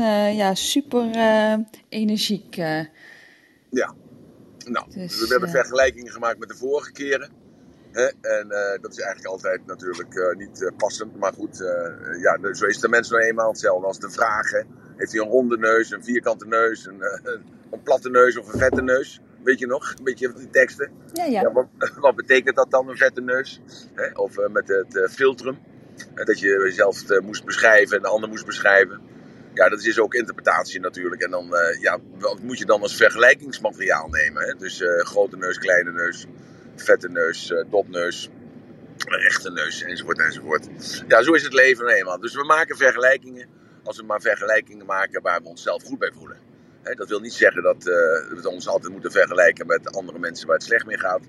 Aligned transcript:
en 0.00 0.34
ja, 0.34 0.54
super 0.54 1.10
energiek. 1.88 2.54
Ja, 3.70 3.94
nou, 4.64 4.86
dus, 4.94 5.20
we 5.20 5.26
hebben 5.28 5.48
vergelijkingen 5.48 6.12
gemaakt 6.12 6.38
met 6.38 6.48
de 6.48 6.56
vorige 6.56 6.92
keren. 6.92 7.30
Hè? 7.92 8.04
En 8.06 8.48
dat 8.80 8.92
is 8.92 8.98
eigenlijk 8.98 9.26
altijd 9.26 9.66
natuurlijk 9.66 10.36
niet 10.38 10.72
passend. 10.76 11.16
Maar 11.16 11.32
goed, 11.32 11.56
ja, 12.20 12.54
zo 12.54 12.66
is 12.66 12.78
de 12.78 12.88
mens 12.88 13.10
nou 13.10 13.22
eenmaal 13.22 13.48
hetzelfde 13.48 13.86
als 13.86 13.98
de 13.98 14.10
vragen. 14.10 14.66
Heeft 14.96 15.12
hij 15.12 15.20
een 15.20 15.28
ronde 15.28 15.58
neus, 15.58 15.90
een 15.90 16.04
vierkante 16.04 16.46
neus, 16.46 16.86
een, 16.86 17.02
een 17.70 17.82
platte 17.82 18.10
neus 18.10 18.36
of 18.36 18.52
een 18.52 18.58
vette 18.58 18.82
neus? 18.82 19.20
Weet 19.42 19.58
je 19.58 19.66
nog? 19.66 19.94
Een 19.98 20.04
beetje 20.04 20.32
die 20.32 20.50
teksten. 20.50 20.90
Ja, 21.12 21.24
ja. 21.24 21.40
ja 21.40 21.52
wat, 21.52 21.66
wat, 22.00 22.16
betekent 22.16 22.56
dat 22.56 22.70
dan, 22.70 22.88
een 22.88 22.96
vette 22.96 23.20
neus? 23.20 23.60
Hè? 23.94 24.10
Of 24.14 24.48
met 24.48 24.68
het 24.68 25.10
filtrum. 25.10 25.58
dat 26.14 26.40
je 26.40 26.48
jezelf 26.48 27.20
moest 27.22 27.44
beschrijven 27.44 27.96
en 27.96 28.02
de 28.02 28.08
ander 28.08 28.28
moest 28.28 28.46
beschrijven. 28.46 29.00
Ja, 29.56 29.68
dat 29.68 29.84
is 29.84 29.98
ook 29.98 30.14
interpretatie 30.14 30.80
natuurlijk. 30.80 31.22
En 31.22 31.30
dan 31.30 31.54
ja, 31.80 31.98
wat 32.18 32.40
moet 32.40 32.58
je 32.58 32.64
dan 32.64 32.82
als 32.82 32.96
vergelijkingsmateriaal 32.96 34.08
nemen? 34.08 34.42
Hè? 34.42 34.54
Dus 34.54 34.82
grote 34.98 35.36
neus, 35.36 35.58
kleine 35.58 35.92
neus, 35.92 36.26
vette 36.76 37.08
neus, 37.08 37.54
dopneus, 37.70 38.30
rechte 38.96 39.50
neus, 39.50 39.82
enzovoort, 39.82 40.18
enzovoort. 40.18 40.68
Ja, 41.08 41.22
zo 41.22 41.32
is 41.32 41.42
het 41.42 41.52
leven 41.52 41.84
nou 41.84 41.96
eenmaal. 41.96 42.20
Dus 42.20 42.34
we 42.34 42.44
maken 42.44 42.76
vergelijkingen 42.76 43.48
als 43.84 43.96
we 43.96 44.04
maar 44.04 44.20
vergelijkingen 44.20 44.86
maken 44.86 45.22
waar 45.22 45.42
we 45.42 45.48
onszelf 45.48 45.82
goed 45.82 45.98
bij 45.98 46.12
voelen 46.14 46.46
dat 46.94 47.08
wil 47.08 47.20
niet 47.20 47.32
zeggen 47.32 47.62
dat 47.62 47.82
we 47.82 48.48
ons 48.48 48.68
altijd 48.68 48.92
moeten 48.92 49.10
vergelijken 49.10 49.66
met 49.66 49.96
andere 49.96 50.18
mensen 50.18 50.46
waar 50.46 50.56
het 50.56 50.64
slecht 50.64 50.86
mee 50.86 50.98
gaat. 50.98 51.22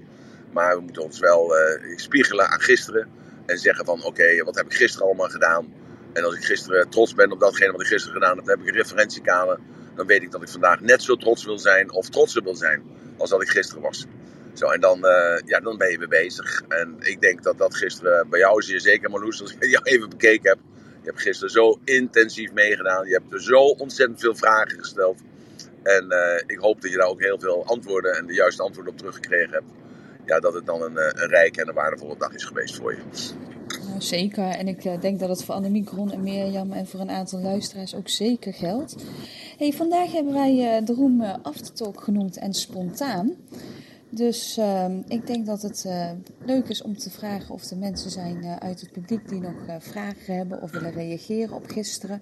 Maar 0.52 0.75
we 0.75 0.81
moeten 0.81 1.03
ons 1.03 1.19
wel 1.19 1.53
spiegelen 1.95 2.47
aan 2.47 2.61
gisteren. 2.61 3.07
En 3.45 3.57
zeggen 3.57 3.85
van 3.85 4.03
oké, 4.03 4.44
wat 4.44 4.55
heb 4.55 4.66
ik 4.66 4.73
gisteren 4.73 5.07
allemaal 5.07 5.30
gedaan? 5.30 5.73
En 6.17 6.23
als 6.23 6.35
ik 6.35 6.44
gisteren 6.44 6.89
trots 6.89 7.13
ben 7.13 7.31
op 7.31 7.39
datgene 7.39 7.71
wat 7.71 7.81
ik 7.81 7.88
gisteren 7.88 8.21
gedaan 8.21 8.38
heb, 8.38 8.45
heb 8.45 8.59
ik 8.59 8.67
een 8.67 8.73
referentiekader. 8.73 9.59
Dan 9.95 10.08
weet 10.08 10.21
ik 10.21 10.31
dat 10.31 10.41
ik 10.41 10.49
vandaag 10.49 10.81
net 10.81 11.03
zo 11.03 11.16
trots 11.16 11.45
wil 11.45 11.59
zijn 11.59 11.91
of 11.91 12.09
trotser 12.09 12.44
wil 12.44 12.55
zijn 12.55 12.83
als 13.17 13.30
dat 13.30 13.41
ik 13.41 13.50
gisteren 13.50 13.81
was. 13.81 14.05
Zo, 14.53 14.67
en 14.67 14.80
dan, 14.80 14.97
uh, 15.06 15.39
ja, 15.45 15.59
dan 15.59 15.78
ben 15.78 15.91
je 15.91 15.97
weer 15.97 16.08
bezig. 16.08 16.61
En 16.67 16.95
ik 17.00 17.22
denk 17.22 17.44
dat 17.44 17.58
dat 17.58 17.75
gisteren 17.75 18.30
bij 18.30 18.39
jou 18.39 18.61
zeer 18.61 18.80
zeker, 18.80 19.09
Marloes, 19.09 19.41
als 19.41 19.53
ik 19.53 19.69
jou 19.75 19.83
even 19.83 20.09
bekeken 20.09 20.50
heb. 20.50 20.59
Je 21.02 21.09
hebt 21.14 21.22
gisteren 21.22 21.52
zo 21.52 21.80
intensief 21.83 22.53
meegedaan. 22.53 23.08
Je 23.08 23.13
hebt 23.13 23.44
zo 23.44 23.59
ontzettend 23.59 24.19
veel 24.19 24.36
vragen 24.36 24.80
gesteld. 24.80 25.19
En 25.84 26.06
uh, 26.09 26.44
ik 26.45 26.58
hoop 26.58 26.81
dat 26.81 26.91
je 26.91 26.97
daar 26.97 27.08
ook 27.08 27.22
heel 27.22 27.39
veel 27.39 27.66
antwoorden 27.66 28.17
en 28.17 28.25
de 28.25 28.34
juiste 28.34 28.63
antwoorden 28.63 28.91
op 28.94 28.97
teruggekregen 28.97 29.53
hebt. 29.53 29.72
Ja, 30.25 30.39
dat 30.39 30.53
het 30.53 30.66
dan 30.66 30.81
een, 30.81 30.97
eh, 30.97 31.22
een 31.22 31.30
rijke 31.30 31.61
en 31.61 31.67
een 31.67 31.73
waardevolle 31.73 32.17
dag 32.17 32.34
is 32.34 32.44
geweest 32.44 32.75
voor 32.75 32.91
je. 32.91 33.00
Nou, 33.67 34.01
zeker. 34.01 34.43
En 34.43 34.67
ik 34.67 34.85
uh, 34.85 35.01
denk 35.01 35.19
dat 35.19 35.29
het 35.29 35.43
voor 35.43 35.55
Annemie 35.55 35.83
Kron 35.83 36.11
en 36.11 36.23
Mirjam 36.23 36.71
en 36.71 36.87
voor 36.87 36.99
een 36.99 37.09
aantal 37.09 37.39
luisteraars 37.39 37.95
ook 37.95 38.09
zeker 38.09 38.53
geldt. 38.53 38.95
Hey, 39.57 39.73
vandaag 39.73 40.11
hebben 40.11 40.33
wij 40.33 40.83
de 40.83 40.93
room 40.93 41.21
Aftertalk 41.21 42.03
genoemd 42.03 42.38
en 42.38 42.53
spontaan. 42.53 43.31
Dus 44.09 44.57
ehm, 44.57 45.01
ik 45.07 45.27
denk 45.27 45.45
dat 45.45 45.61
het 45.61 45.88
leuk 46.45 46.67
is 46.67 46.81
om 46.81 46.97
te 46.97 47.09
vragen 47.09 47.53
of 47.53 47.63
er 47.63 47.77
mensen 47.77 48.11
zijn 48.11 48.45
uit 48.45 48.81
het 48.81 48.91
publiek 48.91 49.29
die 49.29 49.39
nog 49.39 49.53
vragen 49.79 50.35
hebben 50.35 50.61
of 50.61 50.71
willen 50.71 50.91
reageren 50.91 51.55
op 51.55 51.67
gisteren 51.67 52.21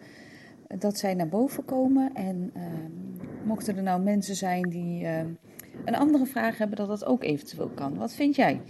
dat 0.67 0.97
zij 0.97 1.13
naar 1.13 1.29
boven 1.29 1.65
komen. 1.65 2.13
En 2.13 2.51
ehm, 2.53 3.47
mochten 3.47 3.77
er 3.77 3.83
nou 3.83 4.01
mensen 4.01 4.35
zijn 4.35 4.69
die 4.69 5.05
ehm, 5.05 5.27
een 5.85 5.95
andere 5.95 6.25
vraag 6.25 6.57
hebben, 6.57 6.77
dat 6.77 6.87
dat 6.87 7.05
ook 7.05 7.23
eventueel 7.23 7.69
kan. 7.75 7.97
Wat 7.97 8.13
vind 8.13 8.35
jij? 8.35 8.61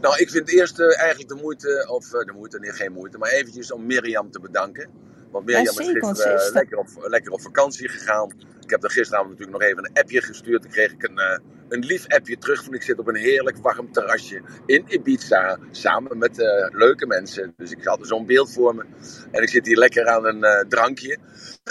Nou, 0.00 0.18
ik 0.18 0.30
vind 0.30 0.48
eerst 0.48 0.78
uh, 0.78 0.98
eigenlijk 0.98 1.28
de 1.28 1.34
moeite, 1.34 1.86
of 1.90 2.14
uh, 2.14 2.20
de 2.20 2.32
moeite, 2.32 2.58
nee, 2.58 2.72
geen 2.72 2.92
moeite, 2.92 3.18
maar 3.18 3.30
eventjes 3.30 3.72
om 3.72 3.86
Mirjam 3.86 4.30
te 4.30 4.40
bedanken. 4.40 4.90
Want 5.30 5.44
Mirjam 5.46 5.78
is 5.78 5.88
gisteren 5.88 6.46
uh, 6.46 6.52
lekker, 6.52 6.78
op, 6.78 6.88
lekker 7.00 7.32
op 7.32 7.40
vakantie 7.40 7.88
gegaan. 7.88 8.32
Ik 8.60 8.70
heb 8.70 8.84
er 8.84 8.90
gisteravond 8.90 9.30
natuurlijk 9.30 9.58
nog 9.58 9.68
even 9.68 9.84
een 9.84 10.02
appje 10.02 10.22
gestuurd. 10.22 10.62
Dan 10.62 10.70
kreeg 10.70 10.92
ik 10.92 11.02
een, 11.02 11.18
uh, 11.18 11.38
een 11.68 11.84
lief 11.84 12.08
appje 12.08 12.38
terug. 12.38 12.64
Van 12.64 12.74
ik 12.74 12.82
zit 12.82 12.98
op 12.98 13.08
een 13.08 13.16
heerlijk 13.16 13.56
warm 13.56 13.92
terrasje 13.92 14.42
in 14.66 14.84
Ibiza. 14.88 15.58
Samen 15.70 16.18
met 16.18 16.38
uh, 16.38 16.46
leuke 16.68 17.06
mensen. 17.06 17.54
Dus 17.56 17.70
ik 17.70 17.84
had 17.84 17.98
zo'n 18.02 18.26
beeld 18.26 18.52
voor 18.52 18.74
me. 18.74 18.84
En 19.30 19.42
ik 19.42 19.48
zit 19.48 19.66
hier 19.66 19.76
lekker 19.76 20.06
aan 20.06 20.24
een 20.24 20.68
drankje. 20.68 21.18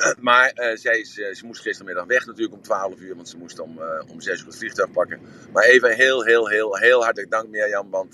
maar 0.29 0.51
zij 0.73 0.99
is, 0.99 1.13
ze 1.13 1.45
moest 1.45 1.61
gistermiddag 1.61 2.05
weg 2.05 2.25
natuurlijk 2.25 2.53
om 2.53 2.61
12 2.61 2.99
uur. 2.99 3.15
Want 3.15 3.29
ze 3.29 3.37
moest 3.37 3.59
om, 3.59 3.79
om 4.07 4.21
6 4.21 4.39
uur 4.39 4.45
het 4.45 4.57
vliegtuig 4.57 4.91
pakken. 4.91 5.19
Maar 5.53 5.63
even 5.63 5.95
heel, 5.95 6.23
heel, 6.23 6.47
heel, 6.47 6.77
heel 6.77 7.03
hartelijk 7.03 7.31
dank 7.31 7.49
Mirjam. 7.49 7.89
Want 7.89 8.13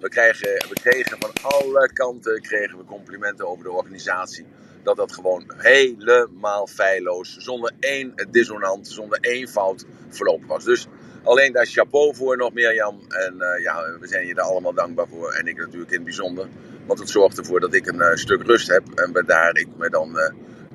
we, 0.00 0.08
krijgen, 0.08 0.48
we 0.48 0.74
kregen 0.82 1.18
van 1.18 1.32
alle 1.42 1.92
kanten 1.92 2.40
kregen 2.40 2.78
we 2.78 2.84
complimenten 2.84 3.48
over 3.48 3.64
de 3.64 3.70
organisatie 3.70 4.46
dat 4.82 4.96
dat 4.96 5.12
gewoon 5.12 5.52
helemaal 5.56 6.66
feilloos, 6.66 7.36
zonder 7.36 7.72
één 7.80 8.14
dissonant, 8.30 8.88
zonder 8.88 9.18
één 9.20 9.48
fout 9.48 9.84
verlopen 10.08 10.48
was. 10.48 10.64
Dus 10.64 10.86
alleen 11.22 11.52
daar 11.52 11.66
chapeau 11.66 12.14
voor 12.14 12.36
nog 12.36 12.52
meer, 12.52 12.74
Jan. 12.74 13.04
En 13.08 13.34
ja, 13.62 13.98
we 14.00 14.06
zijn 14.06 14.26
je 14.26 14.34
daar 14.34 14.44
allemaal 14.44 14.74
dankbaar 14.74 15.08
voor. 15.08 15.32
En 15.32 15.46
ik 15.46 15.56
natuurlijk 15.56 15.90
in 15.90 15.96
het 15.96 16.04
bijzonder. 16.04 16.48
Want 16.86 16.98
het 16.98 17.10
zorgt 17.10 17.38
ervoor 17.38 17.60
dat 17.60 17.74
ik 17.74 17.86
een 17.86 18.18
stuk 18.18 18.42
rust 18.42 18.68
heb. 18.68 18.82
En 18.94 19.24
daar 19.26 19.56
ik 19.56 19.68
me 19.76 19.90
dan 19.90 20.18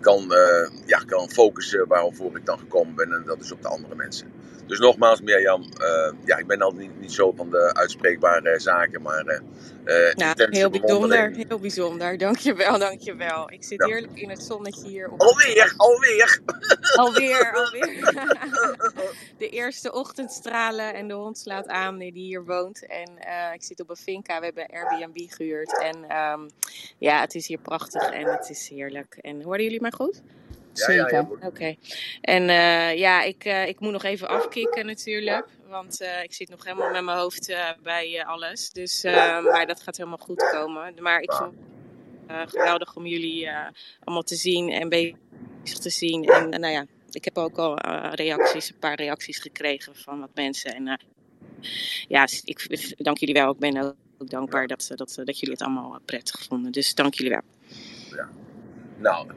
kan, 0.05 0.33
ja, 0.85 0.97
kan 0.97 1.29
focussen 1.29 1.87
waarvoor 1.87 2.37
ik 2.37 2.45
dan 2.45 2.59
gekomen 2.59 2.95
ben. 2.95 3.13
En 3.13 3.23
dat 3.25 3.41
is 3.41 3.51
op 3.51 3.61
de 3.61 3.67
andere 3.67 3.95
mensen. 3.95 4.31
Dus 4.67 4.79
nogmaals, 4.79 5.21
Mirjam, 5.21 5.61
uh, 5.61 6.11
ja, 6.25 6.37
ik 6.37 6.47
ben 6.47 6.61
altijd 6.61 6.81
niet, 6.81 6.99
niet 6.99 7.13
zo 7.13 7.31
van 7.31 7.49
de 7.49 7.73
uitspreekbare 7.73 8.59
zaken, 8.59 9.01
maar... 9.01 9.41
Uh, 9.85 10.13
nou, 10.13 10.47
heel 10.49 10.69
bijzonder, 10.69 11.31
heel 11.47 11.59
bijzonder. 11.59 12.17
Dankjewel, 12.17 12.79
dankjewel. 12.79 13.51
Ik 13.51 13.63
zit 13.63 13.85
heerlijk 13.85 14.19
in 14.19 14.29
het 14.29 14.43
zonnetje 14.43 14.87
hier. 14.87 15.09
Op 15.09 15.21
alweer, 15.21 15.73
alweer! 15.77 16.39
Alweer, 16.95 17.53
alweer. 17.53 18.13
de 19.37 19.49
eerste 19.49 19.93
ochtendstralen 19.93 20.93
en 20.93 21.07
de 21.07 21.13
hond 21.13 21.37
slaat 21.37 21.67
aan 21.67 21.97
die 21.97 22.11
hier 22.11 22.45
woont. 22.45 22.85
En 22.85 23.11
uh, 23.27 23.53
ik 23.53 23.63
zit 23.63 23.81
op 23.81 23.89
een 23.89 23.95
finca, 23.95 24.39
we 24.39 24.45
hebben 24.45 24.67
Airbnb 24.67 25.31
gehuurd. 25.31 25.79
En 25.81 26.17
um, 26.17 26.49
ja, 26.97 27.19
het 27.19 27.35
is 27.35 27.47
hier 27.47 27.59
prachtig 27.59 28.09
en 28.09 28.25
het 28.25 28.49
is 28.49 28.69
heerlijk. 28.69 29.17
En 29.21 29.41
hoorden 29.41 29.63
jullie 29.63 29.81
mij 29.81 29.91
goed? 29.91 30.21
Zeker. 30.77 31.13
Ja, 31.13 31.47
Oké. 31.47 31.75
En 32.21 32.41
uh, 32.41 32.97
ja, 32.97 33.23
ik, 33.23 33.45
uh, 33.45 33.67
ik 33.67 33.79
moet 33.79 33.91
nog 33.91 34.03
even 34.03 34.27
afkicken 34.27 34.85
natuurlijk. 34.85 35.47
Want 35.67 36.01
uh, 36.01 36.23
ik 36.23 36.33
zit 36.33 36.49
nog 36.49 36.63
helemaal 36.63 36.91
met 36.91 37.03
mijn 37.03 37.17
hoofd 37.17 37.55
bij 37.83 38.25
alles. 38.25 38.71
Dus, 38.71 39.03
maar 39.03 39.65
dat 39.67 39.81
gaat 39.81 39.97
helemaal 39.97 40.17
goed 40.17 40.49
komen. 40.51 40.93
Maar 40.99 41.21
ik 41.21 41.33
vind 41.33 41.51
het 42.27 42.49
geweldig 42.49 42.95
om 42.95 43.05
jullie 43.05 43.49
allemaal 44.03 44.23
te 44.23 44.35
zien 44.35 44.69
en 44.69 44.89
bezig 44.89 45.79
te 45.79 45.89
zien. 45.89 46.23
En 46.23 46.49
nou 46.49 46.73
ja, 46.73 46.85
ik 47.11 47.25
heb 47.25 47.37
ook 47.37 47.57
al 47.57 47.79
reacties, 48.11 48.69
een 48.69 48.79
paar 48.79 48.95
reacties 48.95 49.39
gekregen 49.39 49.95
van 49.95 50.19
wat 50.19 50.29
mensen. 50.33 50.75
En 50.75 50.99
ja, 52.07 52.27
ik 52.43 52.95
dank 52.97 53.17
jullie 53.17 53.35
wel. 53.35 53.51
Ik 53.51 53.59
ben 53.59 53.77
ook 54.17 54.29
dankbaar 54.29 54.67
dat, 54.67 54.91
dat, 54.95 55.21
dat 55.23 55.39
jullie 55.39 55.55
het 55.55 55.61
allemaal 55.63 55.99
prettig 56.05 56.43
vonden. 56.43 56.71
Dus 56.71 56.95
dank 56.95 57.13
jullie 57.13 57.31
wel. 57.31 57.41
Ja. 58.17 58.29
Nou, 58.97 59.27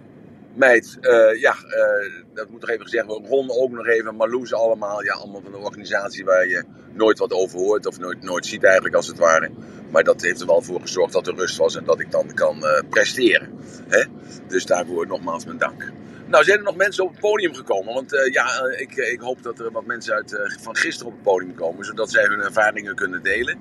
meid, 0.59 0.99
uh, 1.01 1.41
ja, 1.41 1.55
uh, 1.67 2.25
dat 2.35 2.49
moet 2.51 2.61
nog 2.61 2.71
even 2.71 2.85
gezegd 2.85 3.07
worden. 3.07 3.29
Ron 3.29 3.51
ook 3.51 3.71
nog 3.71 3.87
even, 3.87 4.15
Marloes 4.15 4.55
allemaal. 4.55 5.05
Ja, 5.05 5.13
allemaal 5.13 5.41
van 5.41 5.55
een 5.55 5.61
organisatie 5.61 6.25
waar 6.25 6.49
je 6.49 6.65
nooit 6.93 7.19
wat 7.19 7.33
over 7.33 7.59
hoort 7.59 7.87
of 7.87 7.99
nooit, 7.99 8.23
nooit 8.23 8.47
ziet 8.47 8.65
eigenlijk 8.65 8.95
als 8.95 9.07
het 9.07 9.19
ware. 9.19 9.51
Maar 9.91 10.05
dat 10.05 10.23
heeft 10.23 10.41
er 10.41 10.47
wel 10.47 10.63
voor 10.63 10.81
gezorgd 10.81 11.13
dat 11.13 11.27
er 11.27 11.35
rust 11.35 11.57
was 11.57 11.77
en 11.77 11.85
dat 11.85 12.01
ik 12.01 12.11
dan 12.11 12.35
kan 12.35 12.57
uh, 12.57 12.81
presteren. 12.89 13.59
Hè? 13.89 14.05
Dus 14.49 14.67
daarvoor 14.67 15.07
nogmaals 15.07 15.45
mijn 15.45 15.59
dank. 15.59 15.93
Nou, 16.27 16.45
zijn 16.45 16.59
er 16.59 16.65
nog 16.65 16.77
mensen 16.77 17.05
op 17.05 17.11
het 17.11 17.21
podium 17.21 17.55
gekomen? 17.55 17.95
Want 17.95 18.11
ja, 18.33 18.47
ik, 18.77 18.97
ik 18.97 19.21
hoop 19.21 19.43
dat 19.43 19.59
er 19.59 19.71
wat 19.71 19.87
mensen 19.87 20.15
uit, 20.15 20.57
van 20.61 20.77
gisteren 20.77 21.13
op 21.13 21.13
het 21.13 21.23
podium 21.23 21.55
komen, 21.55 21.85
zodat 21.85 22.11
zij 22.11 22.25
hun 22.25 22.41
ervaringen 22.41 22.95
kunnen 22.95 23.23
delen. 23.23 23.61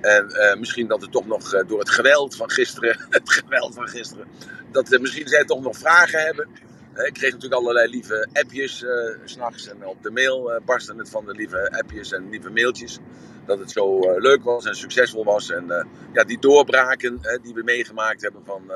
En 0.00 0.58
misschien 0.58 0.86
dat 0.86 1.02
er 1.02 1.10
toch 1.10 1.26
nog 1.26 1.64
door 1.66 1.78
het 1.78 1.90
geweld 1.90 2.36
van 2.36 2.50
gisteren, 2.50 2.98
het 3.10 3.32
geweld 3.32 3.74
van 3.74 3.88
gisteren, 3.88 4.26
dat 4.70 4.92
uh, 4.92 5.00
misschien 5.00 5.28
zij 5.28 5.44
toch 5.44 5.60
nog 5.60 5.76
vragen 5.76 6.20
hebben. 6.20 6.48
ik 6.94 7.12
kreeg 7.12 7.32
natuurlijk 7.32 7.60
allerlei 7.60 7.90
lieve 7.90 8.28
appjes 8.32 8.78
s 9.24 9.32
s'nachts 9.32 9.68
en 9.68 9.86
op 9.86 10.02
de 10.02 10.10
mail 10.10 10.60
barsten 10.64 10.98
het 10.98 11.10
van 11.10 11.26
de 11.26 11.32
lieve 11.32 11.70
appjes 11.78 12.12
en 12.12 12.28
lieve 12.28 12.50
mailtjes. 12.50 12.98
Dat 13.46 13.58
het 13.58 13.70
zo 13.70 14.00
leuk 14.18 14.44
was 14.44 14.64
en 14.64 14.76
succesvol 14.76 15.24
was. 15.24 15.50
En 15.50 15.86
ja, 16.12 16.24
die 16.24 16.38
doorbraken 16.38 17.20
die 17.42 17.54
we 17.54 17.62
meegemaakt 17.62 18.22
hebben 18.22 18.44
van 18.44 18.72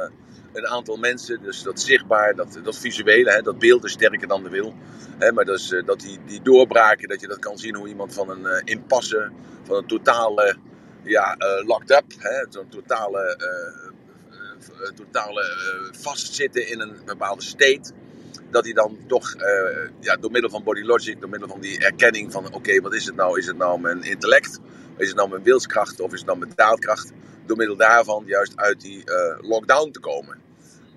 een 0.53 0.67
aantal 0.67 0.97
mensen. 0.97 1.43
Dus 1.43 1.62
dat 1.62 1.81
zichtbaar, 1.81 2.35
dat, 2.35 2.61
dat 2.62 2.79
visuele, 2.79 3.31
hè, 3.31 3.43
dat 3.43 3.59
beeld 3.59 3.85
is 3.85 3.93
sterker 3.93 4.29
dan 4.29 4.43
de 4.43 4.50
wil. 4.50 4.75
Hè, 5.19 5.33
maar 5.33 5.49
is, 5.49 5.83
dat 5.85 6.00
die, 6.00 6.19
die 6.27 6.43
doorbraken, 6.43 7.09
dat 7.09 7.21
je 7.21 7.29
dat 7.29 7.39
kan 7.39 7.59
zien 7.59 7.77
hoe 7.77 7.89
iemand 7.89 8.15
van 8.15 8.31
een 8.31 8.65
impasse, 8.65 9.31
van 9.62 9.77
een 9.77 9.87
totale 9.87 10.56
ja, 11.03 11.37
uh, 11.39 11.67
locked 11.67 11.91
up. 11.91 12.05
Zo'n 12.49 12.69
totale, 12.69 13.39
uh, 13.39 13.81
totale 14.94 15.91
vastzitten 16.00 16.69
in 16.69 16.81
een 16.81 16.97
bepaalde 17.05 17.43
state. 17.43 17.93
Dat 18.50 18.64
hij 18.64 18.73
dan 18.73 18.99
toch 19.06 19.35
ja, 20.00 20.17
door 20.17 20.31
middel 20.31 20.50
van 20.50 20.62
body 20.62 20.82
logic, 20.82 21.20
door 21.20 21.31
middel 21.31 21.49
van 21.49 21.61
die 21.61 21.79
erkenning 21.79 22.32
van 22.32 22.53
oké, 22.55 22.81
wat 22.81 22.94
is 22.94 23.06
het 23.06 23.14
nou? 23.14 23.38
Is 23.38 23.47
het 23.47 23.56
nou 23.56 23.81
mijn 23.81 24.03
intellect? 24.03 24.59
Is 24.97 25.09
het 25.09 25.17
nou 25.17 25.29
mijn 25.29 25.43
wilskracht? 25.43 26.00
Of 26.00 26.12
is 26.12 26.19
het 26.19 26.26
nou 26.26 26.38
mijn 26.38 26.53
daadkracht? 26.55 27.12
Door 27.47 27.56
middel 27.56 27.76
daarvan 27.76 28.25
juist 28.26 28.56
uit 28.56 28.81
die 28.81 29.05
lockdown 29.41 29.91
te 29.91 30.00
komen. 30.00 30.43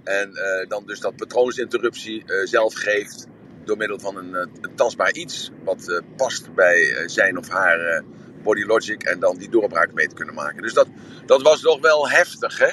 En 0.05 0.35
eh, 0.35 0.67
dan 0.67 0.85
dus 0.85 0.99
dat 0.99 1.15
patroonsinterruptie 1.15 2.23
eh, 2.25 2.45
zelf 2.45 2.73
geeft 2.73 3.27
door 3.63 3.77
middel 3.77 3.99
van 3.99 4.17
een, 4.17 4.35
eh, 4.35 4.73
tastbaar 4.75 5.13
iets 5.13 5.51
wat 5.63 5.89
eh, 5.89 5.99
past 6.15 6.53
bij 6.53 6.93
eh, 6.93 7.07
zijn 7.07 7.37
of 7.37 7.49
haar 7.49 7.79
eh, 7.79 8.03
body 8.43 8.63
logic 8.63 9.03
en 9.03 9.19
dan 9.19 9.37
die 9.37 9.49
doorbraak 9.49 9.93
mee 9.93 10.07
te 10.07 10.15
kunnen 10.15 10.35
maken. 10.35 10.61
Dus 10.61 10.73
dat, 10.73 10.87
dat 11.25 11.41
was 11.41 11.61
toch 11.61 11.81
wel 11.81 12.09
heftig, 12.09 12.57
hè? 12.57 12.69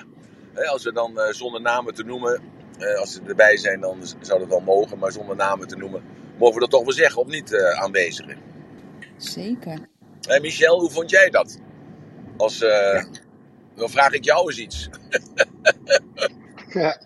Als 0.54 0.84
we 0.84 0.92
dan 0.92 1.18
eh, 1.20 1.32
zonder 1.32 1.60
namen 1.60 1.94
te 1.94 2.02
noemen, 2.04 2.42
eh, 2.78 2.98
als 2.98 3.12
ze 3.12 3.20
erbij 3.26 3.56
zijn, 3.56 3.80
dan 3.80 3.98
zou 4.20 4.38
dat 4.38 4.48
wel 4.48 4.60
mogen, 4.60 4.98
maar 4.98 5.12
zonder 5.12 5.36
namen 5.36 5.68
te 5.68 5.76
noemen, 5.76 6.02
mogen 6.38 6.54
we 6.54 6.60
dat 6.60 6.70
toch 6.70 6.82
wel 6.82 6.92
zeggen, 6.92 7.20
of 7.20 7.28
niet, 7.28 7.52
eh, 7.52 7.80
aanwezigen? 7.80 8.36
Zeker. 9.16 9.88
Hé, 10.20 10.40
Michel, 10.40 10.80
hoe 10.80 10.90
vond 10.90 11.10
jij 11.10 11.30
dat? 11.30 11.58
Als, 12.36 12.62
eh, 12.62 13.04
Dan 13.74 13.90
vraag 13.90 14.12
ik 14.12 14.24
jou 14.24 14.46
eens 14.48 14.58
iets. 14.58 14.88
Ja, 16.72 17.00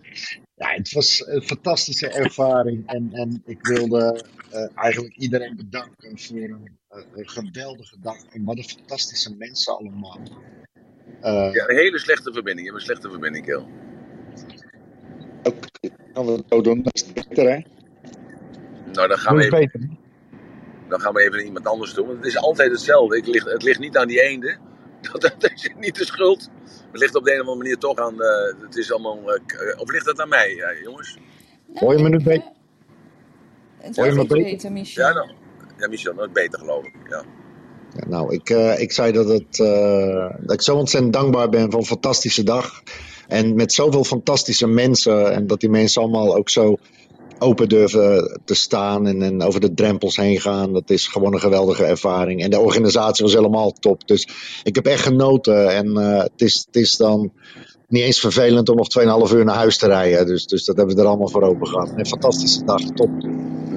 ja, 0.56 0.68
het 0.68 0.92
was 0.92 1.26
een 1.26 1.42
fantastische 1.42 2.08
ervaring. 2.08 2.88
En, 2.88 3.10
en 3.12 3.42
ik 3.44 3.66
wilde 3.66 4.24
eh, 4.50 4.68
eigenlijk 4.74 5.16
iedereen 5.16 5.56
bedanken 5.56 6.18
voor 6.18 6.36
een, 6.36 6.78
eh, 6.88 7.02
een 7.14 7.28
geweldige 7.28 7.96
dag. 8.00 8.24
En 8.30 8.44
wat 8.44 8.56
een 8.56 8.68
fantastische 8.68 9.34
mensen 9.36 9.76
allemaal. 9.78 10.18
Eh, 11.26 11.52
Ja, 11.52 11.68
een 11.68 11.76
hele 11.76 11.98
slechte 11.98 12.32
verbinding. 12.32 12.66
Je 12.66 12.72
hebt 12.72 12.76
een 12.76 12.86
slechte 12.86 13.10
verbinding, 13.10 13.44
Keel. 13.44 13.68
kan 16.12 16.26
we 16.26 16.32
het 16.32 16.44
zo 16.48 16.60
doen? 16.60 16.82
Dat 16.82 16.94
is 16.94 17.12
beter, 17.12 17.50
hè? 17.50 17.60
Nou, 18.92 19.08
dan 19.08 19.18
gaan, 19.18 19.36
we 19.36 19.44
even, 19.44 19.58
beter. 19.58 19.80
dan 20.88 21.00
gaan 21.00 21.14
we 21.14 21.20
even 21.20 21.32
naar 21.32 21.44
iemand 21.44 21.66
anders 21.66 21.94
toe. 21.94 22.06
Want 22.06 22.16
het 22.18 22.26
is 22.26 22.36
altijd 22.38 22.70
hetzelfde. 22.70 23.16
Ik 23.16 23.26
lig, 23.26 23.44
het 23.44 23.62
ligt 23.62 23.78
niet 23.78 23.96
aan 23.96 24.06
die 24.08 24.22
eenden. 24.22 24.58
Dat, 25.12 25.20
dat 25.20 25.52
is 25.52 25.70
niet 25.78 25.96
de 25.96 26.04
schuld. 26.04 26.50
Het 26.90 27.00
ligt 27.00 27.14
op 27.14 27.24
de 27.24 27.30
een 27.30 27.40
of 27.40 27.46
andere 27.46 27.58
manier 27.62 27.78
toch 27.78 27.98
aan... 27.98 28.22
eh, 28.22 28.62
het 28.62 28.76
is 28.76 28.92
allemaal... 28.92 29.32
eh, 29.34 29.80
of 29.80 29.90
ligt 29.90 30.04
dat 30.04 30.20
aan 30.20 30.28
mij, 30.28 30.78
jongens? 30.82 31.18
Hoor 31.74 31.96
je 31.96 32.02
me 32.02 32.08
nu 32.08 32.16
beter? 32.22 32.52
Het 33.78 33.96
Hoor 33.96 34.06
je 34.06 34.14
wordt 34.14 34.16
me 34.16 34.22
iets 34.22 34.32
beter? 34.34 34.50
beter, 34.50 34.72
Michel. 34.72 35.06
Ja, 35.08 35.12
nou. 35.14 35.30
Ja, 35.78 35.88
Michel, 35.88 36.14
dat 36.14 36.26
is 36.26 36.32
beter 36.32 36.58
geloof 36.58 36.84
ik. 36.84 36.94
Ja. 37.08 37.24
Nou, 38.08 38.34
ik, 38.34 38.50
eh, 38.50 38.80
ik 38.80 38.92
zei 38.92 39.12
dat, 39.12 39.28
het, 39.28 39.60
eh, 39.60 40.30
dat 40.40 40.52
ik 40.52 40.62
zo 40.62 40.76
ontzettend 40.76 41.12
dankbaar 41.12 41.48
ben 41.48 41.70
voor 41.70 41.80
een 41.80 41.86
fantastische 41.86 42.42
dag. 42.42 42.82
En 43.28 43.54
met 43.54 43.72
zoveel 43.72 44.04
fantastische 44.04 44.66
mensen. 44.66 45.32
En 45.32 45.46
dat 45.46 45.60
die 45.60 45.70
mensen 45.70 46.02
allemaal 46.02 46.36
ook 46.36 46.48
zo 46.48 46.76
open 47.38 47.68
durven 47.68 48.40
te 48.44 48.54
staan 48.54 49.06
en, 49.06 49.22
en 49.22 49.42
over 49.42 49.60
de 49.60 49.74
drempels 49.74 50.16
heen 50.16 50.40
gaan. 50.40 50.72
Dat 50.72 50.90
is 50.90 51.06
gewoon 51.06 51.32
een 51.32 51.40
geweldige 51.40 51.84
ervaring. 51.84 52.42
En 52.42 52.50
de 52.50 52.60
organisatie 52.60 53.24
was 53.24 53.34
helemaal 53.34 53.72
top. 53.72 54.08
Dus 54.08 54.28
ik 54.62 54.74
heb 54.74 54.86
echt 54.86 55.02
genoten. 55.02 55.74
En 55.74 55.96
eh, 55.96 56.22
het, 56.22 56.40
is, 56.40 56.64
het 56.66 56.76
is 56.76 56.96
dan 56.96 57.32
niet 57.88 58.02
eens 58.02 58.20
vervelend 58.20 58.68
om 58.68 58.76
nog 58.76 59.28
2,5 59.30 59.34
uur 59.36 59.44
naar 59.44 59.54
huis 59.54 59.78
te 59.78 59.86
rijden. 59.86 60.26
Dus, 60.26 60.46
dus 60.46 60.64
dat 60.64 60.76
hebben 60.76 60.94
we 60.94 61.00
er 61.00 61.08
allemaal 61.08 61.28
voor 61.28 61.42
open 61.42 61.66
gehad. 61.66 61.92
Een 61.96 62.06
fantastische 62.06 62.64
dag, 62.64 62.80
top. 62.80 63.10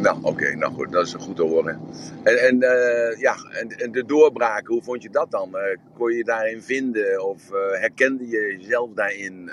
Nou, 0.01 0.17
oké. 0.21 0.55
nou 0.55 0.73
goed, 0.73 0.91
dat 0.91 1.05
is 1.05 1.13
goed 1.13 1.35
te 1.35 1.41
horen. 1.41 1.79
En, 2.23 2.37
en, 2.47 2.61
eh, 2.61 3.19
ja, 3.19 3.35
en, 3.77 3.91
de 3.91 4.05
doorbraak, 4.05 4.67
hoe 4.67 4.81
vond 4.81 5.03
je 5.03 5.09
dat 5.09 5.31
dan? 5.31 5.57
Eh, 5.57 5.77
kon 5.97 6.11
je 6.11 6.17
je 6.17 6.23
daarin 6.23 6.61
vinden? 6.61 7.25
Of 7.27 7.51
eh, 7.51 7.79
herkende 7.79 8.27
je 8.27 8.55
jezelf 8.59 8.89
daarin? 8.93 9.49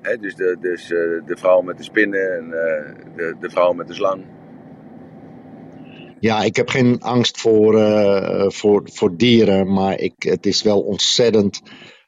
Hè, 0.00 0.18
dus 0.18 0.34
de, 0.34 0.56
dus 0.60 0.88
de 1.26 1.36
vrouw 1.36 1.60
met 1.60 1.76
de 1.76 1.82
spinnen 1.82 2.36
en 2.36 2.50
de, 3.16 3.36
de 3.40 3.50
vrouw 3.50 3.72
met 3.72 3.86
de 3.86 3.94
slang. 3.94 4.24
Ja, 6.20 6.42
ik 6.42 6.56
heb 6.56 6.68
geen 6.68 7.00
angst 7.00 7.40
voor, 7.40 7.74
voor, 8.52 8.82
voor 8.84 9.16
dieren, 9.16 9.72
maar 9.72 9.98
ik, 9.98 10.14
het 10.18 10.46
is 10.46 10.62
wel 10.62 10.80
ontzettend 10.80 11.62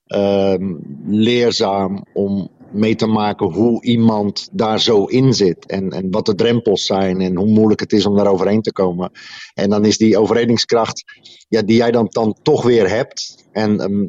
ehm, 0.07 0.75
leerzaam 1.07 2.05
om 2.13 2.51
mee 2.73 2.95
te 2.95 3.07
maken 3.07 3.53
hoe 3.53 3.83
iemand 3.83 4.49
daar 4.53 4.81
zo 4.81 5.05
in 5.05 5.33
zit. 5.33 5.67
En, 5.67 5.91
en 5.91 6.11
wat 6.11 6.27
de 6.27 6.35
drempels 6.35 6.87
zijn 6.87 7.21
en 7.21 7.37
hoe 7.37 7.47
moeilijk 7.47 7.81
het 7.81 7.93
is 7.93 8.07
om 8.07 8.17
daar 8.17 8.27
overheen 8.27 8.63
te 8.63 8.73
komen. 8.73 9.11
En 9.55 9.71
dan 9.71 9.85
is 9.85 9.99
die 9.99 10.19
overredingskracht 10.19 11.05
ja, 11.49 11.63
die 11.63 11.77
jij 11.77 11.91
dan, 11.91 12.07
dan 12.11 12.37
toch 12.43 12.63
weer 12.63 12.89
hebt. 12.89 13.47
En 13.53 13.81
ehm, 13.81 14.03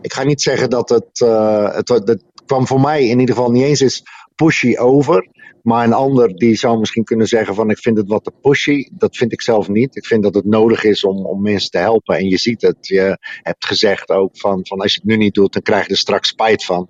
ik 0.00 0.12
ga 0.12 0.22
niet 0.22 0.42
zeggen 0.42 0.70
dat 0.70 0.88
het, 0.88 1.20
eh, 1.20 1.74
het, 1.74 1.88
het 1.88 2.22
kwam 2.46 2.66
voor 2.66 2.80
mij 2.80 3.06
in 3.06 3.20
ieder 3.20 3.34
geval 3.34 3.50
niet 3.50 3.64
eens 3.64 3.80
eens 3.80 4.02
pushy 4.44 4.76
over. 4.76 5.28
Maar 5.62 5.84
een 5.84 5.92
ander 5.92 6.36
die 6.36 6.54
zou 6.54 6.78
misschien 6.78 7.04
kunnen 7.04 7.26
zeggen 7.26 7.54
van 7.54 7.70
ik 7.70 7.78
vind 7.78 7.96
het 7.96 8.08
wat 8.08 8.24
te 8.24 8.32
pushy. 8.40 8.88
Dat 8.92 9.16
vind 9.16 9.32
ik 9.32 9.42
zelf 9.42 9.68
niet. 9.68 9.96
Ik 9.96 10.06
vind 10.06 10.22
dat 10.22 10.34
het 10.34 10.44
nodig 10.44 10.84
is 10.84 11.04
om, 11.04 11.26
om 11.26 11.42
mensen 11.42 11.70
te 11.70 11.78
helpen. 11.78 12.16
En 12.16 12.28
je 12.28 12.36
ziet 12.36 12.62
het. 12.62 12.76
Je 12.80 13.18
hebt 13.42 13.66
gezegd 13.66 14.10
ook 14.10 14.38
van, 14.38 14.66
van 14.66 14.78
als 14.80 14.92
je 14.92 15.00
het 15.02 15.08
nu 15.08 15.16
niet 15.16 15.34
doet, 15.34 15.52
dan 15.52 15.62
krijg 15.62 15.84
je 15.84 15.90
er 15.90 15.96
straks 15.96 16.28
spijt 16.28 16.64
van. 16.64 16.88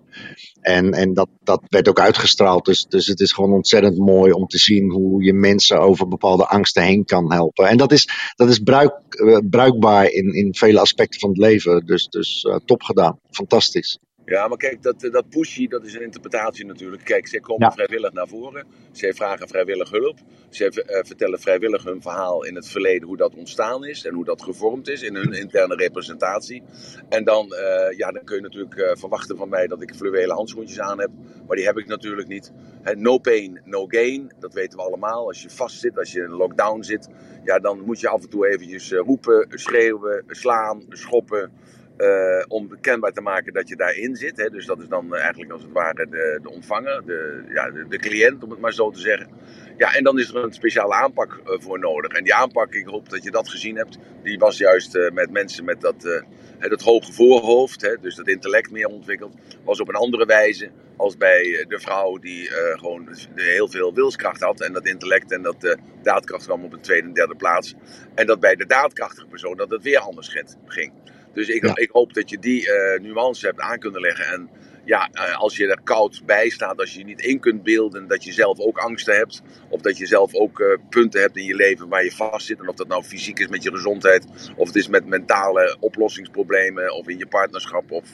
En, 0.60 0.92
en 0.92 1.14
dat, 1.14 1.28
dat 1.42 1.62
werd 1.68 1.88
ook 1.88 2.00
uitgestraald. 2.00 2.64
Dus, 2.64 2.84
dus 2.84 3.06
het 3.06 3.20
is 3.20 3.32
gewoon 3.32 3.52
ontzettend 3.52 3.98
mooi 3.98 4.32
om 4.32 4.46
te 4.46 4.58
zien 4.58 4.90
hoe 4.90 5.22
je 5.22 5.32
mensen 5.32 5.80
over 5.80 6.08
bepaalde 6.08 6.46
angsten 6.46 6.82
heen 6.82 7.04
kan 7.04 7.32
helpen. 7.32 7.68
En 7.68 7.76
dat 7.76 7.92
is, 7.92 8.32
dat 8.36 8.48
is 8.48 8.58
bruik, 8.58 8.94
eh, 9.08 9.38
bruikbaar 9.50 10.10
in, 10.10 10.34
in 10.34 10.54
vele 10.54 10.80
aspecten 10.80 11.20
van 11.20 11.28
het 11.28 11.38
leven. 11.38 11.86
Dus, 11.86 12.08
dus 12.08 12.42
eh, 12.42 12.56
top 12.64 12.82
gedaan. 12.82 13.18
Fantastisch. 13.30 13.98
Ja, 14.28 14.48
maar 14.48 14.56
kijk, 14.56 14.82
dat, 14.82 15.02
eh, 15.02 15.12
dat 15.12 15.28
pushy, 15.28 15.66
dat 15.68 15.84
is 15.84 15.94
een 15.94 16.02
interpretatie 16.02 16.66
natuurlijk. 16.66 17.04
Kijk, 17.04 17.26
zij 17.28 17.40
komen 17.40 17.66
Ja. 17.66 17.72
vrijwillig 17.72 18.12
naar 18.12 18.28
voren. 18.28 18.66
Zij 18.92 19.14
vragen 19.14 19.48
vrijwillig 19.48 19.90
hulp. 19.90 20.18
Zij 20.48 20.68
eh, 20.68 21.04
vertellen 21.04 21.40
vrijwillig 21.40 21.84
hun 21.84 22.02
verhaal 22.02 22.44
in 22.44 22.54
het 22.54 22.68
verleden, 22.68 23.08
hoe 23.08 23.16
dat 23.16 23.34
ontstaan 23.34 23.84
is 23.84 24.04
en 24.04 24.14
hoe 24.14 24.24
dat 24.24 24.42
gevormd 24.42 24.88
is 24.88 25.02
in 25.02 25.14
hun 25.14 25.32
interne 25.32 25.74
representatie. 25.74 26.62
En 27.08 27.24
dan, 27.24 27.52
eh, 27.54 27.96
ja, 27.96 28.10
dan 28.10 28.24
kun 28.24 28.36
je 28.36 28.42
natuurlijk 28.42 28.98
verwachten 28.98 29.36
van 29.36 29.48
mij 29.48 29.66
dat 29.66 29.82
ik 29.82 29.94
fluwelen 29.94 30.36
handschoentjes 30.36 30.80
aan 30.80 31.00
heb. 31.00 31.10
Maar 31.46 31.56
die 31.56 31.66
heb 31.66 31.78
ik 31.78 31.86
natuurlijk 31.86 32.28
niet. 32.28 32.52
No 32.94 33.18
pain, 33.18 33.60
no 33.64 33.86
gain. 33.86 34.32
Dat 34.38 34.54
weten 34.54 34.78
we 34.78 34.84
allemaal. 34.84 35.26
Als 35.26 35.42
je 35.42 35.50
vast 35.50 35.80
zit, 35.80 35.98
als 35.98 36.12
je 36.12 36.18
in 36.18 36.24
een 36.24 36.30
lockdown 36.36 36.82
zit, 36.82 37.08
ja, 37.44 37.58
dan 37.58 37.80
moet 37.80 38.00
je 38.00 38.08
af 38.08 38.22
en 38.22 38.28
toe 38.28 38.48
eventjes 38.48 38.92
roepen, 38.92 39.46
schreeuwen, 39.50 40.24
slaan, 40.26 40.82
schoppen. 40.88 41.52
Eh, 41.98 42.44
om 42.48 42.80
kenbaar 42.80 43.12
te 43.12 43.20
maken 43.20 43.52
dat 43.52 43.68
je 43.68 43.76
daarin 43.76 44.16
zit. 44.16 44.36
Hè. 44.36 44.48
Dus 44.50 44.66
dat 44.66 44.80
is 44.80 44.88
dan 44.88 45.14
eh, 45.14 45.20
eigenlijk 45.20 45.52
als 45.52 45.62
het 45.62 45.72
ware 45.72 46.06
de, 46.10 46.38
de 46.42 46.50
ontvanger, 46.50 47.02
de, 47.06 47.42
ja, 47.48 47.70
de, 47.70 47.98
cliënt, 47.98 48.44
om 48.44 48.50
het 48.50 48.60
maar 48.60 48.72
zo 48.72 48.90
te 48.90 49.00
zeggen. 49.00 49.28
Ja, 49.76 49.94
en 49.94 50.04
dan 50.04 50.18
is 50.18 50.28
er 50.28 50.44
een 50.44 50.52
speciale 50.52 50.94
aanpak 50.94 51.40
eh, 51.44 51.54
voor 51.58 51.78
nodig. 51.78 52.12
En 52.12 52.24
die 52.24 52.34
aanpak, 52.34 52.74
ik 52.74 52.86
hoop 52.86 53.08
dat 53.08 53.22
je 53.22 53.30
dat 53.30 53.48
gezien 53.48 53.76
hebt, 53.76 53.98
die 54.22 54.38
was 54.38 54.58
juist 54.58 55.10
met 55.12 55.30
mensen 55.30 55.64
met 55.64 55.80
dat, 55.80 56.24
dat 56.58 56.82
hoge 56.82 57.12
voorhoofd, 57.12 57.80
hè, 57.80 57.96
dus 58.00 58.14
dat 58.14 58.28
intellect 58.28 58.70
meer 58.70 58.86
ontwikkeld, 58.86 59.34
was 59.64 59.80
op 59.80 59.88
een 59.88 59.94
andere 59.94 60.26
wijze 60.26 60.70
als 60.96 61.16
bij 61.16 61.64
de 61.68 61.80
vrouw 61.80 62.18
die 62.18 62.50
gewoon 62.50 63.08
heel 63.34 63.68
veel 63.68 63.94
wilskracht 63.94 64.40
had. 64.40 64.60
En 64.60 64.72
dat 64.72 64.86
intellect 64.86 65.32
en 65.32 65.42
dat 65.42 65.76
daadkracht 66.02 66.44
kwam 66.44 66.64
op 66.64 66.72
een 66.72 66.80
tweede 66.80 67.06
en 67.06 67.12
derde 67.12 67.36
plaats. 67.36 67.74
En 68.14 68.26
dat 68.26 68.40
bij 68.40 68.54
de 68.54 68.66
daadkrachtige 68.66 69.26
persoon 69.26 69.56
dat 69.56 69.70
het 69.70 69.82
weer 69.82 69.98
anders 69.98 70.36
ging. 70.66 70.92
Dus 71.38 71.48
ik, 71.48 71.64
Ja. 71.64 71.76
ik 71.76 71.90
hoop 71.90 72.14
dat 72.14 72.30
je 72.30 72.38
die 72.38 72.72
eh, 72.72 73.00
nuance 73.00 73.46
hebt 73.46 73.60
aan 73.60 73.78
kunnen 73.78 74.00
leggen. 74.00 74.26
En 74.26 74.50
ja, 74.84 75.08
eh, 75.12 75.38
als 75.38 75.56
je 75.56 75.66
er 75.66 75.80
koud 75.84 76.22
bij 76.26 76.48
staat, 76.48 76.80
als 76.80 76.92
je 76.92 76.98
je 76.98 77.04
niet 77.04 77.20
in 77.20 77.40
kunt 77.40 77.62
beelden 77.62 78.08
dat 78.08 78.24
je 78.24 78.32
zelf 78.32 78.58
ook 78.58 78.78
angsten 78.78 79.16
hebt. 79.16 79.42
Of 79.68 79.80
dat 79.80 79.98
je 79.98 80.06
zelf 80.06 80.34
ook 80.34 80.60
eh, 80.60 80.78
punten 80.88 81.20
hebt 81.20 81.36
in 81.36 81.44
je 81.44 81.54
leven 81.54 81.88
waar 81.88 82.04
je 82.04 82.12
vast 82.12 82.46
zit. 82.46 82.60
En 82.60 82.68
of 82.68 82.74
dat 82.74 82.88
nou 82.88 83.02
fysiek 83.02 83.38
is 83.38 83.48
met 83.48 83.62
je 83.62 83.70
gezondheid. 83.70 84.26
Of 84.56 84.66
het 84.66 84.76
is 84.76 84.88
met 84.88 85.06
mentale 85.06 85.76
oplossingsproblemen. 85.80 86.94
Of 86.94 87.08
in 87.08 87.18
je 87.18 87.26
partnerschap. 87.26 87.90
Of 87.90 88.08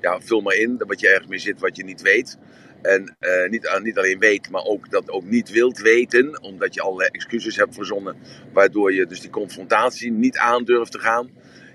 ja, 0.00 0.20
vul 0.20 0.40
maar 0.40 0.54
in 0.54 0.82
wat 0.86 1.00
je 1.00 1.08
ergens 1.08 1.28
mee 1.28 1.38
zit 1.38 1.60
wat 1.60 1.76
je 1.76 1.84
niet 1.84 2.02
weet. 2.02 2.38
En 2.82 3.16
niet, 3.50 3.78
niet 3.82 3.98
alleen 3.98 4.18
weet, 4.18 4.50
maar 4.50 4.64
ook 4.64 4.90
dat 4.90 5.10
ook 5.10 5.24
niet 5.24 5.50
wilt 5.50 5.78
weten. 5.78 6.42
Omdat 6.42 6.74
je 6.74 6.80
allerlei 6.80 7.08
excuses 7.12 7.56
hebt 7.56 7.74
verzonnen. 7.74 8.16
Waardoor 8.52 8.92
je 8.92 9.06
dus 9.06 9.20
die 9.20 9.30
confrontatie 9.30 10.12
niet 10.12 10.36
aandurft 10.36 10.92
te 10.92 10.98
gaan. 10.98 11.30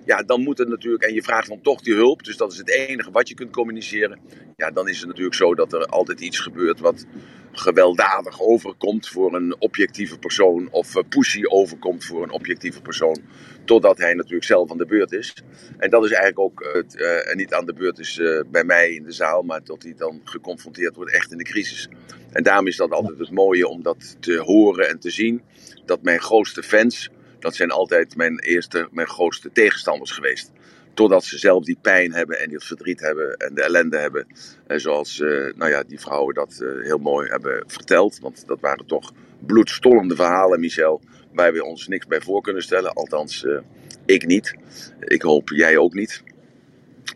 Ja, 0.05 0.23
dan 0.23 0.41
moet 0.41 0.57
het 0.57 0.67
natuurlijk, 0.67 1.03
en 1.03 1.13
je 1.13 1.23
vraagt 1.23 1.47
dan 1.47 1.61
toch 1.61 1.81
die 1.81 1.93
hulp, 1.93 2.23
dus 2.23 2.37
dat 2.37 2.51
is 2.51 2.57
het 2.57 2.69
enige 2.69 3.11
wat 3.11 3.27
je 3.27 3.35
kunt 3.35 3.51
communiceren. 3.51 4.19
Ja, 4.55 4.71
dan 4.71 4.89
is 4.89 4.99
het 4.99 5.07
natuurlijk 5.07 5.35
zo 5.35 5.55
dat 5.55 5.73
er 5.73 5.85
altijd 5.85 6.19
iets 6.19 6.39
gebeurt 6.39 6.79
wat 6.79 7.05
gewelddadig 7.51 8.41
overkomt 8.41 9.07
voor 9.07 9.35
een 9.35 9.55
objectieve 9.59 10.19
persoon. 10.19 10.67
Of 10.71 10.95
eh, 10.95 11.03
pushy 11.09 11.41
overkomt 11.45 12.05
voor 12.05 12.23
een 12.23 12.31
objectieve 12.31 12.81
persoon. 12.81 13.21
Totdat 13.65 13.97
hij 13.97 14.13
natuurlijk 14.13 14.43
zelf 14.43 14.71
aan 14.71 14.77
de 14.77 14.85
beurt 14.85 15.11
is. 15.11 15.33
En 15.77 15.89
dat 15.89 16.03
is 16.03 16.11
eigenlijk 16.11 16.39
ook 16.39 16.69
het, 16.73 16.97
eh, 16.97 17.35
niet 17.35 17.53
aan 17.53 17.65
de 17.65 17.73
beurt 17.73 17.99
is 17.99 18.19
eh, 18.19 18.39
bij 18.51 18.63
mij 18.63 18.93
in 18.93 19.03
de 19.03 19.11
zaal, 19.11 19.41
maar 19.41 19.63
tot 19.63 19.83
hij 19.83 19.93
dan 19.97 20.21
geconfronteerd 20.23 20.95
wordt 20.95 21.11
echt 21.11 21.31
in 21.31 21.37
de 21.37 21.43
crisis. 21.43 21.87
En 22.31 22.43
daarom 22.43 22.67
is 22.67 22.77
dat 22.77 22.91
altijd 22.91 23.19
het 23.19 23.31
mooie 23.31 23.67
om 23.67 23.83
dat 23.83 24.17
te 24.19 24.37
horen 24.37 24.89
en 24.89 24.99
te 24.99 25.09
zien. 25.09 25.41
Dat 25.85 26.03
mijn 26.03 26.19
grootste 26.19 26.63
fans, 26.63 27.09
dat 27.43 27.55
zijn 27.55 27.71
altijd 27.71 28.15
mijn 28.15 28.39
eerste, 28.39 28.87
mijn 28.91 29.07
grootste 29.07 29.51
tegenstanders 29.51 30.11
geweest. 30.11 30.51
Totdat 30.93 31.23
ze 31.23 31.37
zelf 31.37 31.65
die 31.65 31.77
pijn 31.81 32.13
hebben 32.13 32.39
en 32.39 32.49
die 32.49 32.59
verdriet 32.59 32.99
hebben 32.99 33.37
en 33.37 33.53
de 33.53 33.63
ellende 33.63 33.97
hebben. 33.97 34.27
En 34.67 34.81
zoals 34.81 35.19
eh, 35.19 35.53
nou 35.55 35.69
ja, 35.69 35.83
die 35.83 35.99
vrouwen 35.99 36.33
dat 36.35 36.59
eh, 36.61 36.85
heel 36.85 36.97
mooi 36.97 37.29
hebben 37.29 37.63
verteld. 37.67 38.19
Want 38.19 38.47
dat 38.47 38.59
waren 38.59 38.85
toch 38.85 39.11
bloedstollende 39.39 40.15
verhalen, 40.15 40.59
Michel. 40.59 41.01
Waar 41.33 41.53
we 41.53 41.63
ons 41.63 41.87
niks 41.87 42.07
bij 42.07 42.21
voor 42.21 42.41
kunnen 42.41 42.63
stellen. 42.63 42.93
Althans, 42.93 43.45
eh, 43.45 43.59
ik 44.05 44.25
niet. 44.25 44.55
Ik 44.99 45.21
hoop 45.21 45.49
jij 45.49 45.77
ook 45.77 45.93
niet. 45.93 46.23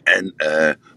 En, 0.03 0.33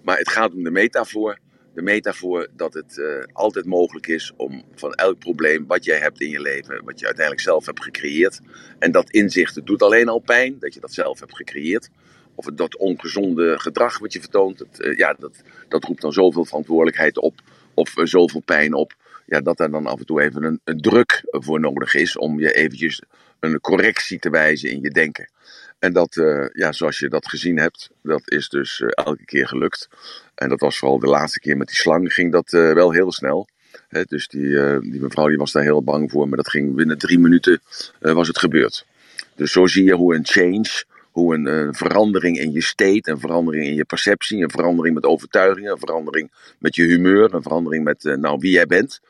maar 0.02 0.18
het 0.18 0.30
gaat 0.30 0.54
om 0.54 0.64
de 0.64 0.70
metafoor. 0.70 1.38
De 1.74 1.82
metafoor 1.82 2.48
dat 2.56 2.74
het 2.74 2.96
uh, 2.96 3.24
altijd 3.32 3.64
mogelijk 3.64 4.06
is 4.06 4.32
om 4.36 4.64
van 4.74 4.92
elk 4.92 5.18
probleem 5.18 5.66
wat 5.66 5.84
jij 5.84 5.98
hebt 5.98 6.20
in 6.20 6.30
je 6.30 6.40
leven, 6.40 6.84
wat 6.84 6.98
je 6.98 7.06
uiteindelijk 7.06 7.44
zelf 7.44 7.66
hebt 7.66 7.82
gecreëerd, 7.82 8.40
en 8.78 8.92
dat 8.92 9.10
inzicht 9.10 9.66
doet 9.66 9.82
alleen 9.82 10.08
al 10.08 10.18
pijn 10.18 10.56
dat 10.58 10.74
je 10.74 10.80
dat 10.80 10.92
zelf 10.92 11.20
hebt 11.20 11.36
gecreëerd, 11.36 11.88
of 12.34 12.44
dat 12.44 12.76
ongezonde 12.76 13.58
gedrag 13.58 13.98
wat 13.98 14.12
je 14.12 14.20
vertoont, 14.20 14.64
uh, 14.78 14.96
ja, 14.96 15.16
dat, 15.18 15.42
dat 15.68 15.84
roept 15.84 16.02
dan 16.02 16.12
zoveel 16.12 16.44
verantwoordelijkheid 16.44 17.18
op, 17.18 17.40
of 17.74 17.96
uh, 17.96 18.04
zoveel 18.04 18.42
pijn 18.44 18.74
op, 18.74 18.94
ja, 19.26 19.40
dat 19.40 19.60
er 19.60 19.70
dan 19.70 19.86
af 19.86 19.98
en 19.98 20.06
toe 20.06 20.22
even 20.22 20.42
een, 20.42 20.60
een 20.64 20.80
druk 20.80 21.22
voor 21.24 21.60
nodig 21.60 21.94
is 21.94 22.16
om 22.16 22.40
je 22.40 22.52
eventjes 22.52 23.02
een 23.40 23.60
correctie 23.60 24.18
te 24.18 24.30
wijzen 24.30 24.70
in 24.70 24.80
je 24.80 24.90
denken. 24.90 25.30
En 25.80 25.92
dat, 25.92 26.16
uh, 26.16 26.46
ja, 26.52 26.72
zoals 26.72 26.98
je 26.98 27.08
dat 27.08 27.28
gezien 27.28 27.58
hebt, 27.58 27.90
dat 28.02 28.22
is 28.24 28.48
dus 28.48 28.80
uh, 28.80 28.88
elke 28.90 29.24
keer 29.24 29.48
gelukt. 29.48 29.88
En 30.34 30.48
dat 30.48 30.60
was 30.60 30.78
vooral 30.78 30.98
de 30.98 31.06
laatste 31.06 31.40
keer 31.40 31.56
met 31.56 31.66
die 31.66 31.76
slang, 31.76 32.12
ging 32.12 32.32
dat 32.32 32.52
uh, 32.52 32.72
wel 32.72 32.92
heel 32.92 33.12
snel. 33.12 33.48
He, 33.88 34.02
dus 34.04 34.28
die, 34.28 34.80
die 34.80 35.00
mevrouw 35.00 35.28
die 35.28 35.36
was 35.36 35.52
daar 35.52 35.62
heel 35.62 35.82
bang 35.82 36.10
voor, 36.10 36.28
maar 36.28 36.36
dat 36.36 36.48
ging 36.48 36.74
binnen 36.74 36.98
drie 36.98 37.18
minuten 37.18 37.60
was 37.98 38.28
het 38.28 38.38
gebeurd. 38.38 38.86
Dus 39.34 39.52
zo 39.52 39.66
zie 39.66 39.84
je 39.84 39.94
hoe 39.94 40.14
een 40.14 40.26
change, 40.26 40.84
hoe 41.10 41.34
een, 41.34 41.74
verandering 41.74 42.38
in 42.38 42.52
je 42.52 42.62
state, 42.62 43.10
een 43.10 43.20
verandering 43.20 43.66
in 43.66 43.74
je 43.74 43.84
perceptie, 43.84 44.42
een 44.42 44.50
verandering 44.50 44.94
met 44.94 45.04
overtuigingen, 45.04 45.72
een 45.72 45.78
verandering 45.78 46.30
met 46.58 46.74
je 46.74 46.82
humeur, 46.82 47.34
een 47.34 47.42
verandering 47.42 47.84
met 47.84 48.02
nou, 48.02 48.38
wie 48.38 48.52
jij 48.52 48.66
bent. 48.66 49.00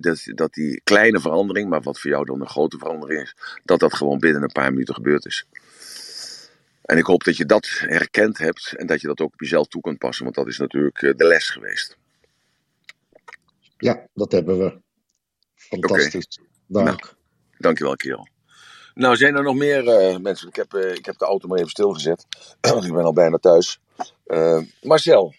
Dat, 0.00 0.22
dat 0.34 0.54
die 0.54 0.80
kleine 0.84 1.20
verandering, 1.20 1.68
maar 1.68 1.82
wat 1.82 2.00
voor 2.00 2.10
jou 2.10 2.24
dan 2.24 2.40
een 2.40 2.48
grote 2.48 2.78
verandering 2.78 3.22
is, 3.22 3.34
dat 3.64 3.80
dat 3.80 3.94
gewoon 3.94 4.18
binnen 4.18 4.42
een 4.42 4.52
paar 4.52 4.72
minuten 4.72 4.94
gebeurd 4.94 5.26
is. 5.26 5.46
En 6.88 6.98
ik 6.98 7.06
hoop 7.06 7.24
dat 7.24 7.36
je 7.36 7.44
dat 7.44 7.68
herkend 7.68 8.38
hebt 8.38 8.74
en 8.76 8.86
dat 8.86 9.00
je 9.00 9.06
dat 9.06 9.20
ook 9.20 9.32
op 9.32 9.40
jezelf 9.40 9.66
toe 9.66 9.80
kunt 9.80 9.98
passen, 9.98 10.24
want 10.24 10.36
dat 10.36 10.46
is 10.46 10.58
natuurlijk 10.58 11.00
de 11.00 11.24
les 11.24 11.50
geweest. 11.50 11.96
Ja, 13.76 14.06
dat 14.14 14.32
hebben 14.32 14.58
we. 14.58 14.80
Fantastisch. 15.54 16.38
Okay. 16.38 16.84
Dank. 16.84 17.02
Nou, 17.02 17.14
dankjewel, 17.58 17.96
kerel. 17.96 18.28
Nou, 18.94 19.16
zijn 19.16 19.36
er 19.36 19.42
nog 19.42 19.54
meer 19.54 19.84
uh, 19.84 20.16
mensen? 20.16 20.48
Ik 20.48 20.56
heb, 20.56 20.74
uh, 20.74 20.94
ik 20.94 21.04
heb 21.06 21.18
de 21.18 21.24
auto 21.24 21.48
maar 21.48 21.58
even 21.58 21.70
stilgezet, 21.70 22.26
want 22.60 22.84
ik 22.84 22.92
ben 22.92 23.04
al 23.04 23.12
bijna 23.12 23.36
thuis. 23.36 23.80
Uh, 24.26 24.62
Marcel, 24.82 25.34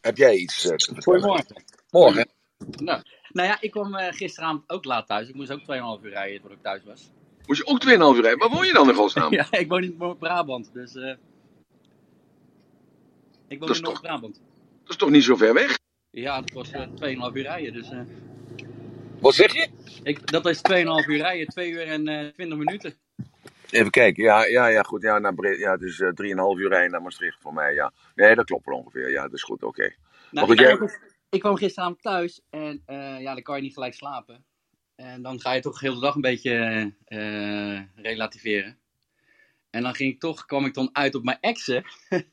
heb 0.00 0.16
jij 0.16 0.34
iets 0.34 0.62
te 0.62 0.68
vertellen? 0.68 1.02
Goedemorgen. 1.02 1.62
Morgen. 1.90 2.28
Nou, 2.58 3.02
nou 3.28 3.48
ja, 3.48 3.60
ik 3.60 3.70
kwam 3.70 3.94
gisteravond 3.94 4.70
ook 4.70 4.84
laat 4.84 5.06
thuis. 5.06 5.28
Ik 5.28 5.34
moest 5.34 5.50
ook 5.50 5.60
2,5 5.60 6.04
uur 6.04 6.10
rijden 6.10 6.40
voordat 6.40 6.58
ik 6.58 6.64
thuis 6.64 6.84
was. 6.84 7.10
Moest 7.46 7.60
je 7.60 7.66
ook 7.66 7.84
2,5 7.84 7.90
uur 8.16 8.22
rijden? 8.22 8.38
Waar 8.38 8.48
woon 8.48 8.66
je 8.66 8.72
dan 8.72 8.88
in 8.88 8.94
godsnaam? 8.94 9.32
ja, 9.40 9.46
ik 9.50 9.68
woon 9.68 9.82
in 9.82 9.94
Noord-Brabant, 9.98 10.72
dus... 10.72 10.94
Uh... 10.94 11.14
Ik 13.48 13.60
woon 13.60 13.74
in 13.74 13.82
Noord-Brabant. 13.82 14.34
Dat 14.82 14.90
is 14.90 14.96
toch 14.96 15.10
niet 15.10 15.24
zo 15.24 15.36
ver 15.36 15.54
weg? 15.54 15.78
Ja, 16.10 16.40
dat 16.40 16.50
was 16.50 16.72
uh, 16.72 16.80
2,5 17.30 17.36
uur 17.36 17.42
rijden, 17.42 17.72
dus... 17.72 17.90
Uh... 17.90 18.00
Wat 19.20 19.34
zeg 19.34 19.52
je? 19.52 19.68
Ik, 20.02 20.30
dat 20.30 20.46
is 20.46 20.58
2,5 20.58 20.64
uur 21.08 21.16
rijden, 21.16 21.46
2 21.46 21.70
uur 21.70 21.86
en 21.86 22.08
uh, 22.08 22.32
20 22.32 22.58
minuten. 22.58 22.94
Even 23.70 23.90
kijken, 23.90 24.24
ja, 24.24 24.44
ja, 24.44 24.66
ja 24.66 24.82
goed. 24.82 25.02
Ja, 25.02 25.18
naar 25.18 25.34
Bre 25.34 25.58
ja, 25.58 25.72
het 25.72 25.82
is 25.82 25.98
uh, 25.98 26.08
3,5 26.08 26.14
uur 26.60 26.68
rijden 26.68 26.90
naar 26.90 27.02
Maastricht 27.02 27.40
voor 27.40 27.52
mij, 27.52 27.74
ja. 27.74 27.92
Nee, 28.14 28.34
dat 28.34 28.44
klopt 28.44 28.66
wel 28.66 28.78
ongeveer, 28.78 29.10
ja, 29.10 29.22
dat 29.22 29.32
is 29.32 29.42
goed, 29.42 29.62
oké. 29.62 29.66
Okay. 29.66 29.96
Nou, 30.30 30.52
ik, 30.52 30.58
jij... 30.58 30.76
kwam, 30.76 30.90
ik 31.28 31.40
kwam 31.40 31.56
gisteravond 31.56 32.02
thuis 32.02 32.40
en 32.50 32.82
uh, 32.86 33.20
ja, 33.20 33.34
dan 33.34 33.42
kan 33.42 33.56
je 33.56 33.62
niet 33.62 33.74
gelijk 33.74 33.94
slapen. 33.94 34.44
En 35.00 35.22
dan 35.22 35.40
ga 35.40 35.52
je 35.52 35.60
toch 35.60 35.80
heel 35.80 35.94
de 35.94 36.00
dag 36.00 36.14
een 36.14 36.20
beetje 36.20 36.92
uh, 37.08 37.80
relativeren. 37.94 38.78
En 39.70 39.82
dan 39.82 39.94
ging 39.94 40.12
ik 40.12 40.20
toch, 40.20 40.44
kwam 40.44 40.64
ik 40.64 40.74
dan 40.74 40.90
uit 40.92 41.14
op 41.14 41.24
mijn 41.24 41.38
exen. 41.40 41.84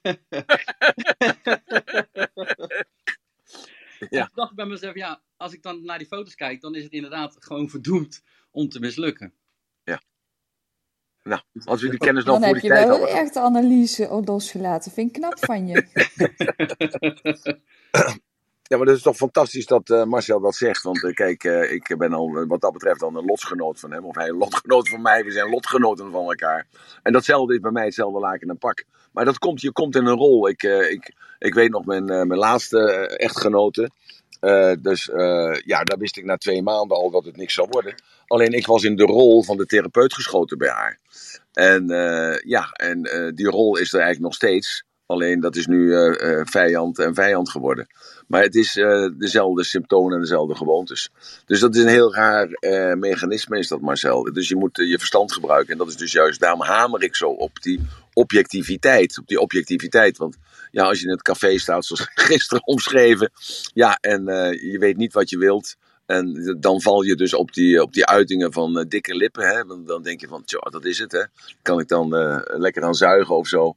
ja. 4.10 4.26
Ik 4.26 4.32
dacht 4.34 4.56
bij 4.56 4.66
mezelf, 4.66 4.96
ja, 4.96 5.22
als 5.38 5.54
ik 5.54 5.64
dan 5.64 5.86
naar 5.86 5.98
die 5.98 6.08
foto's 6.08 6.36
kijk, 6.36 6.62
dan 6.62 6.76
is 6.76 6.84
het 6.84 6.92
inderdaad 6.92 7.36
gewoon 7.40 7.70
verdoemd 7.70 8.24
om 8.52 8.70
te 8.70 8.80
mislukken. 8.80 9.34
Ja. 9.84 10.02
Nou, 11.24 11.42
als 11.64 11.82
we 11.82 11.90
die 11.90 12.00
kennis 12.00 12.24
nog 12.24 12.44
voor 12.44 12.54
die 12.54 12.62
tijd 12.62 12.88
hadden. 12.88 13.00
Dan 13.00 13.00
heb 13.00 13.08
je 13.08 13.14
wel 13.14 13.20
een 13.20 13.26
echte 13.26 13.40
analyse 13.40 14.22
losgelaten. 14.26 14.92
Vind 14.92 15.16
ik 15.16 15.22
knap 15.22 15.46
van 15.46 15.68
je. 15.68 15.86
Ja, 18.68 18.78
maar 18.78 18.86
dat 18.86 18.96
is 18.96 19.02
toch 19.02 19.16
fantastisch 19.16 19.66
dat 19.66 19.90
uh, 19.90 20.04
Marcel 20.04 20.40
dat 20.40 20.56
zegt. 20.56 20.84
Want 20.84 21.04
uh, 21.04 21.14
kijk, 21.14 21.44
uh, 21.44 21.72
ik 21.72 21.96
ben 21.98 22.14
al 22.14 22.46
wat 22.48 22.62
dat 22.62 22.74
betreft 22.74 23.00
dan 23.00 23.16
een 23.16 23.26
lotgenoot 23.26 23.80
van 23.80 23.92
hem. 23.92 24.06
Of 24.06 24.16
hij 24.16 24.30
een 24.30 24.38
lotgenoot 24.38 24.90
van 24.90 25.02
mij. 25.02 25.24
We 25.24 25.32
zijn 25.32 25.50
lotgenoten 25.50 26.12
van 26.12 26.24
elkaar. 26.24 26.68
En 27.04 27.14
datzelfde 27.14 27.54
is 27.54 27.60
bij 27.60 27.72
mij 27.72 27.86
hetzelfde 27.86 28.20
laken 28.20 28.50
en 28.50 28.58
pak. 28.58 28.84
Maar 29.12 29.26
dat 29.26 29.38
komt, 29.38 29.62
je 29.62 29.72
komt 29.72 29.96
in 29.96 30.06
een 30.06 30.18
rol. 30.18 30.48
Ik, 30.50 30.64
ik, 30.64 31.14
ik 31.40 31.54
weet 31.54 31.72
nog 31.72 31.86
mijn, 31.86 32.06
mijn 32.06 32.38
laatste 32.40 32.80
echtgenote. 33.18 33.90
dus 34.82 35.06
ja, 35.66 35.84
daar 35.84 35.98
wist 35.98 36.18
ik 36.18 36.26
na 36.26 36.38
twee 36.38 36.64
maanden 36.64 36.98
al 36.98 37.12
dat 37.12 37.26
het 37.26 37.38
niks 37.38 37.54
zou 37.54 37.68
worden. 37.72 37.96
Alleen 38.28 38.52
ik 38.52 38.66
was 38.66 38.84
in 38.84 38.96
de 38.96 39.04
rol 39.04 39.44
van 39.44 39.58
de 39.58 39.66
therapeut 39.66 40.14
geschoten 40.14 40.58
bij 40.58 40.70
haar. 40.70 41.00
En 41.54 41.88
ja, 42.46 42.72
en 42.72 43.02
die 43.36 43.50
rol 43.50 43.78
is 43.78 43.94
er 43.94 44.00
eigenlijk 44.00 44.26
nog 44.26 44.34
steeds. 44.34 44.84
Alleen 45.06 45.40
dat 45.40 45.56
is 45.56 45.68
nu 45.68 45.94
vijand 46.44 47.00
en 47.00 47.14
vijand 47.14 47.50
geworden. 47.50 47.88
Maar 48.28 48.42
het 48.42 48.56
is 48.56 48.76
uh, 48.76 49.10
dezelfde 49.18 49.64
symptomen 49.64 50.14
en 50.14 50.20
dezelfde 50.20 50.56
gewoontes. 50.56 51.10
Dus 51.46 51.60
dat 51.60 51.76
is 51.76 51.82
een 51.82 51.88
heel 51.88 52.14
raar 52.14 52.50
mechanisme, 52.98 53.58
is 53.58 53.68
dat 53.68 53.82
Marcel. 53.82 54.24
Dus 54.24 54.48
je 54.48 54.56
moet 54.56 54.78
je 54.78 54.98
verstand 54.98 55.34
gebruiken. 55.34 55.72
En 55.72 55.78
dat 55.78 55.88
is 55.88 55.96
dus 55.96 56.12
juist, 56.12 56.40
daarom 56.40 56.62
hamer 56.62 57.04
ik 57.04 57.16
zo 57.16 57.30
op 57.30 57.62
die 57.62 57.82
objectiviteit. 58.14 59.18
Op 59.20 59.28
die 59.28 59.40
objectiviteit. 59.40 60.18
Want 60.18 60.38
ja, 60.72 60.84
als 60.84 61.00
je 61.00 61.06
in 61.06 61.12
het 61.12 61.22
café 61.22 61.58
staat, 61.58 61.86
zoals 61.86 62.08
gisteren 62.30 62.68
omschreven. 62.68 63.32
Ja, 63.74 63.98
en 64.02 64.26
je 64.72 64.78
weet 64.80 64.98
niet 64.98 65.14
wat 65.14 65.30
je 65.30 65.38
wilt. 65.38 65.76
En 66.08 66.58
dan 66.60 66.82
val 66.82 67.02
je 67.02 67.16
dus 67.16 67.34
op 67.34 67.54
die, 67.54 67.82
op 67.82 67.94
die 67.94 68.06
uitingen 68.06 68.54
van 68.54 68.78
uh, 68.78 68.84
dikke 68.88 69.16
lippen. 69.16 69.48
Hè? 69.48 69.66
Dan, 69.66 69.86
dan 69.86 70.04
denk 70.04 70.22
je 70.22 70.28
van, 70.28 70.44
tja, 70.44 70.60
dat 70.60 70.86
is 70.86 71.00
het. 71.00 71.12
Hè? 71.12 71.24
Kan 71.62 71.80
ik 71.80 71.88
dan 71.88 72.16
uh, 72.16 72.40
lekker 72.44 72.84
aan 72.84 72.96
zuigen 72.96 73.36
of 73.36 73.48
zo. 73.48 73.76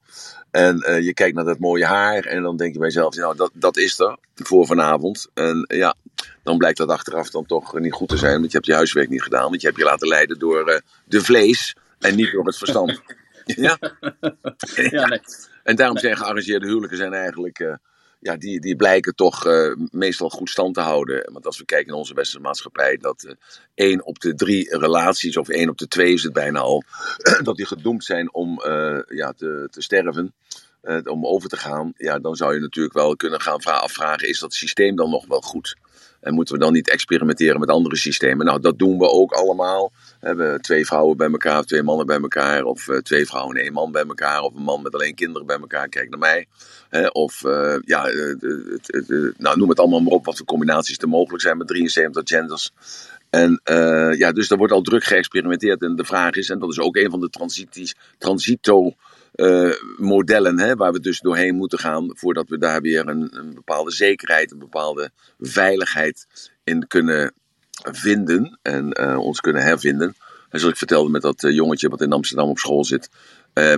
En 0.50 0.84
uh, 0.88 1.00
je 1.00 1.14
kijkt 1.14 1.36
naar 1.36 1.44
dat 1.44 1.58
mooie 1.58 1.86
haar. 1.86 2.24
En 2.24 2.42
dan 2.42 2.56
denk 2.56 2.72
je 2.72 2.78
bij 2.78 2.88
jezelf, 2.88 3.14
nou, 3.14 3.36
dat, 3.36 3.50
dat 3.54 3.76
is 3.76 3.98
er 3.98 4.16
voor 4.34 4.66
vanavond. 4.66 5.28
En 5.34 5.64
ja, 5.68 5.94
dan 6.42 6.58
blijkt 6.58 6.78
dat 6.78 6.88
achteraf 6.88 7.30
dan 7.30 7.46
toch 7.46 7.78
niet 7.78 7.92
goed 7.92 8.08
te 8.08 8.16
zijn. 8.16 8.38
Want 8.38 8.50
je 8.50 8.56
hebt 8.56 8.66
je 8.66 8.74
huiswerk 8.74 9.08
niet 9.08 9.22
gedaan. 9.22 9.48
Want 9.48 9.60
je 9.60 9.66
hebt 9.66 9.78
je 9.78 9.84
laten 9.84 10.08
leiden 10.08 10.38
door 10.38 10.82
de 11.04 11.20
vlees. 11.20 11.76
En 11.98 12.16
niet 12.16 12.32
door 12.32 12.46
het 12.46 12.56
verstand. 12.56 13.00
ja? 13.44 13.78
ja 14.74 15.06
nee. 15.06 15.20
En 15.62 15.76
daarom 15.76 15.98
zijn 15.98 16.16
gearrangeerde 16.16 16.66
huwelijken 16.66 16.96
zijn 16.96 17.12
eigenlijk 17.12 17.78
ja, 18.20 18.36
die, 18.36 18.60
die 18.60 18.76
blijken 18.76 19.14
toch 19.14 19.46
uh, 19.46 19.74
meestal 19.90 20.30
goed 20.30 20.50
stand 20.50 20.74
te 20.74 20.80
houden. 20.80 21.32
Want 21.32 21.46
als 21.46 21.58
we 21.58 21.64
kijken 21.64 21.92
in 21.92 21.98
onze 21.98 22.14
westerse 22.14 22.40
maatschappij, 22.40 22.96
dat 22.96 23.24
uh, 23.24 23.32
één 23.74 24.04
op 24.04 24.20
de 24.20 24.34
drie 24.34 24.78
relaties, 24.78 25.36
of 25.36 25.48
één 25.48 25.68
op 25.68 25.78
de 25.78 25.88
twee 25.88 26.12
is 26.12 26.22
het 26.22 26.32
bijna 26.32 26.58
al, 26.58 26.82
dat 27.42 27.56
die 27.56 27.66
gedoemd 27.66 28.04
zijn 28.04 28.34
om 28.34 28.62
uh, 28.66 28.98
ja, 29.08 29.32
te, 29.32 29.68
te 29.70 29.82
sterven. 29.82 30.34
om 31.04 31.26
over 31.26 31.48
te 31.48 31.56
gaan, 31.56 31.92
ja, 31.96 32.18
dan 32.18 32.36
zou 32.36 32.54
je 32.54 32.60
natuurlijk 32.60 32.94
wel 32.94 33.16
kunnen 33.16 33.40
gaan 33.40 33.60
afvragen: 33.62 34.28
is 34.28 34.38
dat 34.38 34.54
systeem 34.54 34.96
dan 34.96 35.10
nog 35.10 35.26
wel 35.26 35.40
goed? 35.40 35.76
En 36.20 36.34
moeten 36.34 36.54
we 36.54 36.60
dan 36.60 36.72
niet 36.72 36.90
experimenteren 36.90 37.60
met 37.60 37.68
andere 37.68 37.96
systemen? 37.96 38.46
Nou, 38.46 38.60
dat 38.60 38.78
doen 38.78 38.98
we 38.98 39.08
ook 39.08 39.32
allemaal. 39.32 39.92
We 40.20 40.26
hebben 40.26 40.60
twee 40.60 40.86
vrouwen 40.86 41.16
bij 41.16 41.30
elkaar, 41.30 41.58
of 41.58 41.64
twee 41.64 41.82
mannen 41.82 42.06
bij 42.06 42.20
elkaar, 42.20 42.64
of 42.64 42.88
uh, 42.88 42.96
twee 42.96 43.26
vrouwen 43.26 43.56
en 43.56 43.62
één 43.62 43.72
man 43.72 43.92
bij 43.92 44.04
elkaar, 44.04 44.40
of 44.40 44.54
een 44.54 44.62
man 44.62 44.82
met 44.82 44.94
alleen 44.94 45.14
kinderen 45.14 45.46
bij 45.46 45.58
elkaar. 45.58 45.88
Kijk 45.88 46.10
naar 46.10 46.18
mij. 46.18 46.46
of 47.12 47.44
uh, 47.44 47.76
ja, 47.84 48.10
uh, 48.10 48.34
nou, 49.36 49.58
noem 49.58 49.68
het 49.68 49.78
allemaal 49.78 50.00
maar 50.00 50.12
op 50.12 50.24
wat 50.24 50.36
voor 50.36 50.46
combinaties 50.46 50.98
er 50.98 51.08
mogelijk 51.08 51.42
zijn 51.42 51.56
met 51.56 51.66
73 51.66 52.22
genders. 52.24 52.70
En 53.30 53.60
ja, 54.16 54.32
dus 54.32 54.50
er 54.50 54.56
wordt 54.56 54.72
al 54.72 54.82
druk 54.82 55.04
geëxperimenteerd. 55.04 55.82
En 55.82 55.96
de 55.96 56.04
vraag 56.04 56.34
is, 56.34 56.50
en 56.50 56.58
dat 56.58 56.70
is 56.70 56.80
ook 56.80 56.96
een 56.96 57.10
van 57.10 57.20
de 57.20 57.30
transities, 57.30 57.94
transito 58.18 58.94
uh, 59.34 59.72
modellen, 59.96 60.58
hè, 60.58 60.74
waar 60.74 60.92
we 60.92 61.00
dus 61.00 61.20
doorheen 61.20 61.54
moeten 61.54 61.78
gaan 61.78 62.10
voordat 62.14 62.48
we 62.48 62.58
daar 62.58 62.80
weer 62.80 63.08
een, 63.08 63.38
een 63.38 63.54
bepaalde 63.54 63.90
zekerheid, 63.90 64.52
een 64.52 64.58
bepaalde 64.58 65.10
veiligheid 65.38 66.26
in 66.64 66.86
kunnen 66.86 67.32
vinden 67.82 68.58
en 68.62 69.00
uh, 69.00 69.18
ons 69.18 69.40
kunnen 69.40 69.62
hervinden. 69.62 70.14
En 70.48 70.58
zoals 70.58 70.72
ik 70.72 70.78
vertelde 70.78 71.10
met 71.10 71.22
dat 71.22 71.42
uh, 71.42 71.54
jongetje 71.54 71.88
wat 71.88 72.00
in 72.00 72.12
Amsterdam 72.12 72.48
op 72.48 72.58
school 72.58 72.84
zit, 72.84 73.08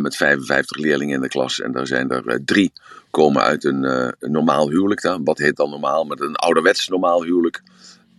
met 0.01 0.17
55 0.17 0.77
leerlingen 0.77 1.15
in 1.15 1.21
de 1.21 1.29
klas. 1.29 1.61
En 1.61 1.73
daar 1.73 1.87
zijn 1.87 2.11
er 2.11 2.45
drie 2.45 2.73
komen 3.11 3.43
uit 3.43 3.65
een, 3.65 3.85
een 4.19 4.31
normaal 4.31 4.71
huwelijk. 4.71 5.03
Dan. 5.03 5.25
Wat 5.25 5.39
heet 5.39 5.57
dan 5.57 5.71
normaal? 5.71 6.05
Met 6.05 6.21
een 6.21 6.37
ouderwets 6.37 6.89
normaal 6.89 7.23
huwelijk. 7.23 7.63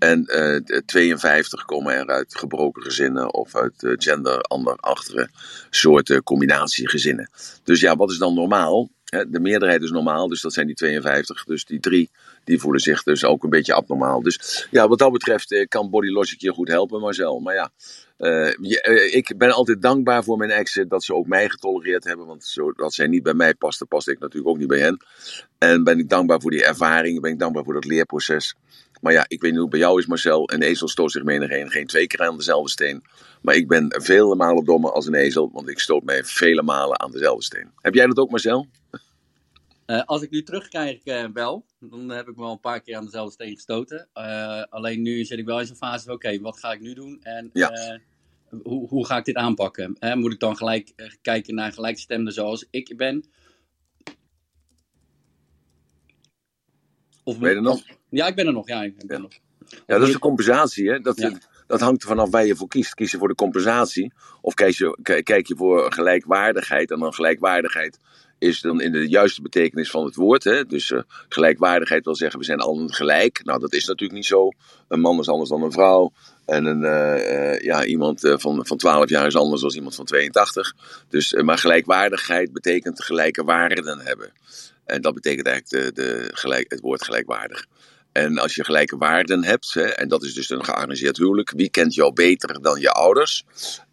En 0.03 0.25
uh, 0.27 0.79
52 0.85 1.65
komen 1.65 1.93
er 1.93 2.07
uit 2.07 2.37
gebroken 2.37 2.83
gezinnen 2.83 3.33
of 3.33 3.55
uit 3.55 3.83
uh, 3.83 3.93
gender 3.95 4.41
andere 4.41 5.29
soorten 5.69 6.23
combinatiegezinnen. 6.23 7.29
Dus 7.63 7.79
ja, 7.79 7.95
wat 7.95 8.11
is 8.11 8.17
dan 8.17 8.33
normaal? 8.33 8.89
De 9.27 9.39
meerderheid 9.39 9.81
is 9.81 9.91
normaal, 9.91 10.27
dus 10.27 10.41
dat 10.41 10.53
zijn 10.53 10.67
die 10.67 10.75
52. 10.75 11.43
Dus 11.43 11.65
die 11.65 11.79
drie 11.79 12.09
die 12.43 12.59
voelen 12.59 12.81
zich 12.81 13.03
dus 13.03 13.25
ook 13.25 13.43
een 13.43 13.49
beetje 13.49 13.73
abnormaal. 13.73 14.21
Dus 14.21 14.67
ja, 14.71 14.87
wat 14.87 14.99
dat 14.99 15.11
betreft 15.11 15.51
eh, 15.51 15.67
kan 15.67 15.89
Body 15.89 16.07
Logic 16.07 16.41
je 16.41 16.51
goed 16.51 16.67
helpen, 16.67 16.99
Marcel. 16.99 17.39
Maar 17.39 17.55
ja, 17.55 17.71
eh, 18.17 18.47
eh, 18.47 19.15
ik 19.15 19.33
ben 19.37 19.51
altijd 19.51 19.81
dankbaar 19.81 20.23
voor 20.23 20.37
mijn 20.37 20.49
exen 20.49 20.87
dat 20.87 21.03
ze 21.03 21.13
ook 21.13 21.27
mij 21.27 21.49
getolereerd 21.49 22.03
hebben. 22.03 22.25
Want 22.25 22.43
zodat 22.43 22.93
zij 22.93 23.07
niet 23.07 23.23
bij 23.23 23.33
mij 23.33 23.53
paste, 23.53 23.85
paste 23.85 24.11
ik 24.11 24.19
natuurlijk 24.19 24.49
ook 24.49 24.57
niet 24.57 24.67
bij 24.67 24.79
hen. 24.79 24.97
En 25.57 25.83
ben 25.83 25.99
ik 25.99 26.09
dankbaar 26.09 26.41
voor 26.41 26.51
die 26.51 26.65
ervaring, 26.65 27.21
ben 27.21 27.31
ik 27.31 27.39
dankbaar 27.39 27.63
voor 27.63 27.73
dat 27.73 27.85
leerproces. 27.85 28.55
Maar 29.03 29.13
ja, 29.13 29.25
ik 29.27 29.41
weet 29.41 29.51
niet 29.51 29.59
hoe 29.59 29.69
het 29.69 29.69
bij 29.69 29.79
jou 29.79 29.99
is, 29.99 30.05
Marcel. 30.05 30.51
Een 30.53 30.61
ezel 30.61 30.87
stoot 30.87 31.11
zich 31.11 31.23
menig 31.23 31.51
een, 31.51 31.71
geen 31.71 31.87
twee 31.87 32.07
keer 32.07 32.21
aan 32.21 32.37
dezelfde 32.37 32.69
steen. 32.69 33.03
Maar 33.41 33.55
ik 33.55 33.67
ben 33.67 33.85
vele 34.01 34.35
malen 34.35 34.65
dommer 34.65 34.91
als 34.91 35.05
een 35.07 35.13
ezel, 35.13 35.49
want 35.53 35.69
ik 35.69 35.79
stoot 35.79 36.03
mij 36.03 36.23
vele 36.23 36.61
malen 36.61 36.99
aan 36.99 37.11
dezelfde 37.11 37.43
steen. 37.43 37.71
Heb 37.81 37.93
jij 37.93 38.05
dat 38.05 38.17
ook, 38.17 38.29
Marcel? 38.29 38.67
Eh, 39.85 40.03
als 40.03 40.21
ik 40.21 40.31
nu 40.31 40.43
terugkijk 40.43 41.01
eh, 41.03 41.25
wel, 41.33 41.65
dan 41.79 42.09
heb 42.09 42.27
ik 42.27 42.35
me 42.35 42.41
wel 42.41 42.51
een 42.51 42.59
paar 42.59 42.81
keer 42.81 42.95
aan 42.95 43.05
dezelfde 43.05 43.31
steen 43.31 43.55
gestoten. 43.55 44.07
Eh, 44.13 44.63
alleen 44.69 45.01
nu 45.01 45.23
zit 45.25 45.39
ik 45.39 45.45
wel 45.45 45.59
in 45.59 45.65
zo'n 45.65 45.75
fase 45.75 46.05
van, 46.05 46.13
oké, 46.13 46.39
wat 46.39 46.59
ga 46.59 46.71
ik 46.71 46.81
nu 46.81 46.93
doen? 46.93 47.19
En 47.23 47.49
Ja. 47.53 47.99
hoe, 48.63 48.87
hoe 48.87 49.05
ga 49.05 49.17
ik 49.17 49.25
dit 49.25 49.35
aanpakken? 49.35 49.97
Moet 50.13 50.33
ik 50.33 50.39
dan 50.39 50.57
gelijk 50.57 50.93
kijken 51.21 51.55
naar 51.55 51.71
gelijkstemden 51.71 52.33
zoals 52.33 52.67
ik 52.69 52.97
ben? 52.97 53.25
Of 57.23 57.39
Ben 57.39 57.49
je 57.49 57.55
er 57.55 57.61
nog? 57.61 57.83
Ja, 58.13 58.27
ik 58.27 58.35
ben 58.35 58.47
er 58.47 58.53
nog. 58.53 58.67
Ja, 58.67 58.83
ik 58.83 59.07
ben 59.07 59.21
nog. 59.21 59.31
Ja, 59.87 59.97
dat 59.97 60.07
is 60.07 60.13
de 60.13 60.19
compensatie. 60.19 60.89
Hè? 60.89 60.99
Dat, 60.99 61.17
Ja. 61.17 61.31
dat 61.67 61.79
hangt 61.79 62.01
er 62.01 62.07
vanaf 62.07 62.29
waar 62.29 62.45
je 62.45 62.55
voor 62.55 62.67
kiest. 62.67 62.93
Kies 62.93 63.11
je 63.11 63.17
voor 63.17 63.27
de 63.27 63.35
compensatie 63.35 64.13
of 64.41 64.53
kijk 64.53 64.73
je, 64.73 65.21
kijk 65.23 65.47
je 65.47 65.55
voor 65.55 65.91
gelijkwaardigheid? 65.91 66.91
En 66.91 66.99
dan 66.99 67.13
gelijkwaardigheid 67.13 67.99
is 68.37 68.61
dan 68.61 68.81
in 68.81 68.91
de 68.91 69.09
juiste 69.09 69.41
betekenis 69.41 69.89
van 69.89 70.05
het 70.05 70.15
woord. 70.15 70.43
Hè? 70.43 70.65
Dus 70.65 70.91
eh, 70.91 71.01
gelijkwaardigheid 71.29 72.05
wil 72.05 72.15
zeggen 72.15 72.39
we 72.39 72.45
zijn 72.45 72.59
allen 72.59 72.93
gelijk. 72.93 73.41
Nou, 73.43 73.59
dat 73.59 73.73
is 73.73 73.85
natuurlijk 73.85 74.19
niet 74.19 74.27
zo. 74.27 74.49
Een 74.87 74.99
man 74.99 75.19
is 75.19 75.29
anders 75.29 75.49
dan 75.49 75.63
een 75.63 75.71
vrouw. 75.71 76.11
En 76.45 76.65
een, 76.65 76.83
eh, 76.83 77.53
eh, 77.53 77.61
ja, 77.61 77.85
iemand 77.85 78.19
van, 78.21 78.65
van 78.65 78.77
12 78.77 79.09
jaar 79.09 79.27
is 79.27 79.35
anders 79.35 79.61
dan 79.61 79.71
iemand 79.71 79.95
van 79.95 80.05
82. 80.05 80.75
Dus, 81.09 81.33
maar 81.33 81.57
gelijkwaardigheid 81.57 82.53
betekent 82.53 83.03
gelijke 83.03 83.43
waarden 83.43 83.99
hebben. 83.99 84.31
En 84.85 85.01
dat 85.01 85.13
betekent 85.13 85.47
eigenlijk 85.47 85.95
de, 85.95 86.01
de 86.01 86.29
gelijk, 86.33 86.71
het 86.71 86.79
woord 86.79 87.03
gelijkwaardig. 87.03 87.65
En 88.13 88.37
als 88.37 88.55
je 88.55 88.63
gelijke 88.63 88.97
waarden 88.97 89.43
hebt, 89.43 89.73
hè, 89.73 89.83
en 89.83 90.07
dat 90.07 90.23
is 90.23 90.33
dus 90.33 90.49
een 90.49 90.65
gearrangeerd 90.65 91.17
huwelijk, 91.17 91.53
wie 91.55 91.69
kent 91.69 91.93
jou 91.93 92.13
beter 92.13 92.61
dan 92.61 92.79
je 92.79 92.91
ouders? 92.91 93.45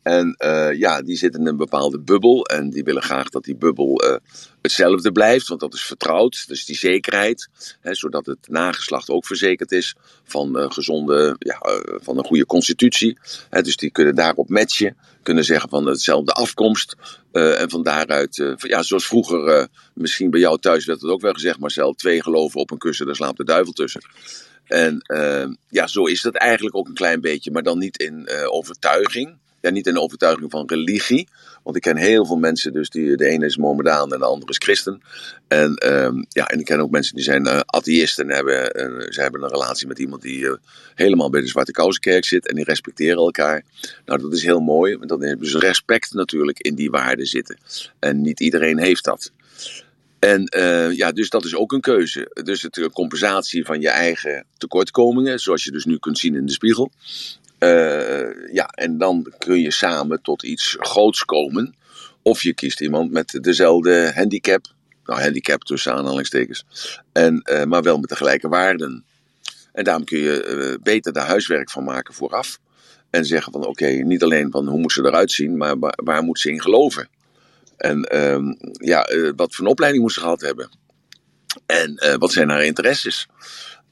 En 0.02 0.34
eh, 0.38 0.78
ja, 0.78 1.02
die 1.02 1.16
zitten 1.16 1.40
in 1.40 1.46
een 1.46 1.56
bepaalde 1.56 1.98
bubbel 1.98 2.44
en 2.44 2.70
die 2.70 2.84
willen 2.84 3.02
graag 3.02 3.28
dat 3.28 3.44
die 3.44 3.56
bubbel 3.56 3.96
eh, 3.96 4.16
hetzelfde 4.62 5.12
blijft, 5.12 5.48
want 5.48 5.60
dat 5.60 5.74
is 5.74 5.82
vertrouwd. 5.82 6.44
Dus 6.48 6.64
die 6.64 6.76
zekerheid, 6.76 7.48
hè, 7.80 7.94
zodat 7.94 8.26
het 8.26 8.48
nageslacht 8.48 9.10
ook 9.10 9.26
verzekerd 9.26 9.72
is 9.72 9.94
van 10.24 10.58
eh, 10.58 10.70
gezonde, 10.70 11.36
ja, 11.38 11.58
van 12.02 12.18
een 12.18 12.24
goede 12.24 12.46
constitutie. 12.46 13.18
Hè, 13.50 13.62
dus 13.62 13.76
die 13.76 13.90
kunnen 13.90 14.14
daarop 14.14 14.48
matchen, 14.48 14.96
kunnen 15.22 15.44
zeggen 15.44 15.68
van 15.68 15.86
hetzelfde 15.86 16.32
afkomst. 16.32 16.96
en 17.32 17.70
van 17.70 17.82
daaruit, 17.82 18.54
ja, 18.56 18.82
zoals 18.82 19.06
vroeger, 19.06 19.68
misschien 19.94 20.30
bij 20.30 20.40
jou 20.40 20.58
thuis 20.58 20.84
werd 20.84 21.00
het 21.00 21.10
ook 21.10 21.20
wel 21.20 21.32
gezegd, 21.32 21.58
Marcel, 21.58 21.92
twee 21.92 22.22
geloven 22.22 22.60
op 22.60 22.70
een 22.70 22.78
kussen, 22.78 23.06
daar 23.06 23.14
slaapt 23.14 23.36
de 23.36 23.44
duivel 23.44 23.72
tussen. 23.72 24.00
En 24.64 25.04
ja, 25.68 25.86
zo 25.86 26.04
is 26.04 26.22
dat 26.22 26.34
eigenlijk 26.34 26.76
ook 26.76 26.88
een 26.88 26.94
klein 26.94 27.20
beetje, 27.20 27.50
maar 27.50 27.62
dan 27.62 27.78
niet 27.78 27.98
in 27.98 28.28
overtuiging. 28.50 29.38
Ja, 29.60 29.70
niet 29.70 29.86
in 29.86 29.94
de 29.94 30.00
overtuiging 30.00 30.50
van 30.50 30.66
religie. 30.66 31.28
Want 31.62 31.76
ik 31.76 31.82
ken 31.82 31.96
heel 31.96 32.26
veel 32.26 32.36
mensen, 32.36 32.72
dus 32.72 32.90
die, 32.90 33.16
de 33.16 33.26
ene 33.26 33.46
is 33.46 33.56
Mohammedaan 33.56 34.12
en 34.12 34.18
de 34.18 34.24
andere 34.24 34.50
is 34.50 34.56
christen. 34.56 35.00
En, 35.48 35.74
ehm, 35.74 36.22
ja, 36.28 36.46
en 36.46 36.58
ik 36.58 36.64
ken 36.64 36.80
ook 36.80 36.90
mensen 36.90 37.14
die 37.14 37.24
zijn 37.24 37.46
eh 37.46 37.60
atheïsten 37.66 38.30
en 38.30 38.34
hebben, 38.34 39.12
ze 39.12 39.20
hebben 39.20 39.42
een 39.42 39.48
relatie 39.48 39.86
met 39.86 39.98
iemand 39.98 40.22
die 40.22 40.48
eh, 40.48 40.56
helemaal 40.94 41.30
bij 41.30 41.40
de 41.40 41.46
Zwarte 41.46 41.72
Kousenkerk 41.72 42.24
zit. 42.24 42.48
En 42.48 42.54
die 42.54 42.64
respecteren 42.64 43.16
elkaar. 43.16 43.64
Nou, 44.04 44.20
dat 44.22 44.32
is 44.32 44.42
heel 44.42 44.60
mooi, 44.60 44.96
want 44.96 45.08
dan 45.08 45.22
hebben 45.22 45.48
ze 45.48 45.58
respect 45.58 46.12
natuurlijk 46.12 46.58
in 46.58 46.74
die 46.74 46.90
waarden 46.90 47.26
zitten. 47.26 47.58
En 47.98 48.20
niet 48.20 48.40
iedereen 48.40 48.78
heeft 48.78 49.04
dat. 49.04 49.32
En 50.20 50.44
eh, 50.44 50.96
ja, 50.96 51.12
dus 51.12 51.30
dat 51.30 51.44
is 51.44 51.54
ook 51.54 51.72
een 51.72 51.80
keuze. 51.80 52.30
Dus 52.44 52.68
eh, 52.68 52.86
compensatie 52.86 53.64
van 53.64 53.80
je 53.80 53.88
eigen 53.88 54.46
tekortkomingen, 54.58 55.38
zoals 55.38 55.64
je 55.64 55.70
dus 55.70 55.84
nu 55.84 55.98
kunt 55.98 56.18
zien 56.18 56.34
in 56.34 56.46
de 56.46 56.52
spiegel. 56.52 56.90
Eh, 57.60 58.52
ja, 58.52 58.66
en 58.66 58.98
dan 58.98 59.32
kun 59.38 59.60
je 59.60 59.70
samen 59.70 60.22
tot 60.22 60.42
iets 60.42 60.76
groots 60.78 61.24
komen. 61.24 61.74
Of 62.22 62.42
je 62.42 62.54
kiest 62.54 62.80
iemand 62.80 63.10
met 63.10 63.38
dezelfde 63.40 64.12
handicap. 64.14 64.66
Nou, 65.04 65.20
handicap 65.20 65.64
tussen 65.64 65.92
aanhalingstekens. 65.92 66.64
En, 67.12 67.42
eh, 67.42 67.64
maar 67.64 67.82
wel 67.82 67.98
met 67.98 68.08
de 68.08 68.16
gelijke 68.16 68.48
waarden. 68.48 69.04
En 69.72 69.84
daarom 69.84 70.04
kun 70.04 70.18
je 70.18 70.44
eh, 70.44 70.82
beter 70.82 71.12
daar 71.12 71.26
huiswerk 71.26 71.70
van 71.70 71.84
maken 71.84 72.14
vooraf. 72.14 72.58
En 73.10 73.24
zeggen 73.24 73.52
van 73.52 73.66
oké, 73.66 73.86
niet 73.86 74.22
alleen 74.22 74.50
van 74.50 74.66
hoe 74.66 74.80
moet 74.80 74.92
ze 74.92 75.06
eruit 75.06 75.32
zien, 75.32 75.56
maar 75.56 75.74
waar, 75.78 76.22
moet 76.22 76.38
ze 76.38 76.50
in 76.50 76.62
geloven? 76.62 77.08
En 77.76 78.02
ehm, 78.02 78.54
ja, 78.72 79.08
wat 79.36 79.54
voor 79.54 79.64
een 79.64 79.70
opleiding 79.70 80.02
moet 80.02 80.12
ze 80.12 80.20
gehad 80.20 80.40
hebben? 80.40 80.70
En 81.66 82.18
wat 82.18 82.32
zijn 82.32 82.48
haar 82.48 82.64
interesses? 82.64 83.28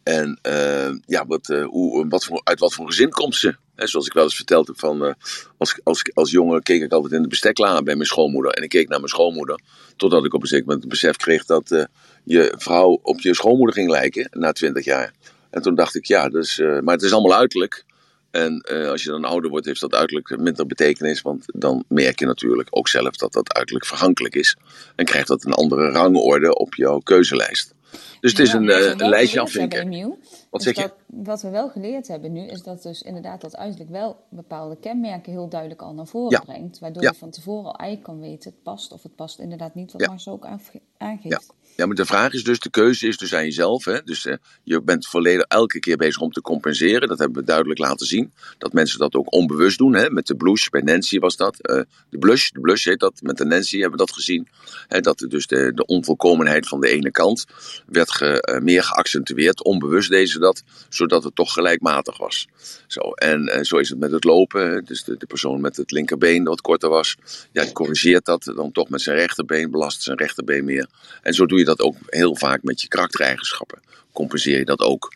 En 0.09 0.38
eh, 0.42 0.90
ja, 1.07 1.27
wat, 1.27 1.49
eh, 1.49 1.64
hoe, 1.64 2.09
wat 2.09 2.29
uit 2.44 2.59
wat 2.59 2.75
voor 2.75 2.87
gezin 2.87 3.11
komt 3.11 3.35
ze? 3.35 3.57
Zoals 3.77 4.07
ik 4.07 4.12
wel 4.12 4.25
eens 4.25 4.37
verteld 4.37 4.66
heb, 4.66 4.79
van, 4.79 5.05
eh, 5.05 5.12
als, 5.59 5.79
als, 5.83 6.03
als 6.14 6.31
jongen 6.31 6.62
keek 6.62 6.83
ik 6.83 6.92
altijd 6.92 7.12
in 7.12 7.23
de 7.23 7.29
bestekla 7.29 7.83
bij 7.83 7.94
mijn 7.94 8.07
schoonmoeder. 8.07 8.53
En 8.53 8.62
ik 8.62 8.68
keek 8.68 8.88
naar 8.88 8.99
mijn 8.99 9.11
schoonmoeder. 9.11 9.61
Totdat 9.97 10.25
ik 10.25 10.35
op 10.35 10.40
een 10.42 10.49
zeker 10.49 10.64
moment 10.64 10.85
het 10.85 10.92
besef 10.92 11.16
kreeg 11.16 11.44
dat 11.44 11.87
je 12.25 12.55
vrouw 12.57 12.99
op 13.03 13.21
je 13.21 13.35
schoonmoeder 13.35 13.75
ging 13.75 13.90
lijken 13.90 14.29
na 14.33 14.53
twintig 14.53 14.85
jaar. 14.85 15.12
En 15.51 15.62
toen 15.62 15.75
dacht 15.75 15.94
ik, 15.94 16.05
ja, 16.05 16.29
dus, 16.29 16.59
maar 16.59 16.94
het 16.94 17.03
is 17.03 17.12
allemaal 17.12 17.38
uiterlijk. 17.38 17.85
En 18.31 18.61
als 18.90 19.03
je 19.03 19.11
dan 19.11 19.25
ouder 19.25 19.51
wordt, 19.51 19.66
heeft 19.66 19.81
dat 19.81 19.94
uiterlijk 19.94 20.38
minder 20.38 20.66
betekenis. 20.66 21.23
Want 21.23 21.44
dan 21.47 21.85
merk 21.88 22.18
je 22.18 22.27
natuurlijk 22.27 22.68
ook 22.71 22.88
zelf 22.88 23.16
dat 23.16 23.33
dat 23.33 23.55
uiterlijk 23.55 23.87
vergankelijk 23.87 24.35
is. 24.35 24.57
En 24.97 25.05
krijgt 25.05 25.29
dat 25.29 25.44
een 25.44 25.53
andere 25.53 25.90
rangorde 25.90 26.55
op 26.55 26.75
jouw 26.75 26.99
keuzelijst. 26.99 27.75
Dus 28.20 28.31
het 28.31 28.38
is 28.40 28.53
Ja, 28.53 28.59
een, 28.59 28.68
eh, 28.68 28.90
een 28.96 29.09
lijstje 29.09 29.40
afvinken. 29.40 30.18
Wat 30.51 30.62
zeg 30.62 30.77
je? 30.77 30.90
wat 31.07 31.42
we 31.42 31.48
wel 31.51 31.68
geleerd 31.68 32.09
hebben 32.09 32.33
nu, 32.33 32.40
is 32.46 32.62
dat 32.62 32.83
dus 32.83 33.03
inderdaad 33.03 33.40
dat 33.40 33.57
uiterlijk 33.57 33.90
wel 33.90 34.16
bepaalde 34.29 34.77
kenmerken 34.77 35.33
heel 35.33 35.48
duidelijk 35.48 35.83
al 35.83 35.94
naar 35.94 36.07
voren 36.07 36.31
Ja. 36.31 36.40
brengt. 36.40 36.79
Waardoor 36.79 37.03
Ja. 37.03 37.11
je 37.12 37.16
van 37.18 37.31
tevoren 37.31 37.64
al 37.64 37.77
eigenlijk 37.77 38.11
kan 38.11 38.20
weten, 38.31 38.51
het 38.51 38.62
past 38.62 38.92
of 38.92 39.03
het 39.03 39.14
past 39.16 39.38
inderdaad 39.38 39.74
niet, 39.74 39.92
wat. 39.92 40.07
Marcel 40.07 40.33
ook 40.33 40.46
aange- 40.46 40.81
aangeeft. 40.96 41.53
Ja. 41.79 41.87
Maar 41.87 41.97
de 41.97 42.05
vraag 42.05 42.33
is 42.33 42.45
dus, 42.45 42.61
de 42.61 42.71
keuze 42.71 43.07
is 43.07 43.17
dus 43.17 43.35
aan 43.35 43.45
jezelf. 43.45 43.85
Hè? 43.85 44.03
Dus 44.05 44.27
eh, 44.27 44.37
je 44.62 44.83
bent 44.83 45.07
volledig 45.07 45.45
elke 45.49 45.79
keer 45.79 45.97
bezig 45.97 46.21
om 46.21 46.33
te 46.33 46.41
compenseren. 46.41 47.09
Dat 47.09 47.19
hebben 47.19 47.41
we 47.41 47.47
duidelijk 47.47 47.79
laten 47.79 48.07
zien. 48.07 48.33
Dat 48.59 48.73
mensen 48.73 48.99
dat 48.99 49.14
ook 49.14 49.33
onbewust 49.33 49.79
doen. 49.79 49.95
Hè? 49.95 50.11
Met 50.11 50.27
de 50.27 50.37
blush, 50.37 50.69
bij 50.69 50.81
Nancy 50.81 51.19
was 51.19 51.37
dat. 51.37 51.61
eh, 51.61 51.81
de 52.11 52.19
blush, 52.19 52.51
de 52.51 52.61
blush 52.61 52.85
heet 52.85 53.01
dat. 53.01 53.21
Met 53.23 53.37
de 53.37 53.45
Nancy 53.45 53.79
hebben 53.81 53.99
we 53.99 54.05
dat 54.05 54.14
gezien. 54.14 54.49
Hè? 54.88 55.01
Dat 55.01 55.27
dus 55.29 55.47
de, 55.47 55.73
de 55.75 55.87
onvolkomenheid 55.87 56.69
van 56.69 56.81
de 56.81 56.88
ene 56.88 57.11
kant 57.11 57.45
werd 57.87 58.21
eh, 58.21 58.61
meer 58.61 58.83
geaccentueerd. 58.83 59.64
Onbewust 59.64 60.11
deden 60.11 60.29
ze 60.29 60.38
dat, 60.38 60.62
zodat 60.88 61.25
het 61.25 61.35
toch 61.35 61.53
gelijkmatig 61.53 62.19
was. 62.19 62.47
Zo, 62.87 63.01
en 63.01 63.67
zo 63.67 63.77
is 63.77 63.88
het 63.88 63.99
met 63.99 64.12
het 64.12 64.25
lopen. 64.25 64.85
Dus 64.85 65.05
de, 65.05 65.17
de 65.17 65.27
persoon 65.27 65.61
met 65.61 65.77
het 65.77 65.91
linkerbeen 65.91 66.45
dat 66.45 66.61
korter 66.61 66.88
was. 66.88 67.17
Ja, 67.53 67.73
corrigeert 67.73 68.25
dat 68.25 68.53
dan 68.55 68.73
toch 68.73 68.88
met 68.88 69.01
zijn 69.01 69.17
rechterbeen. 69.17 69.71
Belast 69.71 70.03
zijn 70.03 70.17
rechterbeen 70.17 70.64
meer. 70.64 70.87
En 71.23 71.35
zo 71.35 71.47
doe 71.47 71.59
je 71.59 71.67
dat 71.68 71.81
ook 71.81 71.96
heel 72.07 72.37
vaak 72.37 72.62
met 72.62 72.81
je 72.81 72.88
karaktereigenschappen. 72.88 73.81
Compenseer 74.12 74.59
je 74.59 74.64
dat 74.64 74.81
ook. 74.81 75.14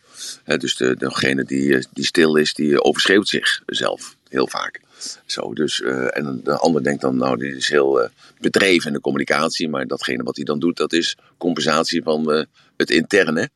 Dus 0.57 0.75
de, 0.75 0.95
degene 0.95 1.43
die, 1.43 1.75
eh, 1.75 1.83
die 1.93 2.05
stil 2.05 2.35
is, 2.35 2.53
die 2.53 2.83
overschreeuwt 2.83 3.27
zichzelf 3.27 4.15
heel 4.29 4.47
vaak. 4.47 4.81
Zo, 5.25 5.53
dus, 5.53 5.81
eh, 5.81 6.17
en 6.17 6.41
de 6.43 6.57
ander 6.57 6.83
denkt 6.83 7.01
dan, 7.01 7.17
nou, 7.17 7.37
die 7.37 7.55
is 7.55 7.69
heel 7.69 8.01
eh, 8.01 8.09
bedreven 8.39 8.87
in 8.87 8.93
de 8.93 9.01
communicatie. 9.01 9.69
Maar 9.69 9.87
datgene 9.87 10.23
wat 10.23 10.35
hij 10.35 10.45
dan 10.45 10.59
doet, 10.59 10.77
dat 10.77 10.93
is 10.93 11.17
compensatie 11.37 12.03
van 12.03 12.47
het 12.77 12.89
interne. 12.89 13.49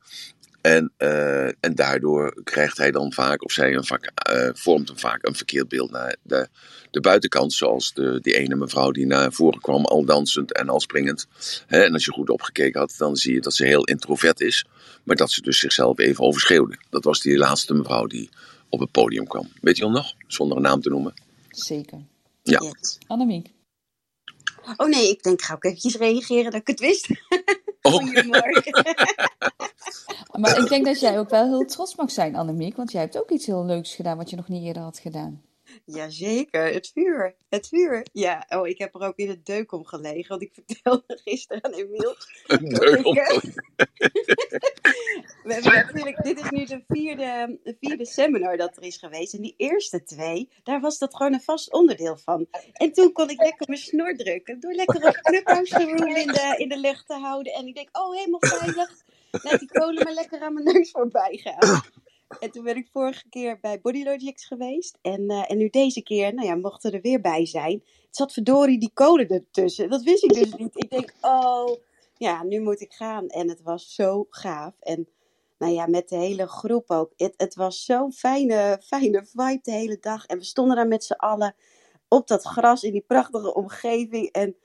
En, 0.67 0.93
eh, 0.97 1.45
en 1.45 1.75
daardoor 1.75 2.43
krijgt 2.43 2.77
hij 2.77 2.91
dan 2.91 3.13
vaak, 3.13 3.43
of 3.43 3.51
zij 3.51 3.84
vaak, 3.84 4.12
eh, 4.15 4.49
vormt 4.53 4.88
hem 4.88 4.97
vaak 4.97 5.27
een 5.27 5.36
verkeerd 5.36 5.67
beeld 5.67 5.91
naar 5.91 6.15
de, 6.21 6.47
de 6.91 7.01
buitenkant. 7.01 7.53
Zoals 7.53 7.93
de, 7.93 8.19
die 8.21 8.36
ene 8.36 8.56
mevrouw 8.56 8.91
die 8.91 9.06
naar 9.06 9.32
voren 9.32 9.62
kwam, 9.62 9.86
al 9.86 10.06
dansend 10.06 10.53
en 10.53 10.69
al 10.69 10.80
springend. 10.80 11.27
Hè, 11.67 11.84
en 11.84 11.93
als 11.93 12.06
je 12.06 12.12
goed 12.12 12.30
opgekeken 12.30 12.80
had, 12.80 12.95
dan 12.97 13.15
zie 13.15 13.34
je 13.34 13.41
dat 13.41 13.53
ze 13.53 13.65
heel 13.65 13.84
introvert 13.84 14.41
is. 14.41 14.65
Maar 15.03 15.15
dat 15.15 15.32
ze 15.32 15.41
dus 15.41 15.60
zichzelf 15.60 15.99
even 15.99 16.23
overschreeuwde. 16.23 16.77
Dat 16.89 17.03
was 17.03 17.21
die 17.21 17.38
laatste 17.38 17.73
mevrouw 17.73 18.06
die 18.06 18.30
op 18.69 18.80
het 18.80 18.91
podium 18.91 19.27
kwam. 19.27 19.49
Weet 19.62 19.77
je 19.77 19.84
hem 19.84 19.93
nog? 19.93 20.13
Zonder 20.27 20.58
een 20.58 20.63
naam 20.63 20.82
te 20.82 20.89
noemen. 20.89 21.13
Zeker. 21.49 21.99
Ja. 22.43 22.62
Yes. 22.62 22.97
Annemiek. 23.08 23.47
Oh 24.77 24.88
nee, 24.88 25.10
ik 25.10 25.23
denk, 25.23 25.41
ga 25.41 25.56
ik 25.56 25.63
eventjes 25.63 25.95
reageren 25.95 26.51
dat 26.51 26.62
ik 26.62 26.67
het 26.67 26.80
wist. 26.80 27.08
Oh. 27.88 27.93
Goedemorgen. 27.93 28.63
Maar 30.39 30.58
ik 30.58 30.69
denk 30.69 30.86
dat 30.86 31.00
jij 31.00 31.19
ook 31.19 31.30
wel 31.30 31.45
heel 31.45 31.65
trots 31.65 31.95
mag 31.95 32.12
zijn, 32.12 32.36
Annemiek, 32.36 32.76
want 32.76 32.91
jij 32.91 33.02
hebt 33.02 33.17
ook 33.17 33.30
iets 33.30 33.45
heel 33.45 33.65
leuks 33.65 33.95
gedaan 33.95 34.17
wat 34.17 34.30
je 34.30 34.36
nog 34.36 34.47
niet 34.47 34.63
eerder 34.63 34.82
had 34.82 35.00
gedaan. 35.00 35.41
Jazeker, 35.85 36.73
het 36.73 36.91
vuur. 36.93 37.35
Het 37.49 37.67
vuur. 37.67 38.05
Ja, 38.13 38.45
oh, 38.49 38.67
ik 38.67 38.77
heb 38.77 38.95
er 38.95 39.01
ook 39.01 39.17
in 39.17 39.27
de 39.27 39.41
deuk 39.43 39.71
om 39.71 39.85
gelegen. 39.85 40.27
Want 40.27 40.41
ik 40.41 40.51
vertelde 40.65 41.19
gisteren 41.23 41.63
aan 41.63 41.73
Emiel. 41.73 42.15
Een 42.47 42.69
deuk 42.69 43.05
om- 43.05 43.15
we 45.43 45.53
hebben 45.53 45.73
natuurlijk, 45.73 46.23
dit 46.23 46.39
is 46.39 46.49
nu 46.49 46.65
de 46.65 46.83
vierde, 46.87 47.59
de 47.63 47.75
vierde 47.79 48.05
seminar 48.05 48.57
dat 48.57 48.77
er 48.77 48.83
is 48.83 48.97
geweest. 48.97 49.33
En 49.33 49.41
die 49.41 49.53
eerste 49.57 50.03
twee, 50.03 50.49
daar 50.63 50.79
was 50.79 50.97
dat 50.97 51.15
gewoon 51.15 51.33
een 51.33 51.41
vast 51.41 51.73
onderdeel 51.73 52.17
van. 52.17 52.47
En 52.73 52.91
toen 52.93 53.11
kon 53.11 53.29
ik 53.29 53.41
lekker 53.41 53.67
mijn 53.67 53.79
snor 53.79 54.15
drukken. 54.15 54.59
Door 54.59 54.73
lekker 54.73 55.07
op 55.07 55.15
Clubhouse 55.21 55.81
in 55.81 55.95
de, 56.27 56.55
in 56.57 56.69
de 56.69 56.77
lucht 56.79 57.07
te 57.07 57.13
houden. 57.13 57.53
En 57.53 57.67
ik 57.67 57.75
denk, 57.75 57.89
oh 57.97 58.15
helemaal 58.15 58.39
veilig. 58.45 58.91
Laat 59.31 59.59
die 59.59 59.71
kolen 59.71 60.03
maar 60.03 60.13
lekker 60.13 60.41
aan 60.41 60.53
mijn 60.53 60.65
neus 60.65 60.91
voorbij 60.91 61.37
gaan. 61.43 61.81
En 62.39 62.51
toen 62.51 62.63
ben 62.63 62.75
ik 62.75 62.87
vorige 62.91 63.29
keer 63.29 63.59
bij 63.59 63.81
Bodylogics 63.81 64.45
geweest. 64.45 64.97
En, 65.01 65.29
eh, 65.29 65.51
en 65.51 65.57
nu 65.57 65.69
deze 65.69 66.01
keer, 66.03 66.33
nou 66.33 66.47
ja, 66.47 66.55
mochten 66.55 66.91
er 66.91 67.01
weer 67.01 67.21
bij 67.21 67.45
zijn. 67.45 67.83
Het 68.05 68.15
zat 68.15 68.33
verdorie 68.33 68.79
die 68.79 68.91
kolen 68.93 69.27
ertussen. 69.27 69.89
Dat 69.89 70.03
wist 70.03 70.23
ik 70.23 70.33
dus 70.33 70.53
niet. 70.53 70.83
Ik 70.83 70.89
denk, 70.89 71.13
oh, 71.21 71.75
ja, 72.17 72.43
nu 72.43 72.61
moet 72.61 72.81
ik 72.81 72.93
gaan. 72.93 73.27
En 73.27 73.49
het 73.49 73.61
was 73.61 73.95
zo 73.95 74.25
gaaf. 74.29 74.73
En 74.79 75.07
nou 75.57 75.73
ja, 75.73 75.87
met 75.87 76.09
de 76.09 76.15
hele 76.15 76.47
groep 76.47 76.91
ook. 76.91 77.13
Het, 77.17 77.33
het 77.37 77.55
was 77.55 77.85
zo'n 77.85 78.13
fijne, 78.13 78.81
fijne 78.83 79.25
vibe 79.25 79.59
de 79.61 79.71
hele 79.71 79.97
dag. 79.99 80.25
En 80.25 80.37
we 80.37 80.43
stonden 80.43 80.75
daar 80.75 80.87
met 80.87 81.03
z'n 81.03 81.13
allen 81.13 81.55
op 82.07 82.27
dat 82.27 82.43
gras 82.43 82.83
in 82.83 82.91
die 82.91 83.03
prachtige 83.07 83.53
omgeving. 83.53 84.31
En 84.31 84.55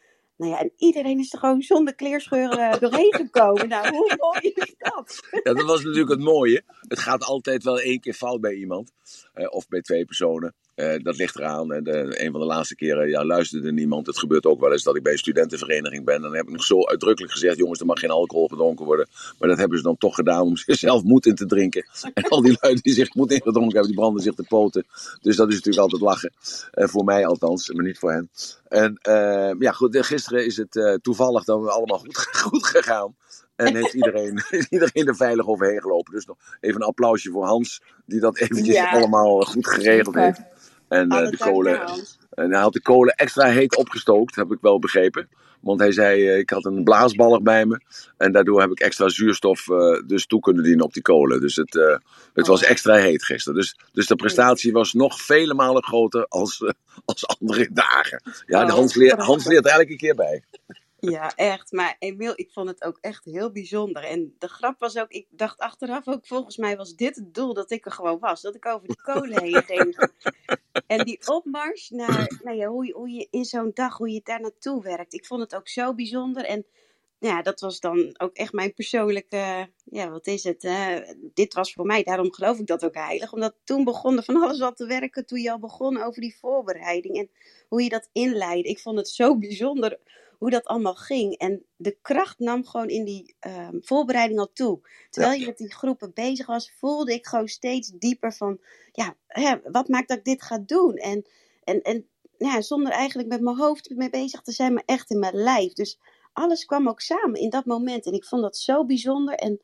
nou 0.51 0.61
en 0.61 0.73
iedereen 0.77 1.19
is 1.19 1.33
er 1.33 1.39
gewoon 1.39 1.63
zonder 1.63 1.95
kleerscheuren 1.95 2.81
doorheen 2.81 3.15
gekomen. 3.15 3.69
Nou, 3.69 3.89
hoe 3.97 4.17
mooi 4.19 4.53
is 4.55 4.75
dat? 4.79 5.21
Ja, 5.43 5.53
dat 5.53 5.63
was 5.63 5.83
natuurlijk 5.83 6.11
het 6.11 6.21
mooie. 6.21 6.63
Het 6.89 6.99
gaat 6.99 7.25
altijd 7.25 7.65
wel 7.65 7.81
één 7.81 8.01
keer 8.01 8.15
fout 8.15 8.41
bij 8.41 8.55
iemand. 8.55 8.93
eh, 9.33 9.47
of 9.51 9.69
bij 9.69 9.81
twee 9.81 10.05
personen. 10.05 10.55
Eh, 10.83 11.03
dat 11.03 11.17
ligt 11.17 11.37
eraan. 11.37 11.73
En 11.73 11.85
de, 11.85 12.23
een 12.25 12.31
van 12.31 12.41
de 12.41 12.47
laatste 12.47 12.75
keren 12.75 13.09
ja, 13.09 13.25
luisterde 13.25 13.73
niemand. 13.73 14.07
Het 14.07 14.19
gebeurt 14.19 14.47
ook 14.47 14.61
wel 14.61 14.73
eens 14.73 14.83
dat 14.83 14.97
ik 14.97 15.03
bij 15.03 15.13
een 15.13 15.19
studentenvereniging 15.19 16.05
ben. 16.05 16.15
En 16.15 16.23
dan 16.23 16.35
heb 16.35 16.47
ik 16.47 16.53
nog 16.53 16.65
zo 16.65 16.85
uitdrukkelijk 16.85 17.33
gezegd: 17.33 17.57
jongens, 17.57 17.81
er 17.81 17.87
mag 17.87 17.99
geen 17.99 18.11
alcohol 18.11 18.49
gedronken 18.49 18.85
worden. 18.85 19.09
Maar 19.39 19.49
dat 19.49 19.59
hebben 19.59 19.79
ze 19.79 19.85
dan 19.85 19.97
toch 19.97 20.15
gedaan 20.15 20.43
om 20.43 20.57
zichzelf 20.67 21.03
moed 21.03 21.27
in 21.27 21.35
te 21.35 21.47
drinken. 21.47 21.87
En 22.15 22.29
al 22.29 22.43
die 22.43 22.59
lui 22.61 22.79
die 22.81 22.93
zich 22.95 23.15
moed 23.15 23.31
ingedronken 23.31 23.73
hebben, 23.73 23.91
die 23.91 24.01
branden 24.01 24.23
zich 24.23 24.35
te 24.35 24.45
poten. 24.49 24.87
Dus 25.21 25.37
dat 25.37 25.49
is 25.49 25.55
natuurlijk 25.55 25.83
altijd 25.83 26.03
lachen. 26.03 26.33
Eh, 26.71 26.89
voor 26.89 27.05
mij 27.05 27.27
althans, 27.27 27.71
maar 27.71 27.85
niet 27.85 27.99
voor 27.99 28.13
hen. 28.13 28.31
En 28.69 28.99
eh, 29.03 29.51
ja, 29.59 29.73
goed, 29.73 29.95
eh, 29.95 30.03
gisteren 30.03 30.45
is 30.47 30.57
het 30.57 30.77
eh, 30.77 30.95
toevallig 30.95 31.45
dan 31.45 31.69
allemaal 31.71 31.99
goed, 31.99 32.17
goed 32.51 32.67
gegaan. 32.67 33.17
En 33.57 33.77
heeft 33.77 33.95
iedereen, 33.95 34.45
is 34.51 34.67
iedereen 34.69 35.07
er 35.07 35.17
veilig 35.17 35.47
overheen 35.47 35.81
gelopen. 35.81 36.13
Dus 36.15 36.27
nog 36.27 36.37
even 36.61 36.81
een 36.81 36.87
applausje 36.87 37.31
voor 37.31 37.45
Hans, 37.45 37.83
die 38.07 38.21
dat 38.21 38.39
eventjes 38.39 38.75
Ja. 38.75 38.91
allemaal 38.91 39.41
goed 39.41 39.67
geregeld 39.67 40.15
heeft. 40.15 40.41
En 40.93 41.09
eh, 41.11 41.17
Alle 41.19 41.31
de 41.31 41.37
kolen, 41.37 41.81
en 42.31 42.51
hij 42.53 42.61
had 42.61 42.73
de 42.73 42.83
kolen 42.83 43.15
extra 43.15 43.47
heet 43.47 43.77
opgestookt, 43.77 44.35
heb 44.37 44.53
ik 44.53 44.59
wel 44.61 44.79
begrepen. 44.79 45.29
Want 45.61 45.81
hij 45.81 45.93
zei, 45.93 46.29
eh, 46.29 46.39
ik 46.39 46.51
had 46.51 46.65
een 46.65 46.85
blaasballig 46.85 47.43
bij 47.43 47.67
me. 47.67 47.81
En 48.17 48.33
daardoor 48.33 48.61
heb 48.61 48.71
ik 48.71 48.81
extra 48.81 49.09
zuurstof 49.09 49.69
eh, 49.69 50.03
dus 50.07 50.27
toe 50.27 50.41
kunnen 50.41 50.63
dienen 50.63 50.85
op 50.85 50.93
die 50.93 51.03
kolen. 51.03 51.41
Dus 51.41 51.57
het, 51.57 51.77
eh, 51.77 51.97
het 52.35 52.47
was 52.47 52.63
Oh. 52.63 52.71
extra 52.71 52.95
heet 52.95 53.25
gisteren. 53.25 53.59
Dus, 53.59 53.77
dus 53.93 54.07
de 54.07 54.17
prestatie 54.17 54.73
was 54.73 54.93
nog 54.93 55.21
vele 55.23 55.55
malen 55.55 55.83
groter 55.85 56.27
als, 56.29 56.61
eh, 56.63 56.71
als 57.05 57.27
andere 57.27 57.69
dagen. 57.73 58.23
Ja, 58.47 58.65
de 58.65 58.73
Oh, 58.73 58.79
Hans, 58.79 58.95
leert. 58.95 59.21
Hans 59.21 59.47
leert 59.47 59.67
er 59.67 59.73
elke 59.73 59.97
keer 59.97 60.15
bij. 60.15 60.43
Ja, 61.11 61.35
echt. 61.37 61.73
Maar 61.73 61.97
Emiel, 61.99 62.33
ik 62.35 62.51
vond 62.51 62.69
het 62.69 62.85
ook 62.85 62.99
echt 63.01 63.25
heel 63.25 63.53
bijzonder. 63.53 64.05
En 64.05 64.35
de 64.39 64.49
grap 64.49 64.79
was 64.79 64.99
ook, 64.99 65.11
ik 65.11 65.27
dacht 65.31 65.59
achteraf 65.59 66.09
ook, 66.09 66.27
volgens 66.27 66.57
mij 66.57 66.77
was 66.77 66.95
dit 66.95 67.17
het 67.17 67.35
doel 67.35 67.55
dat 67.55 67.71
ik 67.71 67.85
er 67.85 67.93
gewoon 67.93 68.19
was. 68.19 68.41
Dat 68.41 68.55
ik 68.55 68.67
over 68.67 68.87
die 68.87 69.03
kolen 69.03 69.43
heen 69.43 69.63
ging. 69.73 70.11
En 70.87 71.05
die 71.05 71.29
opmars 71.29 71.91
naar, 71.91 72.41
nou 72.43 72.57
ja, 72.57 72.67
hoe, 72.67 72.87
je, 72.87 72.93
hoe 72.93 73.11
je 73.11 73.29
in 73.31 73.45
zo'n 73.45 73.71
dag, 73.75 73.97
hoe 73.97 74.11
je 74.11 74.21
daar 74.25 74.41
naartoe 74.41 74.83
werkt. 74.83 75.13
Ik 75.13 75.27
vond 75.27 75.41
het 75.41 75.55
ook 75.55 75.69
zo 75.69 75.95
bijzonder. 75.95 76.45
En 76.45 76.67
ja, 77.19 77.43
dat 77.43 77.61
was 77.61 77.81
dan 77.81 78.15
ook 78.19 78.35
echt 78.35 78.53
mijn 78.53 78.75
persoonlijke, 78.75 79.71
ja, 79.85 80.11
wat 80.11 80.27
is 80.27 80.45
het? 80.45 80.63
hè? 80.63 81.01
dit 81.35 81.55
was 81.55 81.73
voor 81.73 81.87
mij, 81.87 82.03
daarom 82.03 82.33
geloof 82.33 82.59
ik 82.59 82.67
dat 82.67 82.85
ook 82.85 82.95
heilig. 82.95 83.33
Omdat 83.33 83.55
toen 83.65 83.85
begon 83.85 84.17
er 84.17 84.25
van 84.25 84.43
alles 84.43 84.61
al 84.61 84.73
te 84.73 84.87
werken, 84.87 85.27
toen 85.27 85.41
je 85.41 85.53
al 85.53 85.59
begon 85.59 86.03
over 86.03 86.21
die 86.21 86.37
voorbereiding. 86.41 87.19
En 87.19 87.31
hoe 87.69 87.83
je 87.83 87.89
dat 87.89 88.09
inleidde. 88.13 88.69
Ik 88.69 88.81
vond 88.81 88.99
het 88.99 89.09
zo 89.09 89.39
bijzonder 89.39 89.99
hoe 90.43 90.51
dat 90.51 90.65
allemaal 90.65 90.95
ging. 90.95 91.37
En 91.39 91.65
de 91.77 91.97
kracht 92.03 92.39
nam 92.39 92.67
gewoon 92.67 92.89
in 92.89 93.05
die 93.05 93.35
ehm, 93.39 93.77
voorbereiding 93.81 94.39
al 94.41 94.53
toe. 94.53 94.81
Terwijl 95.11 95.41
je 95.41 95.47
met 95.47 95.57
die 95.57 95.73
groepen 95.73 96.11
bezig 96.15 96.47
was, 96.47 96.73
voelde 96.79 97.13
ik 97.13 97.27
gewoon 97.27 97.49
steeds 97.49 97.89
dieper 97.89 98.33
van, 98.33 98.61
ja, 98.93 99.17
hè, 99.27 99.57
wat 99.71 99.89
maakt 99.89 100.09
dat 100.09 100.19
ik 100.19 100.25
dit 100.25 100.43
ga 100.43 100.59
doen? 100.59 100.95
En, 100.95 101.27
en, 101.65 101.83
en 101.83 102.07
ja, 102.39 102.61
zonder 102.61 102.93
eigenlijk 102.93 103.29
met 103.29 103.41
mijn 103.41 103.57
hoofd 103.57 103.91
mee 103.97 104.11
bezig 104.11 104.41
te 104.41 104.53
zijn, 104.53 104.73
maar 104.73 104.83
echt 104.87 105.11
in 105.11 105.19
mijn 105.19 105.35
lijf. 105.35 105.73
Dus 105.73 105.99
alles 106.33 106.65
kwam 106.65 106.89
ook 106.89 107.01
samen 107.01 107.41
in 107.41 107.51
dat 107.51 107.65
moment. 107.65 108.07
En 108.07 108.13
ik 108.13 108.25
vond 108.25 108.43
dat 108.43 108.57
zo 108.57 108.85
bijzonder. 108.85 109.35
En 109.35 109.61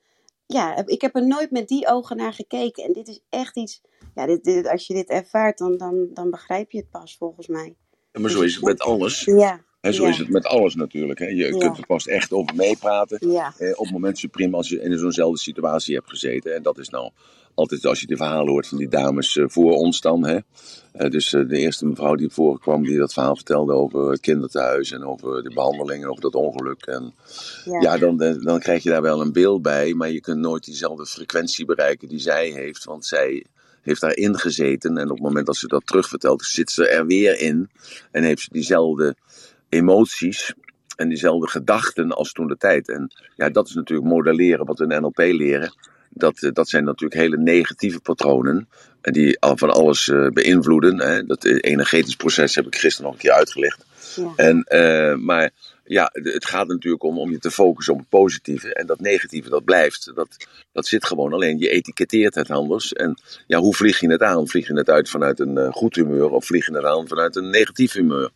ja, 0.47 0.87
ik 0.87 1.01
heb 1.01 1.15
er 1.15 1.27
nooit 1.27 1.51
met 1.51 1.69
die 1.69 1.87
ogen 1.87 2.17
naar 2.17 2.33
gekeken. 2.33 2.85
En 2.85 2.93
dit 2.93 3.09
is 3.09 3.21
echt 3.29 3.57
iets, 3.57 3.81
ja, 4.15 4.27
dit, 4.27 4.45
dit- 4.45 4.69
als 4.69 4.87
je 4.87 4.95
dit 4.95 5.09
ervaart, 5.09 5.59
dan, 5.59 5.77
dan, 5.77 6.09
dan 6.13 6.31
begrijp 6.31 6.71
je 6.71 6.79
het 6.79 6.91
pas 6.91 7.17
volgens 7.17 7.47
mij. 7.47 7.77
Maar 8.13 8.31
zo 8.31 8.41
is 8.41 8.55
het 8.55 8.65
met 8.65 8.81
alles. 8.81 9.25
Ja, 9.25 9.67
Zo 9.81 10.03
Ja. 10.05 10.09
is 10.09 10.19
het 10.19 10.29
met 10.29 10.47
alles 10.47 10.75
natuurlijk. 10.75 11.19
Hè. 11.19 11.27
Je 11.27 11.35
Ja. 11.35 11.59
kunt 11.59 11.79
er 11.79 11.87
pas 11.87 12.07
echt 12.07 12.33
over 12.33 12.55
meepraten. 12.57 13.31
ja, 13.31 13.55
Eh, 13.59 13.71
op 13.71 13.85
het 13.85 13.91
moment 13.93 14.19
supreme 14.19 14.57
als 14.57 14.69
je 14.69 14.81
in 14.81 14.99
zo'nzelfde 14.99 15.39
situatie 15.39 15.95
hebt 15.95 16.09
gezeten. 16.11 16.55
En 16.55 16.63
dat 16.63 16.79
is 16.79 16.89
nou 16.89 17.11
altijd 17.55 17.85
als 17.87 18.01
je 18.01 18.07
de 18.07 18.17
verhalen 18.17 18.49
hoort 18.53 18.67
van 18.69 18.79
die 18.79 18.89
dames 18.89 19.37
eh, 19.37 19.45
voor 19.49 19.73
ons 19.73 20.01
dan. 20.01 20.25
Hè. 20.27 20.39
Eh, 20.93 21.11
dus 21.11 21.33
eh, 21.33 21.49
de 21.49 21.59
eerste 21.59 21.87
mevrouw 21.87 22.15
die 22.15 22.31
voorkwam 22.31 22.83
die 22.83 22.99
dat 22.99 23.13
verhaal 23.13 23.35
vertelde 23.37 23.73
over 23.73 24.11
het 24.11 24.21
kinderthuis 24.21 24.91
en 24.93 25.05
over 25.05 25.43
de 25.43 25.51
behandeling 25.55 26.03
en 26.03 26.09
over 26.11 26.23
dat 26.23 26.35
ongeluk. 26.35 26.87
En 26.87 27.15
ja, 27.81 27.99
dan, 27.99 28.17
dan 28.43 28.59
krijg 28.59 28.83
je 28.83 28.91
daar 28.91 29.03
wel 29.03 29.21
een 29.21 29.33
beeld 29.33 29.63
bij, 29.63 29.95
maar 29.95 30.11
je 30.11 30.21
kunt 30.21 30.39
nooit 30.41 30.65
diezelfde 30.65 31.07
frequentie 31.07 31.65
bereiken 31.65 32.09
die 32.09 32.19
zij 32.21 32.49
heeft. 32.51 32.85
Want 32.85 33.07
zij 33.07 33.45
heeft 33.83 34.01
daarin 34.01 34.39
gezeten 34.39 34.99
en 34.99 35.05
op 35.11 35.17
het 35.17 35.23
moment 35.27 35.47
dat 35.47 35.57
ze 35.57 35.67
dat 35.67 35.87
terugvertelt, 35.87 36.45
zit 36.45 36.71
ze 36.71 36.89
er 36.89 37.07
weer 37.07 37.41
in. 37.41 37.71
En 38.11 38.23
heeft 38.23 38.43
ze 38.43 38.49
diezelfde 38.53 39.17
emoties 39.69 40.55
en 40.97 41.09
diezelfde 41.09 41.49
gedachten 41.49 42.13
als 42.13 42.33
toen 42.33 42.47
de 42.47 42.57
tijd. 42.57 42.89
En 42.89 43.13
ja, 43.37 43.49
dat 43.49 43.69
is 43.69 43.75
natuurlijk 43.75 44.09
modelleren 44.09 44.67
wat 44.67 44.79
we 44.79 44.87
in 44.87 45.01
NLP 45.03 45.19
leren. 45.19 45.75
Dat, 46.11 46.43
eh, 46.43 46.53
dat 46.53 46.69
zijn 46.69 46.85
natuurlijk 46.85 47.21
hele 47.21 47.37
negatieve 47.37 48.01
patronen. 48.01 48.69
En 49.01 49.13
die 49.13 49.41
al 49.41 49.57
van 49.57 49.71
alles 49.71 50.09
eh, 50.09 50.27
beïnvloeden. 50.29 51.01
Hè. 51.01 51.27
Dat 51.27 51.45
eh, 51.45 51.59
energetisch 51.61 52.17
proces 52.17 52.55
heb 52.55 52.67
ik 52.67 52.77
gisteren 52.77 53.05
nog 53.07 53.15
een 53.15 53.21
keer 53.21 53.33
uitgelegd. 53.33 53.85
ja. 54.17 54.33
En, 54.37 54.63
eh, 54.63 55.15
maar 55.15 55.51
ja, 55.89 56.11
het 56.13 56.47
gaat 56.47 56.67
natuurlijk 56.67 57.03
om, 57.03 57.19
om 57.19 57.31
je 57.31 57.39
te 57.39 57.51
focussen 57.51 57.93
op 57.93 57.99
het 57.99 58.09
positieve. 58.09 58.75
En 58.75 58.87
dat 58.87 59.01
negatieve, 59.01 59.49
dat 59.49 59.65
blijft. 59.65 60.11
Dat, 60.15 60.49
dat 60.73 60.87
zit 60.87 61.05
gewoon. 61.05 61.33
Alleen 61.33 61.59
je 61.59 61.69
etiketteert 61.69 62.35
het 62.35 62.51
anders. 62.51 62.93
En 62.93 63.19
ja, 63.47 63.59
hoe 63.59 63.75
vlieg 63.75 64.01
je 64.01 64.11
het 64.11 64.23
aan? 64.23 64.49
Vlieg 64.49 64.67
je 64.67 64.75
het 64.75 64.91
uit 64.91 65.09
vanuit 65.09 65.41
een 65.41 65.59
eh, 65.59 65.73
goed 65.73 65.95
humeur 65.95 66.31
of 66.31 66.47
vlieg 66.47 66.67
je 66.67 66.75
het 66.75 66.85
aan 66.85 67.09
vanuit 67.09 67.37
een 67.37 67.51
negatief 67.51 67.93
humeur? 67.93 68.31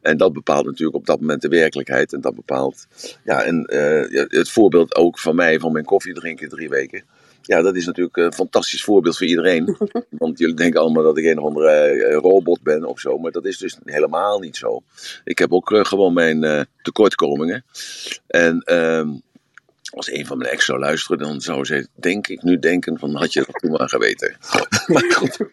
En 0.00 0.16
dat 0.16 0.32
bepaalt 0.32 0.64
natuurlijk 0.64 0.96
op 0.96 1.06
dat 1.06 1.20
moment 1.20 1.42
de 1.42 1.48
werkelijkheid. 1.48 2.12
En 2.12 2.20
dat 2.20 2.34
bepaalt, 2.34 2.86
ja, 3.24 3.42
en 3.42 3.64
eh, 3.64 4.26
het 4.28 4.50
voorbeeld 4.50 4.94
ook 4.94 5.18
van 5.18 5.34
mij, 5.34 5.58
van 5.58 5.72
mijn 5.72 5.84
koffie 5.84 6.14
drinken 6.14 6.48
drie 6.48 6.68
weken. 6.68 7.04
Ja, 7.50 7.62
dat 7.62 7.76
is 7.76 7.86
natuurlijk 7.86 8.16
een 8.16 8.32
fantastisch 8.32 8.84
voorbeeld 8.84 9.16
voor 9.16 9.26
iedereen. 9.26 9.76
Want 10.10 10.38
jullie 10.38 10.54
denken 10.54 10.80
allemaal 10.80 11.02
dat 11.02 11.18
ik 11.18 11.24
een 11.24 11.38
of 11.38 11.44
andere 11.44 11.70
eh, 11.70 12.16
robot 12.16 12.62
ben 12.62 12.84
of 12.84 13.00
zo. 13.00 13.18
Maar 13.18 13.30
dat 13.30 13.44
is 13.44 13.58
dus 13.58 13.78
helemaal 13.84 14.38
niet 14.38 14.56
zo. 14.56 14.82
Ik 15.24 15.38
heb 15.38 15.52
ook 15.52 15.72
eh, 15.72 15.84
gewoon 15.84 16.12
mijn 16.12 16.44
eh, 16.44 16.60
tekortkomingen. 16.82 17.64
En 18.26 18.60
ehm, 18.60 19.08
als 19.90 20.10
een 20.10 20.26
van 20.26 20.38
mijn 20.38 20.50
ex 20.50 20.64
zou 20.64 20.78
luisteren, 20.78 21.18
dan 21.18 21.40
zou 21.40 21.64
ze, 21.64 21.88
denk 21.94 22.26
ik, 22.26 22.42
nu 22.42 22.58
denken 22.58 22.98
van 22.98 23.14
had 23.14 23.32
je 23.32 23.44
dat 23.46 23.60
toen 23.60 23.70
maar 23.70 23.88
geweten. 23.88 24.36
maar 24.86 25.12
goed. 25.12 25.38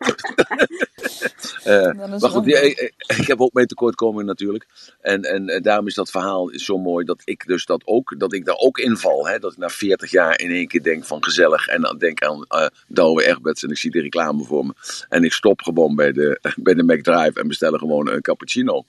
Eh, 1.63 1.93
maar 1.93 2.29
goed, 2.29 2.45
ja, 2.45 2.59
mooi. 2.59 2.71
ik, 2.71 2.93
ik 3.17 3.27
heb 3.27 3.41
ook 3.41 3.53
mijn 3.53 3.67
tekortkomingen 3.67 4.25
natuurlijk. 4.25 4.65
En, 5.01 5.21
en, 5.21 5.49
en 5.49 5.61
daarom 5.61 5.87
is 5.87 5.93
dat 5.93 6.09
verhaal 6.09 6.49
zo 6.53 6.77
mooi 6.77 7.05
dat 7.05 7.21
ik 7.23 7.47
dus 7.47 7.65
dat 7.65 7.81
ook, 7.85 8.15
dat 8.17 8.33
ik 8.33 8.45
daar 8.45 8.55
ook 8.57 8.77
inval. 8.77 9.27
Hè? 9.27 9.39
Dat 9.39 9.51
ik 9.51 9.57
na 9.57 9.69
40 9.69 10.11
jaar 10.11 10.39
in 10.39 10.51
één 10.51 10.67
keer 10.67 10.83
denk 10.83 11.05
van 11.05 11.23
gezellig. 11.23 11.67
En 11.67 11.81
dan 11.81 11.97
denk 11.97 12.23
aan 12.23 12.43
eh 12.47 12.67
Douwe 12.87 13.25
Egberts 13.25 13.63
en 13.63 13.69
ik 13.69 13.77
zie 13.77 13.91
de 13.91 14.01
reclame 14.01 14.43
voor 14.43 14.65
me. 14.65 14.73
En 15.09 15.23
ik 15.23 15.33
stop 15.33 15.61
gewoon 15.61 15.95
bij 15.95 16.11
de, 16.11 16.39
bij 16.57 16.73
de 16.73 16.83
McDrive 16.83 17.39
en 17.39 17.47
bestel 17.47 17.77
gewoon 17.77 18.09
een 18.09 18.21
cappuccino. 18.21 18.85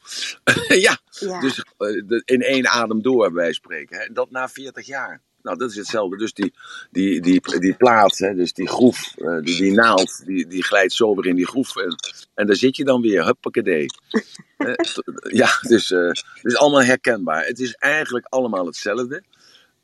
ja, 0.69 0.99
ja. 1.11 1.41
dus 1.41 1.59
eh, 1.59 1.65
de- 2.07 2.23
in 2.25 2.43
één 2.43 2.67
adem 2.67 3.03
door, 3.03 3.25
bij 3.25 3.43
wijze 3.43 3.61
van 3.63 3.71
spreken. 3.71 3.99
Hè? 3.99 4.13
Dat 4.13 4.31
na 4.31 4.49
40 4.49 4.87
jaar. 4.87 5.21
Nou, 5.49 5.61
dat 5.61 5.71
is 5.71 5.77
hetzelfde. 5.77 6.17
Dus 6.17 6.33
die, 6.33 6.55
die, 6.91 7.21
die, 7.21 7.59
die 7.59 7.75
plaat, 7.75 8.19
hè, 8.19 8.35
dus 8.35 8.53
die 8.53 8.69
groef, 8.69 9.15
eh, 9.17 9.39
die, 9.43 9.57
die 9.57 9.73
naald, 9.73 10.23
die, 10.27 10.47
die 10.47 10.63
glijdt 10.63 10.93
zo 10.93 11.15
weer 11.15 11.27
in 11.27 11.37
die 11.37 11.47
groef. 11.47 11.77
En, 11.77 11.97
en 12.35 12.47
daar 12.47 12.57
zit 12.57 12.77
je 12.77 12.85
dan 12.85 13.01
weer, 13.01 13.25
huppakee. 13.25 13.87
Eh, 14.59 14.75
ja, 15.23 15.49
dus, 15.61 15.91
eh, 15.91 16.07
het 16.09 16.45
is 16.45 16.57
allemaal 16.57 16.83
herkenbaar. 16.83 17.47
Het 17.47 17.59
is 17.59 17.75
eigenlijk 17.75 18.27
allemaal 18.29 18.67
hetzelfde. 18.67 19.23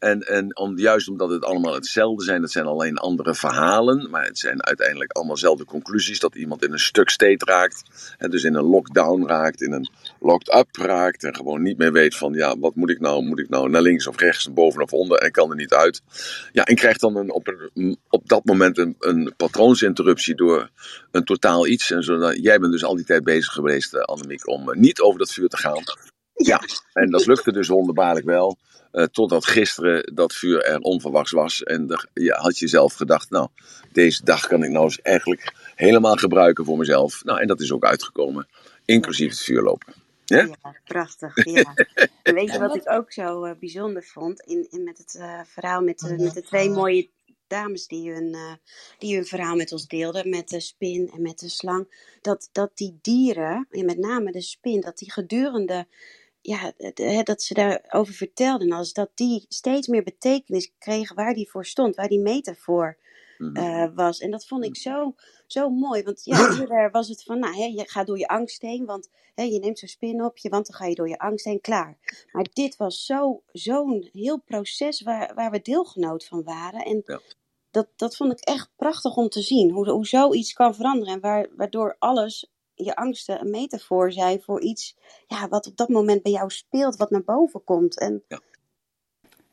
En, 0.04 0.20
en 0.20 0.56
om, 0.56 0.78
juist 0.78 1.08
omdat 1.08 1.30
het 1.30 1.44
allemaal 1.44 1.74
hetzelfde 1.74 2.24
zijn, 2.24 2.42
het 2.42 2.50
zijn 2.50 2.66
alleen 2.66 2.96
andere 2.96 3.34
verhalen, 3.34 4.10
maar 4.10 4.24
het 4.24 4.38
zijn 4.38 4.64
uiteindelijk 4.64 5.12
allemaal 5.12 5.34
dezelfde 5.34 5.64
conclusies. 5.64 6.20
Dat 6.20 6.34
iemand 6.34 6.64
in 6.64 6.72
een 6.72 6.78
stuk 6.78 7.08
state 7.08 7.44
raakt, 7.44 7.82
en 8.18 8.30
dus 8.30 8.44
in 8.44 8.54
een 8.54 8.64
lockdown 8.64 9.26
raakt, 9.26 9.62
in 9.62 9.72
een 9.72 9.90
locked-up 10.20 10.76
raakt 10.76 11.24
en 11.24 11.34
gewoon 11.34 11.62
niet 11.62 11.78
meer 11.78 11.92
weet 11.92 12.16
van, 12.16 12.32
ja, 12.32 12.58
wat 12.58 12.74
moet 12.74 12.90
ik 12.90 13.00
nou? 13.00 13.24
Moet 13.24 13.38
ik 13.38 13.48
nou 13.48 13.70
naar 13.70 13.82
links 13.82 14.06
of 14.06 14.18
rechts, 14.18 14.52
boven 14.52 14.82
of 14.82 14.92
onder 14.92 15.18
en 15.18 15.30
kan 15.30 15.50
er 15.50 15.56
niet 15.56 15.72
uit. 15.72 16.02
Ja, 16.52 16.64
en 16.64 16.74
krijgt 16.74 17.00
dan 17.00 17.16
een, 17.16 17.32
op, 17.32 17.70
een, 17.74 17.98
op 18.08 18.28
dat 18.28 18.44
moment 18.44 18.78
een, 18.78 18.96
een 18.98 19.32
patroonsinterruptie 19.36 20.34
door 20.34 20.70
een 21.10 21.24
totaal 21.24 21.66
iets. 21.66 21.90
En 21.90 22.02
zodat, 22.02 22.36
jij 22.42 22.58
bent 22.58 22.72
dus 22.72 22.84
al 22.84 22.96
die 22.96 23.04
tijd 23.04 23.24
bezig 23.24 23.52
geweest, 23.52 23.94
uh, 23.94 24.00
Annemiek, 24.00 24.48
om 24.48 24.68
uh, 24.68 24.76
niet 24.76 25.00
over 25.00 25.18
dat 25.18 25.32
vuur 25.32 25.48
te 25.48 25.56
gaan. 25.56 25.82
Ja, 26.34 26.60
en 26.92 27.10
dat 27.10 27.26
lukte 27.26 27.52
dus 27.52 27.68
wonderbaarlijk 27.68 28.26
wel. 28.26 28.58
Uh, 28.94 29.04
totdat 29.04 29.46
gisteren 29.46 30.14
dat 30.14 30.32
vuur 30.32 30.62
er 30.62 30.78
onverwachts 30.78 31.30
was. 31.30 31.62
En 31.62 31.86
de, 31.86 32.08
je 32.12 32.32
had 32.32 32.58
jezelf 32.58 32.94
gedacht, 32.94 33.30
nou, 33.30 33.48
deze 33.92 34.24
dag 34.24 34.46
kan 34.46 34.62
ik 34.62 34.70
nou 34.70 34.84
eens 34.84 35.00
eigenlijk 35.00 35.54
helemaal 35.74 36.16
gebruiken 36.16 36.64
voor 36.64 36.76
mezelf. 36.76 37.24
Nou, 37.24 37.40
en 37.40 37.46
dat 37.46 37.60
is 37.60 37.72
ook 37.72 37.84
uitgekomen, 37.84 38.48
inclusief 38.84 39.30
het 39.30 39.40
vuurlopen. 39.40 39.94
Ja? 40.24 40.42
ja, 40.62 40.76
prachtig. 40.84 41.44
Ja. 41.44 41.74
en 42.22 42.34
weet 42.34 42.52
je 42.52 42.58
wat 42.58 42.76
ik 42.76 42.90
ook 42.90 43.12
zo 43.12 43.44
uh, 43.44 43.50
bijzonder 43.60 44.04
vond? 44.04 44.40
In, 44.40 44.66
in 44.70 44.82
met 44.82 44.98
het 44.98 45.14
uh, 45.18 45.40
verhaal 45.44 45.82
met, 45.82 45.98
de, 45.98 46.16
met 46.18 46.34
de 46.34 46.42
twee 46.42 46.70
mooie 46.70 47.10
dames 47.46 47.86
die 47.86 48.12
hun, 48.12 48.28
uh, 48.34 48.52
die 48.98 49.14
hun 49.14 49.26
verhaal 49.26 49.56
met 49.56 49.72
ons 49.72 49.86
deelden, 49.86 50.28
met 50.28 50.48
de 50.48 50.60
spin 50.60 51.10
en 51.14 51.22
met 51.22 51.38
de 51.38 51.48
slang. 51.48 52.16
Dat, 52.20 52.48
dat 52.52 52.70
die 52.74 52.98
dieren, 53.02 53.66
en 53.70 53.84
met 53.84 53.98
name 53.98 54.32
de 54.32 54.40
spin, 54.40 54.80
dat 54.80 54.98
die 54.98 55.12
gedurende 55.12 55.86
ja, 56.44 56.72
dat 57.22 57.42
ze 57.42 57.54
daarover 57.54 58.14
vertelden, 58.14 58.72
als 58.72 58.92
dat 58.92 59.10
die 59.14 59.44
steeds 59.48 59.86
meer 59.88 60.02
betekenis 60.02 60.72
kregen 60.78 61.16
waar 61.16 61.34
die 61.34 61.50
voor 61.50 61.66
stond, 61.66 61.96
waar 61.96 62.08
die 62.08 62.20
metafoor 62.20 62.98
uh, 63.38 63.86
was. 63.94 64.18
En 64.20 64.30
dat 64.30 64.46
vond 64.46 64.64
ik 64.64 64.76
zo, 64.76 65.14
zo 65.46 65.70
mooi. 65.70 66.02
Want 66.02 66.24
ja, 66.24 66.36
eerder 66.60 66.90
was 66.90 67.08
het 67.08 67.22
van, 67.22 67.38
nou, 67.38 67.54
hè, 67.56 67.64
je 67.64 67.88
gaat 67.88 68.06
door 68.06 68.18
je 68.18 68.28
angst 68.28 68.62
heen, 68.62 68.84
want 68.84 69.08
hè, 69.34 69.42
je 69.42 69.58
neemt 69.58 69.78
zo'n 69.78 69.88
spin 69.88 70.24
op 70.24 70.38
je, 70.38 70.48
want 70.48 70.66
dan 70.66 70.76
ga 70.76 70.86
je 70.86 70.94
door 70.94 71.08
je 71.08 71.18
angst 71.18 71.44
heen, 71.44 71.60
klaar. 71.60 71.98
Maar 72.32 72.46
dit 72.52 72.76
was 72.76 73.04
zo'n 73.04 73.40
zo 73.52 74.00
heel 74.12 74.40
proces 74.40 75.02
waar, 75.02 75.34
waar 75.34 75.50
we 75.50 75.60
deelgenoot 75.60 76.24
van 76.24 76.42
waren. 76.42 76.84
En 76.84 77.02
Ja. 77.06 77.20
dat, 77.70 77.88
dat 77.96 78.16
vond 78.16 78.32
ik 78.32 78.40
echt 78.40 78.70
prachtig 78.76 79.16
om 79.16 79.28
te 79.28 79.40
zien, 79.42 79.70
hoe, 79.70 79.90
hoe 79.90 80.06
zoiets 80.06 80.52
kan 80.52 80.74
veranderen. 80.74 81.14
En 81.14 81.20
waar, 81.20 81.48
waardoor 81.56 81.96
alles, 81.98 82.52
je 82.74 82.96
angsten, 82.96 83.40
een 83.40 83.50
metafoor 83.50 84.12
zijn 84.12 84.42
voor 84.42 84.60
iets 84.60 84.96
ja, 85.26 85.48
wat 85.48 85.66
op 85.66 85.76
dat 85.76 85.88
moment 85.88 86.22
bij 86.22 86.32
jou 86.32 86.50
speelt, 86.50 86.96
wat 86.96 87.10
naar 87.10 87.24
boven 87.24 87.64
komt. 87.64 87.98
En 87.98 88.22
Ja. 88.28 88.40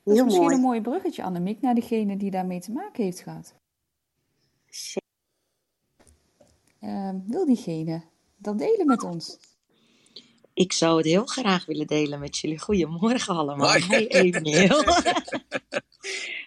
Dat 0.04 0.14
is 0.14 0.14
heel 0.14 0.24
misschien 0.24 0.44
mooi. 0.44 0.56
een 0.56 0.62
mooi 0.62 0.80
bruggetje, 0.80 1.22
Annemiek, 1.22 1.60
naar 1.60 1.74
degene 1.74 2.16
die 2.16 2.30
daarmee 2.30 2.60
te 2.60 2.72
maken 2.72 3.04
heeft 3.04 3.20
gehad. 3.20 3.54
Ehm, 6.80 7.18
wil 7.26 7.44
diegene 7.46 8.02
dat 8.36 8.58
delen 8.58 8.86
met 8.86 9.02
ons? 9.02 9.38
Ik 10.54 10.72
zou 10.72 10.96
het 10.96 11.06
heel 11.06 11.26
graag 11.26 11.66
willen 11.66 11.86
delen 11.86 12.20
met 12.20 12.36
jullie. 12.38 12.58
Goedemorgen 12.58 13.34
allemaal. 13.34 13.68
Hoi. 13.68 13.84
Hey 13.86 14.06
Emiel. 14.06 14.84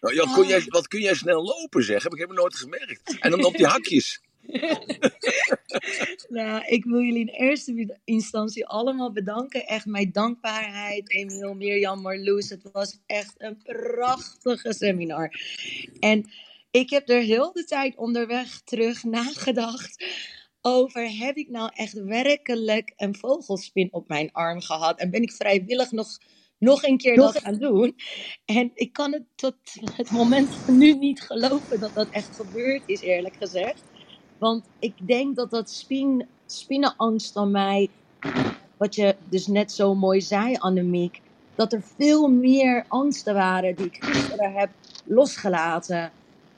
Nou, 0.01 0.15
Jan, 0.15 0.33
kun 0.33 0.47
jij, 0.47 0.63
wat 0.65 0.87
kun 0.87 1.01
jij 1.01 1.13
snel 1.13 1.43
lopen, 1.43 1.83
zeg? 1.83 2.03
Heb 2.03 2.11
ik 2.11 2.17
helemaal 2.17 2.41
nooit 2.41 2.55
gemerkt. 2.55 3.19
En 3.19 3.31
dan 3.31 3.45
op 3.45 3.55
die 3.57 3.65
hakjes. 3.65 4.21
nou, 6.29 6.65
ik 6.65 6.83
wil 6.83 7.01
jullie 7.01 7.19
in 7.19 7.47
eerste 7.47 7.99
instantie 8.03 8.67
allemaal 8.67 9.11
bedanken. 9.11 9.67
Echt 9.67 9.85
mijn 9.85 10.11
dankbaarheid. 10.11 11.11
Emiel, 11.11 11.53
Mirjam, 11.53 12.01
Marloes. 12.01 12.49
Het 12.49 12.69
was 12.71 12.99
echt 13.05 13.33
een 13.37 13.57
prachtige 13.63 14.73
seminar. 14.73 15.39
En 15.99 16.25
ik 16.71 16.89
heb 16.89 17.09
er 17.09 17.21
heel 17.21 17.53
de 17.53 17.63
tijd 17.63 17.97
onderweg 17.97 18.61
terug 18.61 19.03
nagedacht 19.03 20.05
over 20.67 21.17
heb 21.17 21.35
ik 21.35 21.49
nou 21.49 21.71
echt 21.73 21.93
werkelijk 21.93 22.93
een 22.95 23.15
vogelspin 23.15 23.93
op 23.93 24.07
mijn 24.07 24.31
arm 24.31 24.61
gehad 24.61 24.99
en 24.99 25.09
ben 25.09 25.21
ik 25.21 25.31
vrijwillig 25.31 25.91
nog, 25.91 26.17
nog 26.57 26.83
een 26.83 26.97
keer 26.97 27.15
dat 27.15 27.39
gaan 27.39 27.57
doen. 27.57 27.95
En 28.45 28.71
ik 28.73 28.93
kan 28.93 29.13
het 29.13 29.23
tot 29.35 29.55
het 29.95 30.11
moment 30.11 30.49
van 30.49 30.77
nu 30.77 30.93
niet 30.93 31.21
geloven 31.21 31.79
dat 31.79 31.93
dat 31.93 32.09
echt 32.09 32.35
gebeurd 32.35 32.83
is, 32.85 33.01
eerlijk 33.01 33.35
gezegd. 33.35 33.83
Want 34.37 34.65
ik 34.79 34.93
denk 34.97 35.35
dat 35.35 35.49
dat 35.49 35.69
spin, 35.69 36.25
spinnenangst 36.45 37.31
van 37.31 37.51
mij, 37.51 37.89
wat 38.77 38.95
je 38.95 39.15
dus 39.29 39.47
net 39.47 39.71
zo 39.71 39.95
mooi 39.95 40.21
zei, 40.21 40.55
Annemiek, 40.57 41.21
dat 41.55 41.73
er 41.73 41.81
veel 41.95 42.27
meer 42.27 42.85
angsten 42.87 43.33
waren 43.33 43.75
die 43.75 43.85
ik 43.85 43.97
gisteren 43.99 44.53
heb 44.53 44.69
losgelaten 45.03 46.11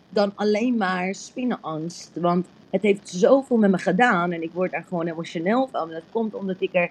dan 0.09 0.31
alleen 0.35 0.77
maar 0.77 1.15
spinnenangst. 1.15 2.11
Want 2.13 2.45
het 2.69 2.81
heeft 2.81 3.09
zoveel 3.09 3.57
met 3.57 3.71
me 3.71 3.77
gedaan 3.77 4.31
en 4.31 4.41
ik 4.41 4.51
word 4.51 4.71
daar 4.71 4.85
gewoon 4.87 5.07
emotioneel 5.07 5.67
van. 5.71 5.89
Dat 5.89 6.03
komt 6.11 6.33
omdat 6.33 6.55
ik 6.59 6.69
er. 6.73 6.89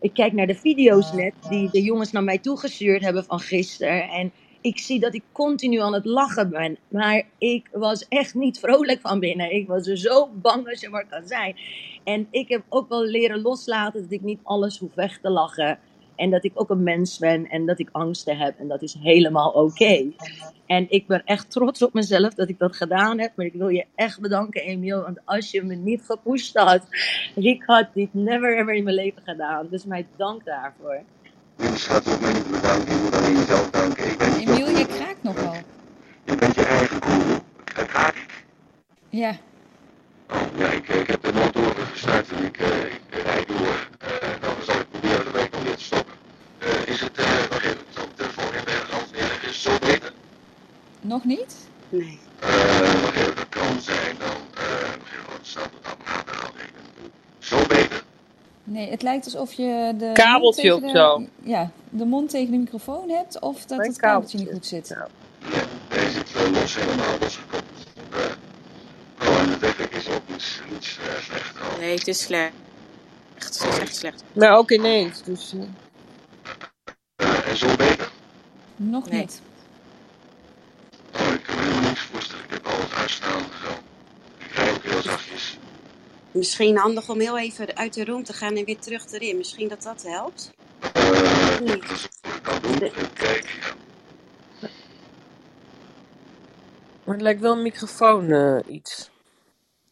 Ik 0.00 0.14
kijk 0.14 0.32
naar 0.32 0.46
de 0.46 0.54
video's 0.54 1.12
net 1.12 1.34
die 1.48 1.70
de 1.70 1.82
jongens 1.82 2.12
naar 2.12 2.24
mij 2.24 2.38
toegestuurd 2.38 3.02
hebben 3.02 3.24
van 3.24 3.40
gisteren. 3.40 4.08
En 4.08 4.32
ik 4.60 4.78
zie 4.78 5.00
dat 5.00 5.14
ik 5.14 5.22
continu 5.32 5.80
aan 5.80 5.94
het 5.94 6.04
lachen 6.04 6.50
ben. 6.50 6.78
Maar 6.88 7.22
ik 7.38 7.68
was 7.72 8.08
echt 8.08 8.34
niet 8.34 8.58
vrolijk 8.58 9.00
van 9.00 9.20
binnen. 9.20 9.54
Ik 9.54 9.66
was 9.66 9.86
er 9.86 9.98
zo 9.98 10.28
bang 10.34 10.68
als 10.68 10.80
je 10.80 10.88
maar 10.88 11.06
kan 11.06 11.26
zijn. 11.26 11.56
En 12.04 12.26
ik 12.30 12.48
heb 12.48 12.62
ook 12.68 12.88
wel 12.88 13.04
leren 13.04 13.42
loslaten 13.42 14.02
dat 14.02 14.12
ik 14.12 14.22
niet 14.22 14.40
alles 14.42 14.78
hoef 14.78 14.94
weg 14.94 15.18
te 15.18 15.30
lachen. 15.30 15.78
En 16.16 16.30
dat 16.30 16.44
ik 16.44 16.52
ook 16.54 16.70
een 16.70 16.82
mens 16.82 17.18
ben 17.18 17.48
en 17.48 17.66
dat 17.66 17.78
ik 17.78 17.88
angsten 17.92 18.36
heb. 18.36 18.58
En 18.58 18.68
dat 18.68 18.82
is 18.82 18.96
helemaal 19.00 19.50
oké. 19.50 20.12
En 20.66 20.86
ik 20.88 21.06
ben 21.06 21.22
echt 21.24 21.50
trots 21.50 21.82
op 21.82 21.92
mezelf 21.92 22.34
dat 22.34 22.48
ik 22.48 22.58
dat 22.58 22.76
gedaan 22.76 23.18
heb. 23.18 23.32
Maar 23.36 23.46
ik 23.46 23.54
wil 23.54 23.68
je 23.68 23.84
echt 23.94 24.20
bedanken, 24.20 24.62
Emiel. 24.62 25.02
Want 25.02 25.18
als 25.24 25.50
je 25.50 25.62
me 25.62 25.74
niet 25.74 26.02
gepusht 26.04 26.56
had, 26.56 26.82
ik 27.34 27.62
had 27.66 27.86
dit 27.94 28.08
never 28.10 28.58
ever 28.58 28.74
in 28.74 28.84
mijn 28.84 28.96
leven 28.96 29.22
gedaan. 29.24 29.66
Dus 29.70 29.84
mijn 29.84 30.06
dank 30.16 30.44
daarvoor. 30.44 31.02
Je 31.58 31.76
schat 31.76 32.08
ook 32.08 32.20
mij 32.20 32.32
niet 32.32 32.50
bedanken, 32.50 32.94
je 32.94 33.00
moet 33.02 33.14
alleen 33.14 33.36
jezelf 33.36 33.70
danken. 33.70 34.10
Ik 34.10 34.18
ben 34.18 34.38
niet 34.38 34.48
Emiel, 34.48 34.68
je 34.68 34.86
kraakt 34.86 35.22
nogal. 35.22 35.56
Je 36.24 36.34
bent 36.36 36.54
je 36.54 36.64
eigen 36.64 37.02
guru. 37.02 37.38
Dat 37.74 37.86
kraak 37.86 38.14
ik. 38.14 38.44
Ja, 39.08 39.36
Oh, 40.30 40.36
ja, 40.56 40.68
ik, 40.68 40.88
ik 40.88 41.06
heb 41.06 41.22
de 41.22 41.32
motor 41.32 41.74
gestart 41.92 42.30
en 42.32 42.44
ik, 42.44 42.60
uh, 42.60 42.84
ik 42.84 43.00
rijd 43.24 43.48
door. 43.48 43.88
Uh, 44.02 44.40
dan 44.40 44.54
zal 44.64 44.74
ik 44.80 44.90
proberen 44.90 45.24
de 45.24 45.30
week 45.30 45.56
om 45.56 45.62
weer 45.62 45.76
te 45.76 45.82
stoppen. 45.84 46.14
Uh, 46.58 46.86
is 46.86 47.00
het, 47.00 47.18
uh, 47.18 47.26
wacht 47.50 47.64
even, 47.64 47.78
op 47.78 48.08
de 48.08 48.14
telefoon 48.16 48.54
in 48.54 48.64
is 49.40 49.40
het 49.42 49.54
zo 49.54 49.78
beter? 49.78 50.12
nog 51.00 51.24
niet? 51.24 51.54
Nee. 51.88 52.18
Uh, 52.42 53.02
wacht 53.02 53.16
even, 53.16 53.36
dat 53.36 53.48
kan 53.48 53.80
zijn 53.80 54.16
dan, 54.18 54.36
uh, 54.54 54.80
wacht 54.80 55.12
even, 55.12 55.30
wat 55.32 55.40
staat 55.42 55.64
op 55.64 55.72
dat 55.84 55.92
apparaat 55.92 56.36
had 56.36 56.52
ik. 56.56 56.72
Zo 57.38 57.66
beter? 57.66 58.02
Nee, 58.70 58.90
het 58.90 59.02
lijkt 59.02 59.24
alsof 59.24 59.52
je 59.52 59.94
de 59.98 60.10
Kabeltje 60.12 60.70
mond 60.70 60.84
of 60.84 60.90
tegen 60.92 61.06
zo. 61.06 61.18
de, 61.18 61.50
ja, 61.50 61.70
de 61.90 62.04
mond 62.04 62.30
tegen 62.30 62.50
de 62.50 62.56
microfoon 62.58 63.08
hebt 63.10 63.40
of 63.40 63.64
dat 63.66 63.78
Een 63.78 63.86
het 63.86 63.96
kabeltje 63.96 64.38
niet 64.38 64.46
kabeltje. 64.46 64.52
goed 64.52 64.86
zit. 64.86 64.88
Ja. 64.88 65.08
Ja, 65.52 65.64
hij 65.88 66.10
zit 66.10 66.30
uh, 66.36 66.60
los, 66.60 66.74
helemaal 66.76 67.18
losgekoppeld. 67.20 67.86
Uh, 68.12 69.28
oh, 69.28 69.38
en 69.40 69.48
de 69.50 69.58
wekker 69.58 69.92
is 69.92 70.08
ook 70.08 70.22
niet, 70.28 70.62
niet 70.70 70.98
uh, 71.00 71.20
slecht. 71.22 71.54
Oh. 71.72 71.78
Nee, 71.78 71.94
het 71.94 72.08
is 72.08 72.20
slecht. 72.20 72.52
Echt, 73.34 73.58
het 73.62 73.72
is 73.72 73.78
echt 73.78 73.96
slecht. 73.96 74.22
Nou, 74.32 74.56
ook 74.56 74.70
ineens. 74.70 75.22
Dus, 75.22 75.52
eh, 75.52 75.60
Uh, 77.22 77.48
en 77.48 77.56
zo 77.56 77.66
beter? 77.76 78.10
Nog 78.76 79.10
Nee. 79.10 79.20
niet. 79.20 79.40
Oh, 81.14 81.32
ik 81.32 81.42
kan 81.42 81.56
me 81.56 81.62
helemaal 81.62 81.82
niks 81.88 82.00
voorstellen. 82.00 82.44
Ik 82.44 82.50
heb 82.50 82.66
al 82.66 82.80
het 82.80 82.94
uitstaan. 82.94 83.40
Zo. 83.64 83.70
Ik 84.38 84.52
rij 84.52 84.70
ook 84.72 84.82
heel 84.82 85.02
zachtjes. 85.02 85.58
Misschien 86.32 86.76
handig 86.76 87.08
om 87.08 87.20
heel 87.20 87.38
even 87.38 87.76
uit 87.76 87.94
de 87.94 88.04
room 88.04 88.24
te 88.24 88.32
gaan 88.32 88.56
en 88.56 88.64
weer 88.64 88.78
terug 88.78 89.12
erin. 89.12 89.36
Misschien 89.36 89.68
dat 89.68 89.82
dat 89.82 90.02
helpt. 90.02 90.50
Uh, 90.96 91.60
Nee. 92.78 92.92
maar 97.04 97.14
het 97.14 97.20
lijkt 97.22 97.40
wel 97.40 97.52
een 97.52 97.62
microfoon 97.62 98.30
eh, 98.30 98.58
iets. 98.66 99.10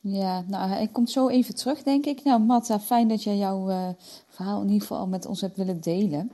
Ja, 0.00 0.44
nou, 0.46 0.68
hij 0.68 0.88
komt 0.92 1.10
zo 1.10 1.28
even 1.28 1.54
terug, 1.54 1.82
denk 1.82 2.04
ik. 2.06 2.24
Nou, 2.24 2.40
Matta, 2.40 2.80
fijn 2.80 3.08
dat 3.08 3.22
jij 3.22 3.36
jouw 3.36 3.68
eh, 3.68 3.88
verhaal 4.28 4.60
in 4.60 4.66
ieder 4.66 4.80
geval 4.80 4.98
al 4.98 5.06
met 5.06 5.26
ons 5.26 5.40
hebt 5.40 5.56
willen 5.56 5.80
delen. 5.80 6.30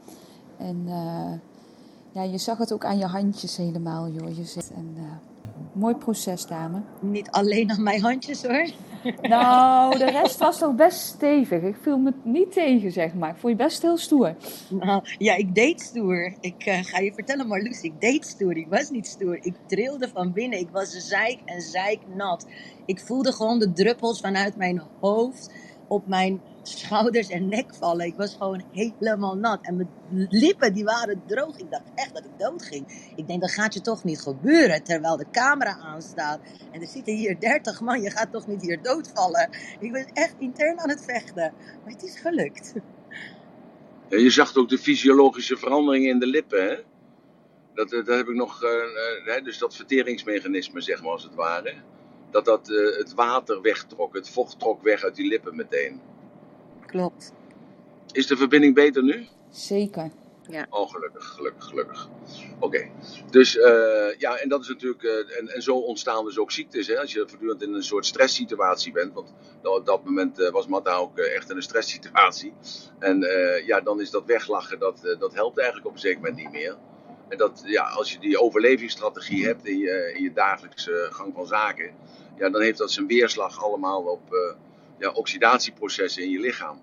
En 0.59 0.83
eh, 0.87 1.33
ja, 2.12 2.23
je 2.23 2.38
zag 2.38 2.59
het 2.59 2.73
ook 2.73 2.85
aan 2.85 2.99
je 2.99 3.07
handjes 3.07 3.57
helemaal, 3.57 4.09
joh. 4.09 4.37
Je 4.37 4.45
zit 4.45 4.73
en, 4.75 4.95
eh, 4.97 5.03
mooi 5.73 5.95
proces, 5.95 6.47
dame. 6.47 6.83
Niet 7.01 7.31
alleen 7.31 7.71
aan 7.71 7.83
mijn 7.83 8.01
handjes 8.01 8.43
hoor. 8.43 8.71
Nou, 9.23 9.99
de 9.99 10.11
rest 10.11 10.38
was 10.38 10.59
toch 10.59 10.75
best 10.75 11.01
stevig. 11.01 11.62
Ik 11.62 11.77
viel 11.81 11.99
me 11.99 12.12
niet 12.25 12.53
tegen, 12.53 12.93
zeg 12.93 13.15
maar. 13.15 13.31
Ik 13.31 13.37
vond 13.37 13.59
je 13.59 13.65
best 13.65 13.83
heel 13.83 13.97
stoer. 13.97 14.35
Nou, 14.69 15.03
ja, 15.19 15.35
ik 15.35 15.55
deed 15.55 15.81
stoer. 15.81 16.35
Ik 16.41 16.65
eh, 16.65 16.79
ga 16.83 16.99
je 16.99 17.12
vertellen, 17.15 17.47
Marloes, 17.47 17.81
ik 17.81 18.01
deed 18.01 18.27
stoer. 18.27 18.57
Ik 18.57 18.67
was 18.69 18.91
niet 18.91 19.07
stoer. 19.07 19.38
Ik 19.41 19.55
trilde 19.67 20.09
van 20.09 20.33
binnen. 20.33 20.59
Ik 20.59 20.69
was 20.73 20.91
zeik 20.91 21.38
en 21.45 21.61
zeiknat. 21.61 22.47
Ik 22.87 23.01
voelde 23.01 23.33
gewoon 23.33 23.59
de 23.59 23.73
druppels 23.73 24.21
vanuit 24.21 24.57
mijn 24.57 24.83
hoofd 25.01 25.51
op 25.92 26.07
mijn 26.07 26.40
schouders 26.62 27.28
en 27.28 27.48
nek 27.48 27.74
vallen. 27.74 28.07
Ik 28.07 28.14
was 28.16 28.35
gewoon 28.38 28.64
helemaal 28.72 29.35
nat. 29.35 29.59
En 29.62 29.76
mijn 29.76 30.26
lippen 30.28 30.72
die 30.72 30.85
waren 30.85 31.22
droog. 31.26 31.59
Ik 31.59 31.70
dacht 31.70 31.90
echt 31.94 32.14
dat 32.14 32.24
ik 32.24 32.38
dood 32.38 32.64
ging. 32.64 33.12
Ik 33.16 33.26
denk, 33.26 33.40
dat 33.40 33.50
gaat 33.50 33.74
je 33.74 33.81
toch 33.81 34.05
niet 34.05 34.20
gebeuren 34.20 34.83
terwijl 34.83 35.16
de 35.16 35.31
camera 35.31 35.78
aanstaat. 35.78 36.40
En 36.72 36.81
er 36.81 36.87
zitten 36.87 37.14
hier 37.14 37.40
30 37.40 37.81
man. 37.81 38.00
Je 38.00 38.11
gaat 38.11 38.33
toch 38.33 38.46
niet 38.46 38.62
hier 38.62 38.83
doodvallen. 38.83 39.50
Ik 39.81 39.92
ben 39.92 40.07
echt 40.12 40.35
intern 40.38 40.81
aan 40.81 40.88
het 40.88 41.05
vechten. 41.05 41.52
Maar 41.85 41.92
het 41.92 42.02
is 42.02 42.20
gelukt. 42.20 42.72
Je 44.09 44.31
zag 44.31 44.57
ook 44.57 44.68
de 44.68 44.78
fysiologische 44.78 45.57
veranderingen 45.57 46.11
in 46.11 46.18
de 46.18 46.26
lippen, 46.26 46.68
hè? 46.68 46.76
Dat, 47.74 47.92
eh, 47.92 48.05
dat 48.05 48.16
heb 48.16 48.28
ik 48.28 48.35
nog, 48.35 48.62
eh, 48.62 49.37
eh, 49.37 49.44
dus 49.44 49.59
dat 49.59 49.76
verteringsmechanisme, 49.76 50.81
zeg 50.81 51.02
maar 51.02 51.12
als 51.12 51.22
het 51.22 51.35
ware. 51.35 51.74
Dat 52.33 52.45
dat 52.45 52.71
eh, 52.71 52.97
het 52.97 53.14
water 53.14 53.61
wegtrok, 53.61 54.14
het 54.14 54.29
vocht 54.29 54.59
trok 54.59 54.83
weg 54.83 55.05
uit 55.05 55.14
die 55.14 55.29
lippen 55.29 55.57
meteen. 55.57 56.01
Klopt. 56.87 57.33
Is 58.12 58.27
de 58.27 58.37
verbinding 58.37 58.75
beter 58.75 59.03
nu? 59.03 59.27
Zeker. 59.51 60.11
Oh, 60.71 60.90
gelukkig, 60.90 61.25
gelukkig, 61.25 61.64
gelukkig. 61.64 62.09
Oké, 62.59 62.90
dus 63.31 63.59
eh, 63.59 64.18
ja, 64.18 64.37
en 64.37 64.49
dat 64.49 64.61
is 64.61 64.68
natuurlijk, 64.68 65.03
eh, 65.03 65.38
en, 65.38 65.49
en 65.49 65.62
zo 65.62 65.77
ontstaan 65.77 66.25
dus 66.25 66.38
ook 66.38 66.51
ziektes. 66.51 66.87
Hè? 66.87 67.01
Als 67.01 67.12
je 67.12 67.25
voortdurend 67.29 67.62
in 67.62 67.75
een 67.75 67.83
soort 67.83 68.07
stresssituatie 68.07 68.92
bent, 68.92 69.14
want 69.14 69.35
nou, 69.62 69.79
op 69.79 69.87
dat 69.87 70.05
moment 70.05 70.38
eh, 70.38 70.51
was 70.51 70.66
Matta 70.66 70.95
ook 70.95 71.18
echt 71.18 71.51
in 71.51 71.57
een 71.57 71.62
stresssituatie. 71.62 72.53
En 72.99 73.23
eh, 73.23 73.66
ja, 73.66 73.81
dan 73.81 74.01
is 74.01 74.11
dat 74.11 74.25
weglachen, 74.27 74.79
dat, 74.79 75.05
eh, 75.05 75.18
dat 75.18 75.35
helpt 75.35 75.59
eigenlijk 75.59 75.88
op 75.88 75.92
een 75.92 76.01
zeker 76.01 76.18
moment 76.18 76.37
niet 76.37 76.53
meer. 76.53 76.77
En 77.33 77.38
dat, 77.38 77.62
ja, 77.66 77.83
als 77.83 78.12
je 78.12 78.18
die 78.18 78.40
overlevingsstrategie 78.40 79.45
hebt 79.45 79.66
in 79.66 79.79
je, 79.79 80.12
in 80.14 80.23
je 80.23 80.33
dagelijkse 80.33 81.09
gang 81.11 81.35
van 81.35 81.47
zaken, 81.47 81.95
ja, 82.37 82.51
dan 82.51 82.62
heeft 82.62 82.79
dat 82.79 82.90
zijn 82.90 83.07
weerslag 83.07 83.64
allemaal 83.64 84.03
op 84.03 84.35
eh, 84.35 84.55
ja, 84.99 85.11
oxidatieprocessen 85.11 86.23
in 86.23 86.31
je 86.31 86.40
lichaam. 86.40 86.81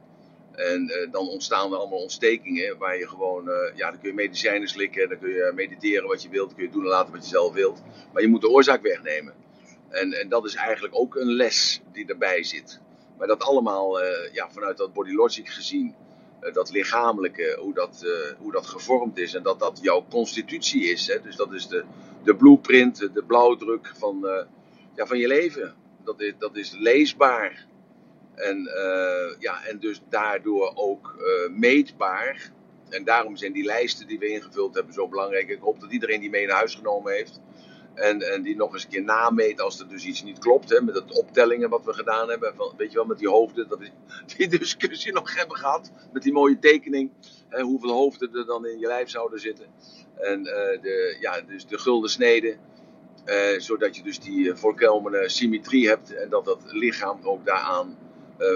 En 0.51 0.89
eh, 0.89 1.11
dan 1.11 1.27
ontstaan 1.27 1.71
er 1.71 1.77
allemaal 1.77 2.01
ontstekingen 2.01 2.77
waar 2.77 2.97
je 2.97 3.07
gewoon, 3.07 3.49
eh, 3.49 3.75
ja, 3.75 3.89
dan 3.91 3.99
kun 3.99 4.09
je 4.09 4.15
medicijnen 4.15 4.67
slikken, 4.67 5.09
dan 5.09 5.19
kun 5.19 5.29
je 5.29 5.51
mediteren 5.55 6.07
wat 6.07 6.23
je 6.23 6.29
wilt, 6.29 6.47
dan 6.47 6.57
kun 6.57 6.65
je 6.65 6.71
doen 6.71 6.83
en 6.83 6.89
laten 6.89 7.13
wat 7.13 7.23
je 7.23 7.29
zelf 7.29 7.53
wilt. 7.53 7.81
Maar 8.13 8.21
je 8.21 8.27
moet 8.27 8.41
de 8.41 8.49
oorzaak 8.49 8.81
wegnemen. 8.81 9.33
En, 9.89 10.13
en 10.13 10.29
dat 10.29 10.45
is 10.45 10.55
eigenlijk 10.55 10.95
ook 10.95 11.15
een 11.15 11.31
les 11.31 11.81
die 11.91 12.07
erbij 12.07 12.43
zit. 12.43 12.79
Maar 13.17 13.27
dat 13.27 13.43
allemaal 13.43 13.99
ja, 14.31 14.49
vanuit 14.51 14.77
dat 14.77 14.93
body 14.93 15.11
logic 15.11 15.49
gezien, 15.49 15.95
dat 16.53 16.71
lichamelijke, 16.71 17.57
hoe 17.59 17.73
dat, 17.73 18.03
eh, 18.03 18.37
hoe 18.37 18.51
dat 18.51 18.67
gevormd 18.67 19.17
is 19.17 19.33
en 19.33 19.43
dat 19.43 19.59
dat 19.59 19.79
jouw 19.81 20.05
constitutie 20.09 20.91
is. 20.91 21.07
Hè? 21.07 21.21
Dus 21.21 21.35
dat 21.35 21.53
is 21.53 21.67
de, 21.67 21.83
de 22.23 22.35
blueprint, 22.35 23.09
de 23.13 23.23
blauwdruk 23.23 23.91
van, 23.97 24.27
eh, 24.27 24.45
ja, 24.95 25.05
van 25.05 25.17
je 25.17 25.27
leven. 25.27 25.75
Dat 26.03 26.21
is, 26.21 26.33
dat 26.37 26.57
is 26.57 26.75
leesbaar. 26.77 27.67
En, 28.35 28.67
eh, 28.67 29.39
ja, 29.39 29.65
en 29.65 29.79
dus 29.79 30.01
daardoor 30.09 30.71
ook 30.75 31.15
eh, 31.19 31.51
meetbaar. 31.51 32.51
En 32.89 33.03
daarom 33.03 33.35
zijn 33.35 33.53
die 33.53 33.63
lijsten 33.63 34.07
die 34.07 34.19
we 34.19 34.27
ingevuld 34.27 34.75
hebben 34.75 34.93
zo 34.93 35.07
belangrijk. 35.07 35.49
Ik 35.49 35.59
hoop 35.59 35.79
dat 35.79 35.91
iedereen 35.91 36.19
die 36.19 36.29
mee 36.29 36.47
naar 36.47 36.55
huis 36.55 36.75
genomen 36.75 37.13
heeft. 37.13 37.39
En, 37.93 38.21
en 38.21 38.41
die 38.41 38.55
nog 38.55 38.73
eens 38.73 38.83
een 38.83 38.89
keer 38.89 39.03
nameet 39.03 39.61
als 39.61 39.79
er 39.79 39.87
dus 39.87 40.05
iets 40.05 40.23
niet 40.23 40.39
klopt. 40.39 40.69
Hè, 40.69 40.81
met 40.81 40.95
het 40.95 41.17
optellingen 41.17 41.69
wat 41.69 41.85
we 41.85 41.93
gedaan 41.93 42.29
hebben. 42.29 42.55
Van, 42.55 42.73
weet 42.77 42.91
je 42.91 42.97
wel, 42.97 43.05
met 43.05 43.17
die 43.17 43.29
hoofden. 43.29 43.67
Dat 43.67 43.81
is 43.81 43.91
die 44.37 44.47
discussie 44.47 45.13
nog 45.13 45.35
hebben 45.35 45.57
gehad. 45.57 45.91
Met 46.13 46.23
die 46.23 46.33
mooie 46.33 46.59
tekening. 46.59 47.11
Hè, 47.49 47.61
hoeveel 47.61 47.91
hoofden 47.91 48.33
er 48.33 48.45
dan 48.45 48.65
in 48.65 48.79
je 48.79 48.87
lijf 48.87 49.09
zouden 49.09 49.39
zitten. 49.39 49.65
En 50.15 50.45
eh, 50.45 50.81
de, 50.81 51.17
ja, 51.19 51.41
dus 51.41 51.65
de 51.65 51.77
gulden 51.77 52.09
snede. 52.09 52.57
Eh, 53.25 53.59
zodat 53.59 53.95
je 53.95 54.03
dus 54.03 54.19
die 54.19 54.51
eh, 54.51 54.57
volkomene 54.57 55.29
symmetrie 55.29 55.87
hebt. 55.87 56.13
En 56.13 56.29
dat 56.29 56.45
dat 56.45 56.61
lichaam 56.65 57.19
ook 57.23 57.45
daaraan 57.45 57.97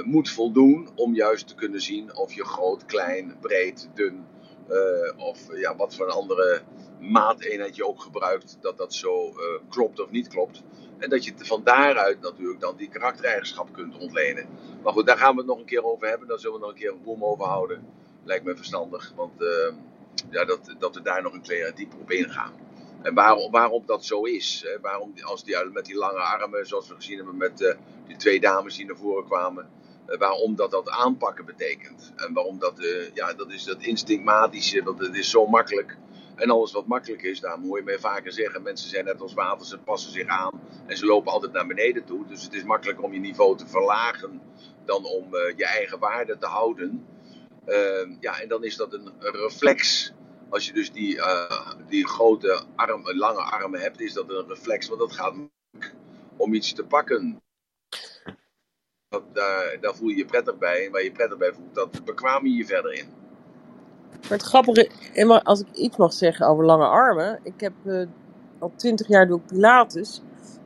moet 0.03 0.29
voldoen. 0.29 0.89
Om 0.95 1.15
juist 1.15 1.47
te 1.47 1.55
kunnen 1.55 1.81
zien 1.81 2.15
of 2.15 2.33
je 2.33 2.45
groot, 2.45 2.85
klein, 2.85 3.37
breed, 3.41 3.89
dun. 3.93 4.25
Eh, 4.67 5.25
of 5.25 5.57
ja, 5.57 5.75
wat 5.75 5.95
voor 5.95 6.05
een 6.05 6.11
andere 6.11 6.61
maateenheid 6.99 7.75
je 7.75 7.87
ook 7.87 8.01
gebruikt. 8.01 8.57
Dat 8.61 8.77
dat 8.77 8.93
zo 8.93 9.27
eh, 9.27 9.35
klopt 9.69 9.99
of 9.99 10.09
niet 10.09 10.27
klopt. 10.27 10.63
En 10.97 11.09
dat 11.09 11.25
je 11.25 11.33
van 11.37 11.63
daaruit 11.63 12.21
natuurlijk 12.21 12.59
dan 12.59 12.75
die 12.77 12.89
karaktereigenschap 12.89 13.73
kunt 13.73 13.97
ontlenen. 13.97 14.47
Maar 14.83 14.93
goed, 14.93 15.05
daar 15.05 15.17
gaan 15.17 15.31
we 15.31 15.37
het 15.37 15.47
nog 15.47 15.59
een 15.59 15.65
keer 15.65 15.83
over 15.83 16.07
hebben. 16.07 16.27
Daar 16.27 16.39
zullen 16.39 16.55
we 16.55 16.61
nog 16.61 16.69
een 16.69 16.79
keer 16.79 16.91
een 16.91 17.03
boom 17.03 17.23
over 17.23 17.45
houden. 17.45 17.85
Lijkt 18.23 18.45
me 18.45 18.55
verstandig. 18.55 19.13
Want 19.15 19.41
eh, 19.41 19.73
ja, 20.29 20.45
dat, 20.45 20.75
dat 20.79 20.95
we 20.95 21.01
daar 21.01 21.21
nog 21.21 21.33
een 21.33 21.41
keer 21.41 21.75
dieper 21.75 21.99
op 21.99 22.11
ingaan. 22.11 22.53
En 23.01 23.13
waarom, 23.13 23.51
waarom 23.51 23.83
dat 23.85 24.05
zo 24.05 24.23
is. 24.23 24.63
Hè? 24.67 24.79
Waarom 24.79 25.13
als 25.21 25.43
die 25.43 25.69
met 25.71 25.85
die 25.85 25.95
lange 25.95 26.19
armen, 26.19 26.67
zoals 26.67 26.87
we 26.87 26.95
gezien 26.95 27.17
hebben 27.17 27.37
met 27.37 27.61
eh, 27.61 27.75
die 28.07 28.15
twee 28.15 28.39
dames 28.39 28.75
die 28.75 28.85
naar 28.85 28.97
voren 28.97 29.25
kwamen. 29.25 29.69
Eh, 30.05 30.17
waarom 30.17 30.55
dat 30.55 30.71
dat 30.71 30.89
aanpakken 30.89 31.45
betekent. 31.45 32.13
En 32.15 32.33
waarom 32.33 32.59
dat, 32.59 32.79
eh, 32.79 33.13
ja, 33.13 33.33
dat 33.33 33.51
is 33.51 33.63
dat 33.63 33.81
instinctmatische, 33.81 34.83
want 34.83 34.99
het 34.99 35.15
is 35.15 35.29
zo 35.29 35.45
makkelijk. 35.47 35.97
En 36.35 36.49
alles 36.49 36.71
wat 36.71 36.87
makkelijk 36.87 37.21
is, 37.21 37.39
daar 37.39 37.59
hoor 37.59 37.77
je 37.77 37.83
mij 37.83 37.99
vaker 37.99 38.31
zeggen. 38.31 38.61
Mensen 38.61 38.89
zijn 38.89 39.05
net 39.05 39.21
als 39.21 39.33
water, 39.33 39.65
ze 39.65 39.77
passen 39.77 40.11
zich 40.11 40.27
aan. 40.27 40.61
En 40.85 40.97
ze 40.97 41.05
lopen 41.05 41.31
altijd 41.31 41.51
naar 41.51 41.67
beneden 41.67 42.03
toe. 42.05 42.27
Dus 42.27 42.43
het 42.43 42.53
is 42.53 42.63
makkelijker 42.63 43.03
om 43.03 43.13
je 43.13 43.19
niveau 43.19 43.57
te 43.57 43.67
verlagen 43.67 44.41
dan 44.85 45.05
om 45.05 45.35
eh, 45.35 45.57
je 45.57 45.65
eigen 45.65 45.99
waarde 45.99 46.37
te 46.37 46.45
houden. 46.45 47.05
Ehm, 47.65 48.15
ja, 48.19 48.39
en 48.41 48.47
dan 48.47 48.63
is 48.63 48.75
dat 48.75 48.93
een 48.93 49.11
reflex. 49.19 50.11
Als 50.49 50.65
je 50.65 50.73
dus 50.73 50.91
die, 50.91 51.19
die 51.87 52.07
grote 52.07 52.63
arm, 52.75 53.01
lange 53.03 53.41
armen 53.41 53.79
hebt, 53.79 54.01
is 54.01 54.13
dat 54.13 54.29
een 54.29 54.47
reflex. 54.47 54.87
Want 54.87 54.99
dat 54.99 55.11
gaat 55.11 55.33
om 56.37 56.53
iets 56.53 56.73
te 56.73 56.83
pakken. 56.83 57.41
Dat, 59.13 59.23
daar, 59.33 59.77
daar 59.81 59.95
voel 59.95 60.09
je 60.09 60.15
je 60.15 60.25
prettig 60.25 60.57
bij. 60.57 60.85
En 60.85 60.91
waar 60.91 61.03
je 61.03 61.11
prettig 61.11 61.37
bij 61.37 61.53
voelt, 61.53 61.75
dat 61.75 62.05
bekwaam 62.05 62.45
je 62.45 62.53
je 62.53 62.65
verder 62.65 62.93
in. 62.93 63.05
Maar 64.21 64.31
het 64.37 64.41
grappige, 64.41 64.89
als 65.43 65.61
ik 65.61 65.67
iets 65.73 65.97
mag 65.97 66.13
zeggen 66.13 66.47
over 66.47 66.65
lange 66.65 66.85
armen. 66.85 67.39
Ik 67.43 67.53
heb 67.57 67.73
eh, 67.85 68.01
al 68.59 68.71
twintig 68.75 69.07
jaar 69.07 69.27
doe 69.27 69.37
ik 69.39 69.45
Pilates. 69.45 70.21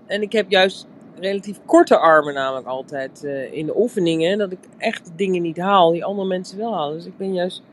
En 0.06 0.22
ik 0.22 0.32
heb 0.32 0.50
juist 0.50 0.88
relatief 1.20 1.60
korte 1.66 1.98
armen 1.98 2.34
namelijk 2.34 2.68
altijd 2.68 3.24
eh, 3.24 3.54
in 3.54 3.66
de 3.66 3.78
oefeningen. 3.80 4.38
Dat 4.38 4.52
ik 4.52 4.60
echt 4.78 5.12
dingen 5.16 5.42
niet 5.42 5.58
haal 5.58 5.92
die 5.92 6.06
andere 6.06 6.28
mensen 6.28 6.58
wel 6.58 6.74
halen. 6.74 6.96
Dus 6.96 7.06
ik 7.06 7.18
ben 7.18 7.34
juist... 7.34 7.64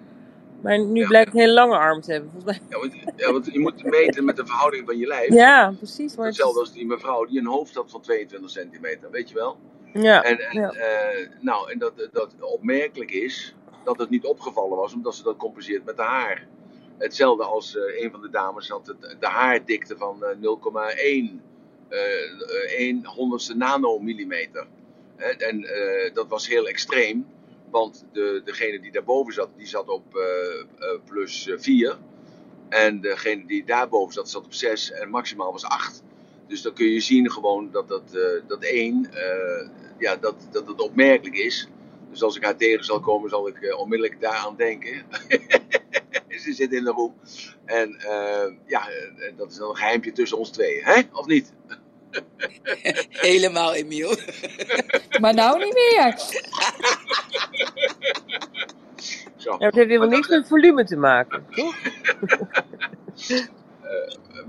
Maar 0.60 0.84
nu 0.84 1.00
Ja. 1.00 1.06
blijkt 1.06 1.28
ik 1.28 1.34
een 1.34 1.40
hele 1.40 1.52
lange 1.52 1.76
arm 1.76 2.00
te 2.00 2.12
hebben. 2.12 2.30
Volgens 2.30 2.58
mij. 2.58 2.68
Ja, 2.70 2.78
want, 2.78 2.94
ja, 3.16 3.32
want 3.32 3.46
je 3.52 3.60
moet 3.60 3.84
meten 3.84 4.24
met 4.24 4.36
de 4.36 4.46
verhouding 4.46 4.86
van 4.86 4.98
je 4.98 5.06
lijf. 5.06 5.32
Ja, 5.32 5.74
precies. 5.78 6.16
Maar 6.16 6.26
Hetzelfde 6.26 6.60
als 6.60 6.72
die 6.72 6.86
mevrouw 6.86 7.24
die 7.24 7.38
een 7.38 7.46
hoofd 7.46 7.74
had 7.74 7.90
van 7.90 8.00
22 8.00 8.50
centimeter, 8.50 9.10
weet 9.10 9.28
je 9.28 9.34
wel? 9.34 9.56
Ja, 10.02 10.22
En, 10.22 10.38
en, 10.38 10.60
ja. 10.60 10.70
eh, 10.70 11.28
nou, 11.40 11.70
en 11.70 11.78
dat, 11.78 12.08
dat 12.12 12.34
opmerkelijk 12.40 13.10
is 13.10 13.54
dat 13.84 13.98
het 13.98 14.10
niet 14.10 14.24
opgevallen 14.24 14.76
was, 14.76 14.94
omdat 14.94 15.14
ze 15.14 15.22
dat 15.22 15.36
compenseert 15.36 15.84
met 15.84 15.96
de 15.96 16.02
haar. 16.02 16.46
Hetzelfde 16.98 17.44
als 17.44 17.76
eh, 17.76 18.02
een 18.02 18.10
van 18.10 18.20
de 18.20 18.30
dames 18.30 18.68
had 18.68 18.86
het, 18.86 19.16
de 19.20 19.26
haardikte 19.26 19.96
van 19.96 20.24
eh, 20.24 20.36
0,1 20.36 21.40
eh, 21.88 22.78
1 22.78 23.06
honderdste 23.06 23.56
nanomillimeter. 23.56 24.66
Hè, 25.16 25.28
En 25.28 25.66
dat 26.14 26.28
was 26.28 26.48
heel 26.48 26.68
extreem, 26.68 27.26
want 27.70 28.06
de, 28.12 28.42
degene 28.44 28.80
die 28.80 28.92
daarboven 28.92 29.32
zat, 29.32 29.48
die 29.56 29.66
zat 29.66 29.88
op 29.88 30.18
plus 31.04 31.50
4. 31.56 31.98
En 32.68 33.00
degene 33.00 33.46
die 33.46 33.64
daarboven 33.64 34.14
zat, 34.14 34.30
zat 34.30 34.44
op 34.44 34.52
6 34.54 34.92
en 34.92 35.10
maximaal 35.10 35.52
was 35.52 35.64
8. 35.64 36.02
Dus 36.48 36.62
dan 36.62 36.72
kun 36.72 36.86
je 36.86 37.00
zien 37.00 37.30
gewoon 37.30 37.70
dat 37.70 37.88
dat, 37.88 38.14
eh, 38.14 38.48
dat 38.48 38.62
één, 38.62 39.10
eh, 39.12 39.68
ja, 39.98 40.16
dat, 40.16 40.34
dat 40.50 40.66
het 40.66 40.80
opmerkelijk 40.80 41.36
is. 41.36 41.68
Dus 42.14 42.22
als 42.22 42.36
ik 42.36 42.44
haar 42.44 42.56
tegen 42.56 42.84
zal 42.84 43.00
komen, 43.00 43.30
zal 43.30 43.48
ik 43.48 43.56
eh, 43.56 43.78
onmiddellijk 43.78 44.20
daaraan 44.20 44.56
denken. 44.56 45.02
Ze 46.44 46.52
zit 46.52 46.72
in 46.72 46.84
de 46.84 46.90
room. 46.90 47.14
En 47.64 47.96
eh, 47.98 48.52
ja, 48.66 48.88
dat 49.36 49.50
is 49.50 49.56
dan 49.56 49.68
een 49.68 49.76
geheimpje 49.76 50.12
tussen 50.12 50.38
ons 50.38 50.50
tweeën, 50.50 50.84
hè? 50.84 51.02
Of 51.12 51.26
niet? 51.26 51.52
Helemaal, 53.28 53.74
Emiel. 53.74 54.16
Maar 55.20 55.34
nou 55.34 55.64
niet 55.64 55.74
meer. 55.74 56.18
Zo. 59.36 59.56
Ja, 59.58 59.66
het 59.66 59.74
heeft 59.74 59.88
helemaal 59.88 60.08
niks 60.08 60.28
met 60.28 60.48
volume 60.48 60.84
te 60.84 60.96
maken, 60.96 61.46
toch? 61.50 61.76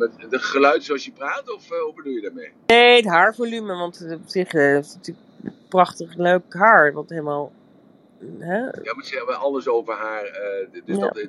Eh, 0.01 0.17
met 0.19 0.31
de 0.31 0.39
geluid 0.39 0.83
zoals 0.83 1.05
je 1.05 1.11
praat, 1.11 1.53
of 1.53 1.71
eh, 1.71 1.77
hoe 1.81 1.93
bedoel 1.95 2.13
je 2.13 2.21
daarmee? 2.21 2.51
Nee, 2.67 2.95
het 2.95 3.05
haarvolume, 3.05 3.75
want 3.75 3.99
het 3.99 4.11
op 4.13 4.21
zich 4.27 4.53
eh, 4.53 4.77
is 4.77 4.93
natuurlijk 4.95 5.27
prachtig 5.69 6.15
leuk 6.15 6.53
haar. 6.53 6.93
Want 6.93 7.09
helemaal. 7.09 7.51
Hè? 8.39 8.57
Ja, 8.57 8.93
maar 8.95 9.03
ze 9.05 9.15
hebben 9.15 9.39
alles 9.39 9.67
over 9.67 9.93
haar, 9.93 10.23
eh, 10.25 10.67
dus 10.85 10.95
Ja. 10.97 11.01
dat, 11.01 11.17
eh, 11.17 11.27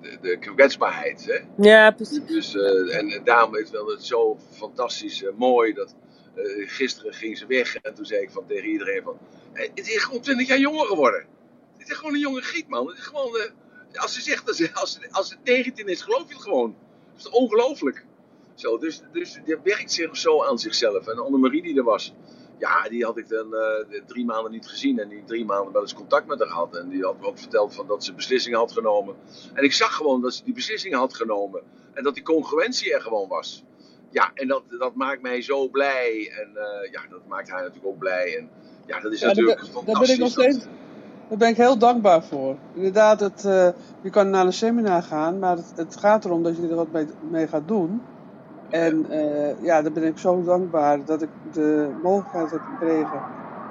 de, 0.00 0.18
de 0.20 0.38
kwetsbaarheid, 0.38 1.26
hè? 1.26 1.64
Ja, 1.68 1.90
precies. 1.90 2.26
Dus, 2.26 2.54
eh, 2.56 2.96
en, 2.96 3.20
daarom 3.24 3.56
is 3.56 3.70
wel 3.70 3.86
het 3.86 4.04
zo 4.04 4.38
fantastisch 4.50 5.24
eh, 5.24 5.30
mooi 5.36 5.72
dat 5.72 5.94
eh, 6.34 6.42
gisteren 6.70 7.12
ging 7.14 7.38
ze 7.38 7.46
weg 7.46 7.76
en 7.76 7.94
toen 7.94 8.04
zei 8.04 8.22
ik 8.22 8.30
van 8.30 8.46
tegen 8.46 8.68
iedereen 8.68 9.02
van, 9.02 9.18
eh, 9.52 9.68
het 9.74 9.88
is 9.88 10.04
gewoon 10.04 10.20
20 10.20 10.48
jaar 10.48 10.58
jonger 10.58 10.86
geworden. 10.86 11.24
Het 11.78 11.90
is 11.90 11.96
gewoon 11.96 12.14
een 12.14 12.20
jonge 12.20 12.42
giet 12.42 12.68
man. 12.68 12.88
Het 12.88 12.98
is 12.98 13.04
gewoon, 13.04 13.36
eh, 13.36 14.00
als 14.02 14.14
ze 14.14 14.20
zegt 14.20 14.46
dat 14.46 14.56
ze, 14.56 14.70
als, 14.74 14.92
ze- 14.92 15.08
als 15.10 15.30
het 15.30 15.38
19 15.44 15.86
is, 15.86 16.02
geloof 16.02 16.28
je 16.28 16.34
het 16.34 16.42
gewoon. 16.42 16.76
Is 17.24 17.30
ongelooflijk. 17.30 18.04
Zo, 18.54 18.78
dus, 18.78 19.02
dus 19.12 19.40
die 19.44 19.56
werkt 19.62 19.92
zich 19.92 20.16
zo 20.16 20.44
aan 20.44 20.58
zichzelf. 20.58 21.06
En 21.06 21.18
Annemarie 21.24 21.62
die 21.62 21.76
er 21.76 21.84
was, 21.84 22.14
Ja, 22.58 22.88
die 22.88 23.04
had 23.04 23.16
ik 23.16 23.28
dan 23.28 23.54
eh, 23.54 24.00
drie 24.06 24.24
maanden 24.24 24.52
niet 24.52 24.66
gezien. 24.68 24.98
En 24.98 25.08
die 25.08 25.24
drie 25.24 25.44
maanden 25.44 25.72
wel 25.72 25.82
eens 25.82 25.94
contact 25.94 26.26
met 26.26 26.38
haar 26.38 26.48
gehad. 26.48 26.76
En 26.76 26.88
die 26.88 27.02
had 27.04 27.20
me 27.20 27.26
ook 27.26 27.38
verteld 27.38 27.74
van 27.74 27.86
dat 27.86 28.04
ze 28.04 28.14
beslissingen 28.14 28.58
had 28.58 28.72
genomen. 28.72 29.14
En 29.54 29.64
ik 29.64 29.72
zag 29.72 29.94
gewoon 29.94 30.20
dat 30.20 30.34
ze 30.34 30.44
die 30.44 30.54
beslissingen 30.54 30.98
had 30.98 31.14
genomen. 31.14 31.62
En 31.92 32.02
dat 32.02 32.14
die 32.14 32.22
congruentie 32.22 32.94
er 32.94 33.00
gewoon 33.00 33.28
was. 33.28 33.64
Ja, 34.10 34.30
en 34.34 34.48
dat, 34.48 34.62
dat 34.78 34.94
maakt 34.94 35.22
mij 35.22 35.42
zo 35.42 35.68
blij. 35.68 36.32
En 36.40 36.56
eh, 36.56 36.92
ja, 36.92 37.00
dat 37.10 37.26
maakt 37.28 37.50
haar 37.50 37.60
natuurlijk 37.60 37.86
ook 37.86 37.98
blij. 37.98 38.36
En 38.38 38.50
ja, 38.86 39.00
dat 39.00 39.12
is 39.12 39.20
Ja, 39.20 39.26
natuurlijk 39.26 39.60
fantastisch. 39.60 39.92
daar 39.92 40.00
ben 40.00 40.10
ik 40.14 40.18
nog 40.18 40.30
steeds. 40.30 40.58
Daar 41.28 41.38
ben 41.38 41.48
ik 41.48 41.56
heel 41.56 41.78
dankbaar 41.78 42.24
voor. 42.24 42.56
Inderdaad, 42.74 43.20
het, 43.20 43.44
eh, 43.44 43.68
je 44.02 44.10
kan 44.10 44.30
naar 44.30 44.46
een 44.46 44.52
seminar 44.52 45.02
gaan, 45.02 45.38
maar 45.38 45.56
het, 45.56 45.72
het 45.76 45.96
gaat 45.96 46.24
erom 46.24 46.42
dat 46.42 46.56
je 46.56 46.68
er 46.68 46.74
wat 46.74 46.92
mee, 46.92 47.06
mee 47.30 47.46
gaat 47.46 47.68
doen. 47.68 48.02
En 48.72 49.10
eh, 49.10 49.62
ja, 49.62 49.82
daar 49.82 49.92
ben 49.92 50.04
ik 50.04 50.18
zo 50.18 50.42
dankbaar 50.42 51.04
dat 51.04 51.22
ik 51.22 51.28
de 51.52 51.90
mogelijkheid 52.02 52.50
heb 52.50 52.60
gekregen 52.60 53.22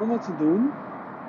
om 0.01 0.11
het 0.11 0.23
te 0.23 0.36
doen. 0.38 0.71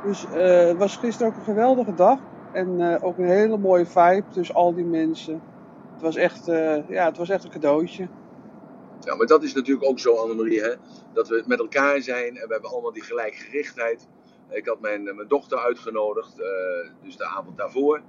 Dus 0.04 0.26
eh, 0.26 0.66
het 0.66 0.76
was 0.76 0.96
gisteren 0.96 1.32
ook 1.32 1.38
een 1.38 1.44
geweldige 1.44 1.94
dag. 1.94 2.18
En 2.52 2.80
eh, 2.80 3.04
ook 3.04 3.18
een 3.18 3.28
hele 3.28 3.58
mooie 3.58 3.86
vibe 3.86 4.24
tussen 4.32 4.54
al 4.54 4.74
die 4.74 4.84
mensen. 4.84 5.42
Het 5.92 6.02
was 6.02 6.16
echt, 6.16 6.46
ja, 6.88 7.04
het 7.04 7.16
was 7.16 7.28
echt 7.28 7.44
een 7.44 7.50
cadeautje. 7.50 8.08
Ja, 9.00 9.14
maar 9.14 9.26
dat 9.26 9.42
is 9.42 9.54
natuurlijk 9.54 9.88
ook 9.88 9.98
zo, 9.98 10.14
Annemarie, 10.14 10.60
hè? 10.60 10.74
dat 11.12 11.28
we 11.28 11.42
met 11.46 11.58
elkaar 11.58 12.00
zijn 12.00 12.36
en 12.36 12.46
we 12.46 12.52
hebben 12.52 12.70
allemaal 12.70 12.92
die 12.92 13.02
gelijkgerichtheid. 13.02 14.08
Ik 14.48 14.66
had 14.66 14.80
mijn, 14.80 15.02
mijn 15.02 15.28
dochter 15.28 15.58
uitgenodigd, 15.58 16.36
dus 17.02 17.16
de 17.16 17.24
avond 17.24 17.56
daarvoor. 17.56 18.02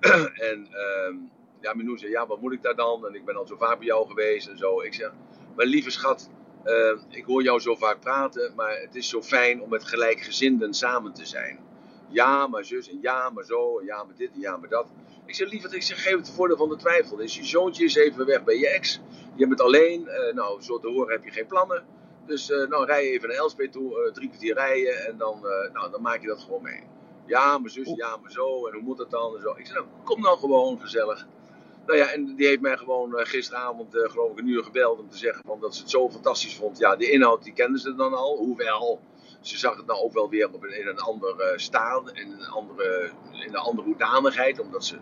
en 0.50 0.68
ehm 0.72 1.16
ja, 1.60 1.74
Minou 1.74 1.98
zei, 1.98 2.10
ja, 2.10 2.26
wat 2.26 2.40
moet 2.40 2.52
ik 2.52 2.62
daar 2.62 2.76
dan? 2.76 3.06
En 3.06 3.14
ik 3.14 3.24
ben 3.24 3.36
al 3.36 3.46
zo 3.46 3.56
vaak 3.56 3.78
bij 3.78 3.86
jou 3.86 4.06
geweest 4.08 4.48
en 4.48 4.58
zo. 4.58 4.80
Ik 4.80 4.94
zeg, 4.94 5.12
mijn 5.56 5.68
lieve 5.68 5.90
schat, 5.90 6.30
eh, 6.64 6.96
ik 7.08 7.24
hoor 7.24 7.42
jou 7.42 7.60
zo 7.60 7.74
vaak 7.74 8.00
praten, 8.00 8.52
maar 8.56 8.80
het 8.80 8.94
is 8.94 9.08
zo 9.08 9.22
fijn 9.22 9.62
om 9.62 9.68
met 9.70 9.84
gelijkgezinden 9.84 10.74
samen 10.74 11.12
te 11.12 11.26
zijn. 11.26 11.58
Ja, 12.08 12.46
maar 12.46 12.64
zus, 12.64 12.90
en 12.90 12.98
ja, 13.02 13.30
maar 13.30 13.44
zo, 13.44 13.78
en 13.78 13.84
ja, 13.84 14.04
maar 14.04 14.14
dit, 14.16 14.30
en 14.34 14.40
ja, 14.40 14.56
maar 14.56 14.68
dat. 14.68 14.92
Ik 15.26 15.34
zeg, 15.34 15.50
lieverd, 15.50 15.72
ik 15.72 15.82
zeg, 15.82 16.02
geef 16.02 16.16
het 16.16 16.26
de 16.26 16.32
voordeel 16.32 16.56
van 16.56 16.68
de 16.68 16.76
twijfel. 16.76 17.16
Dus 17.16 17.36
je 17.36 17.44
zoontje 17.44 17.84
is 17.84 17.94
even 17.94 18.26
weg 18.26 18.44
bij 18.44 18.58
je 18.58 18.68
ex. 18.68 19.00
Je 19.34 19.46
bent 19.46 19.60
alleen. 19.60 20.08
eh, 20.08 20.34
nou, 20.34 20.62
zo 20.62 20.78
te 20.78 20.88
horen 20.88 21.12
heb 21.12 21.24
je 21.24 21.30
geen 21.30 21.46
plannen. 21.46 21.84
Dus 22.26 22.50
eh, 22.50 22.68
nou, 22.68 22.84
rij 22.86 23.02
even 23.02 23.28
naar 23.28 23.36
Elspet 23.36 23.72
toe, 23.72 24.04
eh, 24.06 24.12
drie 24.12 24.28
kwartier 24.28 24.54
rijden 24.54 25.06
en 25.06 25.16
dan, 25.18 25.40
nou, 25.72 25.90
dan 25.90 26.02
maak 26.02 26.20
je 26.20 26.26
dat 26.26 26.40
gewoon 26.40 26.62
mee. 26.62 26.82
Ja, 27.30 27.58
maar 27.58 27.70
zus, 27.70 27.92
ja, 27.96 28.16
maar 28.16 28.30
zo, 28.30 28.66
en 28.66 28.72
hoe 28.72 28.82
moet 28.82 28.98
dat 28.98 29.10
dan? 29.10 29.34
En 29.34 29.40
zo. 29.40 29.54
Ik 29.56 29.66
zeg, 29.66 29.74
nou, 29.74 29.86
kom 30.04 30.22
dan 30.22 30.38
gewoon, 30.38 30.80
gezellig. 30.80 31.26
Nou 31.86 31.98
ja, 31.98 32.06
en 32.06 32.34
die 32.36 32.46
heeft 32.46 32.60
mij 32.60 32.76
gewoon 32.76 33.18
eh, 33.18 33.26
gisteravond, 33.26 33.94
eh, 33.94 34.10
geloof 34.10 34.30
ik, 34.32 34.38
een 34.38 34.48
uur 34.48 34.64
gebeld 34.64 34.98
om 34.98 35.08
te 35.10 35.16
zeggen 35.16 35.42
van 35.46 35.60
dat 35.60 35.74
ze 35.74 35.80
het 35.80 35.90
zo 35.90 36.10
fantastisch 36.10 36.56
vond. 36.56 36.78
Ja, 36.78 36.96
de 36.96 37.10
inhoud 37.10 37.42
die 37.42 37.52
kenden 37.52 37.80
ze 37.80 37.94
dan 37.94 38.14
al, 38.14 38.36
hoewel 38.36 39.00
ze 39.40 39.58
zag 39.58 39.76
het 39.76 39.86
nou 39.86 40.00
ook 40.00 40.12
wel 40.12 40.28
weer 40.28 40.52
op 40.52 40.62
een, 40.62 40.78
in 40.80 40.86
een 40.86 40.98
andere 40.98 41.52
staan, 41.56 42.10
in 42.12 42.32
een 42.32 42.46
andere, 42.46 43.10
in 43.32 43.48
een 43.48 43.56
andere 43.56 43.86
hoedanigheid, 43.86 44.60
omdat 44.60 44.84
ze 44.84 44.98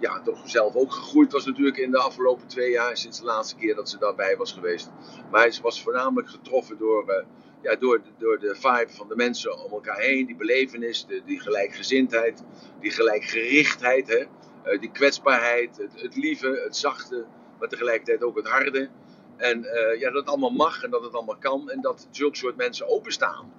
ja, 0.00 0.20
toch 0.20 0.48
zelf 0.48 0.74
ook 0.74 0.92
gegroeid 0.92 1.32
was 1.32 1.46
natuurlijk 1.46 1.76
in 1.76 1.90
de 1.90 1.98
afgelopen 1.98 2.46
twee 2.46 2.70
jaar, 2.70 2.96
sinds 2.96 3.18
de 3.18 3.24
laatste 3.24 3.56
keer 3.56 3.74
dat 3.74 3.90
ze 3.90 3.98
daarbij 3.98 4.36
was 4.36 4.52
geweest. 4.52 4.90
Maar 5.30 5.50
ze 5.50 5.62
was 5.62 5.82
voornamelijk 5.82 6.28
getroffen 6.28 6.78
door, 6.78 7.08
eh, 7.08 7.24
ja, 7.62 7.76
door, 7.76 8.02
de- 8.02 8.10
door 8.18 8.38
de 8.38 8.54
vibe 8.54 8.92
van 8.92 9.08
de 9.08 9.16
mensen 9.16 9.64
om 9.64 9.72
elkaar 9.72 9.98
heen, 9.98 10.26
die 10.26 10.36
belevenis, 10.36 11.06
die 11.24 11.40
gelijkgezindheid, 11.40 12.44
die 12.80 12.90
gelijkgerichtheid, 12.90 14.08
hè? 14.08 14.24
eh, 14.62 14.80
die 14.80 14.90
kwetsbaarheid, 14.90 15.76
het, 15.94 16.16
lieve, 16.16 16.60
het 16.64 16.76
zachte, 16.76 17.26
maar 17.58 17.68
tegelijkertijd 17.68 18.22
ook 18.22 18.36
het 18.36 18.48
harde. 18.48 18.88
En 19.36 19.64
eh, 19.64 20.00
ja, 20.00 20.10
dat 20.10 20.26
allemaal 20.26 20.50
mag 20.50 20.82
en 20.82 20.90
dat 20.90 21.02
het 21.02 21.14
allemaal 21.14 21.38
kan 21.38 21.70
en 21.70 21.80
dat 21.80 22.08
zulke 22.10 22.36
soort 22.36 22.56
mensen 22.56 22.88
openstaan. 22.88 23.52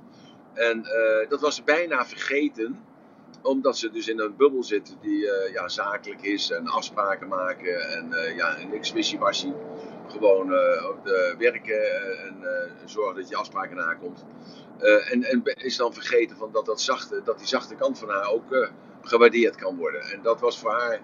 En 0.54 0.86
eh, 0.86 1.30
dat 1.30 1.42
was 1.42 1.64
bijna 1.64 2.06
vergeten 2.06 2.80
omdat 3.42 3.78
ze 3.78 3.92
dus 3.92 4.08
in 4.08 4.20
een 4.20 4.36
bubbel 4.36 4.64
zitten 4.64 4.96
die 5.02 5.32
eh, 5.32 5.54
ja, 5.54 5.68
zakelijk 5.68 6.22
is 6.22 6.52
en 6.52 6.68
afspraken 6.68 7.28
maken 7.28 7.90
en 7.90 8.14
eh, 8.14 8.36
ja, 8.36 8.58
niks 8.72 8.92
wishy-washy. 8.92 9.52
Gewoon 10.08 10.54
eh, 10.54 11.38
werken 11.38 11.82
en 12.26 12.44
zorgen 12.86 13.16
dat 13.16 13.30
je 13.30 13.36
afspraken 13.36 13.76
nakomt. 13.76 14.26
En, 15.12 15.24
en 15.24 15.42
is 15.44 15.78
dan 15.78 15.94
vergeten 15.94 16.38
van 16.38 16.52
dat, 16.52 16.66
dat, 16.66 16.82
zachte, 16.82 17.22
dat 17.24 17.38
die 17.38 17.48
zachte 17.48 17.76
kant 17.76 18.00
van 18.00 18.10
haar 18.10 18.30
ook 18.32 18.70
gewaardeerd 19.02 19.56
kan 19.56 19.78
worden. 19.78 20.02
En 20.02 20.22
dat 20.22 20.40
was 20.40 20.60
voor 20.60 20.72
haar 20.72 21.02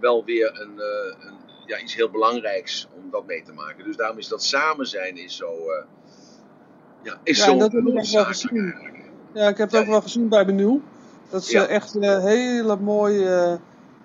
wel 0.00 0.24
weer 0.24 0.60
een, 0.60 0.80
een, 1.26 1.34
ja, 1.66 1.80
iets 1.80 1.94
heel 1.94 2.10
belangrijks 2.10 2.88
om 2.96 3.10
dat 3.10 3.26
mee 3.26 3.42
te 3.42 3.52
maken. 3.52 3.84
Dus 3.84 3.96
daarom 3.96 4.18
is 4.18 4.28
dat 4.28 4.44
samen 4.44 4.86
zijn 4.86 5.16
is 5.16 5.36
zo, 5.36 5.54
ja, 7.02 7.20
is 7.22 7.38
Ja, 7.38 7.44
zo 7.44 7.58
dat 7.58 7.72
heb 7.72 7.86
ik 7.86 8.10
wel 8.10 8.24
gezien. 8.24 8.74
Ja, 9.32 9.48
ik 9.48 9.56
heb 9.56 9.70
het 9.70 9.80
ook 9.80 9.86
wel 9.86 10.02
gezien 10.02 10.28
bij 10.28 10.46
Benieuw. 10.46 10.82
Dat 11.28 11.44
ze 11.44 11.52
Ja. 11.52 11.66
echt 11.66 11.94
een 11.94 12.20
hele 12.20 12.76
mooie 12.76 13.24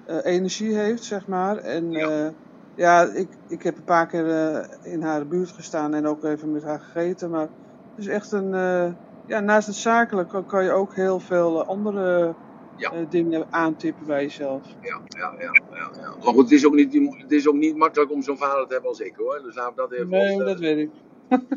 eh, 0.05 0.17
eh, 0.17 0.25
energie 0.33 0.75
heeft, 0.77 1.03
zeg 1.03 1.27
maar. 1.27 1.57
En 1.57 1.91
Ja. 1.91 2.09
ja, 2.09 2.33
ja 2.73 3.03
ik, 3.13 3.37
ik 3.47 3.61
heb 3.63 3.77
een 3.77 3.83
paar 3.83 4.07
keer 4.07 4.29
eh, 4.29 4.93
in 4.93 5.01
haar 5.01 5.27
buurt 5.27 5.51
gestaan 5.51 5.93
en 5.93 6.05
ook 6.05 6.23
even 6.23 6.51
met 6.51 6.63
haar 6.63 6.79
gegeten. 6.81 7.29
Maar 7.29 7.41
het 7.95 8.05
is 8.05 8.07
echt 8.07 8.31
een... 8.31 8.53
eh, 8.53 8.91
ja, 9.25 9.39
naast 9.39 9.67
het 9.67 9.75
zakelijk 9.75 10.29
kan, 10.29 10.45
kan 10.45 10.63
je 10.63 10.71
ook 10.71 10.95
heel 10.95 11.19
veel 11.19 11.61
eh, 11.61 11.67
andere 11.67 12.37
Ja. 12.75 12.91
eh, 12.91 13.05
dingen 13.09 13.47
aantippen 13.49 14.05
bij 14.05 14.21
jezelf. 14.21 14.75
Ja, 14.79 15.01
ja, 15.17 15.33
ja, 15.37 15.51
ja, 15.77 15.91
ja. 16.01 16.15
Maar 16.23 16.33
goed, 16.33 16.43
het 16.43 16.51
is 16.51 16.65
ook 16.65 16.73
niet, 16.73 16.93
het 17.21 17.31
is 17.31 17.47
ook 17.47 17.55
niet 17.55 17.75
makkelijk 17.75 18.11
om 18.11 18.21
zo'n 18.21 18.37
vader 18.37 18.65
te 18.67 18.73
hebben 18.73 18.89
als 18.89 18.99
ik 18.99 19.15
hoor. 19.15 19.41
Dus 19.43 19.55
we 19.55 19.71
dat 19.75 19.91
even 19.91 20.09
Nee, 20.09 20.37
dat 20.37 20.59
weet 20.59 20.77
ik. 20.77 21.03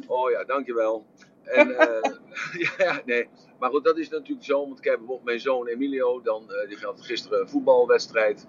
Oh 0.06 0.30
ja, 0.30 0.44
dankjewel. 0.44 1.06
En, 1.46 1.78
eh, 1.78 2.12
ja, 2.64 2.70
ja, 2.78 3.02
nee. 3.04 3.28
Maar 3.58 3.70
goed, 3.70 3.84
dat 3.84 3.98
is 3.98 4.08
natuurlijk 4.08 4.46
zo. 4.46 4.66
Want 4.66 4.78
ik 4.78 4.84
heb 4.84 4.96
bijvoorbeeld 4.96 5.26
mijn 5.26 5.40
zoon 5.40 5.66
Emilio. 5.66 6.20
Dan, 6.22 6.52
eh, 6.52 6.68
die 6.68 6.78
had 6.80 7.00
gisteren 7.00 7.40
een 7.40 7.48
voetbalwedstrijd. 7.48 8.46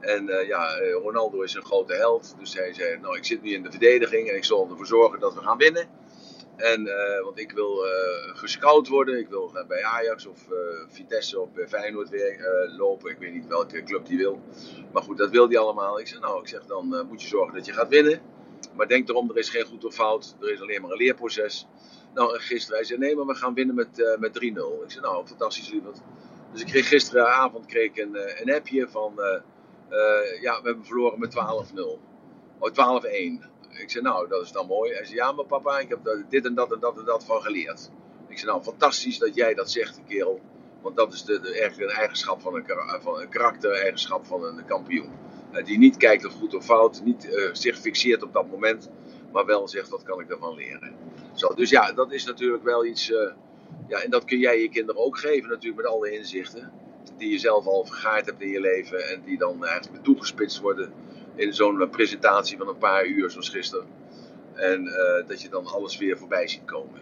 En 0.00 0.28
eh, 0.28 0.48
ja, 0.48 0.78
Ronaldo 1.02 1.40
is 1.42 1.54
een 1.54 1.64
grote 1.64 1.94
held. 1.94 2.34
Dus 2.38 2.54
hij 2.54 2.72
zei, 2.72 2.98
nou 2.98 3.16
ik 3.16 3.24
zit 3.24 3.42
nu 3.42 3.52
in 3.52 3.62
de 3.62 3.70
verdediging. 3.70 4.28
En 4.28 4.36
ik 4.36 4.44
zal 4.44 4.68
ervoor 4.70 4.86
zorgen 4.86 5.20
dat 5.20 5.34
we 5.34 5.40
gaan 5.40 5.58
winnen. 5.58 5.88
En, 6.56 6.88
want 7.22 7.38
ik 7.38 7.52
wil 7.52 7.86
eh, 7.86 8.36
gescout 8.36 8.88
worden. 8.88 9.18
Ik 9.18 9.28
wil 9.28 9.52
bij 9.68 9.84
Ajax 9.84 10.26
of 10.26 10.48
Vitesse 10.88 11.40
of 11.40 11.52
bij 11.52 11.68
Feyenoord 11.68 12.08
weer 12.08 12.70
lopen. 12.76 13.10
Ik 13.10 13.18
weet 13.18 13.32
niet 13.32 13.46
welke 13.46 13.82
club 13.82 14.06
die 14.06 14.18
wil. 14.18 14.40
Maar 14.92 15.02
goed, 15.02 15.18
dat 15.18 15.30
wil 15.30 15.48
hij 15.48 15.58
allemaal. 15.58 16.00
Ik 16.00 16.06
zeg, 16.06 16.20
nou, 16.20 16.40
ik 16.40 16.48
zeg, 16.48 16.64
dan 16.66 17.06
moet 17.08 17.22
je 17.22 17.28
zorgen 17.28 17.54
dat 17.54 17.66
je 17.66 17.72
gaat 17.72 17.88
winnen. 17.88 18.20
Maar 18.76 18.88
denk 18.88 19.08
erom, 19.08 19.30
er 19.30 19.38
is 19.38 19.48
geen 19.48 19.64
goed 19.64 19.84
of 19.84 19.94
fout. 19.94 20.36
Er 20.40 20.52
is 20.52 20.60
alleen 20.60 20.80
maar 20.80 20.90
een 20.90 20.96
leerproces. 20.96 21.66
Nou, 22.16 22.34
en 22.34 22.40
gisteren, 22.40 22.76
hij 22.76 22.86
zei, 22.86 22.98
nee, 22.98 23.16
maar 23.16 23.26
we 23.26 23.34
gaan 23.34 23.54
winnen 23.54 23.74
met, 23.74 24.00
eh, 24.00 24.18
met 24.18 24.32
3-0. 24.32 24.82
Ik 24.82 24.90
zei, 24.90 25.04
nou, 25.04 25.26
fantastisch, 25.26 25.70
lieverd. 25.70 26.00
Dus 26.52 26.60
ik 26.60 26.66
kreeg 26.66 26.88
gisteravond 26.88 27.66
kreeg 27.66 27.84
ik 27.84 27.96
een, 27.96 28.16
eh, 28.16 28.40
een 28.40 28.54
appje 28.54 28.88
van, 28.88 29.20
eh, 29.20 30.40
ja, 30.40 30.60
we 30.60 30.66
hebben 30.66 30.84
verloren 30.84 31.18
met 31.18 31.30
12-0. 31.30 32.00
Oh, 32.58 32.70
12-1. 32.70 33.44
Ik 33.70 33.90
zei, 33.90 34.04
nou, 34.04 34.28
dat 34.28 34.42
is 34.42 34.52
dan 34.52 34.66
mooi. 34.66 34.92
Hij 34.92 35.04
zei, 35.04 35.16
ja, 35.16 35.32
maar 35.32 35.44
papa, 35.44 35.78
ik 35.78 35.88
heb 35.88 36.24
dit 36.28 36.44
en 36.44 36.54
dat 36.54 36.72
en 36.72 36.80
dat 36.80 36.98
en 36.98 37.04
dat 37.04 37.24
van 37.24 37.42
geleerd. 37.42 37.90
Ik 38.28 38.38
zei, 38.38 38.50
nou, 38.50 38.62
fantastisch 38.62 39.18
dat 39.18 39.34
jij 39.34 39.54
dat 39.54 39.70
zegt, 39.70 40.00
kerel. 40.08 40.40
Want 40.82 40.96
dat 40.96 41.12
is 41.12 41.24
de, 41.24 41.40
de, 41.40 41.58
eigenlijk 41.58 41.90
een 41.90 41.96
eigenschap 41.96 42.40
van 42.40 42.54
een, 42.54 42.64
van 43.02 43.20
een 43.20 43.28
karakter-eigenschap 43.28 44.26
van 44.26 44.44
een 44.44 44.64
kampioen. 44.64 45.12
Die 45.64 45.78
niet 45.78 45.96
kijkt 45.96 46.24
of 46.24 46.32
goed 46.32 46.54
of 46.54 46.64
fout, 46.64 47.02
niet 47.04 47.50
zich 47.52 47.78
fixeert 47.78 48.22
op 48.22 48.32
dat 48.32 48.50
moment, 48.50 48.90
maar 49.32 49.46
wel 49.46 49.68
zegt, 49.68 49.88
wat 49.88 50.02
kan 50.02 50.20
ik 50.20 50.28
daarvan 50.28 50.54
leren. 50.54 50.96
Zo, 51.36 51.54
dus 51.54 51.70
ja, 51.70 51.92
dat 51.92 52.12
is 52.12 52.24
natuurlijk 52.24 52.64
wel 52.64 52.84
iets, 52.84 53.12
eh, 53.12 53.32
ja, 53.88 53.98
en 53.98 54.10
dat 54.10 54.24
kun 54.24 54.38
jij 54.38 54.60
je 54.60 54.68
kinderen 54.68 55.04
ook 55.04 55.18
geven 55.18 55.48
natuurlijk 55.48 55.82
met 55.82 55.92
alle 55.92 56.10
inzichten. 56.10 56.72
Die 57.16 57.30
je 57.30 57.38
zelf 57.38 57.66
al 57.66 57.84
vergaard 57.84 58.26
hebt 58.26 58.40
in 58.40 58.48
je 58.48 58.60
leven 58.60 59.08
en 59.08 59.22
die 59.24 59.38
dan 59.38 59.64
eigenlijk 59.64 60.04
toegespitst 60.04 60.60
worden 60.60 60.92
in 61.34 61.54
zo'n 61.54 61.80
eh, 61.80 61.90
presentatie 61.90 62.58
van 62.58 62.68
een 62.68 62.78
paar 62.78 63.06
uur 63.06 63.30
zoals 63.30 63.48
gisteren. 63.48 63.86
En 64.54 64.86
eh, 64.86 65.28
dat 65.28 65.42
je 65.42 65.48
dan 65.48 65.66
alles 65.66 65.98
weer 65.98 66.18
voorbij 66.18 66.48
ziet 66.48 66.64
komen. 66.64 67.00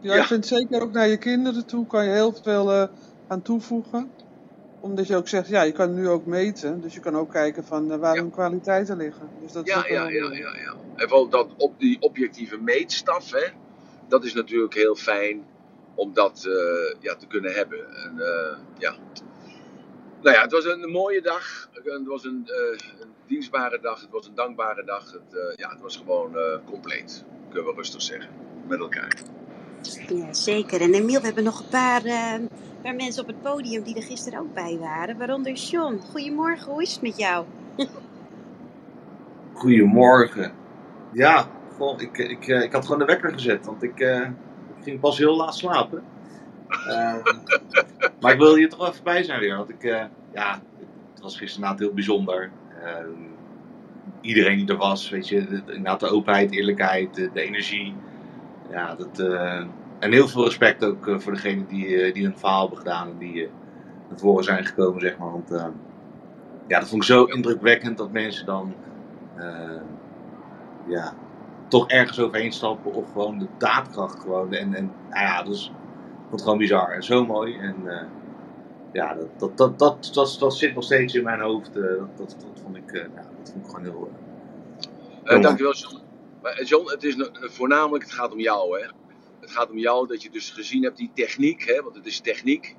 Ja, 0.00 0.14
Ja. 0.14 0.20
ik 0.20 0.26
vind 0.26 0.46
zeker 0.46 0.82
ook 0.82 0.92
naar 0.92 1.08
je 1.08 1.18
kinderen 1.18 1.66
toe 1.66 1.86
kan 1.86 2.04
je 2.04 2.10
heel 2.10 2.32
veel 2.32 2.88
aan 3.26 3.42
toevoegen. 3.42 4.10
Omdat 4.82 5.06
je 5.06 5.16
ook 5.16 5.28
zegt, 5.28 5.48
ja, 5.48 5.62
je 5.62 5.72
kan 5.72 5.94
nu 5.94 6.08
ook 6.08 6.26
meten. 6.26 6.80
Dus 6.80 6.94
je 6.94 7.00
kan 7.00 7.16
ook 7.16 7.30
kijken 7.30 7.64
van 7.64 7.92
eh, 7.92 7.98
waar 7.98 8.14
Ja. 8.14 8.20
hun 8.20 8.30
kwaliteiten 8.30 8.96
liggen. 8.96 9.28
Dus 9.42 9.52
dat 9.52 9.66
Ja, 9.66 9.86
ja, 9.88 10.08
ja, 10.08 10.32
ja, 10.32 10.56
ja. 10.56 10.74
En 10.96 11.08
vooral 11.08 11.28
dat 11.28 11.48
op 11.56 11.78
die 11.78 12.00
objectieve 12.00 12.58
meetstaf, 12.60 13.30
hè, 13.30 13.46
dat 14.08 14.24
is 14.24 14.34
natuurlijk 14.34 14.74
heel 14.74 14.94
fijn 14.94 15.44
om 15.94 16.12
dat 16.14 16.44
eh, 16.46 17.00
ja, 17.00 17.14
te 17.16 17.26
kunnen 17.26 17.52
hebben. 17.52 17.96
En, 17.96 18.20
eh, 18.20 18.56
ja. 18.78 18.94
Nou 20.22 20.36
ja, 20.36 20.42
het 20.42 20.52
was 20.52 20.64
een 20.64 20.90
mooie 20.90 21.22
dag. 21.22 21.68
Het 21.72 22.06
was 22.06 22.24
een, 22.24 22.50
een 23.00 23.10
dienstbare 23.26 23.80
dag. 23.80 24.00
Het 24.00 24.10
was 24.10 24.26
een 24.26 24.34
dankbare 24.34 24.84
dag. 24.84 25.12
Het, 25.12 25.56
ja, 25.56 25.68
het 25.70 25.80
was 25.80 25.96
gewoon 25.96 26.36
compleet, 26.64 27.24
kunnen 27.50 27.70
we 27.70 27.76
rustig 27.76 28.02
zeggen, 28.02 28.30
met 28.68 28.78
elkaar. 28.78 29.22
Ja, 30.08 30.32
zeker. 30.32 30.80
En 30.80 30.94
Emiel, 30.94 31.20
we 31.20 31.26
hebben 31.26 31.44
nog 31.44 31.58
een 31.58 31.68
paar, 31.68 32.04
eh, 32.04 32.34
paar 32.82 32.94
mensen 32.94 33.22
op 33.22 33.28
het 33.28 33.42
podium 33.42 33.82
die 33.82 33.96
er 33.96 34.02
gisteren 34.02 34.38
ook 34.38 34.54
bij 34.54 34.78
waren. 34.80 35.18
Waaronder 35.18 35.52
John. 35.52 36.00
Goedemorgen, 36.10 36.72
hoe 36.72 36.82
is 36.82 36.92
het 36.92 37.02
met 37.02 37.16
jou? 37.16 37.46
Goedemorgen. 39.52 40.52
Ja, 41.12 41.46
ik, 41.96 42.18
ik, 42.18 42.48
eh, 42.48 42.62
ik 42.62 42.72
had 42.72 42.84
gewoon 42.84 42.98
de 42.98 43.04
wekker 43.04 43.32
gezet, 43.32 43.66
want 43.66 43.82
ik, 43.82 44.00
eh, 44.00 44.20
ik 44.76 44.82
ging 44.82 45.00
pas 45.00 45.18
heel 45.18 45.36
laat 45.36 45.54
slapen. 45.54 46.02
Ehm, 46.68 47.22
maar 48.20 48.32
ik 48.32 48.38
wilde 48.38 48.58
hier 48.58 48.68
toch 48.68 48.88
even 48.88 49.04
bij 49.04 49.22
zijn 49.22 49.40
weer. 49.40 49.56
Want 49.56 49.68
ik, 49.68 49.84
eh, 49.84 50.04
ja, 50.32 50.62
het 51.12 51.22
was 51.22 51.36
gisteravond 51.36 51.78
heel 51.78 51.94
bijzonder. 51.94 52.50
Ehm, 52.84 53.10
iedereen 54.20 54.56
die 54.56 54.68
er 54.68 54.76
was, 54.76 55.10
weet 55.10 55.28
je, 55.28 55.46
de, 55.46 55.62
inderdaad 55.66 56.00
de 56.00 56.08
openheid, 56.08 56.52
eerlijkheid, 56.52 57.14
de, 57.14 57.30
de 57.32 57.40
energie. 57.40 57.94
Ja, 58.70 58.94
dat, 58.94 59.18
eh, 59.18 59.64
en 59.98 60.12
heel 60.12 60.28
veel 60.28 60.44
respect 60.44 60.84
ook 60.84 61.06
eh, 61.06 61.18
voor 61.18 61.32
degenen 61.32 61.66
die, 61.66 61.96
eh, 61.96 62.14
die 62.14 62.24
hun 62.24 62.38
verhaal 62.38 62.60
hebben 62.60 62.78
gedaan 62.78 63.08
en 63.08 63.18
die 63.18 63.48
naar 64.08 64.18
voren 64.18 64.44
zijn 64.44 64.64
gekomen, 64.64 65.00
zeg 65.00 65.18
maar. 65.18 65.30
Want 65.30 65.50
ja, 66.66 66.78
dat 66.78 66.88
vond 66.88 67.02
ik 67.02 67.08
zo 67.08 67.24
indrukwekkend 67.24 67.98
dat 67.98 68.12
mensen 68.12 68.46
dan 68.46 68.74
ja, 70.86 71.14
toch 71.68 71.88
ergens 71.88 72.20
overheen 72.20 72.52
stappen 72.52 72.92
of 72.92 73.12
gewoon 73.12 73.38
de 73.38 73.46
daadkracht 73.58 74.20
gewoon. 74.20 74.52
En, 74.52 74.74
en 74.74 74.92
nou 75.10 75.24
ja, 75.24 75.40
ik 75.40 75.46
vond 75.46 76.30
het 76.30 76.42
gewoon 76.42 76.58
bizar 76.58 76.90
en 76.90 77.02
zo 77.02 77.26
mooi. 77.26 77.58
En 77.58 77.76
ja, 78.92 79.14
dat, 79.14 79.28
dat, 79.38 79.56
dat, 79.56 79.78
dat, 79.78 80.10
dat, 80.14 80.36
dat 80.38 80.56
zit 80.56 80.74
nog 80.74 80.84
steeds 80.84 81.14
in 81.14 81.24
mijn 81.24 81.40
hoofd. 81.40 81.74
dat, 81.74 81.98
dat, 82.16 82.36
dat 82.40 82.60
vond 82.62 82.76
ik, 82.76 82.92
eh, 82.92 83.00
ja, 83.00 83.22
dat 83.38 83.50
vond 83.52 83.64
ik 83.64 83.70
gewoon 83.70 83.84
heel. 83.84 84.10
heel 85.24 85.40
dankjewel, 85.40 85.74
John. 85.74 86.01
Maar 86.42 86.52
eh, 86.52 86.66
John, 86.66 86.90
het 86.90 87.04
is 87.04 87.16
no- 87.16 87.30
voornamelijk, 87.40 88.04
het 88.04 88.12
gaat 88.12 88.32
om 88.32 88.40
jou, 88.40 88.80
hè. 88.80 88.86
Het 89.40 89.50
gaat 89.50 89.70
om 89.70 89.78
jou 89.78 90.06
dat 90.08 90.22
je 90.22 90.30
dus 90.30 90.50
gezien 90.50 90.82
hebt 90.82 90.96
die 90.96 91.10
techniek, 91.14 91.62
hè, 91.64 91.82
want 91.82 91.96
het 91.96 92.06
is 92.06 92.20
techniek. 92.20 92.76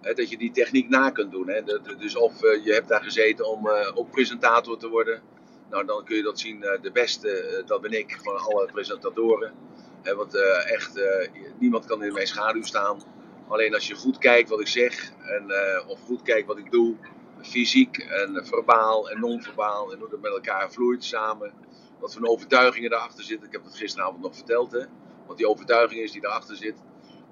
Hè, 0.00 0.14
dat 0.14 0.30
je 0.30 0.38
die 0.38 0.50
techniek 0.50 0.88
na 0.88 1.10
kunt 1.10 1.32
doen. 1.32 1.48
Hè. 1.48 1.62
Dat- 1.64 1.94
dus 1.98 2.16
of 2.16 2.42
eh, 2.42 2.64
je 2.64 2.72
hebt 2.72 2.88
daar 2.88 3.02
gezeten 3.02 3.48
om 3.48 3.68
eh, 3.68 3.90
ook 3.98 4.10
presentator 4.10 4.78
te 4.78 4.88
worden. 4.88 5.22
Nou, 5.70 5.86
dan 5.86 6.04
kun 6.04 6.16
je 6.16 6.22
dat 6.22 6.40
zien. 6.40 6.62
eh, 6.64 6.82
de 6.82 6.92
beste, 6.92 7.30
eh, 7.30 7.66
dat 7.66 7.80
ben 7.80 7.92
ik, 7.92 8.18
van 8.22 8.36
alle 8.38 8.66
presentatoren. 8.72 9.54
Hè, 10.02 10.14
want 10.14 10.34
eh, 10.36 10.72
echt, 10.72 10.96
eh, 10.98 11.28
niemand 11.58 11.86
kan 11.86 12.04
in 12.04 12.12
mijn 12.12 12.26
schaduw 12.26 12.62
staan. 12.62 13.02
Alleen 13.48 13.74
als 13.74 13.86
je 13.88 13.94
goed 13.94 14.18
kijkt 14.18 14.48
wat 14.48 14.60
ik 14.60 14.68
zeg, 14.68 15.12
en, 15.22 15.50
eh, 15.50 15.88
of 15.88 16.00
goed 16.00 16.22
kijkt 16.22 16.46
wat 16.46 16.58
ik 16.58 16.70
doe, 16.70 16.96
fysiek 17.42 17.98
en 17.98 18.46
verbaal 18.46 19.10
en 19.10 19.20
non-verbaal, 19.20 19.92
en 19.92 19.98
hoe 19.98 20.08
dat 20.10 20.20
met 20.20 20.32
elkaar 20.32 20.72
vloeit 20.72 21.04
samen. 21.04 21.52
Wat 22.02 22.14
voor 22.14 22.28
overtuigingen 22.28 22.90
daarachter 22.90 23.24
zitten. 23.24 23.46
Ik 23.46 23.52
heb 23.52 23.64
dat 23.64 23.76
gisteravond 23.76 24.22
nog 24.22 24.34
verteld, 24.34 24.72
hè. 24.72 24.84
Wat 25.26 25.36
die 25.36 25.48
overtuiging 25.48 26.00
is 26.00 26.12
die 26.12 26.20
daarachter 26.20 26.56
zit. 26.56 26.74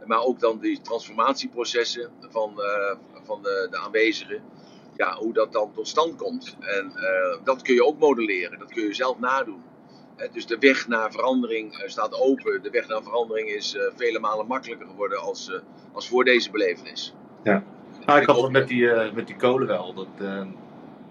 Maar 0.06 0.22
ook 0.22 0.40
dan 0.40 0.58
die 0.58 0.80
transformatieprocessen 0.80 2.10
van, 2.28 2.62
eh, 2.62 2.96
van 3.22 3.42
de, 3.42 3.68
de 3.70 3.76
aanwezigen. 3.76 4.42
Ja, 4.96 5.16
hoe 5.16 5.32
dat 5.32 5.52
dan 5.52 5.72
tot 5.72 5.88
stand 5.88 6.16
komt. 6.16 6.56
En 6.60 6.92
eh, 6.96 7.44
dat 7.44 7.62
kun 7.62 7.74
je 7.74 7.84
ook 7.84 7.98
modelleren. 7.98 8.58
Dat 8.58 8.72
kun 8.72 8.82
je 8.82 8.94
zelf 8.94 9.18
nadoen. 9.18 9.62
Hè, 10.16 10.28
dus 10.32 10.46
de 10.46 10.58
weg 10.58 10.88
naar 10.88 11.12
verandering 11.12 11.74
eh, 11.74 11.88
staat 11.88 12.20
open. 12.20 12.62
De 12.62 12.70
weg 12.70 12.88
naar 12.88 13.02
verandering 13.02 13.48
is 13.48 13.76
vele 13.96 14.18
malen 14.18 14.46
makkelijker 14.46 14.86
geworden 14.86 15.20
als, 15.20 15.60
als 15.92 16.08
voor 16.08 16.24
deze 16.24 16.50
belevenis. 16.50 17.14
Ja. 17.42 17.64
Nou, 18.06 18.20
ik 18.20 18.26
had 18.26 18.42
het 18.42 18.52
met 18.52 18.68
die, 18.68 18.90
eh, 18.90 19.12
met 19.12 19.26
die 19.26 19.36
kolen 19.36 19.66
wel. 19.66 19.94
Dat, 19.94 20.08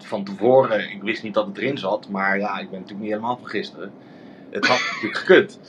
van 0.06 0.24
tevoren, 0.24 0.90
ik 0.92 1.02
wist 1.02 1.22
niet 1.22 1.34
dat 1.34 1.46
het 1.46 1.58
erin 1.58 1.78
zat, 1.78 2.08
maar 2.08 2.38
ja, 2.38 2.58
ik 2.58 2.70
ben 2.70 2.78
natuurlijk 2.80 3.00
niet 3.00 3.10
helemaal 3.16 3.38
van 3.38 3.48
gisteren. 3.48 3.96
Het 4.50 4.66
had 4.66 4.78
natuurlijk 4.80 5.16
gekund. 5.26 5.60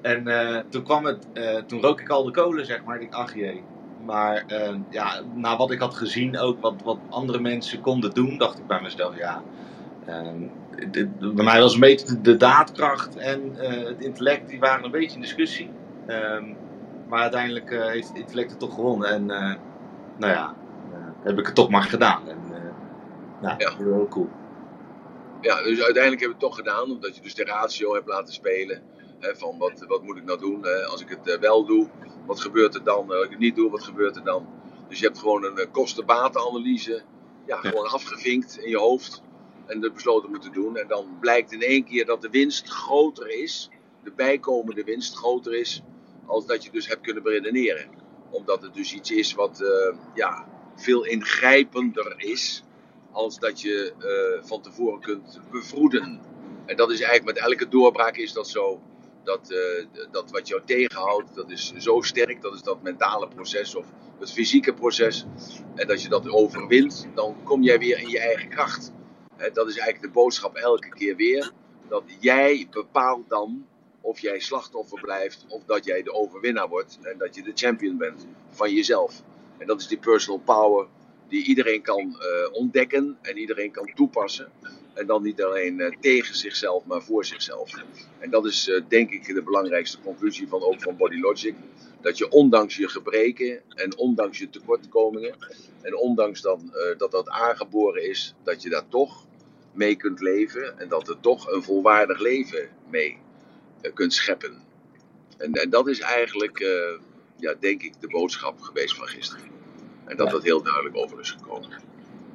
En 0.00 0.28
eh, 0.28 0.58
toen 0.70 0.84
kwam 0.84 1.04
het, 1.04 1.28
eh, 1.32 1.56
toen 1.58 1.80
rook 1.80 2.00
ik 2.00 2.08
al 2.08 2.24
de 2.24 2.30
kolen, 2.30 2.66
zeg 2.66 2.84
maar. 2.84 3.00
Ik 3.00 3.10
dacht, 3.10 3.22
ach 3.24 3.34
jee. 3.34 3.70
Maar 3.96 4.44
eh, 4.46 4.76
ja, 4.88 5.22
na 5.34 5.56
wat 5.56 5.70
ik 5.70 5.78
had 5.80 5.94
gezien, 5.94 6.38
ook 6.38 6.60
wat, 6.60 6.82
wat 6.82 7.06
andere 7.08 7.40
mensen 7.40 7.80
konden 7.80 8.14
doen, 8.14 8.38
dacht 8.38 8.58
ik 8.58 8.66
bij 8.66 8.80
mezelf, 8.82 9.16
ja. 9.16 9.46
ehm, 10.06 10.48
dit- 10.90 11.18
bij 11.34 11.44
mij 11.44 11.60
was 11.60 11.74
een 11.74 11.80
beetje 11.80 12.20
de, 12.20 12.36
daadkracht 12.36 13.16
en 13.16 13.54
het 13.56 14.00
intellect, 14.00 14.48
die 14.48 14.60
waren 14.60 14.84
een 14.84 14.90
beetje 14.90 15.14
in 15.16 15.20
discussie. 15.20 15.76
Ehm, 16.06 16.54
maar 17.04 17.20
uiteindelijk 17.22 17.70
heeft 17.70 18.08
het 18.08 18.16
intellect 18.16 18.50
het 18.50 18.58
toch 18.58 18.74
gewonnen. 18.74 19.08
En 19.10 19.26
nou 20.16 20.32
ja, 20.32 20.58
heb 21.22 21.38
ik 21.38 21.46
het 21.46 21.54
toch 21.54 21.70
maar 21.70 21.82
gedaan. 21.82 22.22
Ja, 23.44 23.54
Ja. 23.58 23.70
dat 23.70 23.78
is 23.78 23.84
heel 23.84 24.08
cool. 24.08 24.28
Ja, 25.40 25.62
dus 25.62 25.82
uiteindelijk 25.82 26.22
hebben 26.22 26.38
we 26.38 26.44
het 26.46 26.52
toch 26.54 26.54
gedaan, 26.56 26.90
omdat 26.90 27.16
je 27.16 27.22
dus 27.22 27.34
de 27.34 27.44
ratio 27.44 27.94
hebt 27.94 28.08
laten 28.08 28.34
spelen. 28.34 28.82
Hè, 29.18 29.36
van 29.36 29.58
wat, 29.58 29.84
wat 29.88 30.02
moet 30.02 30.16
ik 30.16 30.24
nou 30.24 30.38
doen? 30.38 30.62
Hè, 30.62 30.84
als 30.84 31.00
ik 31.00 31.08
het 31.08 31.28
eh, 31.28 31.38
wel 31.40 31.64
doe, 31.66 31.88
wat 32.26 32.40
gebeurt 32.40 32.74
er 32.74 32.84
dan? 32.84 33.10
Als 33.10 33.24
ik 33.24 33.30
het 33.30 33.38
niet 33.38 33.56
doe, 33.56 33.70
wat 33.70 33.82
gebeurt 33.82 34.16
er 34.16 34.24
dan? 34.24 34.46
Dus 34.88 34.98
je 34.98 35.06
hebt 35.06 35.18
gewoon 35.18 35.44
een 35.44 35.58
eh, 35.58 35.66
kosten-batenanalyse 35.72 36.92
ja, 37.46 37.58
Ja. 37.62 37.68
gewoon 37.70 37.86
afgevinkt 37.86 38.58
in 38.58 38.70
je 38.70 38.78
hoofd. 38.78 39.22
En 39.66 39.80
dat 39.80 39.94
besloten 39.94 40.30
moeten 40.30 40.52
doen. 40.52 40.76
En 40.76 40.88
dan 40.88 41.16
blijkt 41.20 41.52
in 41.52 41.60
één 41.62 41.84
keer 41.84 42.06
dat 42.06 42.22
de 42.22 42.30
winst 42.30 42.68
groter 42.68 43.28
is, 43.42 43.70
de 44.02 44.12
bijkomende 44.16 44.84
winst 44.84 45.16
groter 45.16 45.54
is, 45.54 45.82
als 46.26 46.46
dat 46.46 46.64
je 46.64 46.70
dus 46.70 46.88
hebt 46.88 47.00
kunnen 47.00 47.22
beredeneren. 47.22 47.88
Omdat 48.30 48.62
het 48.62 48.74
dus 48.74 48.94
iets 48.94 49.10
is 49.10 49.34
wat 49.34 49.60
eh, 49.60 49.96
ja, 50.14 50.46
veel 50.74 51.04
ingrijpender 51.04 52.14
is 52.16 52.64
als 53.14 53.38
dat 53.38 53.60
je 53.60 53.92
eh, 53.98 54.46
van 54.46 54.60
tevoren 54.60 55.00
kunt 55.00 55.40
bevroeden. 55.50 56.20
En 56.66 56.76
dat 56.76 56.90
is 56.90 57.00
eigenlijk 57.00 57.38
met 57.38 57.48
elke 57.48 57.68
doorbraak 57.68 58.16
is 58.16 58.32
dat 58.32 58.48
zo. 58.48 58.80
Dat, 59.22 59.50
eh, 59.50 59.86
dat 60.10 60.30
wat 60.30 60.48
jou 60.48 60.62
tegenhoudt, 60.64 61.34
dat 61.34 61.50
is 61.50 61.72
zo 61.76 62.00
sterk. 62.00 62.42
Dat 62.42 62.54
is 62.54 62.62
dat 62.62 62.82
mentale 62.82 63.28
proces 63.28 63.74
of 63.74 63.86
het 64.18 64.32
fysieke 64.32 64.74
proces. 64.74 65.26
En 65.74 65.86
dat 65.86 66.02
je 66.02 66.08
dat 66.08 66.28
overwint, 66.28 67.08
dan 67.14 67.36
kom 67.44 67.62
jij 67.62 67.78
weer 67.78 67.98
in 67.98 68.08
je 68.08 68.20
eigen 68.20 68.48
kracht. 68.48 68.92
Hè, 69.36 69.50
dat 69.50 69.68
is 69.68 69.78
eigenlijk 69.78 70.14
de 70.14 70.20
boodschap 70.20 70.54
elke 70.54 70.88
keer 70.88 71.16
weer. 71.16 71.52
Dat 71.88 72.02
jij 72.20 72.66
bepaalt 72.70 73.28
dan 73.28 73.66
of 74.00 74.18
jij 74.18 74.40
slachtoffer 74.40 75.00
blijft 75.00 75.44
of 75.48 75.64
dat 75.64 75.84
jij 75.84 76.02
de 76.02 76.12
overwinnaar 76.12 76.68
wordt. 76.68 76.98
En 77.02 77.18
dat 77.18 77.34
je 77.34 77.42
de 77.42 77.52
champion 77.54 77.96
bent 77.96 78.26
van 78.48 78.74
jezelf. 78.74 79.22
En 79.58 79.66
dat 79.66 79.80
is 79.80 79.86
die 79.86 79.98
personal 79.98 80.40
power 80.40 80.86
die 81.28 81.44
iedereen 81.44 81.82
kan 81.82 82.20
eh, 82.20 82.52
ontdekken 82.52 83.18
en 83.22 83.38
iedereen 83.38 83.70
kan 83.70 83.90
toepassen. 83.94 84.52
En 84.94 85.06
dan 85.06 85.22
niet 85.22 85.42
alleen 85.42 85.80
eh, 85.80 85.96
tegen 86.00 86.34
zichzelf, 86.34 86.84
maar 86.84 87.02
voor 87.02 87.24
zichzelf. 87.24 87.70
En 88.18 88.30
dat 88.30 88.46
is 88.46 88.68
eh, 88.68 88.82
denk 88.88 89.10
ik 89.10 89.26
de 89.26 89.42
belangrijkste 89.42 90.00
conclusie 90.00 90.48
van 90.48 90.62
ook 90.62 90.82
van 90.82 90.96
Body 90.96 91.16
Logic. 91.16 91.54
Dat 92.00 92.18
je 92.18 92.30
ondanks 92.30 92.76
je 92.76 92.88
gebreken 92.88 93.60
en 93.68 93.96
ondanks 93.96 94.38
je 94.38 94.50
tekortkomingen 94.50 95.36
en 95.82 95.96
ondanks 95.96 96.40
dan, 96.40 96.72
dat 96.96 97.10
dat 97.10 97.28
aangeboren 97.28 98.08
is, 98.08 98.34
dat 98.42 98.62
je 98.62 98.70
daar 98.70 98.88
toch 98.88 99.26
mee 99.72 99.96
kunt 99.96 100.20
leven 100.20 100.78
en 100.78 100.88
dat 100.88 101.08
er 101.08 101.20
toch 101.20 101.52
een 101.52 101.62
volwaardig 101.62 102.18
leven 102.18 102.68
mee 102.90 103.18
kunt 103.94 104.12
scheppen. 104.12 104.62
En, 105.36 105.52
en 105.52 105.70
dat 105.70 105.88
is 105.88 106.00
eigenlijk, 106.00 106.58
ja, 107.36 107.54
denk 107.60 107.82
ik, 107.82 108.00
de 108.00 108.08
boodschap 108.08 108.60
geweest 108.60 108.96
van 108.96 109.06
gisteren. 109.06 109.54
En 110.06 110.16
dat 110.16 110.26
Ja. 110.26 110.32
dat 110.32 110.42
heel 110.42 110.62
duidelijk 110.62 110.96
over 110.96 111.20
is 111.20 111.30
gekomen. 111.30 111.70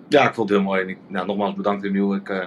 Ja, 0.08 0.28
ik 0.28 0.34
vond 0.34 0.50
het 0.50 0.58
heel 0.58 0.68
mooi. 0.68 0.82
En 0.82 0.90
ik, 0.90 0.98
nou, 1.08 1.26
nogmaals 1.26 1.56
bedankt 1.56 1.86
Emiel. 1.86 2.16
Ik, 2.16 2.30
eh, 2.30 2.46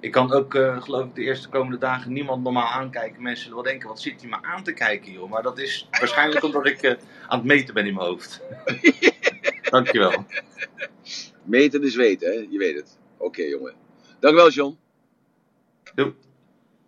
ik 0.00 0.10
kan 0.12 0.32
ook, 0.32 0.54
eh, 0.54 0.82
geloof 0.82 1.04
ik, 1.06 1.14
de 1.14 1.22
eerste 1.22 1.48
komende 1.48 1.78
dagen 1.78 2.12
niemand 2.12 2.42
normaal 2.42 2.66
aankijken. 2.66 3.22
Mensen 3.22 3.42
zullen 3.44 3.62
wel 3.62 3.72
denken, 3.72 3.88
wat 3.88 4.00
zit 4.00 4.20
hij 4.20 4.30
maar 4.30 4.42
aan 4.42 4.62
te 4.62 4.72
kijken, 4.72 5.12
joh. 5.12 5.30
Maar 5.30 5.42
dat 5.42 5.58
is 5.58 5.88
waarschijnlijk 5.90 6.44
omdat 6.44 6.66
ik 6.66 6.82
eh, 6.82 6.94
aan 7.26 7.38
het 7.38 7.46
meten 7.46 7.74
ben 7.74 7.86
in 7.86 7.94
mijn 7.94 8.06
hoofd. 8.06 8.40
Dankjewel. 9.70 10.24
Meten 11.42 11.82
is 11.82 11.94
weten, 11.94 12.28
hè? 12.32 12.46
Je 12.50 12.58
weet 12.58 12.76
het. 12.76 12.98
Oké, 13.16 13.42
jongen. 13.42 13.74
Dankjewel, 14.20 14.50
John. 14.50 14.78
Doei. 15.94 16.14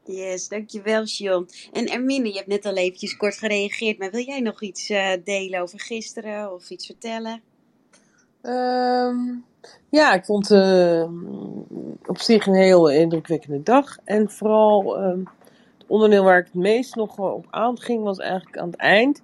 Yes, 0.04 0.48
dankjewel, 0.48 1.04
John. 1.04 1.48
En 1.72 1.86
Ermine, 1.86 2.28
je 2.28 2.34
hebt 2.34 2.46
net 2.46 2.66
al 2.66 2.76
eventjes 2.76 3.16
kort 3.16 3.38
gereageerd, 3.38 3.98
maar 3.98 4.10
wil 4.10 4.24
jij 4.24 4.40
nog 4.40 4.62
iets 4.62 4.88
eh, 4.90 5.12
delen 5.24 5.60
over 5.60 5.80
gisteren 5.80 6.52
of 6.52 6.70
iets 6.70 6.86
vertellen? 6.86 7.42
Ehm, 8.44 9.16
ja, 9.90 10.14
ik 10.14 10.24
vond 10.24 10.48
het 10.48 11.08
op 12.06 12.18
zich 12.18 12.46
een 12.46 12.54
heel 12.54 12.90
indrukwekkende 12.90 13.62
dag. 13.62 13.96
En 14.04 14.30
vooral 14.30 14.98
ehm, 14.98 15.18
het 15.78 15.86
onderdeel 15.86 16.24
waar 16.24 16.38
ik 16.38 16.44
het 16.44 16.54
meest 16.54 16.94
nog 16.94 17.18
op 17.18 17.46
aanging 17.50 18.02
was 18.02 18.18
eigenlijk 18.18 18.58
aan 18.58 18.66
het 18.66 18.76
eind. 18.76 19.22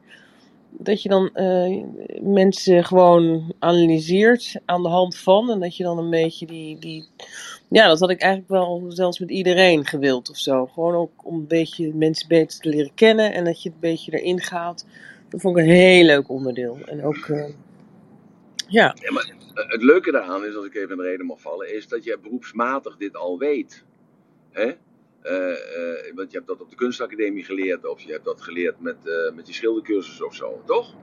Dat 0.71 1.03
je 1.03 1.09
dan 1.09 1.31
eh, 1.35 1.85
mensen 2.21 2.85
gewoon 2.85 3.55
analyseert 3.59 4.61
aan 4.65 4.83
de 4.83 4.89
hand 4.89 5.17
van. 5.17 5.51
En 5.51 5.61
dat 5.61 5.77
je 5.77 5.83
dan 5.83 5.99
een 5.99 6.11
beetje 6.11 6.47
die, 6.47 6.79
die. 6.79 7.09
Ja, 7.69 7.87
dat 7.87 8.01
had 8.01 8.11
ik 8.11 8.21
eigenlijk 8.21 8.51
wel 8.51 8.85
zelfs 8.89 9.19
met 9.19 9.31
iedereen 9.31 9.87
gewild 9.87 10.31
of 10.31 10.37
zo. 10.37 10.67
Gewoon 10.67 10.95
ook 10.95 11.11
om 11.23 11.35
een 11.35 11.47
beetje 11.47 11.95
mensen 11.95 12.29
beter 12.29 12.61
te 12.61 12.69
leren 12.69 12.95
kennen. 12.95 13.33
En 13.33 13.45
dat 13.45 13.63
je 13.63 13.69
een 13.69 13.77
beetje 13.81 14.21
erin 14.21 14.41
gaat. 14.41 14.87
Dat 15.29 15.41
vond 15.41 15.57
ik 15.57 15.63
een 15.63 15.71
heel 15.71 16.05
leuk 16.05 16.29
onderdeel. 16.29 16.79
En 16.87 17.05
ook. 17.05 17.31
Ja, 18.71 18.95
maar 19.11 19.33
eh, 19.55 19.69
het 19.69 19.83
leuke 19.83 20.11
daaraan 20.11 20.45
is, 20.45 20.55
als 20.55 20.67
ik 20.67 20.75
even 20.75 20.91
in 20.91 20.97
de 20.97 21.03
reden 21.03 21.27
mag 21.27 21.41
vallen, 21.41 21.75
is 21.75 21.89
dat 21.89 22.05
jij 22.05 22.21
beroepsmatig 22.21 22.97
dit 22.97 23.17
al 23.17 23.39
weet. 23.39 23.85
Hè? 24.51 24.73
Eh, 25.23 25.51
eh, 25.51 26.15
want 26.15 26.31
je 26.31 26.37
hebt 26.37 26.47
dat 26.47 26.61
op 26.61 26.71
de 26.71 26.77
kunstacademie 26.77 27.45
geleerd, 27.45 27.87
of 27.87 28.01
je 28.01 28.13
hebt 28.13 28.25
dat 28.25 28.41
geleerd 28.41 28.81
met, 28.81 28.97
met 29.35 29.47
je 29.47 29.53
schildercursus 29.53 30.23
of 30.23 30.35
zo, 30.35 30.63
toch? 30.67 30.95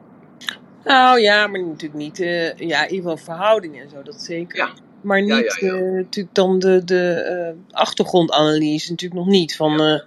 Nou 0.83 1.19
ja, 1.19 1.47
maar 1.47 1.63
natuurlijk 1.63 2.01
niet. 2.01 2.17
ja, 2.17 2.53
in 2.53 2.61
ieder 2.61 2.87
geval 2.87 3.17
verhoudingen 3.17 3.83
en 3.83 3.89
zo, 3.89 4.03
dat 4.03 4.21
zeker. 4.21 4.57
Ja. 4.57 4.73
Maar 5.01 5.21
niet 5.21 5.57
Ja, 5.59 5.67
ja, 5.67 5.75
ja. 5.75 5.91
natuurlijk 5.91 6.35
dan 6.35 6.59
de, 6.59 6.83
de 6.83 7.55
achtergrondanalyse, 7.71 8.89
natuurlijk 8.91 9.21
nog 9.21 9.29
niet. 9.29 9.55
Van 9.55 10.01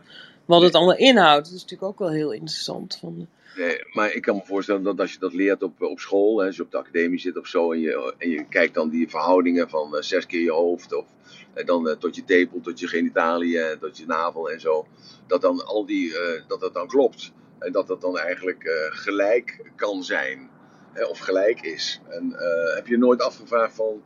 wat 0.45 0.63
het 0.63 0.75
allemaal 0.75 0.97
inhoudt. 0.97 1.45
Dat 1.45 1.55
is 1.55 1.63
natuurlijk 1.63 1.91
ook 1.91 1.99
wel 1.99 2.11
heel 2.11 2.33
interessant. 2.33 2.97
Van, 3.01 3.29
Nee, 3.57 3.85
maar 3.93 4.13
ik 4.13 4.23
kan 4.23 4.37
me 4.37 4.43
voorstellen 4.45 4.83
dat 4.83 5.01
als 5.01 5.13
je 5.13 5.19
dat 5.19 5.33
leert 5.33 5.63
op, 5.63 5.83
op 5.83 6.01
school, 6.01 6.39
hè, 6.39 6.47
als 6.47 6.57
je 6.57 6.63
op 6.63 6.71
de 6.71 6.79
academie 6.79 7.19
zit 7.19 7.37
of 7.37 7.47
zo, 7.47 7.73
en 7.73 7.81
je, 7.81 8.15
en 8.19 8.31
je 8.31 8.49
kijkt 8.49 8.75
dan 8.75 8.89
die 8.89 9.09
verhoudingen 9.09 9.69
van 9.69 9.97
eh, 9.97 10.03
zes 10.03 10.27
keer 10.27 10.41
je 10.41 10.53
hoofd, 10.53 10.93
of 10.95 11.07
en 11.55 11.67
dan 11.67 11.89
eh, 11.89 11.97
tot 11.97 12.17
je 12.17 12.25
tepel, 12.25 12.61
tot 12.61 12.81
je 12.81 12.87
genitaliën, 12.87 13.79
tot 13.81 13.99
je 13.99 14.07
navel 14.07 14.51
en 14.51 14.61
zo, 14.61 14.87
dat 15.27 15.41
dan 15.41 15.65
al 15.65 15.87
die, 15.87 16.19
eh, 16.19 16.43
dat 16.47 16.61
dat 16.61 16.75
dan 16.75 16.87
klopt. 16.87 17.33
En 17.59 17.73
dat 17.73 17.87
dat 17.87 18.01
dan 18.01 18.19
eigenlijk 18.19 18.65
eh, 18.65 18.73
gelijk 18.91 19.71
kan 19.77 20.05
zijn, 20.05 20.51
hè, 20.93 21.05
of 21.05 21.19
gelijk 21.19 21.61
is. 21.61 22.01
En 22.09 22.35
eh, 22.35 22.75
heb 22.75 22.87
je 22.87 22.99
nooit 22.99 23.23
afgevraagd 23.23 23.75
van, 23.75 24.03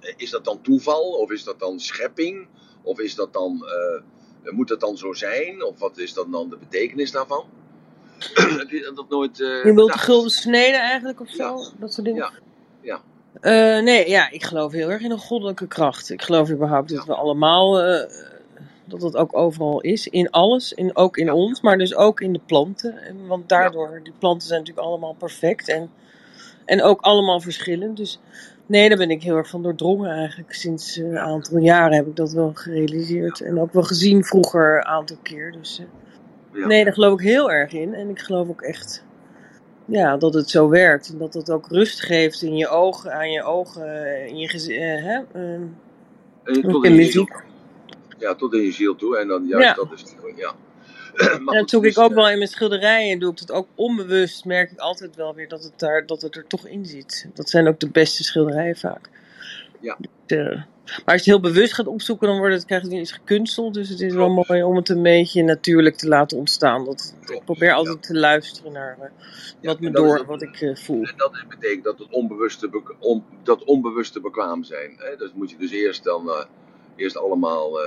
eh, 0.00 0.14
is 0.16 0.30
dat 0.30 0.44
dan 0.44 0.60
toeval, 0.60 1.10
of 1.10 1.30
is 1.30 1.44
dat 1.44 1.58
dan 1.58 1.80
schepping, 1.80 2.48
of 2.82 3.00
is 3.00 3.14
dat 3.14 3.32
dan, 3.32 3.66
eh, 3.66 4.52
moet 4.52 4.68
dat 4.68 4.80
dan 4.80 4.96
zo 4.96 5.12
zijn, 5.12 5.64
of 5.64 5.78
wat 5.78 5.98
is 5.98 6.14
dan, 6.14 6.30
dan 6.30 6.48
de 6.50 6.56
betekenis 6.56 7.10
daarvan? 7.10 7.60
dat 8.94 9.08
nooit 9.08 9.40
eh, 9.40 9.64
je 9.64 9.72
wilt 9.74 9.94
gulden 9.94 10.30
sneden 10.30 10.80
eigenlijk 10.80 11.20
of 11.20 11.28
zo? 11.28 11.56
Ja. 11.58 11.68
Dat 11.78 11.92
soort 11.92 12.06
dingen? 12.06 12.22
Ja, 12.22 12.32
ja. 12.80 13.00
Eh, 13.40 13.82
nee, 13.82 14.08
ja, 14.08 14.30
ik 14.30 14.42
geloof 14.42 14.72
heel 14.72 14.90
erg 14.90 15.02
in 15.02 15.10
een 15.10 15.18
goddelijke 15.18 15.66
kracht. 15.66 16.10
Ik 16.10 16.22
geloof 16.22 16.50
überhaupt 16.50 16.88
dat 16.88 17.04
we 17.04 17.14
allemaal, 17.14 17.80
eh, 17.80 18.10
dat 18.84 19.02
het 19.02 19.16
ook 19.16 19.36
overal 19.36 19.80
is. 19.80 20.08
In 20.08 20.30
alles, 20.30 20.72
in, 20.72 20.96
ook 20.96 21.16
in 21.16 21.32
ons, 21.32 21.60
maar 21.60 21.78
dus 21.78 21.94
ook 21.94 22.20
in 22.20 22.32
de 22.32 22.40
planten. 22.46 22.98
En, 23.02 23.26
want 23.26 23.48
daardoor, 23.48 24.00
die 24.02 24.12
planten 24.18 24.48
zijn 24.48 24.60
natuurlijk 24.60 24.86
allemaal 24.86 25.14
perfect 25.14 25.68
en, 25.68 25.90
en 26.64 26.82
ook 26.82 27.00
allemaal 27.00 27.40
verschillend. 27.40 27.96
Dus 27.96 28.20
nee, 28.66 28.88
daar 28.88 28.98
ben 28.98 29.10
ik 29.10 29.22
heel 29.22 29.36
erg 29.36 29.48
van 29.48 29.62
doordrongen 29.62 30.10
eigenlijk. 30.10 30.52
Sinds 30.54 30.96
een 30.96 31.18
aantal 31.18 31.58
jaren 31.58 31.96
heb 31.96 32.06
ik 32.06 32.16
dat 32.16 32.32
wel 32.32 32.50
gerealiseerd. 32.54 33.40
En 33.40 33.60
ook 33.60 33.72
wel 33.72 33.82
gezien 33.82 34.24
vroeger 34.24 34.76
een 34.76 34.84
aantal 34.84 35.16
keer. 35.22 35.52
Dus 35.52 35.80
Ja. 36.52 36.66
nee, 36.66 36.84
daar 36.84 36.92
geloof 36.92 37.20
ik 37.20 37.26
heel 37.26 37.50
erg 37.50 37.72
in. 37.72 37.94
En 37.94 38.08
ik 38.08 38.18
geloof 38.18 38.48
ook 38.48 38.62
echt 38.62 39.04
ja, 39.84 40.16
dat 40.16 40.34
het 40.34 40.50
zo 40.50 40.68
werkt. 40.68 41.08
En 41.08 41.18
dat 41.18 41.34
het 41.34 41.50
ook 41.50 41.68
rust 41.68 42.02
geeft 42.02 42.42
in 42.42 42.56
je 42.56 42.68
ogen, 42.68 43.12
aan 43.12 43.30
je 43.30 43.42
ogen, 43.42 44.26
in 44.28 44.36
je 44.38 44.48
gezi- 44.48 44.76
eh, 44.76 45.02
hè? 45.04 45.20
eh, 45.32 45.42
En 46.44 46.62
tot 46.62 46.84
in 46.84 46.94
je 46.94 47.04
ziel. 47.10 47.28
Ja, 48.18 48.34
tot 48.34 48.54
in 48.54 48.62
je 48.62 48.72
ziel 48.72 48.94
toe. 48.96 49.18
En 49.18 49.28
dan 49.28 49.46
juist 49.46 49.66
Ja. 49.66 49.74
dat 49.74 49.92
is 49.94 50.00
het. 50.00 50.16
Ja. 50.36 50.52
En 51.36 51.44
dat 51.44 51.70
zoek 51.70 51.84
ik 51.84 51.94
dus, 51.94 52.04
ook 52.04 52.10
eh, 52.10 52.16
wel 52.16 52.30
in 52.30 52.38
mijn 52.38 52.50
schilderijen. 52.50 53.18
Doe 53.18 53.30
ik 53.30 53.38
dat 53.38 53.52
ook 53.52 53.66
onbewust. 53.74 54.44
Merk 54.44 54.70
ik 54.70 54.78
altijd 54.78 55.16
wel 55.16 55.34
weer 55.34 55.48
dat 55.48 55.62
het, 55.64 55.72
daar, 55.76 56.06
dat 56.06 56.22
het 56.22 56.36
er 56.36 56.46
toch 56.46 56.66
in 56.66 56.86
zit. 56.86 57.26
Dat 57.34 57.50
zijn 57.50 57.68
ook 57.68 57.80
de 57.80 57.88
beste 57.90 58.24
schilderijen 58.24 58.76
vaak. 58.76 59.08
Ja. 59.82 59.96
Dus, 60.26 60.54
maar 60.86 61.14
als 61.14 61.24
je 61.24 61.32
het 61.32 61.42
heel 61.42 61.52
bewust 61.52 61.74
gaat 61.74 61.86
opzoeken, 61.86 62.28
dan 62.28 62.38
wordt 62.38 62.54
het, 62.54 62.64
krijgt 62.64 62.84
het 62.84 62.94
iets 62.94 63.12
gekunsteld. 63.12 63.74
Dus 63.74 63.88
het 63.88 64.00
is 64.00 64.12
wel 64.14 64.32
Klopt. 64.32 64.48
mooi 64.48 64.62
om 64.62 64.76
het 64.76 64.88
een 64.88 65.02
beetje 65.02 65.42
natuurlijk 65.42 65.96
te 65.96 66.08
laten 66.08 66.38
ontstaan. 66.38 66.84
Dat, 66.84 67.14
ik 67.26 67.44
probeer 67.44 67.68
ja. 67.68 67.74
altijd 67.74 68.02
te 68.02 68.14
luisteren 68.14 68.72
naar 68.72 68.96
eh, 69.00 69.08
Ja, 69.60 69.68
wat 69.68 69.80
me 69.80 69.90
door, 69.90 70.16
het- 70.18 70.26
wat 70.26 70.42
ik 70.42 70.60
eh, 70.60 70.76
voel. 70.76 71.02
En 71.04 71.12
dat 71.16 71.32
betekent 71.48 71.84
dat 71.84 71.98
het 71.98 72.08
onbewuste, 72.10 72.70
on- 72.98 73.24
dat 73.42 73.64
onbewuste 73.64 74.20
bekwaam 74.20 74.64
zijn. 74.64 74.94
Hè? 74.96 75.16
Dat 75.16 75.34
moet 75.34 75.50
je 75.50 75.56
dus 75.56 75.70
eerst 75.70 76.04
dan 76.04 76.28
eh, 76.30 76.44
eerst 76.96 77.16
allemaal 77.16 77.78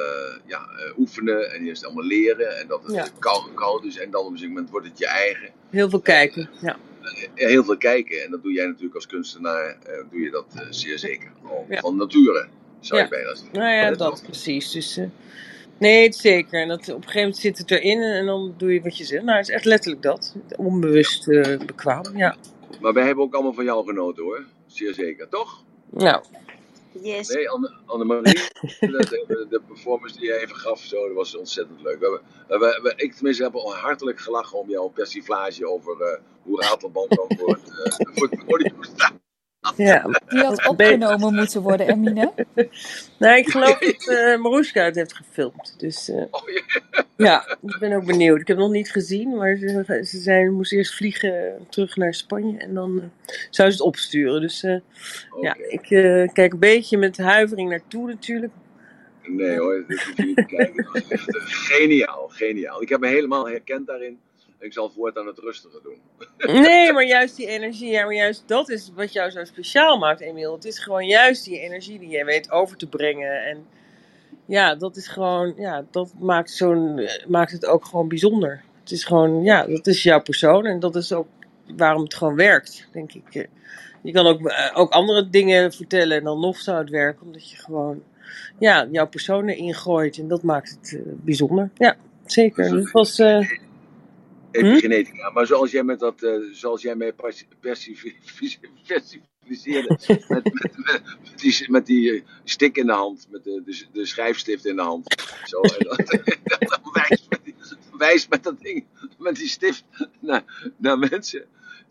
ja, 0.46 0.60
oefenen 0.98 1.52
en 1.54 1.66
eerst 1.66 1.86
allemaal 1.86 2.04
leren. 2.06 2.58
En 2.60 2.68
dat 2.68 2.84
het 2.84 2.93
Ja. 2.93 3.06
koud, 3.20 3.54
koud 3.54 3.84
is. 3.84 3.98
En 4.00 4.12
dan 4.12 4.20
op 4.22 4.26
een 4.26 4.32
gegeven 4.32 4.54
moment 4.54 4.72
wordt 4.72 4.88
het 4.88 4.98
je 4.98 5.08
eigen. 5.08 5.50
Heel 5.70 5.89
veel 5.89 6.02
kijken. 6.02 6.50
Ja. 6.62 6.76
Ja, 7.36 7.47
heel 7.47 7.64
veel 7.64 7.78
kijken. 7.78 8.24
En 8.24 8.32
dat 8.32 8.43
doe 8.43 8.51
jij 8.51 8.66
natuurlijk 8.66 8.95
als 8.95 9.08
kunstenaar. 9.08 9.78
eh, 9.86 9.97
doe 10.12 10.22
je 10.22 10.30
dat 10.32 10.45
eh, 10.56 10.62
zeer 10.70 10.99
zeker. 10.99 11.32
Al 11.43 11.66
Ja. 11.70 11.80
Van 11.80 11.95
nature, 11.97 12.47
zou 12.80 13.01
je 13.01 13.08
bijna 13.08 13.36
zeggen. 13.36 13.60
Nou 13.60 13.74
ja, 13.74 13.91
dat 13.91 14.22
precies. 14.24 14.72
Dus, 14.72 14.97
eh, 14.97 15.06
nee, 15.78 16.14
zeker. 16.14 16.62
En 16.62 16.68
dat, 16.68 16.80
op 16.80 16.88
een 16.88 16.93
gegeven 17.01 17.20
moment 17.20 17.38
zit 17.38 17.58
het 17.58 17.72
erin 17.72 18.01
en 18.01 18.26
dan 18.26 18.53
doe 18.58 18.74
je 18.74 18.82
wat 18.82 18.97
je 18.97 19.03
zegt. 19.03 19.24
Nou, 19.24 19.38
het 19.38 19.47
is 19.47 19.53
echt 19.53 19.66
letterlijk 19.66 20.01
dat. 20.01 20.36
Onbewust 20.58 21.28
eh, 21.28 21.58
bekwaam, 21.66 22.18
ja. 22.18 22.36
Maar 22.82 22.93
wij 22.93 23.06
hebben 23.06 23.24
ook 23.24 23.34
allemaal 23.34 23.53
van 23.53 23.66
jou 23.66 23.86
genoten 23.86 24.24
hoor. 24.24 24.43
Zeer 24.68 24.93
zeker, 24.93 25.30
toch? 25.30 25.64
Nou, 25.89 26.24
Yes. 27.02 27.28
Nee, 27.30 27.50
Anne- 27.50 27.74
Annemarie, 27.86 28.34
de, 28.80 29.46
de, 29.50 29.62
performance 29.68 30.18
die 30.18 30.28
je 30.28 30.39
even 30.39 30.56
gaf, 30.56 30.80
zo, 30.80 31.08
dat 31.08 31.16
was 31.16 31.36
ontzettend 31.36 31.82
leuk. 31.82 32.00
We, 32.00 32.22
we, 32.48 32.80
we, 32.84 32.93
ik 32.96 33.14
tenminste 33.14 33.43
heb 33.43 33.56
al 33.56 33.76
hartelijk 33.76 34.20
gelachen 34.20 34.60
om 34.60 34.70
jouw 34.70 34.88
persiflage 34.88 35.68
over 35.68 36.02
eh, 36.02 36.22
hoe 36.43 36.62
Ratelband 36.62 37.10
dan 37.10 37.38
voor 37.38 37.50
het, 37.50 37.70
eh, 37.70 38.08
voor 38.16 38.28
het 38.30 38.46
podium 38.46 38.84
staat. 38.84 39.14
Ja. 39.76 40.20
Die 40.28 40.39
had 40.39 40.68
opgenomen 40.68 41.34
moeten 41.34 41.61
worden, 41.61 41.88
Emine. 41.88 42.32
Nou, 43.20 43.38
ik 43.38 43.49
geloof 43.49 43.80
dat 43.80 44.39
Maroeska 44.39 44.84
het 44.84 44.95
heeft 44.95 45.16
gefilmd. 45.16 45.76
Dus 45.78 46.09
eh, 46.09 46.24
Oh, 46.32 46.41
ja. 46.49 47.05
ja, 47.18 47.57
ik 47.61 47.80
ben 47.80 47.93
ook 47.93 48.05
benieuwd. 48.05 48.41
Ik 48.41 48.47
heb 48.47 48.57
het 48.57 48.66
nog 48.66 48.76
niet 48.76 48.91
gezien, 48.91 49.36
maar 49.36 49.55
ze, 49.55 49.99
ze 50.03 50.18
zijn, 50.18 50.53
moest 50.53 50.72
eerst 50.72 50.95
vliegen 50.95 51.66
terug 51.70 51.95
naar 51.95 52.13
Spanje 52.13 52.57
en 52.57 52.74
dan 52.74 53.01
eh, 53.01 53.36
zou 53.49 53.70
ze 53.70 53.76
het 53.78 53.86
opsturen. 53.86 54.41
Dus 54.41 54.63
eh, 54.63 54.78
ja, 55.41 55.55
ik 55.70 55.89
eh, 55.89 56.34
kijk 56.34 56.53
een 56.53 56.59
beetje 56.59 56.97
met 56.97 57.18
huivering 57.18 57.70
naartoe 57.70 58.07
natuurlijk. 58.07 58.53
Nee 59.24 59.57
hoor, 59.57 59.84
dit 59.88 60.03
hoef 60.03 60.18
je 60.18 60.26
niet 60.26 60.36
te 60.36 60.45
kijken. 60.45 60.88
Dat 61.26 61.41
geniaal, 61.72 62.28
geniaal. 62.28 62.82
Ik 62.82 62.89
heb 62.89 62.99
me 62.99 63.07
helemaal 63.07 63.47
herkend 63.47 63.88
daarin. 63.88 64.20
Ik 64.66 64.74
zal 64.74 64.89
voortaan 64.89 65.28
het 65.28 65.38
rustiger 65.38 65.80
doen. 65.84 65.97
Nee, 66.61 66.93
maar 66.93 67.05
juist 67.05 67.36
die 67.36 67.47
energie, 67.47 67.91
ja, 67.91 68.03
maar 68.05 68.13
juist 68.13 68.43
dat 68.47 68.70
is 68.70 68.91
wat 68.95 69.13
jou 69.13 69.32
zo 69.32 69.43
speciaal 69.43 69.97
maakt, 69.97 70.20
Emiel. 70.20 70.53
Het 70.53 70.66
is 70.66 70.80
gewoon 70.80 71.05
juist 71.07 71.45
die 71.45 71.59
energie 71.59 71.99
die 71.99 72.09
jij 72.09 72.26
weet 72.26 72.51
over 72.51 72.78
te 72.78 72.88
brengen. 72.88 73.45
En 73.45 73.66
ja, 74.45 74.76
dat 74.76 74.95
is 74.95 75.07
gewoon, 75.07 75.53
ja, 75.57 75.86
dat 75.91 76.13
maakt, 76.20 76.51
zo'n, 76.51 76.97
eh, 76.99 77.26
maakt 77.28 77.51
het 77.51 77.66
ook 77.66 77.86
gewoon 77.86 78.07
bijzonder. 78.07 78.63
Het 78.80 78.91
is 78.91 79.03
gewoon, 79.03 79.43
ja, 79.43 79.66
dat 79.66 79.88
is 79.88 80.03
jouw 80.03 80.22
persoon 80.22 80.66
en 80.66 80.80
dat 80.80 80.95
is 80.95 81.13
ook 81.13 81.28
waarom 81.76 82.03
het 82.03 82.13
gewoon 82.13 82.36
werkt, 82.36 82.88
denk 82.91 83.13
ik. 83.13 83.36
Eh, 83.36 83.43
Je 84.01 84.11
kan 84.11 84.26
ook, 84.26 84.47
eh, 84.47 84.72
ook 84.80 84.91
andere 84.91 85.30
dingen 85.30 85.74
vertellen 85.74 86.18
en 86.18 86.24
dan 86.24 86.39
nog 86.39 86.57
zou 86.57 86.78
het 86.78 86.89
werken, 86.89 87.26
omdat 87.26 87.49
je 87.49 87.57
gewoon, 87.57 88.03
ja, 88.59 88.88
jouw 88.91 89.07
persoon 89.07 89.47
erin 89.47 89.74
gooit 89.74 90.18
en 90.18 90.28
dat 90.28 90.43
maakt 90.43 90.70
het 90.70 90.93
eh, 90.95 91.01
bijzonder. 91.05 91.70
Ja, 91.78 91.95
zeker. 92.26 92.70
Dus 92.70 92.84
het 92.84 92.91
was, 92.91 93.22
Hm? 94.60 94.66
Epigenetica. 94.66 95.30
Maar 95.30 95.47
zoals 95.47 95.72
jij, 95.72 95.84
met 95.84 95.99
dat, 95.99 96.24
eh, 96.24 96.34
zoals 96.51 96.82
jij 96.82 96.95
mij 96.95 97.14
persifliseerde, 97.60 98.68
met, 99.88 100.08
met, 100.30 100.53
met, 100.53 100.53
met 100.84 101.39
die, 101.39 101.72
met 101.72 101.86
die 101.86 102.14
eh, 102.14 102.22
stick 102.43 102.78
in 102.78 102.86
de 102.86 102.91
hand, 102.91 103.28
met 103.30 103.43
de, 103.43 103.62
de, 103.66 103.86
de 103.91 104.06
schrijfstift 104.06 104.66
in 104.66 104.76
de 104.76 104.82
hand. 104.82 105.16
Zo, 105.43 105.62
dan 105.62 105.97
wijst 106.93 107.26
met, 107.30 107.39
die, 107.43 107.56
wijst 107.97 108.30
met 108.30 108.43
dat 108.43 108.62
ding, 108.62 108.86
met 109.18 109.36
die 109.36 109.47
stift 109.47 109.84
naar, 110.20 110.72
naar 110.78 110.99
mensen. 110.99 111.45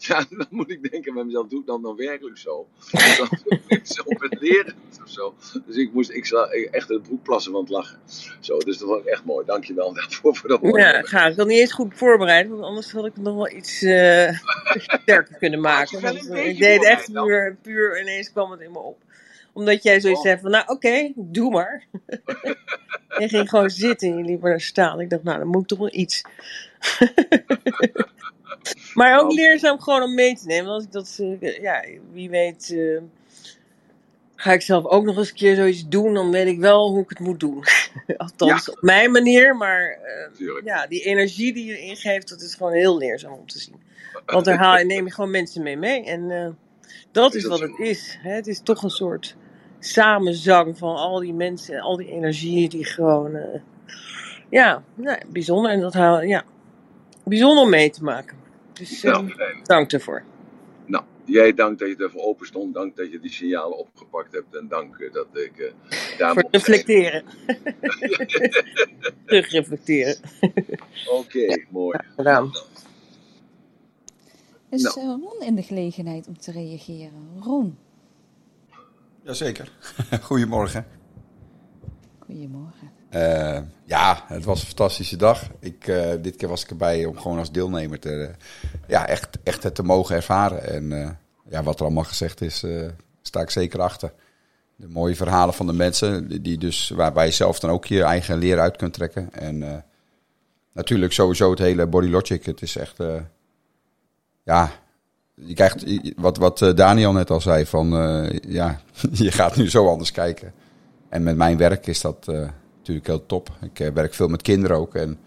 Ja, 0.09 0.25
dan 0.31 0.47
moet 0.51 0.71
ik 0.71 0.91
denken 0.91 1.15
bij 1.15 1.25
mezelf, 1.25 1.49
doe 1.49 1.61
ik 1.61 1.67
dan 1.67 1.81
nou 1.81 1.97
werkelijk 1.97 2.39
zo? 2.39 2.67
Dan 3.19 3.29
zo 3.83 4.03
belerend 4.19 5.01
of 5.05 5.11
zo. 5.11 5.35
Dus 5.67 5.77
ik 5.77 5.93
moest 5.93 6.11
ik 6.11 6.27
echt 6.71 6.89
het 6.89 7.03
broek 7.03 7.23
plassen 7.23 7.53
van 7.53 7.61
het 7.61 7.71
lachen. 7.71 7.99
Zo, 8.41 8.59
dus 8.59 8.79
dat 8.79 8.89
was 8.89 9.05
echt 9.05 9.25
mooi. 9.25 9.47
Dankjewel 9.47 9.95
daarvoor 9.95 10.37
voor 10.37 10.49
dat 10.49 10.63
mooie 10.63 10.83
Ja, 10.83 11.03
ga. 11.03 11.27
Ik 11.27 11.37
had 11.37 11.47
niet 11.47 11.59
eens 11.59 11.73
goed 11.73 11.95
voorbereid, 11.95 12.49
want 12.49 12.63
anders 12.63 12.93
had 12.93 13.07
ik 13.07 13.17
nog 13.17 13.35
wel 13.35 13.51
iets 13.51 13.83
eh, 13.83 14.39
sterker 15.01 15.37
kunnen 15.39 15.61
maken. 15.61 16.01
Want, 16.01 16.31
eh, 16.31 16.47
ik 16.47 16.59
deed 16.59 16.79
het 16.79 16.87
echt 16.87 17.13
dan? 17.13 17.27
puur, 17.27 17.57
puur, 17.63 18.01
ineens 18.01 18.33
kwam 18.33 18.51
het 18.51 18.61
in 18.61 18.73
me 18.73 18.79
op. 18.79 19.03
Omdat 19.53 19.83
jij 19.83 20.01
zoiets 20.01 20.21
Oh. 20.21 20.27
zei 20.27 20.41
van, 20.41 20.51
nou 20.51 20.65
oké, 20.67 21.13
doe 21.15 21.51
maar. 21.51 21.85
en 23.09 23.29
ging 23.29 23.49
gewoon 23.49 23.71
zitten 23.71 24.09
en 24.09 24.17
je 24.17 24.25
liep 24.25 24.43
naar 24.43 24.61
staan. 24.61 25.01
Ik 25.01 25.11
dacht, 25.11 25.23
nou 25.23 25.39
dan 25.39 25.47
moet 25.49 25.63
ik 25.63 25.69
toch 25.69 25.79
wel 25.79 25.95
iets. 25.95 26.23
Maar 28.95 29.21
ook 29.21 29.33
leerzaam 29.33 29.81
gewoon 29.81 30.03
om 30.03 30.15
mee 30.15 30.37
te 30.37 30.47
nemen. 30.47 30.71
Als 30.71 30.85
ik 30.85 30.93
dat, 30.93 31.19
eh, 31.21 31.61
ja, 31.61 31.85
wie 32.13 32.31
weet, 32.31 32.71
eh, 32.77 33.03
ga 34.45 34.53
ik 34.53 34.63
zelf 34.63 34.85
ook 34.85 35.05
nog 35.05 35.17
eens 35.17 35.29
een 35.29 35.35
keer 35.35 35.57
zoiets 35.57 35.89
doen, 35.89 36.15
dan 36.15 36.31
weet 36.31 36.47
ik 36.47 36.59
wel 36.59 36.91
hoe 36.91 37.03
ik 37.03 37.09
het 37.09 37.19
moet 37.19 37.41
doen. 37.41 37.65
Althans, 38.17 38.71
op 38.71 38.79
mijn 38.81 39.11
manier, 39.11 39.57
maar 39.57 39.99
eh, 40.03 40.65
ja, 40.65 40.87
die 40.87 41.03
energie 41.03 41.53
die 41.53 41.65
je 41.67 41.79
ingeeft, 41.79 42.29
dat 42.29 42.41
is 42.41 42.55
gewoon 42.55 42.73
heel 42.73 42.99
leerzaam 42.99 43.33
om 43.33 43.47
te 43.47 43.59
zien. 43.59 43.83
Want 44.27 44.45
daar 44.45 44.59
haal 44.59 44.79
je, 44.79 44.85
neem 44.85 45.05
je 45.05 45.13
gewoon 45.13 45.31
mensen 45.31 45.63
mee 45.63 45.77
mee. 45.77 46.05
En 46.05 46.31
eh, 46.31 46.49
dat 47.13 47.35
Is 47.35 47.37
is 47.37 47.49
dat 47.49 47.51
wat 47.51 47.61
zo? 47.61 47.67
het 47.67 47.79
is. 47.79 48.19
Hè? 48.23 48.33
Het 48.33 48.47
is 48.47 48.61
toch 48.63 48.83
een 48.83 48.91
soort 48.91 49.37
samenzang 49.79 50.79
van 50.79 50.97
al 50.97 51.21
die 51.21 51.35
mensen, 51.35 51.81
al 51.81 51.97
die 51.97 52.11
energie 52.11 52.69
die 52.69 52.85
gewoon, 52.85 53.35
eh, 53.35 53.61
ja, 54.51 54.83
nou, 54.95 55.19
bijzonder. 55.29 55.71
En 55.71 55.81
dat 55.81 55.95
haal, 55.95 56.23
ja, 56.23 56.45
bijzonder 57.25 57.65
om 57.65 57.71
mee 57.71 57.91
te 57.91 58.05
maken. 58.05 58.37
Dus 58.75 59.05
eh, 59.05 59.13
Nou, 59.13 59.31
fijn. 59.31 59.61
dank 59.63 59.93
ervoor. 59.93 60.23
Nou, 60.87 61.05
jij 61.25 61.55
dank 61.55 61.79
dat 61.79 61.89
je 61.89 61.97
ervoor 61.97 62.23
open 62.23 62.47
stond. 62.47 62.75
Dank 62.75 62.97
dat 62.97 63.13
je 63.13 63.21
die 63.21 63.31
signalen 63.31 63.79
opgepakt 63.79 64.33
hebt. 64.33 64.57
En 64.57 64.69
dank 64.69 64.97
eh, 64.99 65.13
dat 65.13 65.27
ik 65.33 65.59
eh, 65.59 65.73
daar 66.19 66.33
Voor 66.33 66.49
reflecteren. 66.51 67.25
Terug 69.27 69.51
reflecteren. 69.51 70.17
Oké, 71.11 71.65
mooi. 71.71 71.99
Ja, 72.03 72.13
gedaan. 72.17 72.51
Is 74.71 74.83
Nou, 74.83 75.01
eh, 75.01 75.05
Ron 75.07 75.43
in 75.47 75.55
de 75.55 75.63
gelegenheid 75.63 76.27
om 76.27 76.39
te 76.39 76.51
reageren? 76.53 77.13
Ron, 77.41 77.79
Jazeker. 79.23 79.73
Goedemorgen. 80.23 80.87
goedemorgen. 82.19 82.91
Eh, 83.15 83.59
ja, 83.85 84.25
het 84.27 84.45
was 84.45 84.61
een 84.61 84.67
fantastische 84.67 85.17
dag. 85.17 85.43
Ik, 85.61 85.87
eh, 85.87 86.11
dit 86.21 86.37
keer 86.37 86.49
was 86.49 86.63
ik 86.63 86.71
erbij 86.71 87.05
om 87.05 87.19
gewoon 87.19 87.39
als 87.39 87.53
deelnemer 87.53 87.99
te, 88.01 88.31
ja, 88.87 89.07
echt, 89.07 89.29
echt 89.43 89.63
het 89.63 89.75
te 89.75 89.83
mogen 89.83 90.17
ervaren. 90.17 90.69
En 90.69 91.03
eh, 91.03 91.11
ja, 91.49 91.63
wat 91.63 91.79
er 91.79 91.85
allemaal 91.85 92.05
gezegd 92.05 92.41
is, 92.41 92.63
eh, 92.63 92.89
sta 93.23 93.41
ik 93.41 93.51
zeker 93.51 93.81
achter. 93.81 94.13
De 94.77 94.89
mooie 94.89 95.17
verhalen 95.17 95.55
van 95.55 95.67
de 95.67 95.73
mensen, 95.73 96.43
die- 96.43 96.59
dus, 96.59 96.89
waarbij 96.89 97.27
je 97.27 97.33
zelf 97.33 97.59
dan 97.61 97.71
ook 97.71 97.85
je 97.85 98.03
eigen 98.03 98.39
leer 98.39 98.61
uit 98.61 98.77
kunt 98.77 98.93
trekken. 98.93 99.33
En 99.33 99.63
eh, 99.63 99.77
natuurlijk 100.73 101.13
sowieso 101.13 101.51
het 101.51 101.59
hele 101.59 101.87
Body 101.87 102.09
Logic. 102.09 102.45
Het 102.47 102.63
is 102.63 102.77
echt, 102.77 103.01
eh, 103.01 103.15
ja, 104.43 104.71
je 105.35 105.55
krijgt, 105.55 105.85
wat, 106.17 106.37
wat 106.37 106.63
eh, 106.63 106.75
Daniel 106.75 107.13
net 107.13 107.31
al 107.31 107.41
zei, 107.41 107.67
van 107.67 107.97
eh, 107.97 108.39
ja, 108.49 108.81
je 109.13 109.33
gaat 109.33 109.57
nu 109.57 109.71
zo 109.71 109.89
anders 109.89 110.11
kijken. 110.13 110.53
En 111.09 111.23
met 111.23 111.37
mijn 111.37 111.57
werk 111.57 111.87
is 111.87 112.01
dat 112.01 112.29
eh, 112.29 112.49
natuurlijk 112.89 113.07
heel 113.07 113.27
top. 113.27 113.49
Ik 113.63 113.81
eh, 113.81 113.93
werk 113.93 114.15
veel 114.15 114.29
met 114.29 114.43
kinderen 114.43 114.77
ook 114.77 114.95
en 114.95 115.19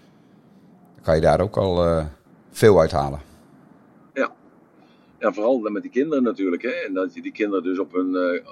kan 1.02 1.16
je 1.16 1.22
daar 1.22 1.42
ook 1.42 1.58
al 1.58 1.86
eh, 1.86 2.06
veel 2.52 2.80
uithalen. 2.80 3.22
Ja. 4.14 4.36
ja, 5.20 5.34
vooral 5.34 5.60
met 5.60 5.82
die 5.82 5.92
kinderen 5.92 6.24
natuurlijk. 6.24 6.62
Hè? 6.62 6.70
En 6.70 6.94
dat 6.94 7.14
je 7.14 7.22
die 7.22 7.32
kinderen 7.32 7.64
dus 7.64 7.80
op 7.80 7.96
eh, 7.96 8.02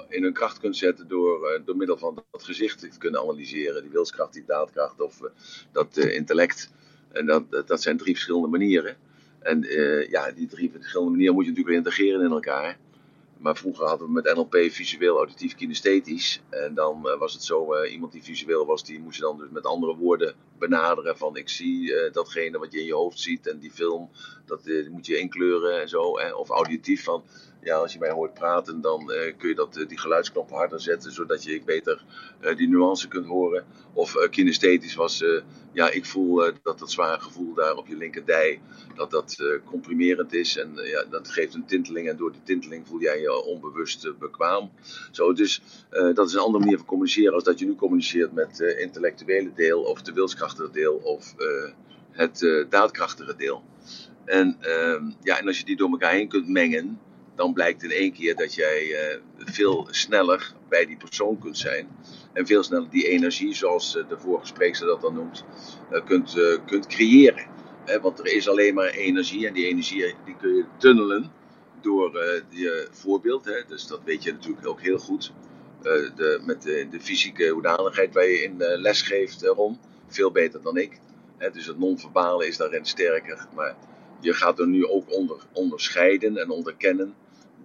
in 0.09 0.23
hun 0.23 0.33
kracht 0.33 0.59
kunt 0.59 0.77
zetten 0.77 1.07
door, 1.07 1.61
door 1.65 1.77
middel 1.77 1.97
van 1.97 2.23
dat 2.31 2.43
gezicht 2.43 2.79
te 2.79 2.97
kunnen 2.97 3.21
analyseren. 3.21 3.81
Die 3.81 3.91
wilskracht, 3.91 4.33
die 4.33 4.43
daadkracht 4.47 5.01
of 5.01 5.19
dat 5.71 5.97
intellect. 5.97 6.71
En 7.11 7.25
dat, 7.25 7.63
dat, 7.65 7.81
zijn 7.81 7.97
drie 7.97 8.13
verschillende 8.13 8.47
manieren. 8.47 8.97
En 9.39 9.61
ja, 10.09 10.31
die 10.31 10.47
drie 10.47 10.71
verschillende 10.71 11.11
manieren 11.11 11.35
moet 11.35 11.45
je 11.45 11.49
natuurlijk 11.49 11.75
weer 11.75 11.85
integreren 11.85 12.25
in 12.25 12.31
elkaar. 12.31 12.77
Maar 13.37 13.57
vroeger 13.57 13.85
hadden 13.87 14.07
we 14.07 14.13
met 14.13 14.35
NLP 14.35 14.55
visueel, 14.55 15.17
auditief, 15.17 15.55
kinesthetisch. 15.55 16.41
En 16.49 16.73
dan 16.73 17.09
eh, 17.09 17.19
was 17.19 17.33
het 17.33 17.43
zo, 17.43 17.73
eh, 17.73 17.91
iemand 17.91 18.11
die 18.11 18.23
visueel 18.23 18.65
was, 18.65 18.83
die 18.83 18.99
moest 18.99 19.15
je 19.15 19.21
dan 19.21 19.37
dus 19.37 19.49
met 19.49 19.65
andere 19.65 19.95
woorden 19.95 20.35
benaderen. 20.57 21.17
Van 21.17 21.37
ik 21.37 21.49
zie 21.49 21.95
eh, 21.95 22.13
datgene 22.13 22.57
wat 22.57 22.71
je 22.71 22.79
in 22.79 22.85
je 22.85 22.93
hoofd 22.93 23.19
ziet 23.19 23.47
en 23.47 23.59
die 23.59 23.71
film, 23.71 24.09
dat 24.45 24.61
moet 24.89 25.05
je 25.05 25.19
inkleuren 25.19 25.81
en 25.81 25.89
zo. 25.89 26.19
Hè? 26.19 26.33
Of 26.33 26.49
auditief 26.49 27.03
van, 27.03 27.23
ja, 27.65 27.75
als 27.75 27.93
je 27.93 27.99
mij 27.99 28.09
hoort 28.09 28.33
praten, 28.33 28.81
dan 28.81 29.11
eh, 29.11 29.33
kun 29.37 29.49
je 29.49 29.55
dat, 29.55 29.77
eh, 29.77 29.87
die 29.87 29.99
geluidsknop 29.99 30.49
harder 30.49 30.81
zetten, 30.81 31.11
zodat 31.11 31.43
je 31.43 31.61
beter 31.65 32.05
eh, 32.39 32.55
die 32.55 32.69
nuance 32.69 33.07
kunt 33.07 33.25
horen. 33.25 33.65
Of 33.93 34.27
kinesthetisch 34.29 34.95
was, 34.95 35.23
ja, 35.71 35.89
ik 35.89 36.05
voel 36.05 36.35
dat 36.63 36.79
dat 36.79 36.91
zware 36.91 37.21
gevoel 37.21 37.53
daar 37.53 37.75
op 37.75 37.87
je 37.87 37.95
linkerdij, 37.95 38.61
dat 38.95 39.11
dat 39.11 39.37
comprimerend 39.65 40.33
is. 40.33 40.57
En 40.57 40.71
ja, 40.75 41.03
dat 41.03 41.27
geeft 41.29 41.53
een 41.53 41.65
tinteling 41.65 42.09
en 42.09 42.17
door 42.17 42.31
die 42.31 42.43
tinteling 42.43 42.87
voel 42.87 42.99
jij 42.99 43.21
je 43.21 43.43
onbewust 43.43 44.17
bekwaam. 44.19 44.71
Zo, 45.11 45.33
dus 45.33 45.61
dat 45.89 46.27
is 46.27 46.33
een 46.33 46.39
andere 46.39 46.63
manier 46.63 46.77
van 46.77 46.85
communiceren 46.85 47.33
als 47.33 47.43
dat 47.43 47.59
je 47.59 47.65
nu 47.65 47.75
communiceert 47.75 48.33
met 48.33 48.57
het 48.57 48.77
intellectuele 48.77 49.53
deel 49.53 49.81
of 49.81 50.01
de 50.01 50.13
wilskrachtige 50.13 50.71
deel 50.71 50.95
of 50.95 51.35
het 52.11 52.65
daadkrachtige 52.69 53.35
deel. 53.35 53.63
En, 54.25 54.57
ehm, 54.59 55.11
ja, 55.21 55.39
en 55.39 55.47
als 55.47 55.57
je 55.59 55.65
die 55.65 55.75
door 55.75 55.89
elkaar 55.89 56.11
heen 56.11 56.27
kunt 56.27 56.47
mengen, 56.47 56.99
dan 57.35 57.53
blijkt 57.53 57.83
in 57.83 57.91
één 57.91 58.13
keer 58.13 58.35
dat 58.35 58.53
jij 58.53 58.93
eh, 58.93 59.19
veel 59.37 59.87
sneller 59.89 60.53
bij 60.69 60.85
die 60.85 60.97
persoon 60.97 61.39
kunt 61.39 61.57
zijn. 61.57 61.87
En 62.33 62.45
veel 62.45 62.63
sneller 62.63 62.89
die 62.89 63.07
energie, 63.07 63.53
zoals 63.53 63.97
eh, 63.97 64.09
de 64.09 64.17
vorige 64.19 64.45
spreekster 64.45 64.87
dat 64.87 65.01
dan 65.01 65.13
noemt, 65.13 65.45
eh, 65.91 66.05
kunt, 66.05 66.59
kunt 66.65 66.87
creëren. 66.87 67.53
Want 68.01 68.19
er 68.19 68.25
is 68.25 68.49
alleen 68.49 68.73
maar 68.73 68.89
energie 68.89 69.47
en 69.47 69.53
die 69.53 69.67
energie 69.67 70.15
die 70.25 70.35
kun 70.37 70.55
je 70.55 70.65
tunnelen 70.77 71.31
door 71.81 72.11
je 72.49 72.87
voorbeeld. 72.91 73.63
Dus 73.67 73.87
dat 73.87 73.99
weet 74.05 74.23
je 74.23 74.31
natuurlijk 74.31 74.67
ook 74.67 74.81
heel 74.81 74.97
goed. 74.97 75.31
De, 75.81 76.41
met 76.45 76.61
de, 76.61 76.87
de 76.89 76.99
fysieke 76.99 77.47
hoedanigheid 77.47 78.13
waar 78.13 78.25
je 78.25 78.43
in 78.43 78.57
les 78.57 79.01
geeft, 79.01 79.41
Ron. 79.41 79.79
Veel 80.07 80.31
beter 80.31 80.61
dan 80.61 80.77
ik. 80.77 80.99
Dus 81.51 81.65
het 81.65 81.79
non-verbale 81.79 82.47
is 82.47 82.57
daarin 82.57 82.85
sterker. 82.85 83.47
Maar 83.55 83.75
je 84.19 84.33
gaat 84.33 84.59
er 84.59 84.67
nu 84.67 84.87
ook 84.87 85.13
onder, 85.13 85.37
onderscheiden 85.53 86.37
en 86.37 86.49
onderkennen 86.49 87.15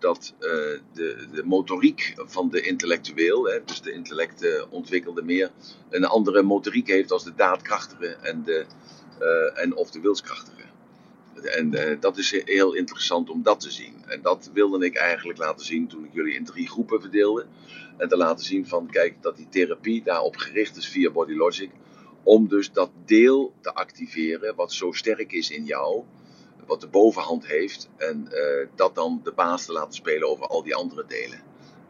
dat 0.00 0.34
eh, 0.38 0.50
de, 0.92 1.26
de 1.32 1.42
motoriek 1.44 2.14
van 2.16 2.50
de 2.50 2.60
intellectueel, 2.60 3.44
hè, 3.44 3.64
dus 3.64 3.80
de 3.80 3.92
intellect 3.92 4.66
ontwikkelde 4.70 5.22
meer, 5.22 5.50
een 5.90 6.04
andere 6.04 6.42
motoriek 6.42 6.88
heeft 6.88 7.12
als 7.12 7.24
de 7.24 7.34
daadkrachtige 7.34 8.16
en, 8.22 8.42
de, 8.44 8.66
eh, 9.18 9.62
en 9.62 9.76
of 9.76 9.90
de 9.90 10.00
wilskrachtige. 10.00 10.62
En 11.42 11.74
eh, 11.74 12.00
dat 12.00 12.18
is 12.18 12.42
heel 12.44 12.74
interessant 12.74 13.30
om 13.30 13.42
dat 13.42 13.60
te 13.60 13.70
zien. 13.70 14.04
En 14.06 14.22
dat 14.22 14.50
wilde 14.52 14.84
ik 14.84 14.96
eigenlijk 14.96 15.38
laten 15.38 15.66
zien 15.66 15.88
toen 15.88 16.04
ik 16.04 16.12
jullie 16.12 16.34
in 16.34 16.44
drie 16.44 16.68
groepen 16.68 17.00
verdeelde. 17.00 17.46
En 17.96 18.08
te 18.08 18.16
laten 18.16 18.44
zien 18.44 18.66
van, 18.66 18.86
kijk, 18.90 19.22
dat 19.22 19.36
die 19.36 19.48
therapie 19.48 20.02
daarop 20.02 20.36
gericht 20.36 20.76
is 20.76 20.88
via 20.88 21.10
Body 21.10 21.34
Logic. 21.34 21.70
Om 22.22 22.48
dus 22.48 22.72
dat 22.72 22.90
deel 23.04 23.52
te 23.60 23.74
activeren 23.74 24.54
wat 24.54 24.72
zo 24.72 24.92
sterk 24.92 25.32
is 25.32 25.50
in 25.50 25.64
jou. 25.64 26.04
Wat 26.70 26.80
de 26.80 26.88
bovenhand 26.88 27.46
heeft. 27.46 27.88
En 27.96 28.28
eh, 28.32 28.68
dat 28.74 28.94
dan 28.94 29.20
de 29.24 29.32
baas 29.32 29.64
te 29.64 29.72
laten 29.72 29.94
spelen 29.94 30.28
over 30.28 30.46
al 30.46 30.62
die 30.62 30.74
andere 30.74 31.04
delen. 31.06 31.40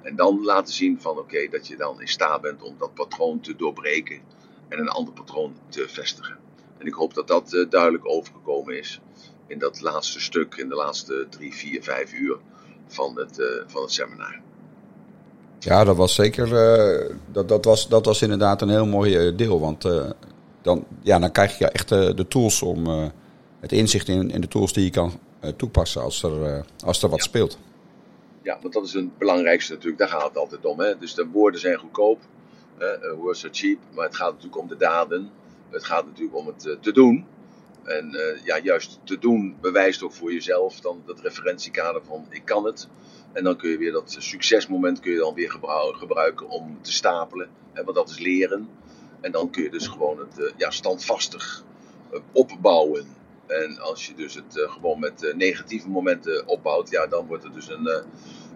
En 0.03 0.17
dan 0.17 0.45
laten 0.45 0.75
zien 0.75 1.01
van, 1.01 1.19
oké, 1.19 1.49
dat 1.49 1.67
je 1.67 1.77
dan 1.77 2.01
in 2.01 2.09
staat 2.09 2.41
bent 2.41 2.63
om 2.63 2.75
dat 2.79 2.95
patroon 2.95 3.41
te 3.41 3.57
doorbreken. 3.57 4.21
En 4.69 4.79
een 4.79 4.89
ander 4.89 5.13
patroon 5.13 5.55
te 5.69 5.89
vestigen. 5.89 6.39
En 6.79 6.87
ik 6.87 6.95
hoop 6.95 7.15
dat 7.15 7.29
dat 7.29 7.53
eh, 7.53 7.71
duidelijk 7.71 8.09
overgekomen 8.09 8.79
is 8.79 9.01
in 9.47 9.59
dat 9.59 9.81
laatste 9.81 10.21
stuk, 10.21 10.55
in 10.55 10.69
de 10.69 10.75
laatste 10.75 11.27
drie, 11.31 11.55
vier, 11.55 11.83
vijf 11.83 12.13
uur 12.13 12.37
van 12.87 13.19
het, 13.19 13.39
eh, 13.39 13.47
van 13.67 13.83
het 13.83 13.93
seminar. 13.93 14.41
Ja, 15.59 15.85
dat 15.85 15.97
was 15.97 16.15
zeker, 16.15 16.49
dat, 17.33 17.49
dat, 17.49 17.65
was, 17.65 17.89
dat 17.89 18.05
was 18.05 18.23
inderdaad 18.23 18.63
een 18.63 18.69
heel 18.69 18.87
mooi 18.87 19.35
deel. 19.35 19.61
Want 19.61 19.83
dan, 20.63 20.85
ja, 21.03 21.19
dan 21.19 21.33
krijg 21.33 21.59
je 21.59 21.69
echt 21.69 21.89
de 21.89 22.27
tools 22.29 22.63
om, 22.63 23.13
het 23.61 23.73
inzicht 23.73 24.09
in, 24.09 24.31
in 24.31 24.41
de 24.41 24.49
tools 24.49 24.73
die 24.73 24.85
je 24.85 24.91
kan 24.91 25.21
eh, 25.41 25.51
toepassen 25.51 26.03
als 26.03 26.23
er, 26.23 26.45
eh, 26.45 26.63
als 26.85 27.03
er 27.03 27.09
wat 27.09 27.23
speelt. 27.23 27.59
Ja, 28.43 28.59
want 28.63 28.75
dat 28.75 28.85
is 28.85 28.93
het 28.93 29.19
belangrijkste 29.19 29.73
natuurlijk, 29.73 29.99
daar 29.99 30.09
gaat 30.09 30.29
het 30.29 30.37
altijd 30.37 30.65
om. 30.65 30.81
Hè? 30.81 30.99
Dus 30.99 31.15
de 31.15 31.27
woorden 31.27 31.61
zijn 31.61 31.79
goedkoop, 31.79 32.21
hè? 32.79 33.15
words 33.15 33.45
are 33.45 33.55
cheap, 33.55 33.79
maar 33.95 34.05
het 34.05 34.17
gaat 34.17 34.31
natuurlijk 34.31 34.59
om 34.59 34.69
de 34.69 34.77
daden. 34.77 35.31
Het 35.71 35.85
gaat 35.85 36.07
natuurlijk 36.07 36.37
om 36.37 36.47
het 36.47 36.67
eh, 36.67 36.75
te 36.81 36.93
doen. 36.93 37.27
En 37.85 38.15
eh, 38.15 38.45
ja, 38.45 38.59
juist 38.59 38.99
te 39.05 39.19
doen 39.19 39.57
bewijst 39.61 40.03
ook 40.03 40.13
voor 40.13 40.33
jezelf 40.33 40.81
dan 40.81 41.03
dat 41.07 41.21
referentiekader 41.21 42.03
van 42.05 42.27
ik 42.29 42.45
kan 42.45 42.65
het. 42.65 42.89
En 43.33 43.45
dan 43.45 43.57
kun 43.57 43.71
je 43.71 43.79
weer 43.79 43.93
dat 43.93 44.17
succesmoment 44.19 45.01
kun 45.01 45.13
je 45.13 45.19
dan 45.19 45.35
weer 45.35 45.51
gebru- 45.51 45.93
gebruiken 45.93 46.49
om 46.49 46.79
te 46.83 46.93
stapelen. 46.93 47.49
Hè, 47.73 47.85
want 47.85 47.97
dat 47.97 48.11
is 48.11 48.19
leren. 48.19 48.69
En 49.21 49.33
dan 49.33 49.51
kun 49.51 49.63
je 49.63 49.71
dus 49.71 49.87
gewoon 49.87 50.19
het 50.19 50.39
eh, 50.39 50.53
ja, 50.57 50.71
standvastig 50.71 51.65
eh, 52.13 52.21
opbouwen. 52.33 53.07
En 53.51 53.79
als 53.79 54.07
je 54.07 54.15
dus 54.15 54.35
het 54.35 54.59
eh, 54.59 54.71
gewoon 54.71 54.99
met 54.99 55.25
eh, 55.25 55.35
negatieve 55.35 55.89
momenten 55.89 56.47
opbouwt, 56.47 56.91
ja, 56.91 57.07
dan 57.07 57.27
wordt 57.27 57.45
er 57.45 57.53
dus 57.53 57.69
een, 57.69 57.87
eh, 57.87 58.03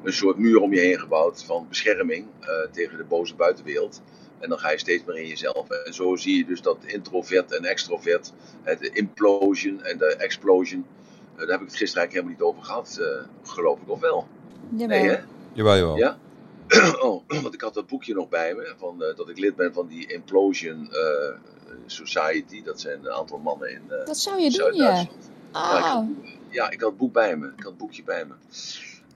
een 0.05 0.13
soort 0.13 0.39
muur 0.39 0.61
om 0.61 0.73
je 0.73 0.81
heen 0.81 0.99
gebouwd 0.99 1.45
van 1.45 1.67
bescherming 1.69 2.27
eh, 2.41 2.49
tegen 2.71 2.97
de 2.97 3.05
boze 3.05 3.35
buitenwereld. 3.35 4.03
En 4.39 4.49
dan 4.49 4.59
ga 4.59 4.71
je 4.71 4.79
steeds 4.79 5.05
meer 5.05 5.17
in 5.17 5.27
jezelf. 5.27 5.71
En 5.71 5.95
zo 5.95 6.17
zie 6.17 6.37
je 6.37 6.45
dus 6.45 6.63
dat 6.63 6.79
introvert 6.87 7.53
en 7.53 7.65
extrovert, 7.65 8.33
de 8.65 8.91
implosion 8.93 9.83
en 9.83 9.99
de 9.99 10.17
explosion, 10.17 10.87
eh, 11.33 11.41
daar 11.41 11.49
heb 11.49 11.61
ik 11.61 11.67
het 11.67 11.77
gisteren 11.77 12.03
eigenlijk 12.03 12.13
helemaal 12.13 12.33
niet 12.33 12.43
over 12.43 12.63
gehad, 12.63 12.99
eh, 13.01 13.51
geloof 13.53 13.81
ik 13.81 13.91
of 13.91 14.01
wel. 14.01 14.29
Jawel. 14.77 14.99
Nee, 14.99 15.09
hè? 15.09 15.19
Jawel, 15.53 15.77
jawel. 15.77 15.97
Ja? 15.97 16.19
oh, 17.07 17.23
want 17.43 17.55
ik 17.55 17.61
had 17.61 17.75
dat 17.75 17.87
boekje 17.87 18.15
nog 18.15 18.29
bij 18.29 18.55
me, 18.55 18.75
van, 18.77 19.03
eh, 19.03 19.17
dat 19.17 19.29
ik 19.29 19.39
lid 19.39 19.57
ben 19.57 19.73
van 19.73 19.87
die 19.87 20.13
Implosion 20.13 20.89
eh, 20.93 21.35
Society. 21.87 22.63
Dat 22.63 22.81
zijn 22.81 22.99
een 23.05 23.13
aantal 23.13 23.39
mannen 23.39 23.71
in 23.71 23.83
eh, 23.89 24.07
Dat 24.07 24.19
zou 24.19 24.41
je 24.41 24.51
doen, 24.51 24.75
ja. 24.75 25.07
Ja, 25.53 25.79
ik 25.79 25.85
had, 25.85 26.05
ja, 26.49 26.71
ik 26.71 26.81
had 26.81 26.89
het 26.89 26.99
boek 26.99 27.13
bij 27.13 27.37
me. 27.37 27.47
Ik 27.47 27.63
had 27.63 27.65
het 27.65 27.77
boekje 27.77 28.03
bij 28.03 28.25
me. 28.25 28.35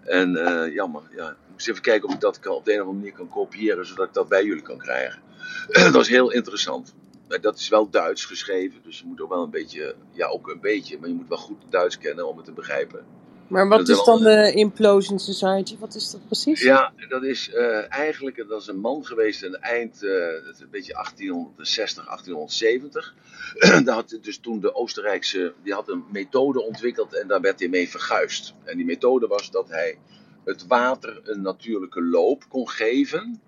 En 0.05 0.37
eh, 0.37 0.75
jammer, 0.75 1.03
ja. 1.17 1.29
Ik 1.31 1.37
moest 1.53 1.69
even 1.69 1.83
kijken 1.83 2.09
of 2.09 2.15
ik 2.15 2.21
dat 2.21 2.39
kan, 2.39 2.55
op 2.55 2.65
de 2.65 2.73
een 2.73 2.81
of 2.81 2.87
andere 2.87 3.05
manier 3.05 3.17
kan 3.17 3.29
kopiëren, 3.29 3.87
zodat 3.87 4.07
ik 4.07 4.15
dat 4.15 4.29
bij 4.29 4.45
jullie 4.45 4.63
kan 4.63 4.79
krijgen. 4.79 5.23
dat 5.69 5.93
was 5.93 6.09
heel 6.09 6.33
interessant. 6.33 6.95
Maar 7.29 7.41
dat 7.41 7.59
is 7.59 7.69
wel 7.69 7.91
Duits 7.91 8.25
geschreven, 8.25 8.81
dus 8.83 8.99
je 8.99 9.07
moet 9.07 9.21
ook 9.21 9.29
wel 9.29 9.43
een 9.43 9.51
beetje, 9.51 9.95
ja 10.13 10.27
ook 10.27 10.49
een 10.49 10.61
beetje, 10.61 10.99
maar 10.99 11.09
je 11.09 11.15
moet 11.15 11.29
wel 11.29 11.39
goed 11.39 11.63
Duits 11.69 11.99
kennen 11.99 12.29
om 12.29 12.37
het 12.37 12.47
te 12.47 12.53
begrijpen. 12.53 13.05
Maar 13.49 13.69
wat 13.69 13.87
Dat 13.87 13.97
is 13.97 14.05
dan 14.05 14.23
de 14.23 14.53
Implosion 14.53 15.19
Society? 15.19 15.79
Wat 15.79 15.95
is 15.95 16.11
dat 16.11 16.27
precies? 16.27 16.63
Ja, 16.63 16.93
dat 17.09 17.23
is 17.23 17.51
eh, 17.51 17.93
eigenlijk 17.93 18.49
dat 18.49 18.61
is 18.61 18.67
een 18.67 18.81
man 18.81 19.05
geweest 19.05 19.43
in 19.43 19.55
eind, 19.55 20.03
eh, 20.03 20.11
dat 20.45 20.55
is 20.55 20.61
een 20.61 20.71
beetje 20.71 20.93
1860, 20.93 22.05
1870. 22.05 23.15
daar 23.85 23.95
had 23.95 24.19
dus 24.23 24.39
toen 24.39 24.61
de 24.61 24.75
Oostenrijkse, 24.75 25.55
die 25.63 25.73
had 25.73 25.89
een 25.89 26.05
methode 26.13 26.63
ontwikkeld 26.63 27.15
en 27.15 27.29
daar 27.29 27.41
werd 27.41 27.59
hij 27.59 27.69
mee 27.69 27.89
verguisd. 27.89 28.55
En 28.65 28.77
die 28.77 28.87
methode 28.87 29.27
was 29.27 29.51
dat 29.51 29.69
hij 29.69 29.99
het 30.45 30.67
water 30.67 31.21
een 31.25 31.43
natuurlijke 31.43 32.03
loop 32.03 32.45
kon 32.49 32.69
geven. 32.69 33.41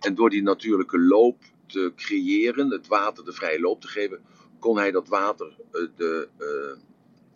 En 0.00 0.14
door 0.14 0.30
die 0.30 0.42
natuurlijke 0.42 0.98
loop 0.98 1.36
te 1.66 1.92
creëren, 1.96 2.70
het 2.70 2.86
water 2.86 3.24
de 3.24 3.32
vrije 3.32 3.60
loop 3.60 3.80
te 3.80 3.88
geven, 3.88 4.20
kon 4.58 4.76
hij 4.76 4.90
dat 4.90 5.08
water 5.08 5.46
eh, 5.72 5.80
de, 5.96 6.28
eh, 6.38 6.82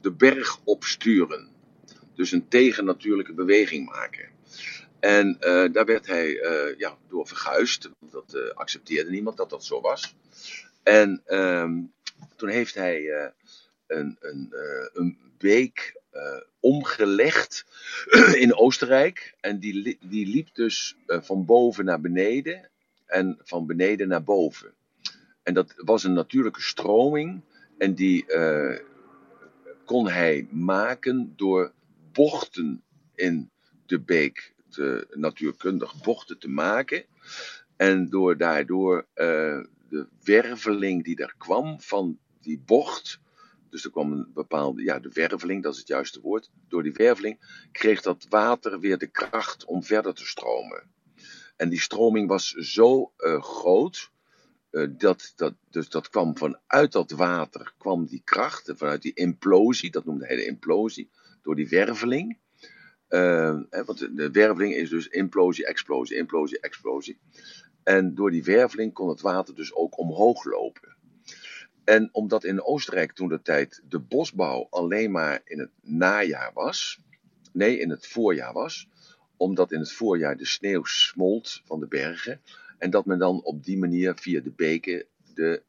de 0.01 0.13
berg 0.13 0.61
opsturen. 0.65 1.49
Dus 2.15 2.33
een 2.33 2.49
tegennatuurlijke 2.49 3.33
beweging 3.33 3.89
maken. 3.89 4.29
En 5.01 5.37
eh, 5.41 5.73
daar 5.73 5.85
werd 5.85 6.07
hij 6.07 6.41
eh, 6.41 6.79
ja, 6.79 6.97
door 7.09 7.27
verguisd. 7.27 7.91
Dat 8.11 8.35
eh, 8.35 8.51
accepteerde 8.55 9.11
niemand 9.11 9.37
dat 9.37 9.51
dat 9.51 9.65
zo 9.65 9.81
was. 9.81 10.15
En 10.83 11.23
ehm, 11.27 11.73
toen 12.37 12.49
heeft 12.49 12.75
hij 12.75 13.31
een, 13.87 14.17
een, 14.21 14.55
een 14.93 15.19
beek 15.39 15.99
omgelegd 16.61 17.65
in 18.45 18.55
Oostenrijk. 18.55 19.35
En 19.41 19.59
die, 19.59 19.99
die 20.01 20.27
liep 20.27 20.55
dus 20.55 20.97
van 21.07 21.45
boven 21.45 21.85
naar 21.85 22.01
beneden 22.01 22.69
en 23.07 23.39
van 23.43 23.67
beneden 23.67 24.09
naar 24.09 24.23
boven. 24.23 24.73
En 25.43 25.55
dat 25.55 25.75
was 25.77 26.05
een 26.05 26.13
natuurlijke 26.13 26.63
stroming. 26.63 27.41
En 27.79 27.95
die 27.95 28.27
kon 29.85 30.09
hij 30.09 30.49
maken 30.51 31.33
door 31.37 31.73
bochten 32.13 32.83
in 33.15 33.51
de 33.87 34.01
beek, 34.01 34.55
te, 34.69 35.07
natuurkundig 35.11 36.03
bochten 36.03 36.39
te 36.39 36.49
maken. 36.49 37.05
En 37.77 38.09
door 38.11 38.37
daardoor 38.37 39.07
eh, 39.15 39.61
de 39.89 40.07
werveling 40.23 41.05
die 41.05 41.17
er 41.17 41.35
kwam 41.39 41.81
van 41.81 42.19
die 42.41 42.59
bocht. 42.59 43.21
Dus 43.71 43.85
er 43.85 43.91
kwam 43.91 44.13
een 44.13 44.31
bepaalde, 44.35 44.83
ja, 44.83 44.99
de 44.99 45.11
werveling, 45.13 45.63
dat 45.63 45.73
is 45.73 45.79
het 45.79 45.89
juiste 45.89 46.21
woord. 46.21 46.51
Door 46.69 46.83
die 46.83 46.93
werveling 46.93 47.67
kreeg 47.73 48.03
dat 48.03 48.27
water 48.29 48.81
weer 48.81 48.99
de 48.99 49.07
kracht 49.07 49.65
om 49.65 49.85
verder 49.85 50.15
te 50.15 50.27
stromen. 50.27 50.91
En 51.57 51.69
die 51.69 51.81
stroming 51.81 52.29
was 52.29 52.49
zo 52.51 53.13
eh, 53.17 53.43
groot. 53.43 54.11
eh, 54.71 54.87
dat, 54.91 55.33
dat, 55.37 55.55
dus 55.71 55.89
dat 55.89 56.09
kwam 56.09 56.37
vanuit 56.39 56.93
dat 56.93 57.11
water, 57.11 57.75
kwam 57.79 58.07
die 58.07 58.23
kracht, 58.25 58.73
vanuit 58.77 59.03
die 59.03 59.15
implosie, 59.15 59.91
dat 59.91 60.05
noemde 60.05 60.27
hij 60.27 60.37
de 60.37 60.47
implosie, 60.47 61.11
door 61.43 61.57
die 61.57 61.69
werveling. 61.69 62.39
Eh, 63.09 63.59
hè, 63.71 63.85
want 63.85 64.17
de, 64.17 64.31
werveling 64.31 64.75
is 64.75 64.91
dus 64.91 65.09
implosie, 65.09 65.67
explosie, 65.67 66.17
implosie, 66.17 66.61
explosie. 66.61 67.19
En 67.83 68.15
door 68.15 68.31
die 68.31 68.45
werveling 68.45 68.93
kon 68.93 69.09
het 69.09 69.21
water 69.21 69.55
dus 69.55 69.75
ook 69.75 69.99
omhoog 69.99 70.45
lopen. 70.45 70.97
En 71.85 72.09
omdat 72.13 72.45
in 72.45 72.63
Oostenrijk 72.63 73.13
toen 73.13 73.29
de 73.29 73.43
tijd 73.43 73.83
de 73.89 73.99
bosbouw 73.99 74.67
alleen 74.71 75.11
maar 75.11 75.41
in 75.45 75.59
het 75.59 75.71
najaar 75.81 76.51
was, 76.55 77.01
nee, 77.53 77.79
in 77.79 77.91
het 77.91 78.07
voorjaar 78.07 78.53
was, 78.53 78.89
omdat 79.37 79.73
in 79.73 79.79
het 79.79 79.93
voorjaar 79.93 80.37
de 80.37 80.47
sneeuw 80.47 80.85
smolt 80.85 81.61
van 81.65 81.81
de 81.81 81.87
bergen 81.87 82.41
en 82.79 82.91
dat 82.91 83.07
men 83.07 83.19
dan 83.19 83.43
op 83.43 83.65
die 83.65 83.79
manier 83.79 84.15
via 84.15 84.41
de 84.41 84.51
beken 84.51 85.07
de 85.35 85.63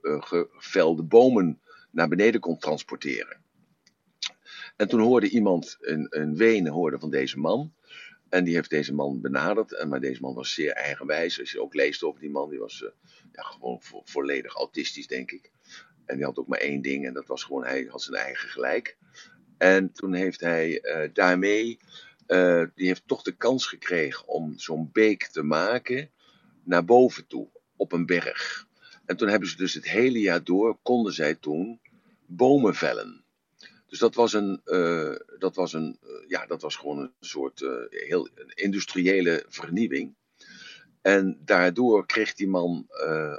eh, 0.00 0.22
gevelde 0.50 1.02
bomen 1.02 1.60
naar 1.90 2.08
beneden 2.08 2.40
kon 2.40 2.58
transporteren. 2.58 3.44
En 4.76 4.88
toen 4.88 5.00
hoorde 5.00 5.28
iemand 5.28 5.76
in, 5.80 6.06
in 6.10 6.36
Wenen 6.36 6.72
hoorde 6.72 6.98
van 6.98 7.10
deze 7.10 7.38
man. 7.38 7.74
En 8.28 8.44
die 8.44 8.54
heeft 8.54 8.70
deze 8.70 8.94
man 8.94 9.20
benaderd. 9.20 9.72
En, 9.72 9.88
maar 9.88 10.00
deze 10.00 10.20
man 10.20 10.34
was 10.34 10.54
zeer 10.54 10.72
eigenwijs. 10.72 11.40
Als 11.40 11.50
je 11.50 11.60
ook 11.62 11.74
leest 11.74 12.02
over 12.02 12.20
die 12.20 12.30
man, 12.30 12.50
die 12.50 12.58
was 12.58 12.84
eh, 12.84 12.90
ja, 13.32 13.42
gewoon 13.42 13.82
vo- 13.82 14.02
volledig 14.04 14.54
autistisch, 14.54 15.06
denk 15.06 15.30
ik. 15.30 15.50
En 16.04 16.16
die 16.16 16.24
had 16.24 16.38
ook 16.38 16.46
maar 16.46 16.58
één 16.58 16.82
ding, 16.82 17.06
en 17.06 17.14
dat 17.14 17.26
was 17.26 17.42
gewoon, 17.44 17.64
hij 17.64 17.86
had 17.88 18.02
zijn 18.02 18.16
eigen 18.16 18.48
gelijk. 18.48 18.96
En 19.58 19.92
toen 19.92 20.14
heeft 20.14 20.40
hij 20.40 20.80
eh, 20.80 21.10
daarmee, 21.12 21.78
eh, 22.26 22.64
die 22.74 22.86
heeft 22.86 23.02
toch 23.06 23.22
de 23.22 23.36
kans 23.36 23.66
gekregen 23.66 24.28
om 24.28 24.58
zo'n 24.58 24.90
beek 24.92 25.26
te 25.26 25.42
maken 25.42 26.10
naar 26.64 26.84
boven 26.84 27.26
toe, 27.26 27.48
op 27.76 27.92
een 27.92 28.06
berg. 28.06 28.66
En 29.06 29.16
toen 29.16 29.28
hebben 29.28 29.48
ze 29.48 29.56
dus 29.56 29.74
het 29.74 29.88
hele 29.88 30.20
jaar 30.20 30.44
door, 30.44 30.78
konden 30.82 31.12
zij 31.12 31.34
toen 31.34 31.80
bomen 32.26 32.74
vellen. 32.74 33.25
Dus 33.96 34.04
dat 34.04 34.14
was 34.14 34.32
een, 34.32 34.60
eh, 34.64 35.14
dat 35.38 35.56
was 35.56 35.72
een 35.72 35.98
eh, 36.02 36.28
ja, 36.28 36.46
dat 36.46 36.62
was 36.62 36.76
gewoon 36.76 36.98
een 36.98 37.12
soort 37.20 37.62
eh, 37.62 37.70
heel 37.88 38.28
industriële 38.54 39.44
vernieuwing. 39.48 40.14
En 41.02 41.40
daardoor 41.44 42.06
kreeg 42.06 42.34
die 42.34 42.48
man 42.48 42.86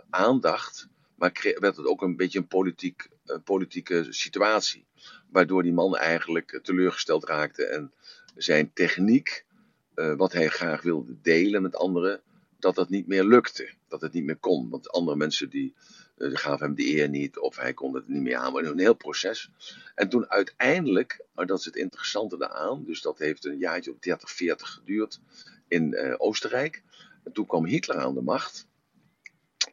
aandacht, 0.10 0.88
maar 1.16 1.56
werd 1.60 1.78
het 1.78 1.86
ook 1.86 2.02
een 2.02 2.16
beetje 2.16 2.40
een 2.40 2.48
politiek, 2.48 3.10
politieke 3.44 4.08
situatie. 4.10 4.88
Waardoor 5.30 5.64
die 5.64 5.74
man 5.74 5.98
eigenlijk 5.98 6.60
teleurgesteld 6.64 7.26
raakte 7.26 7.66
en 7.66 7.94
zijn 8.36 8.74
techniek, 8.74 9.46
wat 9.94 10.34
hij 10.34 10.48
graag 10.50 10.82
wilde 10.82 11.22
delen 11.22 11.62
met 11.62 11.76
anderen, 11.76 12.22
dat 12.60 12.76
dat 12.76 12.90
niet 12.90 13.08
meer 13.08 13.24
lukte. 13.24 13.74
Dat 13.88 14.02
het 14.02 14.14
niet 14.14 14.26
meer 14.26 14.38
kon. 14.38 14.70
Want 14.70 14.90
andere 14.90 15.18
mensen 15.18 15.50
die, 15.50 15.76
eh, 16.18 16.28
die 16.28 16.38
gaven 16.38 16.66
hem 16.66 16.76
de 16.76 16.96
eer 16.96 17.10
niet 17.10 17.38
of 17.38 17.56
hij 17.56 17.74
kon 17.74 17.96
het 17.96 18.08
niet 18.08 18.22
meer 18.22 18.36
aan. 18.36 18.54
Maar 18.54 18.64
een 18.64 18.80
heel 18.80 18.96
proces. 18.96 19.50
En 19.96 20.10
toen 20.10 20.30
uiteindelijk, 20.30 21.26
maar 21.34 21.46
dat 21.46 21.60
is 21.60 21.66
het 21.66 21.76
interessante 21.76 22.38
daaraan, 22.38 22.84
dus 22.86 23.02
dat 23.02 23.18
heeft 23.18 23.46
een 23.46 23.58
jaartje 23.58 23.92
of 23.92 24.00
30, 24.00 24.32
40 24.32 24.70
geduurd 24.70 25.20
in 25.68 25.94
eh, 25.94 26.14
Oostenrijk. 26.18 26.84
En 27.24 27.32
toen 27.32 27.46
kwam 27.46 27.66
Hitler 27.66 27.98
aan 27.98 28.14
de 28.14 28.22
macht. 28.22 28.68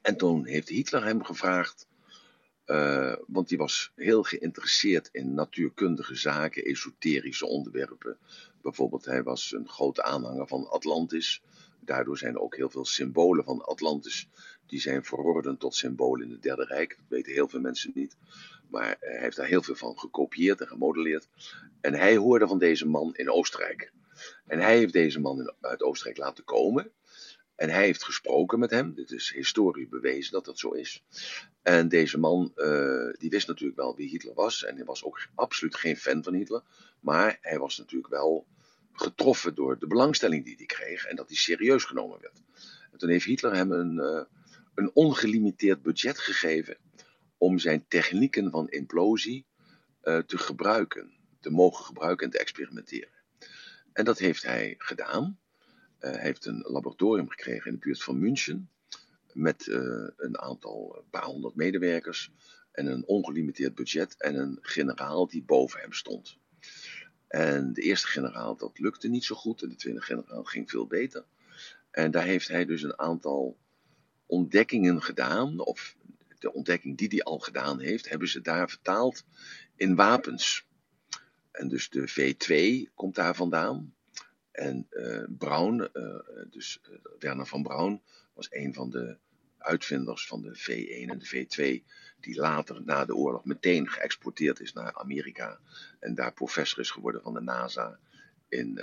En 0.02 0.16
toen 0.16 0.46
heeft 0.46 0.68
Hitler 0.68 1.04
hem 1.04 1.24
gevraagd, 1.24 1.86
eh, 2.64 3.14
want 3.26 3.48
die 3.48 3.58
was 3.58 3.92
heel 3.94 4.22
geïnteresseerd 4.22 5.08
in 5.12 5.34
natuurkundige 5.34 6.14
zaken, 6.14 6.64
esoterische 6.64 7.46
onderwerpen. 7.46 8.18
Bijvoorbeeld, 8.62 9.04
hij 9.04 9.22
was 9.22 9.52
een 9.52 9.68
grote 9.68 10.02
aanhanger 10.02 10.48
van 10.48 10.70
Atlantis. 10.70 11.42
Daardoor 11.80 12.18
zijn 12.18 12.38
ook 12.38 12.56
heel 12.56 12.70
veel 12.70 12.84
symbolen 12.84 13.44
van 13.44 13.64
Atlantis. 13.64 14.28
Die 14.66 14.80
zijn 14.80 15.04
verworden 15.04 15.58
tot 15.58 15.74
symbolen 15.74 16.26
in 16.26 16.32
het 16.32 16.42
Derde 16.42 16.64
Rijk. 16.64 16.96
Dat 16.96 17.08
weten 17.08 17.32
heel 17.32 17.48
veel 17.48 17.60
mensen 17.60 17.92
niet. 17.94 18.16
Maar 18.70 18.96
hij 19.00 19.20
heeft 19.20 19.36
daar 19.36 19.46
heel 19.46 19.62
veel 19.62 19.74
van 19.74 19.98
gekopieerd 19.98 20.60
en 20.60 20.68
gemodelleerd. 20.68 21.28
En 21.80 21.94
hij 21.94 22.16
hoorde 22.16 22.46
van 22.46 22.58
deze 22.58 22.86
man 22.86 23.14
in 23.14 23.30
Oostenrijk. 23.30 23.92
En 24.46 24.58
hij 24.58 24.76
heeft 24.76 24.92
deze 24.92 25.20
man 25.20 25.54
uit 25.60 25.82
Oostenrijk 25.82 26.18
laten 26.18 26.44
komen. 26.44 26.92
En 27.54 27.70
hij 27.70 27.84
heeft 27.84 28.04
gesproken 28.04 28.58
met 28.58 28.70
hem. 28.70 28.94
Dit 28.94 29.10
is 29.10 29.32
historisch 29.34 29.88
bewezen 29.88 30.32
dat 30.32 30.44
dat 30.44 30.58
zo 30.58 30.70
is. 30.70 31.04
En 31.62 31.88
deze 31.88 32.18
man, 32.18 32.52
eh, 32.54 33.08
die 33.18 33.30
wist 33.30 33.46
natuurlijk 33.46 33.78
wel 33.78 33.96
wie 33.96 34.08
Hitler 34.08 34.34
was. 34.34 34.64
En 34.64 34.76
hij 34.76 34.84
was 34.84 35.04
ook 35.04 35.26
absoluut 35.34 35.74
geen 35.74 35.96
fan 35.96 36.22
van 36.22 36.34
Hitler. 36.34 36.62
Maar 37.00 37.38
hij 37.40 37.58
was 37.58 37.78
natuurlijk 37.78 38.12
wel 38.12 38.46
getroffen 38.92 39.54
door 39.54 39.78
de 39.78 39.86
belangstelling 39.86 40.44
die 40.44 40.56
hij 40.56 40.66
kreeg. 40.66 41.06
En 41.06 41.16
dat 41.16 41.28
hij 41.28 41.36
serieus 41.36 41.84
genomen 41.84 42.20
werd. 42.20 42.42
En 42.92 42.98
toen 42.98 43.08
heeft 43.08 43.24
Hitler 43.24 43.54
hem 43.54 43.72
een, 43.72 43.98
eh, 43.98 44.22
een 44.74 44.90
ongelimiteerd 44.94 45.82
budget 45.82 46.18
gegeven. 46.18 46.76
Om 47.38 47.58
zijn 47.58 47.84
technieken 47.88 48.50
van 48.50 48.68
implosie 48.68 49.46
eh, 50.00 50.18
te 50.18 50.38
gebruiken. 50.38 51.12
Te 51.40 51.50
mogen 51.50 51.84
gebruiken 51.84 52.26
en 52.26 52.32
te 52.32 52.38
experimenteren. 52.38 53.12
En 53.92 54.04
dat 54.04 54.18
heeft 54.18 54.42
hij 54.42 54.74
gedaan. 54.78 55.38
Eh, 55.98 56.10
hij 56.10 56.20
heeft 56.20 56.46
een 56.46 56.64
laboratorium 56.66 57.28
gekregen 57.28 57.66
in 57.66 57.72
de 57.72 57.84
buurt 57.84 58.02
van 58.02 58.18
München. 58.18 58.70
Met 59.32 59.68
eh, 59.68 60.08
een 60.16 60.38
aantal, 60.38 61.04
paar 61.10 61.24
honderd 61.24 61.54
medewerkers. 61.54 62.32
En 62.72 62.86
een 62.86 63.06
ongelimiteerd 63.06 63.74
budget. 63.74 64.14
En 64.18 64.34
een 64.34 64.58
generaal 64.60 65.26
die 65.26 65.42
boven 65.42 65.80
hem 65.80 65.92
stond. 65.92 66.38
En 67.28 67.72
de 67.72 67.80
eerste 67.80 68.06
generaal, 68.06 68.56
dat 68.56 68.78
lukte 68.78 69.08
niet 69.08 69.24
zo 69.24 69.34
goed. 69.34 69.62
En 69.62 69.68
de 69.68 69.76
tweede 69.76 70.00
generaal 70.00 70.44
ging 70.44 70.70
veel 70.70 70.86
beter. 70.86 71.24
En 71.90 72.10
daar 72.10 72.24
heeft 72.24 72.48
hij 72.48 72.64
dus 72.64 72.82
een 72.82 72.98
aantal 72.98 73.56
ontdekkingen 74.26 75.02
gedaan. 75.02 75.58
Of 75.60 75.96
de 76.38 76.52
ontdekking 76.52 76.98
die 76.98 77.08
hij 77.08 77.22
al 77.22 77.38
gedaan 77.38 77.80
heeft, 77.80 78.08
hebben 78.08 78.28
ze 78.28 78.40
daar 78.40 78.68
vertaald 78.68 79.24
in 79.76 79.94
wapens. 79.94 80.66
En 81.50 81.68
dus 81.68 81.88
de 81.88 82.08
V2 82.08 82.92
komt 82.94 83.14
daar 83.14 83.34
vandaan. 83.34 83.94
En 84.50 84.86
eh 84.90 85.24
Braun, 85.38 85.92
eh, 85.92 86.18
dus 86.50 86.80
eh, 86.82 86.96
Werner 87.18 87.46
van 87.46 87.62
Braun, 87.62 88.02
was 88.34 88.46
een 88.50 88.74
van 88.74 88.90
de 88.90 89.16
uitvinders 89.58 90.26
van 90.26 90.42
de 90.42 90.56
V1 90.56 91.10
en 91.10 91.18
de 91.18 91.26
V2, 91.26 91.84
die 92.20 92.36
later 92.40 92.82
na 92.84 93.04
de 93.04 93.14
oorlog 93.14 93.44
meteen 93.44 93.88
geëxporteerd 93.88 94.60
is 94.60 94.72
naar 94.72 94.94
Amerika 94.94 95.60
en 96.00 96.14
daar 96.14 96.32
professor 96.32 96.78
is 96.78 96.90
geworden 96.90 97.22
van 97.22 97.34
de 97.34 97.40
NASA 97.40 97.98
in 98.48 98.80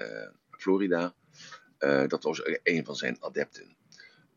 Florida. 0.49 1.13
Dat 2.07 2.23
was 2.23 2.41
een 2.63 2.85
van 2.85 2.95
zijn 2.95 3.17
adepten. 3.19 3.75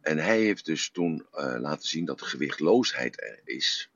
En 0.05 0.19
hij 0.19 0.41
heeft 0.41 0.65
dus 0.65 0.91
toen 0.91 1.27
eh, 1.33 1.57
laten 1.59 1.89
zien 1.89 2.05
dat 2.05 2.23
gewichtloosheid 2.23 3.23
er 3.23 3.41
is. 3.45 3.91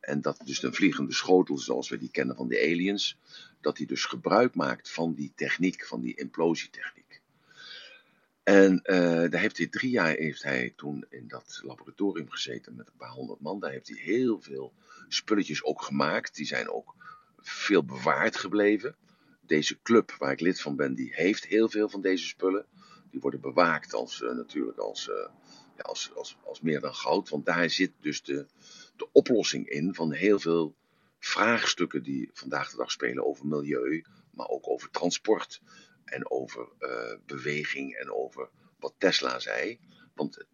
En 0.00 0.20
dat 0.20 0.40
dus 0.44 0.62
een 0.62 0.74
vliegende 0.74 1.12
schotel, 1.12 1.58
zoals 1.58 1.88
we 1.88 1.98
die 1.98 2.10
kennen 2.10 2.36
van 2.36 2.48
de 2.48 2.60
aliens, 2.60 3.18
dat 3.60 3.76
hij 3.76 3.86
dus 3.86 4.04
gebruik 4.04 4.54
maakt 4.54 4.90
van 4.90 5.14
die 5.14 5.32
techniek, 5.34 5.86
van 5.86 6.00
die 6.00 6.14
implosietechniek. 6.14 7.20
En 8.42 8.82
eh, 8.82 9.30
daar 9.30 9.40
heeft 9.40 9.56
hij 9.56 9.66
drie 9.66 9.90
jaar 9.90 10.14
heeft 10.14 10.42
hij 10.42 10.72
toen 10.76 11.04
in 11.08 11.28
dat 11.28 11.60
laboratorium 11.62 12.30
gezeten 12.30 12.76
met 12.76 12.86
een 12.86 12.96
paar 12.96 13.10
honderd 13.10 13.40
man. 13.40 13.60
Daar 13.60 13.70
heeft 13.70 13.88
hij 13.88 13.98
heel 13.98 14.40
veel 14.40 14.72
spulletjes 15.08 15.64
ook 15.64 15.82
gemaakt. 15.82 16.34
Die 16.34 16.46
zijn 16.46 16.68
ook 16.68 16.94
veel 17.36 17.84
bewaard 17.84 18.36
gebleven. 18.36 18.96
Deze 19.40 19.78
club 19.82 20.14
waar 20.18 20.32
ik 20.32 20.40
lid 20.40 20.60
van 20.60 20.76
ben, 20.76 20.94
die 20.94 21.14
heeft 21.14 21.46
heel 21.46 21.68
veel 21.68 21.88
van 21.88 22.00
deze 22.00 22.26
spullen. 22.26 22.66
Die 23.10 23.20
worden 23.20 23.40
bewaakt 23.40 23.94
als, 23.94 24.22
eh, 24.22 24.30
natuurlijk 24.30 24.78
als, 24.78 25.08
eh, 25.08 25.28
ja, 25.76 25.82
als, 25.82 26.14
als, 26.14 26.36
als 26.44 26.60
meer 26.60 26.80
dan 26.80 26.94
goud. 26.94 27.28
Want 27.28 27.46
daar 27.46 27.70
zit 27.70 27.92
dus 28.00 28.22
de, 28.22 28.46
de 28.96 29.08
oplossing 29.12 29.68
in 29.68 29.94
van 29.94 30.12
heel 30.12 30.38
veel 30.38 30.74
vraagstukken 31.18 32.02
die 32.02 32.30
vandaag 32.32 32.70
de 32.70 32.76
dag 32.76 32.90
spelen 32.90 33.26
over 33.26 33.46
milieu, 33.46 34.04
maar 34.30 34.48
ook 34.48 34.68
over 34.68 34.90
transport 34.90 35.60
en 36.04 36.30
over 36.30 36.68
eh, 36.78 37.16
beweging 37.26 37.94
en 37.94 38.12
over 38.12 38.50
wat 38.78 38.94
Tesla 38.98 39.38
zei. 39.38 39.78
Want 40.14 40.46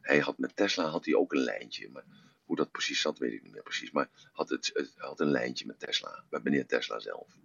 hij 0.00 0.18
had 0.18 0.38
met 0.38 0.56
Tesla 0.56 0.84
had 0.84 1.04
hij 1.04 1.14
ook 1.14 1.32
een 1.32 1.42
lijntje. 1.42 1.88
Maar 1.88 2.04
Hoe 2.44 2.56
dat 2.56 2.70
precies 2.70 3.00
zat, 3.00 3.18
weet 3.18 3.32
ik 3.32 3.42
niet 3.42 3.52
meer 3.52 3.62
precies. 3.62 3.90
Maar 3.90 4.08
had, 4.32 4.48
het, 4.48 4.70
het 4.74 4.92
had 4.96 5.20
een 5.20 5.30
lijntje 5.30 5.66
met 5.66 5.78
Tesla, 5.78 6.24
met 6.30 6.44
meneer 6.44 6.66
Tesla 6.66 6.98
zelf. 6.98 7.38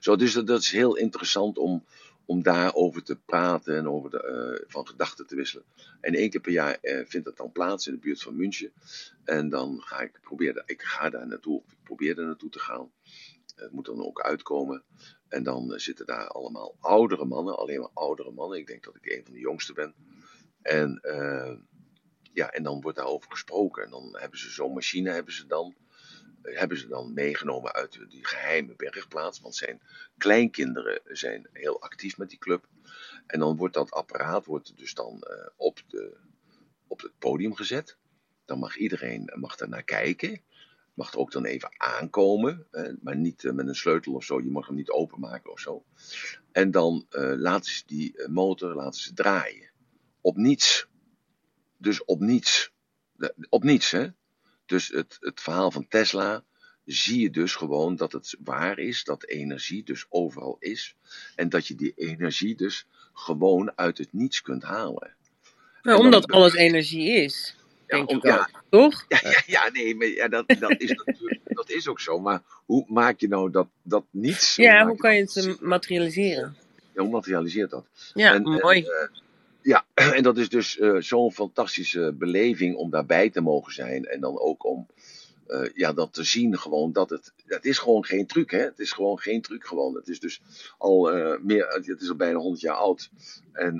Zo, 0.00 0.16
dus 0.16 0.32
dat 0.32 0.60
is 0.60 0.70
heel 0.70 0.96
interessant 0.96 1.58
om, 1.58 1.84
om 2.30 2.42
daarover 2.42 3.02
te 3.02 3.16
praten 3.16 3.76
en 3.76 3.88
over 3.88 4.10
de, 4.10 4.22
eh, 4.22 4.68
van 4.68 4.86
gedachten 4.86 5.26
te 5.26 5.36
wisselen. 5.36 5.64
En 6.00 6.14
één 6.14 6.30
keer 6.30 6.40
per 6.40 6.52
jaar 6.52 6.78
eh, 6.80 7.06
vindt 7.06 7.26
dat 7.26 7.36
dan 7.36 7.52
plaats 7.52 7.86
in 7.86 7.92
de 7.92 7.98
buurt 7.98 8.22
van 8.22 8.36
München. 8.36 8.72
En 9.24 9.48
dan 9.48 9.80
ga 9.80 10.00
ik 10.00 10.18
proberen, 10.20 10.62
ik 10.66 10.82
ga 10.82 11.10
daar 11.10 11.26
naartoe, 11.26 11.62
ik 11.68 11.76
probeer 11.82 12.14
daar 12.14 12.26
naartoe 12.26 12.50
te 12.50 12.58
gaan. 12.58 12.92
Het 13.54 13.72
moet 13.72 13.84
dan 13.84 14.04
ook 14.04 14.20
uitkomen. 14.20 14.82
En 15.28 15.42
dan 15.42 15.72
eh, 15.72 15.78
zitten 15.78 16.06
daar 16.06 16.26
allemaal 16.26 16.76
oudere 16.80 17.24
mannen, 17.24 17.58
alleen 17.58 17.80
maar 17.80 17.90
oudere 17.94 18.30
mannen. 18.30 18.58
Ik 18.58 18.66
denk 18.66 18.84
dat 18.84 18.96
ik 18.96 19.12
een 19.12 19.24
van 19.24 19.32
de 19.32 19.40
jongste 19.40 19.72
ben. 19.72 19.94
En, 20.62 21.00
ja, 22.32 22.50
en 22.50 22.62
dan 22.62 22.80
wordt 22.80 22.96
daarover 22.96 23.30
gesproken. 23.30 23.84
En 23.84 23.90
dan 23.90 24.16
hebben 24.18 24.38
ze 24.38 24.50
zo'n 24.50 24.74
machine, 24.74 25.10
hebben 25.10 25.32
ze 25.32 25.46
dan, 25.46 25.74
hebben 26.42 26.78
ze 26.78 26.86
dan 26.88 27.12
meegenomen 27.14 27.72
uit 27.72 27.98
die 28.08 28.26
geheime 28.26 28.74
bergplaats. 28.76 29.40
Want 29.40 29.54
zijn 29.56 29.80
kleinkinderen 30.18 31.00
zijn 31.04 31.48
heel 31.52 31.80
actief 31.82 32.18
met 32.18 32.28
die 32.30 32.38
club. 32.38 32.66
En 33.26 33.38
dan 33.38 33.56
wordt 33.56 33.74
dat 33.74 33.90
apparaat 33.90 34.44
wordt 34.46 34.76
dus 34.76 34.94
dan 34.94 35.22
eh, 35.22 35.46
op, 35.56 35.82
de, 35.86 36.16
op 36.86 37.00
het 37.00 37.12
podium 37.18 37.54
gezet. 37.54 37.96
Dan 38.44 38.58
mag 38.58 38.76
iedereen 38.76 39.32
mag 39.34 39.56
daar 39.56 39.68
naar 39.68 39.82
kijken. 39.82 40.40
Mag 40.94 41.12
er 41.12 41.18
ook 41.18 41.32
dan 41.32 41.44
even 41.44 41.74
aankomen. 41.76 42.66
eh, 42.70 42.92
maar 43.02 43.16
niet 43.16 43.44
eh, 43.44 43.52
met 43.52 43.68
een 43.68 43.74
sleutel 43.74 44.14
of 44.14 44.24
zo. 44.24 44.40
Je 44.40 44.50
mag 44.50 44.66
hem 44.66 44.76
niet 44.76 44.90
openmaken 44.90 45.50
of 45.52 45.60
zo. 45.60 45.84
En 46.52 46.70
dan 46.70 47.06
eh, 47.10 47.32
laten 47.36 47.72
ze 47.72 47.82
die 47.86 48.16
eh, 48.16 48.28
motor 48.28 48.74
laten 48.74 49.00
ze 49.00 49.12
draaien. 49.12 49.70
Op 50.20 50.36
niets. 50.36 50.88
Dus 51.76 52.04
op 52.04 52.20
niets. 52.20 52.72
Op 53.48 53.62
niets, 53.62 53.90
hè? 53.90 54.08
Dus 54.70 54.88
het, 54.88 55.16
het 55.20 55.40
verhaal 55.40 55.70
van 55.70 55.88
Tesla 55.88 56.42
zie 56.84 57.20
je 57.20 57.30
dus 57.30 57.54
gewoon 57.54 57.96
dat 57.96 58.12
het 58.12 58.36
waar 58.44 58.78
is, 58.78 59.04
dat 59.04 59.24
energie 59.26 59.84
dus 59.84 60.06
overal 60.08 60.56
is. 60.60 60.94
En 61.36 61.48
dat 61.48 61.66
je 61.66 61.74
die 61.74 61.92
energie 61.96 62.54
dus 62.56 62.86
gewoon 63.12 63.72
uit 63.74 63.98
het 63.98 64.12
niets 64.12 64.42
kunt 64.42 64.62
halen. 64.62 65.14
Nou, 65.82 65.98
omdat 65.98 66.26
dan- 66.28 66.36
alles 66.36 66.54
energie 66.54 67.08
is, 67.10 67.56
Ja, 67.86 67.96
denk 67.96 68.08
om- 68.10 68.16
ik 68.16 68.22
ja, 68.22 68.38
ook. 68.38 68.62
Toch? 68.68 69.04
ja, 69.08 69.18
ja, 69.22 69.42
ja, 69.46 69.70
nee, 69.72 69.94
maar 69.96 70.06
ja, 70.06 70.28
dat, 70.28 70.44
dat, 70.58 70.80
is 70.80 70.90
natuurlijk, 71.04 71.40
dat 71.60 71.70
is 71.70 71.88
ook 71.88 72.00
zo. 72.00 72.18
Maar 72.20 72.42
hoe 72.66 72.84
maak 72.88 73.20
je 73.20 73.28
nou 73.28 73.50
dat, 73.50 73.68
dat 73.82 74.04
niets? 74.10 74.56
Ja, 74.56 74.86
hoe 74.86 74.96
kan 74.96 75.14
je 75.14 75.20
het 75.20 75.36
eh, 75.36 75.54
materialiseren? 75.60 76.56
Ja, 76.94 77.02
hoe 77.02 77.10
materialiseert 77.10 77.70
dat? 77.70 77.86
Ja, 78.14 78.34
En, 78.34 78.44
en, 78.44 78.50
mooi. 78.50 78.86
Ja, 79.62 79.86
en 80.16 80.22
dat 80.22 80.38
is 80.38 80.48
dus 80.48 80.78
eh, 80.78 80.96
zo'n 80.96 81.32
fantastische 81.32 82.14
beleving 82.18 82.76
om 82.76 82.90
daarbij 82.90 83.30
te 83.30 83.40
mogen 83.40 83.72
zijn. 83.72 84.04
En 84.04 84.20
dan 84.20 84.38
ook 84.38 84.64
om 84.64 84.86
eh, 85.46 85.70
ja, 85.74 85.92
dat 85.92 86.12
te 86.12 86.22
zien 86.22 86.58
gewoon 86.58 86.92
dat 86.92 87.10
het... 87.10 87.32
Het 87.46 87.64
is 87.64 87.78
gewoon 87.78 88.04
geen 88.04 88.26
truc, 88.26 88.50
hè. 88.50 88.58
Het 88.58 88.78
is 88.78 88.92
gewoon 88.92 89.18
geen 89.18 89.42
truc 89.42 89.66
gewoon. 89.66 89.94
Het 89.94 90.08
is 90.08 90.20
dus 90.20 90.40
al 90.78 91.12
eh, 91.12 91.38
meer... 91.40 91.66
Het 91.68 92.00
is 92.00 92.08
al 92.08 92.16
bijna 92.16 92.38
100 92.38 92.60
jaar 92.60 92.76
oud. 92.76 93.10
En, 93.52 93.78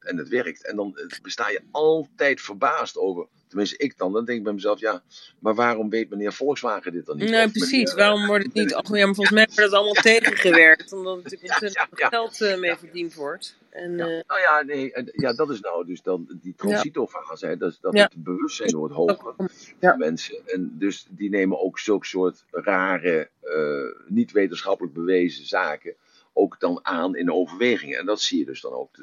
en 0.00 0.16
het 0.16 0.28
werkt. 0.28 0.66
En 0.66 0.76
dan 0.76 0.98
besta 1.22 1.50
je 1.50 1.62
altijd 1.70 2.40
verbaasd 2.40 2.96
over... 2.96 3.26
Tenminste, 3.50 3.76
ik 3.76 3.98
dan. 3.98 4.12
Dan 4.12 4.24
denk 4.24 4.38
ik 4.38 4.44
bij 4.44 4.52
mezelf, 4.52 4.80
ja, 4.80 5.02
maar 5.38 5.54
waarom 5.54 5.90
weet 5.90 6.10
meneer 6.10 6.32
Volkswagen 6.32 6.92
dit 6.92 7.06
dan 7.06 7.16
niet? 7.16 7.30
Nee, 7.30 7.44
Of 7.46 7.52
precies. 7.52 7.70
meneer- 7.70 7.94
Waarom 7.96 8.26
wordt 8.26 8.44
het 8.44 8.54
niet... 8.54 8.74
Oh, 8.74 8.80
ja, 8.96 9.06
maar 9.06 9.14
volgens 9.14 9.30
mij 9.30 9.44
wordt 9.46 9.60
het 9.62 9.72
allemaal 9.72 10.02
tegengewerkt. 10.02 10.92
Omdat 10.92 11.16
er 11.16 11.22
natuurlijk 11.22 11.52
Ja, 11.52 11.66
ontzettend 11.66 11.90
ja, 11.98 12.04
ja. 12.04 12.08
geld 12.08 12.40
eh, 12.40 12.58
mee 12.58 12.76
verdiend 12.76 13.14
wordt. 13.14 13.58
En, 13.70 13.96
Ja, 13.96 14.04
eh, 14.06 14.20
nou 14.26 14.40
ja, 14.40 14.62
nee, 14.62 14.92
ja, 15.12 15.32
dat 15.32 15.50
is 15.50 15.60
nou 15.60 15.86
dus 15.86 16.02
dan 16.02 16.38
die 16.42 16.54
transitofase, 16.56 17.46
hè, 17.46 17.56
dat, 17.56 17.78
dat 17.80 17.92
Ja. 17.94 18.02
het 18.02 18.22
bewustzijn 18.24 18.76
wordt 18.76 18.94
hoger 18.94 19.34
Ja. 19.80 19.90
van 19.90 19.98
mensen. 19.98 20.36
En 20.46 20.74
dus 20.78 21.06
die 21.08 21.30
nemen 21.30 21.60
ook 21.60 21.78
zulke 21.78 22.06
soort 22.06 22.44
rare, 22.50 23.30
eh, 23.40 24.04
niet 24.12 24.32
wetenschappelijk 24.32 24.94
bewezen 24.94 25.46
zaken 25.46 25.94
ook 26.32 26.60
dan 26.60 26.84
aan 26.84 27.16
in 27.16 27.32
overwegingen. 27.32 27.98
En 27.98 28.06
dat 28.06 28.20
zie 28.20 28.38
je 28.38 28.44
dus 28.44 28.60
dan 28.60 28.72
ook 28.72 28.96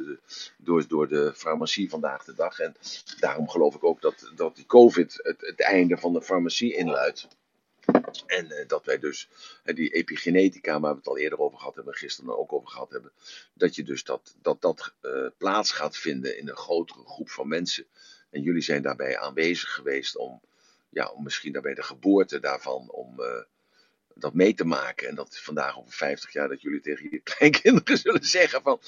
door, 0.57 0.87
door 0.87 1.07
de 1.07 1.33
farmacie 1.35 1.89
vandaag 1.89 2.23
de 2.23 2.33
dag. 2.33 2.59
En 2.59 2.75
daarom 3.19 3.49
geloof 3.49 3.75
ik 3.75 3.83
ook 3.83 4.01
dat, 4.01 4.31
dat 4.35 4.55
die 4.55 4.65
COVID 4.65 5.19
het, 5.23 5.41
het 5.41 5.61
einde 5.61 5.97
van 5.97 6.13
de 6.13 6.21
farmacie 6.21 6.75
inluidt. 6.75 7.27
En 8.25 8.51
eh, 8.51 8.67
dat 8.67 8.85
wij 8.85 8.99
dus 8.99 9.29
die 9.63 9.89
epigenetica, 9.89 10.79
waar 10.79 10.91
we 10.91 10.97
het 10.97 11.07
al 11.07 11.17
eerder 11.17 11.39
over 11.39 11.57
gehad 11.57 11.75
hebben, 11.75 11.93
gisteren 11.93 12.37
ook 12.37 12.53
over 12.53 12.69
gehad 12.69 12.91
hebben, 12.91 13.11
dat 13.53 13.75
je 13.75 13.83
dus 13.83 14.03
dat 14.03 14.35
dat, 14.41 14.61
dat 14.61 14.93
eh, 15.01 15.27
plaats 15.37 15.71
gaat 15.71 15.97
vinden 15.97 16.37
in 16.37 16.49
een 16.49 16.55
grotere 16.55 17.05
groep 17.05 17.29
van 17.29 17.47
mensen. 17.47 17.85
En 18.29 18.41
jullie 18.41 18.61
zijn 18.61 18.81
daarbij 18.81 19.17
aanwezig 19.17 19.73
geweest 19.73 20.17
om, 20.17 20.41
ja, 20.89 21.07
om 21.09 21.23
misschien 21.23 21.51
daarbij 21.51 21.73
de 21.73 21.83
geboorte 21.83 22.39
daarvan, 22.39 22.91
om 22.91 23.19
eh, 23.19 23.43
dat 24.19 24.33
mee 24.33 24.53
te 24.53 24.65
maken. 24.65 25.07
En 25.07 25.15
dat 25.15 25.39
vandaag 25.39 25.79
over 25.79 25.93
50 25.93 26.33
jaar 26.33 26.47
dat 26.47 26.61
jullie 26.61 26.81
tegen 26.81 27.07
je 27.11 27.19
kleinkinderen 27.35 27.97
zullen 27.97 28.25
zeggen 28.25 28.61
van, 28.61 28.79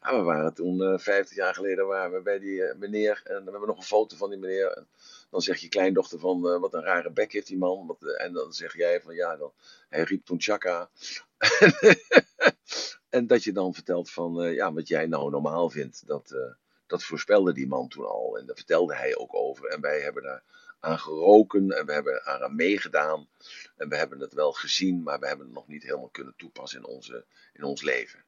ja, 0.00 0.16
we 0.16 0.22
waren 0.22 0.54
toen 0.54 0.82
eh 0.82 0.98
50 0.98 1.36
jaar 1.36 1.54
geleden 1.54 1.86
waren 1.86 2.12
we 2.12 2.22
bij 2.22 2.38
die 2.38 2.64
eh, 2.64 2.78
meneer 2.78 3.20
en 3.24 3.44
we 3.44 3.50
hebben 3.50 3.68
nog 3.68 3.76
een 3.76 3.82
foto 3.82 4.16
van 4.16 4.30
die 4.30 4.38
meneer. 4.38 4.72
En 4.72 4.86
dan 5.30 5.42
zegt 5.42 5.60
je 5.60 5.68
kleindochter 5.68 6.18
van, 6.18 6.48
eh, 6.48 6.60
wat 6.60 6.74
een 6.74 6.82
rare 6.82 7.10
bek 7.10 7.32
heeft 7.32 7.46
die 7.46 7.58
man. 7.58 7.96
Eh, 8.00 8.24
en 8.24 8.32
dan 8.32 8.52
zeg 8.52 8.76
jij 8.76 9.00
van, 9.00 9.14
ja, 9.14 9.36
dan, 9.36 9.52
hij 9.88 10.02
riep 10.02 10.24
toen 10.24 10.40
Chaka. 10.40 10.90
en 13.08 13.26
dat 13.26 13.44
je 13.44 13.52
dan 13.52 13.74
vertelt 13.74 14.10
van, 14.10 14.42
eh, 14.42 14.54
ja, 14.54 14.72
wat 14.72 14.88
jij 14.88 15.06
nou 15.06 15.30
normaal 15.30 15.70
vindt, 15.70 16.06
dat, 16.06 16.30
eh, 16.30 16.54
dat 16.86 17.04
voorspelde 17.04 17.52
die 17.52 17.66
man 17.66 17.88
toen 17.88 18.06
al. 18.06 18.38
En 18.38 18.46
daar 18.46 18.56
vertelde 18.56 18.94
hij 18.94 19.16
ook 19.16 19.34
over. 19.34 19.66
En 19.66 19.80
wij 19.80 20.00
hebben 20.00 20.22
daar 20.22 20.42
aan 20.80 20.98
geroken 20.98 21.70
en 21.70 21.86
we 21.86 21.92
hebben 21.92 22.12
eraan 22.12 22.54
meegedaan. 22.56 23.28
En 23.76 23.88
we 23.88 23.96
hebben 23.96 24.20
het 24.20 24.32
wel 24.32 24.52
gezien, 24.52 25.02
maar 25.02 25.20
we 25.20 25.26
hebben 25.26 25.46
het 25.46 25.54
nog 25.54 25.68
niet 25.68 25.82
helemaal 25.82 26.08
kunnen 26.08 26.34
toepassen 26.36 26.78
in, 26.78 26.86
onze, 26.86 27.24
in 27.52 27.62
ons 27.62 27.82
leven. 27.82 28.24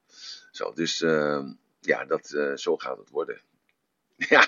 Zo, 0.50 0.72
dus 0.72 1.00
eh, 1.00 1.42
ja, 1.80 2.04
dat, 2.04 2.30
eh, 2.30 2.56
zo 2.56 2.76
gaat 2.76 2.98
het 2.98 3.10
worden. 3.10 3.40
Ja, 4.28 4.46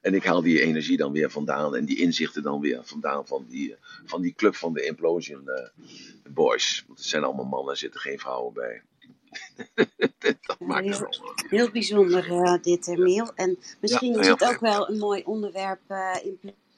en 0.00 0.14
ik 0.14 0.24
haal 0.24 0.42
die 0.42 0.60
energie 0.62 0.96
dan 0.96 1.12
weer 1.12 1.30
vandaan 1.30 1.76
en 1.76 1.84
die 1.84 1.98
inzichten 1.98 2.42
dan 2.42 2.60
weer 2.60 2.84
vandaan 2.84 3.26
van 3.26 3.46
die, 3.48 3.76
van 4.04 4.22
die 4.22 4.34
club 4.34 4.54
van 4.54 4.72
de 4.72 4.84
Implosion 4.84 5.48
eh, 5.48 5.68
Boys. 6.32 6.84
Want 6.86 6.98
het 6.98 7.08
zijn 7.08 7.24
allemaal 7.24 7.44
mannen, 7.44 7.70
er 7.70 7.78
zitten 7.78 8.00
geen 8.00 8.18
vrouwen 8.18 8.52
bij. 8.52 8.82
dat 10.46 10.58
maakt 10.58 10.86
het 10.86 10.98
heel, 10.98 11.08
wel. 11.20 11.34
heel 11.48 11.70
bijzonder 11.70 12.30
eh, 12.30 12.62
dit, 12.62 12.86
Emiel. 12.86 13.32
En 13.34 13.58
misschien 13.80 14.12
Ja, 14.12 14.20
is 14.20 14.26
het 14.26 14.44
ook 14.44 14.60
wel 14.60 14.88
een 14.88 14.98
mooi 14.98 15.22
onderwerp, 15.24 15.80
eh 15.88 16.16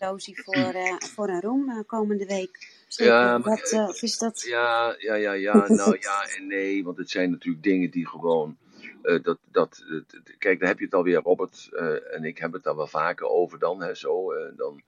implosie, 0.00 0.42
voor, 0.42 0.54
eh, 0.54 0.96
voor 0.98 1.28
een 1.28 1.40
room 1.40 1.70
eh, 1.70 1.78
komende 1.86 2.26
week. 2.26 2.78
Ja, 2.88 3.32
dat, 3.32 3.44
maar- 3.44 3.58
eh, 3.62 3.88
of 3.88 4.02
is 4.02 4.18
dat... 4.18 4.40
Ja, 4.42 4.94
ja, 4.98 5.14
ja, 5.14 5.32
ja. 5.32 5.64
Nou 5.68 5.96
ja 6.00 6.22
en 6.36 6.46
nee, 6.46 6.84
want 6.84 6.96
het 6.98 7.10
zijn 7.10 7.30
natuurlijk 7.30 7.64
dingen 7.64 7.90
die 7.90 8.06
gewoon. 8.08 8.56
dat, 9.22 9.38
dat, 9.50 9.84
kijk, 10.38 10.58
daar 10.60 10.68
heb 10.68 10.78
je 10.78 10.84
het 10.84 10.94
alweer, 10.94 11.20
Robert. 11.22 11.68
en 12.10 12.24
ik 12.24 12.38
heb 12.38 12.52
het 12.52 12.62
daar 12.62 12.76
wel 12.76 12.86
vaker 12.86 13.26
over 13.26 13.58
dan. 13.58 13.82
Hè, 13.82 13.94
zo, 13.94 14.32
dan 14.56 14.82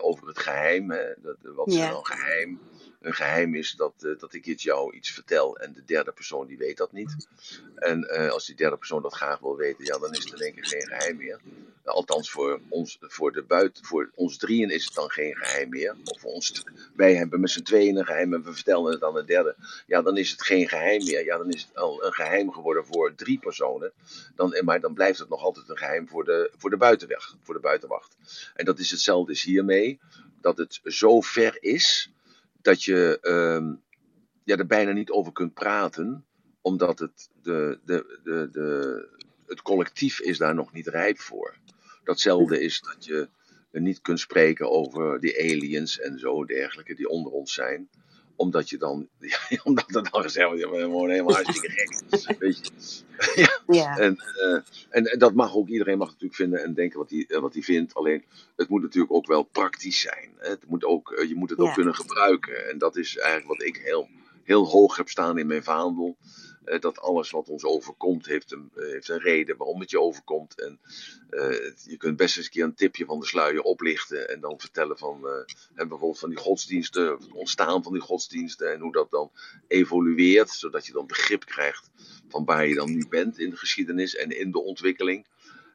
over 0.00 0.26
het 0.26 0.38
geheim. 0.38 0.90
Hè, 0.90 1.12
dat, 1.22 1.36
wat 1.42 1.68
is 1.68 1.74
Ja. 1.76 1.88
nou 1.90 2.04
geheim? 2.04 2.60
Een 3.02 3.14
geheim 3.14 3.54
is 3.54 3.72
dat, 3.72 3.94
eh, 3.98 4.18
dat 4.18 4.34
ik 4.34 4.46
iets 4.46 4.62
jou 4.62 4.94
iets 4.94 5.10
vertel 5.10 5.58
en 5.58 5.72
de 5.72 5.84
derde 5.84 6.12
persoon 6.12 6.46
die 6.46 6.58
weet 6.58 6.76
dat 6.76 6.92
niet. 6.92 7.28
En 7.74 8.04
eh, 8.04 8.30
als 8.30 8.46
die 8.46 8.56
derde 8.56 8.76
persoon 8.76 9.02
dat 9.02 9.14
graag 9.14 9.38
wil 9.38 9.56
weten, 9.56 9.84
ja, 9.84 9.98
dan 9.98 10.12
is 10.12 10.24
het 10.24 10.32
in 10.32 10.46
één 10.46 10.54
keer 10.54 10.66
geen 10.66 10.86
geheim 10.86 11.16
meer. 11.16 11.40
Althans, 11.84 12.30
voor 12.30 12.60
ons, 12.68 12.98
voor, 13.00 13.32
de 13.32 13.42
buiten, 13.42 13.84
voor 13.84 14.10
ons 14.14 14.36
drieën 14.36 14.70
is 14.70 14.84
het 14.84 14.94
dan 14.94 15.10
geen 15.10 15.36
geheim 15.36 15.68
meer. 15.68 15.96
Of 16.04 16.20
voor 16.20 16.30
ons, 16.30 16.64
wij 16.94 17.14
hebben 17.14 17.40
met 17.40 17.50
z'n 17.50 17.62
tweeën 17.62 17.96
een 17.96 18.04
geheim 18.04 18.34
en 18.34 18.42
we 18.42 18.52
vertellen 18.52 18.92
het 18.92 19.02
aan 19.02 19.16
een 19.16 19.26
derde. 19.26 19.56
Ja, 19.86 20.02
dan 20.02 20.16
is 20.16 20.30
het 20.30 20.42
geen 20.42 20.68
geheim 20.68 21.04
meer. 21.04 21.24
Ja, 21.24 21.38
dan 21.38 21.52
is 21.52 21.62
het 21.62 21.76
al 21.76 22.04
een 22.04 22.12
geheim 22.12 22.52
geworden 22.52 22.86
voor 22.86 23.14
drie 23.14 23.38
personen. 23.38 23.92
Dan, 24.34 24.60
maar 24.64 24.80
dan 24.80 24.94
blijft 24.94 25.18
het 25.18 25.28
nog 25.28 25.42
altijd 25.42 25.68
een 25.68 25.78
geheim 25.78 26.08
voor 26.08 26.24
de, 26.24 26.50
voor 26.56 26.70
de 26.70 26.76
buitenweg, 26.76 27.34
voor 27.42 27.54
de 27.54 27.60
buitenwacht. 27.60 28.16
En 28.54 28.64
dat 28.64 28.78
is 28.78 28.90
hetzelfde 28.90 29.32
is 29.32 29.42
hiermee. 29.42 30.00
Dat 30.40 30.56
het 30.56 30.80
zo 30.84 31.20
ver 31.20 31.56
is 31.60 32.10
dat 32.62 32.84
je 32.84 33.18
ehm, 33.20 33.74
ja, 34.44 34.56
er 34.56 34.66
bijna 34.66 34.92
niet 34.92 35.10
over 35.10 35.32
kunt 35.32 35.54
praten. 35.54 36.24
Omdat 36.60 36.98
het, 36.98 37.30
de, 37.42 37.78
de, 37.84 38.20
de, 38.24 38.48
de, 38.52 39.08
het 39.46 39.62
collectief 39.62 40.20
is 40.20 40.38
daar 40.38 40.54
nog 40.54 40.72
niet 40.72 40.86
rijp 40.86 41.18
voor. 41.18 41.56
Datzelfde 42.04 42.60
is 42.60 42.80
dat 42.80 43.04
je 43.04 43.28
niet 43.70 44.00
kunt 44.00 44.20
spreken 44.20 44.70
over 44.70 45.20
die 45.20 45.38
aliens 45.38 45.98
en 46.00 46.18
zo 46.18 46.44
dergelijke 46.44 46.94
die 46.94 47.08
onder 47.08 47.32
ons 47.32 47.54
zijn 47.54 47.88
omdat 48.42 48.70
je 48.70 48.78
dan, 48.78 49.08
ja, 49.48 49.60
omdat 49.64 49.94
er 49.94 50.10
dan 50.10 50.22
gezegd 50.22 50.46
wordt, 50.46 50.62
ja, 50.62 50.70
we 50.70 50.78
gewoon 50.78 51.10
helemaal 51.10 51.34
hartstikke 51.42 51.70
gek. 51.70 52.38
Weet 52.38 52.56
je. 52.66 52.72
ja, 53.42 53.60
Ja, 53.66 53.98
en, 53.98 54.16
eh, 54.16 54.60
en, 54.88 55.04
en 55.04 55.18
dat 55.18 55.34
mag 55.34 55.54
ook, 55.54 55.68
iedereen 55.68 55.98
mag 55.98 56.06
natuurlijk 56.06 56.34
vinden 56.34 56.62
en 56.62 56.74
denken 56.74 56.98
wat 56.98 57.10
hij, 57.10 57.24
eh, 57.28 57.40
wat 57.40 57.52
hij 57.52 57.62
vindt. 57.62 57.94
Alleen, 57.94 58.24
het 58.56 58.68
moet 58.68 58.82
natuurlijk 58.82 59.12
ook 59.12 59.26
wel 59.26 59.42
praktisch 59.42 60.00
zijn. 60.00 60.30
Hè. 60.36 60.48
Het 60.48 60.66
moet 60.66 60.84
ook, 60.84 61.12
eh, 61.12 61.28
je 61.28 61.34
moet 61.34 61.50
het 61.50 61.58
ook 61.58 61.74
kunnen 61.74 61.94
gebruiken. 61.94 62.70
En 62.70 62.78
dat 62.78 62.96
is 62.96 63.16
eigenlijk 63.16 63.58
wat 63.58 63.68
ik 63.68 63.76
heel, 63.76 64.08
heel 64.42 64.66
hoog 64.66 64.96
heb 64.96 65.08
staan 65.08 65.38
in 65.38 65.46
mijn 65.46 65.64
vaandel. 65.64 66.16
Eh, 66.64 66.80
dat 66.80 67.00
alles 67.00 67.30
wat 67.30 67.48
ons 67.48 67.64
overkomt 67.64 68.26
heeft 68.26 68.52
een, 68.52 68.70
eh, 68.74 68.84
heeft 68.84 69.08
een 69.08 69.20
reden 69.20 69.56
waarom 69.56 69.80
het 69.80 69.90
je 69.90 70.00
overkomt. 70.00 70.60
En 70.60 70.80
eh, 71.30 71.72
je 71.84 71.96
kunt 71.96 72.16
best 72.16 72.36
eens 72.36 72.46
een 72.46 72.52
keer 72.52 72.64
een 72.64 72.74
tipje 72.74 73.04
van 73.04 73.20
de 73.20 73.26
sluier 73.26 73.62
oplichten 73.62 74.28
en 74.28 74.40
dan 74.40 74.60
vertellen 74.60 74.98
van 74.98 75.20
bijvoorbeeld 75.74 76.18
van 76.18 76.28
die 76.28 76.38
godsdiensten, 76.38 77.10
het 77.10 77.32
ontstaan 77.32 77.82
van 77.82 77.92
die 77.92 78.02
godsdiensten 78.02 78.72
en 78.72 78.80
hoe 78.80 78.92
dat 78.92 79.10
dan 79.10 79.30
evolueert, 79.68 80.50
zodat 80.50 80.86
je 80.86 80.92
dan 80.92 81.06
begrip 81.06 81.44
krijgt 81.44 81.90
van 82.28 82.44
waar 82.44 82.66
je 82.66 82.74
dan 82.74 82.90
nu 82.90 83.08
bent 83.08 83.38
in 83.38 83.50
de 83.50 83.56
geschiedenis 83.56 84.16
en 84.16 84.38
in 84.38 84.50
de 84.50 84.60
ontwikkeling. 84.60 85.26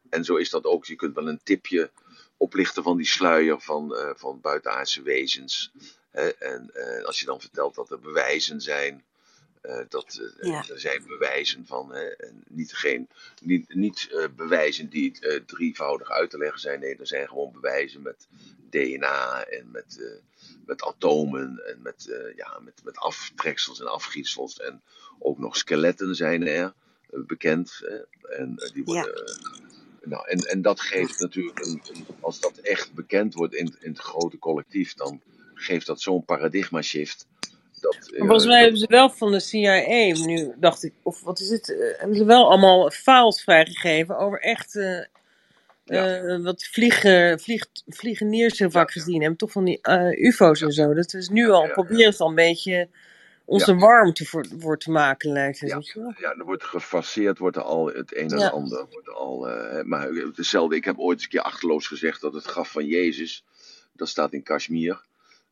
En 0.09 0.23
zo 0.23 0.35
is 0.35 0.49
dat 0.49 0.65
ook. 0.65 0.85
Je 0.85 0.95
kunt 0.95 1.15
wel 1.15 1.27
een 1.27 1.43
tipje 1.43 1.91
oplichten 2.37 2.83
van 2.83 2.97
die 2.97 3.05
sluier 3.05 3.61
van, 3.61 3.95
eh, 3.95 4.09
van 4.15 4.41
buitenaardse 4.41 5.01
wezens. 5.01 5.71
Hè? 6.11 6.29
En 6.29 6.71
als 7.05 7.19
je 7.19 7.25
dan 7.25 7.41
vertelt 7.41 7.75
dat 7.75 7.91
er 7.91 7.99
bewijzen 7.99 8.61
zijn. 8.61 9.05
Eh, 9.67 9.79
dat, 9.89 10.19
eh, 10.39 10.49
Ja. 10.49 10.63
Er 10.69 10.79
zijn 10.79 11.03
bewijzen 11.07 11.65
van. 11.65 11.93
Niet, 12.47 12.73
geen, 12.73 13.09
niet, 13.41 13.73
niet 13.75 14.07
eh, 14.11 14.25
bewijzen 14.35 14.89
die 14.89 15.19
drievoudig 15.45 16.09
uit 16.09 16.29
te 16.29 16.37
leggen 16.37 16.59
zijn. 16.59 16.79
Nee, 16.79 16.95
er 16.95 17.07
zijn 17.07 17.27
gewoon 17.27 17.51
bewijzen 17.51 18.01
met 18.01 18.27
DNA 18.69 19.43
en 19.45 19.71
met, 19.71 20.21
met 20.65 20.83
atomen 20.83 21.61
en 21.65 21.81
met, 21.81 22.31
ja, 22.35 22.59
met, 22.63 22.81
met 22.83 22.97
aftreksels 22.97 23.79
en 23.79 23.91
afgietsels. 23.91 24.59
En 24.59 24.81
ook 25.19 25.37
nog 25.37 25.57
skeletten 25.57 26.15
zijn 26.15 26.47
er 26.47 26.73
bekend. 27.09 27.81
Hè? 27.83 27.95
En 28.35 28.55
die 28.73 28.83
worden. 28.83 29.39
nou, 30.03 30.27
en, 30.27 30.39
en 30.39 30.61
dat 30.61 30.81
geeft 30.81 31.19
natuurlijk, 31.19 31.59
een- 31.65 31.81
als 32.19 32.39
dat 32.39 32.57
echt 32.57 32.93
bekend 32.93 33.33
wordt 33.33 33.53
in, 33.53 33.75
in 33.79 33.89
het 33.89 33.99
grote 33.99 34.39
collectief, 34.39 34.93
dan 34.93 35.21
geeft 35.53 35.85
dat 35.85 36.01
zo'n 36.01 36.25
paradigma 36.25 36.81
shift. 36.81 37.27
Dat, 37.89 38.09
Maar 38.11 38.27
volgens 38.27 38.45
mij 38.45 38.61
hebben 38.61 38.79
ze 38.79 38.85
wel 38.89 39.09
van 39.09 39.31
de 39.31 39.39
CIA 39.39 40.25
nu, 40.25 40.53
dacht 40.57 40.83
ik, 40.83 40.93
of 41.03 41.21
wat 41.23 41.39
is 41.39 41.49
het, 41.49 41.71
eh, 41.73 41.99
hebben 41.99 42.17
ze 42.17 42.25
wel 42.25 42.49
allemaal 42.49 42.89
files 42.89 43.41
vrijgegeven 43.43 44.17
over 44.17 44.39
echt 44.39 44.75
eh, 44.75 45.03
eh, 45.85 46.43
wat 46.43 46.63
vliegen, 46.63 47.39
vlieg, 47.39 47.65
vliegeniers 47.87 48.59
heel 48.59 48.71
vaak 48.71 48.91
gezien 48.91 49.19
hebben. 49.19 49.37
Toch 49.37 49.51
van 49.51 49.63
die 49.63 49.79
UFO's 50.27 50.61
en 50.61 50.71
zo. 50.71 50.93
Dat 50.93 51.13
is 51.13 51.29
nu 51.29 51.49
al, 51.49 51.67
proberen 51.71 52.13
ze 52.13 52.23
al 52.23 52.29
een 52.29 52.35
beetje 52.35 52.87
onze 53.45 53.71
Ja. 53.71 53.77
warmte 53.77 54.25
voor, 54.25 54.45
voor 54.59 54.77
te 54.77 54.91
maken, 54.91 55.31
lijkt 55.31 55.59
het. 55.59 55.91
Ja. 55.93 56.15
Ja, 56.19 56.35
er 56.37 56.45
wordt 56.45 56.63
gefaseerd, 56.63 57.37
wordt 57.37 57.55
er 57.55 57.63
al 57.63 57.85
het 57.87 58.15
een 58.17 58.29
en 58.31 58.39
Ja. 58.39 58.47
ander. 58.47 58.85
Wordt 58.89 59.09
al, 59.09 59.39
maar 59.83 60.07
hetzelfde, 60.35 60.75
ik 60.75 60.85
heb 60.85 60.97
ooit 60.97 61.13
eens 61.15 61.23
een 61.23 61.29
keer 61.29 61.41
achterloos 61.41 61.87
gezegd 61.87 62.21
dat 62.21 62.33
het 62.33 62.45
graf 62.45 62.71
van 62.71 62.85
Jezus, 62.85 63.43
dat 63.93 64.07
staat 64.09 64.33
in 64.33 64.43
Kashmir. 64.43 65.05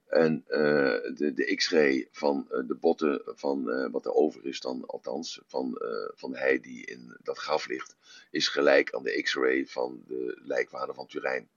En 0.05 0.43
eh, 0.47 1.15
de, 1.15 1.31
de 1.33 1.55
x-ray 1.55 2.07
van 2.11 2.51
eh, 2.51 2.67
de 2.67 2.75
botten 2.75 3.21
van 3.25 3.71
eh, 3.71 3.91
wat 3.91 4.05
er 4.05 4.13
over 4.13 4.45
is 4.45 4.59
dan, 4.59 4.85
althans, 4.85 5.41
van, 5.45 5.81
van 6.15 6.35
hij 6.35 6.59
die 6.59 6.85
in 6.85 7.17
dat 7.23 7.37
graf 7.37 7.67
ligt, 7.67 7.95
is 8.31 8.47
gelijk 8.47 8.93
aan 8.93 9.03
de 9.03 9.21
x-ray 9.21 9.65
van 9.65 10.03
de 10.07 10.41
lijkwaarde 10.43 10.93
van 10.93 11.07
Turijn. 11.07 11.49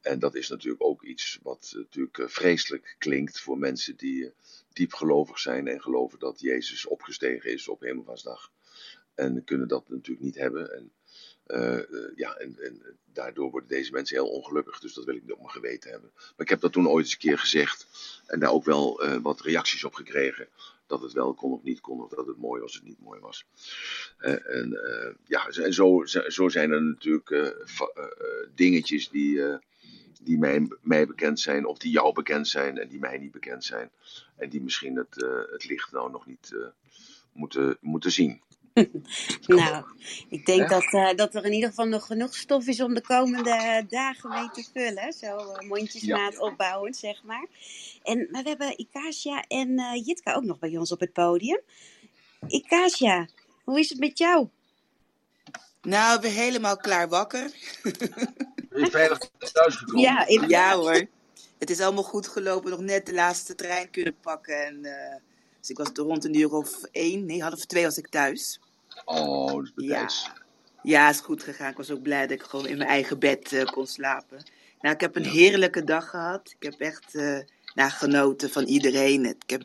En 0.00 0.18
dat 0.18 0.34
is 0.34 0.48
natuurlijk 0.48 0.82
ook 0.82 1.02
iets 1.02 1.38
wat 1.42 1.72
natuurlijk 1.76 2.30
vreselijk 2.30 2.94
klinkt 2.98 3.40
voor 3.40 3.58
mensen 3.58 3.96
die 3.96 4.32
diep 4.72 4.92
gelovig 4.92 5.38
zijn 5.38 5.68
en 5.68 5.82
geloven 5.82 6.18
dat 6.18 6.40
Jezus 6.40 6.86
opgestegen 6.86 7.52
is 7.52 7.68
op 7.68 7.80
Hemelvaartsdag. 7.80 8.52
En 9.14 9.44
kunnen 9.44 9.68
dat 9.68 9.88
natuurlijk 9.88 10.24
niet 10.24 10.36
hebben. 10.36 10.74
En, 10.74 10.92
eh, 11.46 11.78
eh, 11.78 11.84
ja, 12.14 12.34
en, 12.34 12.82
daardoor 13.12 13.50
worden 13.50 13.68
deze 13.68 13.92
mensen 13.92 14.16
heel 14.16 14.28
ongelukkig. 14.28 14.80
Dus 14.80 14.94
dat 14.94 15.04
wil 15.04 15.14
ik 15.14 15.22
niet 15.22 15.32
op 15.32 15.38
mijn 15.38 15.50
geweten 15.50 15.90
hebben. 15.90 16.10
Maar 16.14 16.32
ik 16.36 16.48
heb 16.48 16.60
dat 16.60 16.72
toen 16.72 16.88
ooit 16.88 17.04
eens 17.04 17.12
een 17.12 17.18
keer 17.18 17.38
gezegd. 17.38 17.86
En 18.26 18.40
daar 18.40 18.50
ook 18.50 18.64
wel 18.64 19.02
eh, 19.02 19.16
wat 19.22 19.40
reacties 19.40 19.84
op 19.84 19.94
gekregen. 19.94 20.48
Dat 20.86 21.00
het 21.02 21.12
wel 21.12 21.34
kon 21.34 21.52
of 21.52 21.62
niet 21.62 21.80
kon. 21.80 22.02
Of 22.02 22.10
dat 22.10 22.26
het 22.26 22.36
mooi 22.36 22.60
was 22.60 22.78
of 22.78 22.84
niet 22.84 23.00
mooi 23.00 23.20
was. 23.20 23.46
En 24.18 24.80
ja, 25.26 25.48
en 25.48 25.74
zo, 25.74 26.04
zo 26.28 26.48
zijn 26.48 26.70
er 26.70 26.82
natuurlijk 26.82 27.54
dingetjes 28.54 29.08
die, 29.08 29.42
die 30.22 30.38
mij, 30.38 30.68
mij 30.80 31.06
bekend 31.06 31.40
zijn. 31.40 31.66
Of 31.66 31.78
die 31.78 31.90
jou 31.90 32.12
bekend 32.12 32.48
zijn 32.48 32.78
en 32.78 32.88
die 32.88 32.98
mij 32.98 33.18
niet 33.18 33.32
bekend 33.32 33.64
zijn. 33.64 33.90
En 34.36 34.48
die 34.48 34.62
misschien 34.62 34.96
het, 34.96 35.26
het 35.50 35.64
licht 35.68 35.92
nou 35.92 36.10
nog 36.10 36.26
niet 36.26 36.56
moeten, 37.32 37.76
moeten 37.80 38.12
zien. 38.12 38.42
Nou, 39.46 39.84
ik 40.28 40.46
denk 40.46 40.68
dat, 40.68 40.92
eh, 40.92 41.14
dat 41.14 41.34
er 41.34 41.44
in 41.44 41.52
ieder 41.52 41.68
geval 41.68 41.86
nog 41.86 42.06
genoeg 42.06 42.34
stof 42.34 42.66
is 42.66 42.80
om 42.80 42.94
de 42.94 43.00
komende 43.00 43.84
dagen 43.88 44.30
mee 44.30 44.50
te 44.50 44.68
vullen. 44.72 45.12
Zo 45.12 45.36
eh, 45.36 45.68
mondjesmaat 45.68 46.38
opbouwend, 46.38 46.96
zeg 46.96 47.22
maar. 47.22 47.46
En, 48.02 48.28
maar 48.30 48.42
we 48.42 48.48
hebben 48.48 48.80
Ikasia 48.80 49.44
en 49.48 49.78
eh, 49.78 50.06
Jitka 50.06 50.34
ook 50.34 50.44
nog 50.44 50.58
bij 50.58 50.76
ons 50.76 50.92
op 50.92 51.00
het 51.00 51.12
podium. 51.12 51.60
Ikasia, 52.48 53.28
hoe 53.64 53.80
is 53.80 53.88
het 53.88 53.98
met 53.98 54.18
jou? 54.18 54.48
Nou, 55.82 56.14
ik 56.14 56.20
ben 56.20 56.32
helemaal 56.32 56.76
klaar 56.76 57.08
wakker. 57.08 57.50
Ben 58.70 58.84
je 58.84 58.90
veilig 58.90 59.18
thuis 59.52 59.74
gekomen? 59.74 60.00
Ja. 60.00 60.24
Ja 60.48 60.76
hoor. 60.76 61.06
Het 61.58 61.70
is 61.70 61.80
allemaal 61.80 62.02
goed 62.02 62.28
gelopen. 62.28 62.70
Nog 62.70 62.80
net 62.80 63.06
de 63.06 63.14
laatste 63.14 63.54
trein 63.54 63.90
kunnen 63.90 64.16
pakken. 64.20 64.66
En, 64.66 64.84
eh, 64.84 65.16
dus 65.60 65.70
ik 65.70 65.76
was 65.76 65.88
er 65.88 66.02
rond 66.02 66.24
een 66.24 66.38
uur 66.38 66.52
of 66.52 66.82
één, 66.82 67.24
nee, 67.24 67.42
half 67.42 67.64
twee 67.64 67.84
was 67.84 67.98
ik 67.98 68.08
thuis. 68.08 68.60
Oh, 69.04 69.54
dat 69.54 69.72
is 69.76 69.84
Ja. 69.84 70.08
Ja, 70.82 71.08
is 71.08 71.20
goed 71.20 71.42
gegaan. 71.42 71.70
Ik 71.70 71.76
was 71.76 71.90
ook 71.90 72.02
blij 72.02 72.26
dat 72.26 72.30
ik 72.30 72.42
gewoon 72.42 72.66
in 72.66 72.76
mijn 72.76 72.88
eigen 72.88 73.18
bed 73.18 73.52
eh, 73.52 73.64
kon 73.64 73.86
slapen. 73.86 74.42
Nou, 74.80 74.94
ik 74.94 75.00
heb 75.00 75.16
een 75.16 75.24
heerlijke 75.24 75.84
dag 75.84 76.10
gehad. 76.10 76.54
Ik 76.58 76.62
heb 76.62 76.80
echt 76.80 77.14
eh, 77.14 77.38
nou, 77.74 77.90
genoten 77.90 78.50
van 78.50 78.64
iedereen. 78.64 79.24
Ik 79.24 79.50
heb 79.50 79.62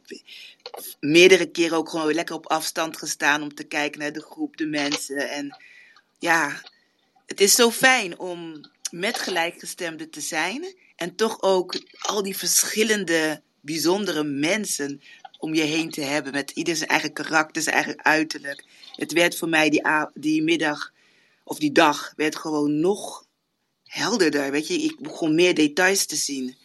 meerdere 1.00 1.46
keren 1.46 1.78
ook 1.78 1.90
gewoon 1.90 2.14
lekker 2.14 2.36
op 2.36 2.48
afstand 2.48 2.98
gestaan 2.98 3.42
om 3.42 3.54
te 3.54 3.64
kijken 3.64 4.00
naar 4.00 4.14
de 4.14 4.22
groep, 4.22 4.58
de 4.58 4.66
mensen. 4.66 5.30
En 5.30 5.58
ja, 6.20 6.62
het 7.26 7.42
is 7.42 7.56
zo 7.56 7.72
fijn 7.72 8.20
om 8.20 8.62
met 8.92 9.18
gelijkgestemden 9.20 10.10
te 10.10 10.22
zijn. 10.22 10.76
En 10.96 11.16
toch 11.16 11.42
ook 11.42 11.82
al 12.02 12.24
die 12.24 12.38
verschillende, 12.38 13.42
bijzondere 13.62 14.24
mensen 14.24 15.02
om 15.42 15.54
je 15.54 15.62
heen 15.62 15.90
te 15.90 16.02
hebben. 16.02 16.32
Met 16.32 16.52
ieder 16.52 16.76
zijn 16.76 16.90
eigen 16.90 17.14
karakter, 17.14 17.62
zijn 17.62 17.76
eigen 17.76 18.04
uiterlijk. 18.04 18.64
Het 18.96 19.12
werd 19.12 19.38
voor 19.38 19.50
mij 19.50 19.70
die, 19.70 19.82
die 20.14 20.44
middag, 20.44 20.94
of 21.44 21.58
die 21.60 21.72
dag, 21.72 22.14
werd 22.16 22.36
gewoon 22.36 22.80
nog 22.80 23.26
helderder. 23.84 24.52
Weet 24.52 24.68
je, 24.68 24.74
ik 24.74 25.00
begon 25.00 25.36
meer 25.36 25.56
details 25.56 26.06
te 26.06 26.16
zien. 26.16 26.56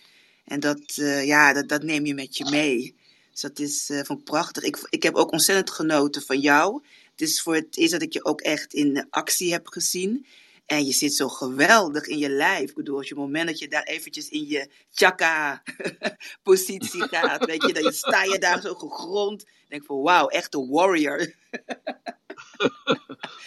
En 0.45 0.61
dat, 0.61 0.81
eh, 0.97 1.27
ja, 1.27 1.53
dat, 1.53 1.69
dat 1.69 1.83
neem 1.83 2.07
je 2.07 2.15
met 2.15 2.37
je 2.37 2.45
mee. 2.51 2.97
Dus 3.31 3.41
dat 3.41 3.59
is, 3.59 3.91
vond 4.05 4.19
ik 4.19 4.25
prachtig. 4.25 4.63
Ik, 4.63 4.87
ik 4.91 5.03
heb 5.03 5.15
ook 5.15 5.33
ontzettend 5.33 5.71
genoten 5.71 6.23
van 6.23 6.41
jou. 6.41 6.83
Het 7.11 7.21
is 7.21 7.43
voor 7.43 7.55
het 7.55 7.77
eerst 7.77 7.93
dat 7.93 8.03
ik 8.03 8.13
je 8.13 8.25
ook 8.25 8.41
echt 8.41 8.75
in 8.75 9.07
actie 9.11 9.53
heb 9.53 9.67
gezien. 9.67 10.27
En 10.67 10.85
je 10.87 10.93
zit 10.93 11.15
zo 11.15 11.29
geweldig 11.29 12.07
in 12.07 12.19
je 12.19 12.29
lijf. 12.29 12.69
Ik 12.71 12.75
bedoel, 12.77 12.97
als 12.97 13.09
je 13.09 13.15
het 13.15 13.23
moment 13.23 13.47
dat 13.47 13.59
je 13.59 13.69
daar 13.69 13.83
eventjes 13.83 14.29
in 14.29 14.47
je 14.47 14.71
chakra-positie 14.91 17.03
gaat, 17.15 17.45
weet 17.45 17.63
je, 17.67 17.73
dan 17.73 17.83
je- 17.83 17.93
sta 18.07 18.23
je 18.25 18.39
daar 18.39 18.61
zo 18.61 18.75
gegrond. 18.75 19.45
Denk 19.69 19.85
van, 19.85 20.01
wauw, 20.03 20.29
echt 20.29 20.55
een 20.55 20.69
warrior. 20.71 21.19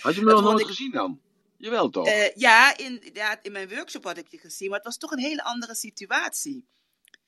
Had 0.02 0.16
je 0.16 0.22
me 0.22 0.32
nog 0.32 0.42
vond 0.42 0.44
nooit 0.44 0.60
ik- 0.60 0.68
gezien 0.68 0.92
dan? 0.92 1.20
Jawel 1.58 1.90
toch? 1.90 2.08
Eh, 2.08 2.36
ja, 2.36 2.78
in, 2.78 3.02
ja, 3.14 3.40
in 3.44 3.52
mijn 3.52 3.70
workshop 3.70 4.04
had 4.04 4.18
ik 4.18 4.28
je 4.28 4.38
gezien, 4.38 4.68
maar 4.70 4.78
het 4.78 4.88
was 4.88 4.98
toch 4.98 5.12
een 5.12 5.20
hele 5.20 5.44
andere 5.44 5.76
situatie. 5.76 6.66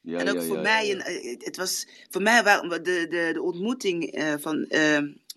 ja, 0.01 0.19
en 0.19 0.29
ook 0.29 0.35
ja, 0.35 0.41
voor 0.41 0.55
ja, 0.55 0.61
mij, 0.61 0.91
een, 0.91 1.01
eh, 1.01 1.39
het 1.45 1.57
was 1.57 1.87
voor 2.09 2.21
mij 2.21 2.43
waren 2.43 2.69
de, 2.69 2.83
de, 3.09 3.29
de 3.33 3.41
ontmoeting 3.41 4.11
eh, 4.11 4.33
van, 4.39 4.65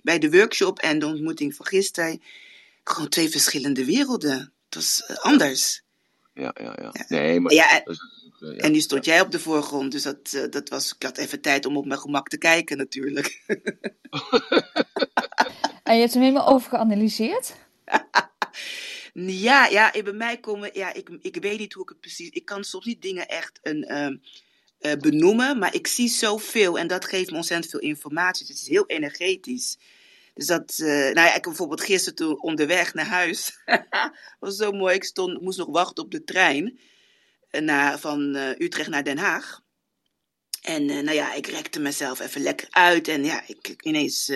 bij 0.03 0.19
de 0.19 0.31
workshop 0.31 0.79
en 0.79 0.99
de 0.99 1.07
ontmoeting 1.07 1.55
van 1.55 1.67
gisteren 1.67 2.23
gewoon 2.85 3.09
twee 3.09 3.29
verschillende 3.29 3.85
werelden. 3.85 4.39
Het 4.65 4.75
was 4.75 5.03
eh, 5.07 5.17
anders. 5.17 5.83
Ja, 6.35 6.55
ja, 6.61 6.77
ja. 6.83 6.93
Nee, 7.09 7.41
maar... 7.41 7.53
Ja, 7.53 7.71
en- 7.71 7.83
dat 7.85 7.95
is- 7.95 8.23
ja. 8.39 8.53
En 8.57 8.73
nu 8.73 8.81
stond 8.81 9.05
jij 9.05 9.21
op 9.21 9.31
de 9.31 9.39
voorgrond, 9.41 9.93
dus 9.93 10.03
dat, 10.03 10.33
eh, 10.33 10.43
dat 10.51 10.69
was, 10.69 10.95
ik 10.95 11.03
had 11.03 11.19
even 11.19 11.41
tijd 11.41 11.67
om 11.67 11.77
op 11.77 11.87
mijn 11.87 12.01
gemak 12.01 12.29
te 12.29 12.39
kijken 12.39 12.77
natuurlijk. 12.77 13.43
En 15.83 15.95
je 15.95 16.01
hebt 16.01 16.13
hem 16.13 16.23
helemaal 16.23 16.49
overgeanalyseerd? 16.49 17.55
Ja, 19.15 19.67
ja, 19.67 19.93
bij 20.05 20.13
mij 20.13 20.39
komen, 20.39 20.71
ja, 20.73 20.93
ik, 20.95 21.09
ik 21.21 21.37
weet 21.41 21.59
niet 21.59 21.73
hoe 21.73 21.83
ik 21.83 21.89
het 21.89 22.01
precies, 22.01 22.29
ik 22.29 22.45
kan 22.45 22.65
soms 22.65 22.85
niet 22.85 23.03
dingen 23.03 23.29
echt 23.29 23.59
een, 23.63 23.85
ehm, 23.85 24.17
eh, 24.79 24.93
benoemen, 24.97 25.59
maar 25.59 25.75
ik 25.75 25.87
zie 25.87 26.09
zoveel 26.09 26.79
en 26.79 26.87
dat 26.87 27.05
geeft 27.05 27.31
me 27.31 27.37
ontzettend 27.37 27.71
veel 27.71 27.81
informatie. 27.81 28.47
Dus 28.47 28.55
het 28.55 28.63
is 28.65 28.69
heel 28.73 28.87
energetisch. 28.87 29.79
Dus 30.35 30.47
dat, 30.47 30.79
eh, 30.79 30.87
nou 30.87 31.15
ja, 31.15 31.35
ik 31.35 31.43
bijvoorbeeld 31.43 31.81
gisteren 31.81 32.15
toen 32.15 32.43
onderweg 32.43 32.95
naar 32.95 33.07
huis, 33.07 33.59
was 34.41 34.57
zo 34.57 34.73
mooi, 34.73 34.95
ik 34.95 35.05
stond, 35.05 35.41
moest 35.41 35.59
nog 35.59 35.69
wachten 35.69 36.05
op 36.05 36.11
de 36.11 36.25
trein 36.25 36.79
eh, 37.51 37.61
naar, 37.61 37.99
van 37.99 38.35
eh, 38.35 38.59
Utrecht 38.59 38.89
naar 38.89 39.05
Den 39.05 39.19
Haag. 39.19 39.63
En 40.63 40.87
nou 40.87 41.13
ja, 41.13 41.35
ik 41.35 41.47
rekte 41.47 41.81
mezelf 41.81 42.21
even 42.21 42.41
lekker 42.41 42.67
uit 42.71 43.09
en 43.09 43.25
ja, 43.25 43.43
ik, 43.47 43.83
ineens 43.83 44.33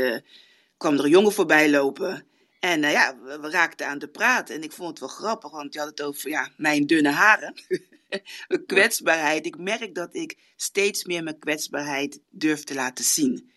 kwam 0.76 0.98
er 0.98 1.04
een 1.04 1.10
jongen 1.10 1.32
voorbij 1.32 1.70
lopen. 1.70 2.26
En 2.60 2.80
nou 2.80 2.92
ja, 2.92 3.18
we, 3.22 3.40
we 3.40 3.50
raakten 3.50 3.86
aan 3.86 3.98
de 3.98 4.08
praat. 4.08 4.50
En 4.50 4.62
ik 4.62 4.72
vond 4.72 4.88
het 4.88 4.98
wel 4.98 5.08
grappig, 5.08 5.50
want 5.50 5.72
je 5.72 5.78
had 5.78 5.88
het 5.88 6.02
over 6.02 6.30
ja, 6.30 6.50
mijn 6.56 6.86
dunne 6.86 7.10
haren. 7.10 7.54
Mijn 8.48 8.66
kwetsbaarheid. 8.66 9.46
Ik 9.46 9.58
merk 9.58 9.94
dat 9.94 10.14
ik 10.14 10.38
steeds 10.56 11.04
meer 11.04 11.22
mijn 11.22 11.38
kwetsbaarheid 11.38 12.20
durf 12.30 12.64
te 12.64 12.74
laten 12.74 13.04
zien. 13.04 13.52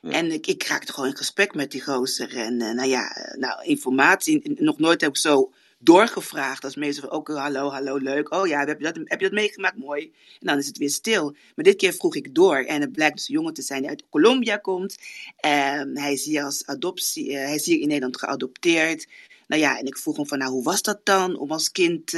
En 0.00 0.32
ik, 0.32 0.46
ik 0.46 0.62
raakte 0.62 0.92
gewoon 0.92 1.08
in 1.08 1.16
gesprek 1.16 1.54
met 1.54 1.70
die 1.70 1.82
gozer. 1.82 2.36
En 2.36 2.60
eh, 2.60 2.74
nou 2.74 2.88
ja, 2.88 3.16
eh, 3.16 3.38
nou, 3.38 3.64
informatie. 3.64 4.52
Nog 4.60 4.78
nooit 4.78 5.00
heb 5.00 5.10
ik 5.10 5.16
zo 5.16 5.52
doorgevraagd. 5.78 6.64
Als 6.64 6.76
mensen 6.76 7.02
van, 7.02 7.10
ook 7.10 7.28
hallo, 7.28 7.68
hallo, 7.70 7.96
leuk. 7.96 8.34
Oh 8.34 8.46
ja, 8.46 8.64
heb 8.64 8.78
je, 8.78 8.84
dat, 8.84 8.96
heb 9.04 9.20
je 9.20 9.26
dat 9.26 9.34
meegemaakt? 9.34 9.76
Mooi. 9.76 10.02
En 10.40 10.46
dan 10.46 10.58
is 10.58 10.66
het 10.66 10.78
weer 10.78 10.90
stil. 10.90 11.36
Maar 11.54 11.64
dit 11.64 11.76
keer 11.76 11.92
vroeg 11.92 12.14
ik 12.14 12.34
door. 12.34 12.56
En 12.56 12.80
het 12.80 12.92
blijkt 12.92 13.16
dus 13.16 13.28
een 13.28 13.34
jongen 13.34 13.54
te 13.54 13.62
zijn 13.62 13.80
die 13.80 13.88
uit 13.88 14.04
Colombia 14.10 14.56
komt. 14.56 14.96
En 15.36 15.98
hij 15.98 16.12
is 16.12 16.24
hier 16.24 16.42
als 16.42 16.66
adoptie, 16.66 17.32
eh, 17.32 17.44
hij 17.44 17.54
is 17.54 17.66
hier 17.66 17.80
in 17.80 17.88
Nederland 17.88 18.18
geadopteerd. 18.18 19.06
Nou 19.46 19.62
ja, 19.62 19.78
en 19.78 19.86
ik 19.86 19.98
vroeg 19.98 20.16
hem 20.16 20.26
van, 20.26 20.38
nou, 20.38 20.50
hoe 20.50 20.64
was 20.64 20.82
dat 20.82 21.00
dan 21.04 21.38
om 21.38 21.50
als 21.50 21.72
kind... 21.72 22.16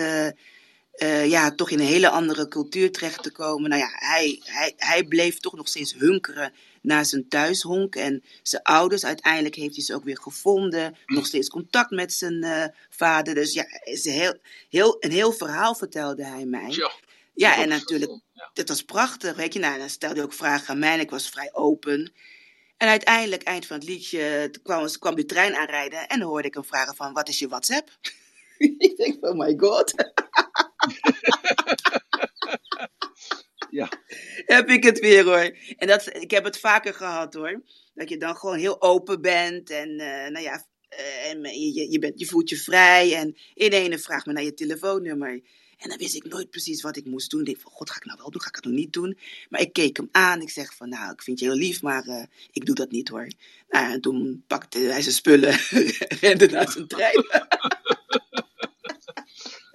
eh, 1.01 1.31
ja, 1.31 1.55
toch 1.55 1.71
in 1.71 1.79
een 1.79 1.87
hele 1.87 2.09
andere 2.09 2.49
cultuur 2.49 2.93
terecht 2.93 3.23
te 3.23 3.33
komen. 3.33 3.71
Nou 3.71 3.83
ja, 3.83 3.89
hij, 3.93 4.41
hij, 4.45 4.75
hij 4.77 5.05
bleef 5.05 5.39
toch 5.39 5.55
nog 5.57 5.69
steeds 5.69 5.95
hunkeren 5.95 6.53
naar 6.83 7.05
zijn 7.05 7.29
thuishonk. 7.29 7.97
En 7.97 8.23
zijn 8.43 8.63
ouders, 8.63 9.05
uiteindelijk 9.05 9.55
heeft 9.55 9.75
hij 9.75 9.85
ze 9.85 9.95
ook 9.95 10.05
weer 10.05 10.19
gevonden. 10.19 10.97
Nog 11.07 11.27
steeds 11.27 11.49
contact 11.49 11.91
met 11.91 12.13
zijn 12.13 12.43
eh, 12.43 12.65
vader. 12.91 13.35
Dus 13.35 13.53
ja, 13.53 13.65
is 13.85 14.05
een 14.05 14.13
heel, 14.13 14.35
heel, 14.69 14.97
een 15.01 15.11
heel 15.11 15.33
verhaal 15.33 15.75
vertelde 15.75 16.25
hij 16.25 16.45
mij. 16.45 16.91
Ja, 17.35 17.57
en 17.57 17.69
natuurlijk, 17.69 18.21
dat 18.53 18.69
was 18.69 18.83
prachtig, 18.83 19.37
weet 19.37 19.53
je. 19.53 19.59
Nou, 19.59 19.79
dan 19.79 19.89
stelde 19.89 20.15
hij 20.15 20.25
ook 20.25 20.33
vragen 20.33 20.69
aan 20.69 20.79
mij 20.79 20.93
en 20.93 21.01
ik 21.01 21.11
was 21.11 21.29
vrij 21.29 21.51
open. 21.53 22.13
En 22.77 22.89
uiteindelijk, 22.89 23.43
eind 23.43 23.67
van 23.67 23.77
het 23.77 23.89
liedje, 23.89 24.51
kwam, 24.63 24.89
kwam 24.99 25.15
de 25.15 25.27
trein 25.27 25.55
aanrijden 25.55 26.09
en 26.09 26.19
dan 26.19 26.29
hoorde 26.29 26.49
ik 26.49 26.55
hem 26.55 26.65
vragen 26.65 26.97
van, 26.97 27.13
wat 27.13 27.29
is 27.29 27.39
je 27.39 27.49
WhatsApp? 27.49 27.91
ik 28.79 28.97
denk, 28.97 29.27
oh 29.27 29.39
my 29.39 29.55
god. 29.57 29.95
Ja. 33.71 33.89
heb 34.57 34.69
ik 34.69 34.85
het 34.85 34.99
weer 34.99 35.25
hoor. 35.25 35.57
En 35.77 35.87
dat, 35.87 36.15
ik 36.15 36.31
heb 36.31 36.45
het 36.45 36.59
vaker 36.59 36.95
gehad 36.95 37.35
hoor. 37.35 37.63
Dat 37.95 38.09
je 38.09 38.17
dan 38.17 38.37
gewoon 38.37 38.59
heel 38.59 38.83
open 38.83 39.21
bent 39.21 39.71
en 39.71 39.99
eh, 39.99 40.31
nou 40.31 40.45
ja, 40.45 40.65
eh, 40.89 41.31
en 41.31 41.43
je, 41.43 41.91
je, 41.91 41.99
bent, 41.99 42.19
je 42.21 42.27
voelt 42.27 42.49
je 42.49 42.57
vrij. 42.57 43.15
En 43.15 43.37
iedereen 43.55 44.01
vraagt 44.01 44.27
me 44.27 44.33
naar 44.33 44.43
je 44.43 44.55
telefoonnummer. 44.55 45.41
En 45.81 45.89
dan 45.89 45.99
wist 45.99 46.15
ik 46.15 46.25
nooit 46.25 46.51
precies 46.51 46.83
wat 46.83 46.97
ik 46.97 47.07
moest 47.07 47.31
doen. 47.31 47.47
Ik 47.47 47.61
van, 47.61 47.71
god, 47.71 47.91
ga 47.91 47.97
ik 47.97 48.05
nou 48.05 48.19
wel 48.19 48.31
doen? 48.31 48.41
Ga 48.41 48.49
ik 48.49 48.55
het 48.55 48.65
nog 48.65 48.75
niet 48.75 48.93
doen? 48.93 49.19
Maar 49.49 49.61
ik 49.61 49.73
keek 49.73 49.97
hem 49.97 50.09
aan. 50.11 50.41
Ik 50.41 50.51
zeg 50.51 50.75
van, 50.75 50.89
nou, 50.89 51.13
ik 51.13 51.23
vind 51.23 51.39
je 51.39 51.45
heel 51.45 51.55
lief, 51.55 51.83
maar 51.83 52.07
eh, 52.07 52.25
ik 52.53 52.67
doe 52.67 52.75
dat 52.75 52.91
niet 52.91 53.09
hoor. 53.09 53.27
Nou, 53.69 53.93
en 53.93 54.01
toen 54.01 54.45
pakte 54.47 54.79
hij 54.79 55.03
zijn 55.03 55.15
spullen, 55.15 55.59
rende 56.21 56.47
naar 56.47 56.71
zijn 56.71 56.87
trein. 56.87 57.25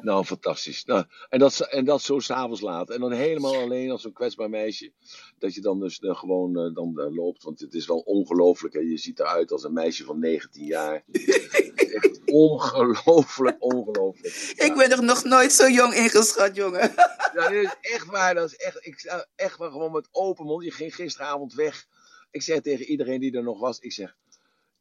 Nou, 0.05 0.25
fantastisch. 0.25 0.85
Nou, 0.85 1.05
en, 1.29 1.39
dat, 1.39 1.59
en 1.59 1.85
dat 1.85 2.01
zo 2.01 2.19
s'avonds 2.19 2.61
laat. 2.61 2.89
En 2.89 2.99
dan 2.99 3.11
helemaal 3.11 3.55
alleen 3.55 3.91
als 3.91 4.01
zo'n 4.01 4.13
kwetsbaar 4.13 4.49
meisje. 4.49 4.91
Dat 5.39 5.53
je 5.53 5.61
dan 5.61 5.79
dus 5.79 5.99
eh, 5.99 6.15
gewoon 6.15 6.57
eh, 6.57 6.73
dan, 6.73 6.99
eh, 6.99 7.15
loopt. 7.15 7.43
Want 7.43 7.59
het 7.59 7.73
is 7.73 7.87
wel 7.87 7.99
ongelooflijk. 7.99 8.73
hè. 8.73 8.79
Je 8.79 8.97
ziet 8.97 9.19
eruit 9.19 9.51
als 9.51 9.63
een 9.63 9.73
meisje 9.73 10.03
van 10.03 10.19
19 10.19 10.65
jaar. 10.65 11.03
Echt 11.95 12.21
ongelooflijk, 12.25 13.55
ongelooflijk. 13.59 14.33
Ik 14.55 14.73
ben 14.75 14.91
er 14.91 15.03
nog 15.03 15.23
nooit 15.23 15.51
zo 15.51 15.69
jong 15.69 15.93
ingeschat, 15.93 16.55
jongen. 16.55 16.93
Ja, 17.35 17.49
dit 17.49 17.63
is 17.63 17.75
echt 17.81 18.05
waar. 18.05 18.33
Dat 18.33 18.49
is 18.49 18.55
echt, 18.55 18.85
ik 18.85 19.25
echt 19.35 19.57
wel 19.57 19.71
gewoon 19.71 19.91
met 19.91 20.07
open 20.11 20.45
mond. 20.45 20.63
Je 20.63 20.71
ging 20.71 20.95
gisteravond 20.95 21.53
weg. 21.53 21.85
Ik 22.31 22.41
zeg 22.41 22.61
tegen 22.61 22.85
iedereen 22.85 23.19
die 23.19 23.35
er 23.35 23.43
nog 23.43 23.59
was. 23.59 23.79
Ik 23.79 23.93
zeg, 23.93 24.15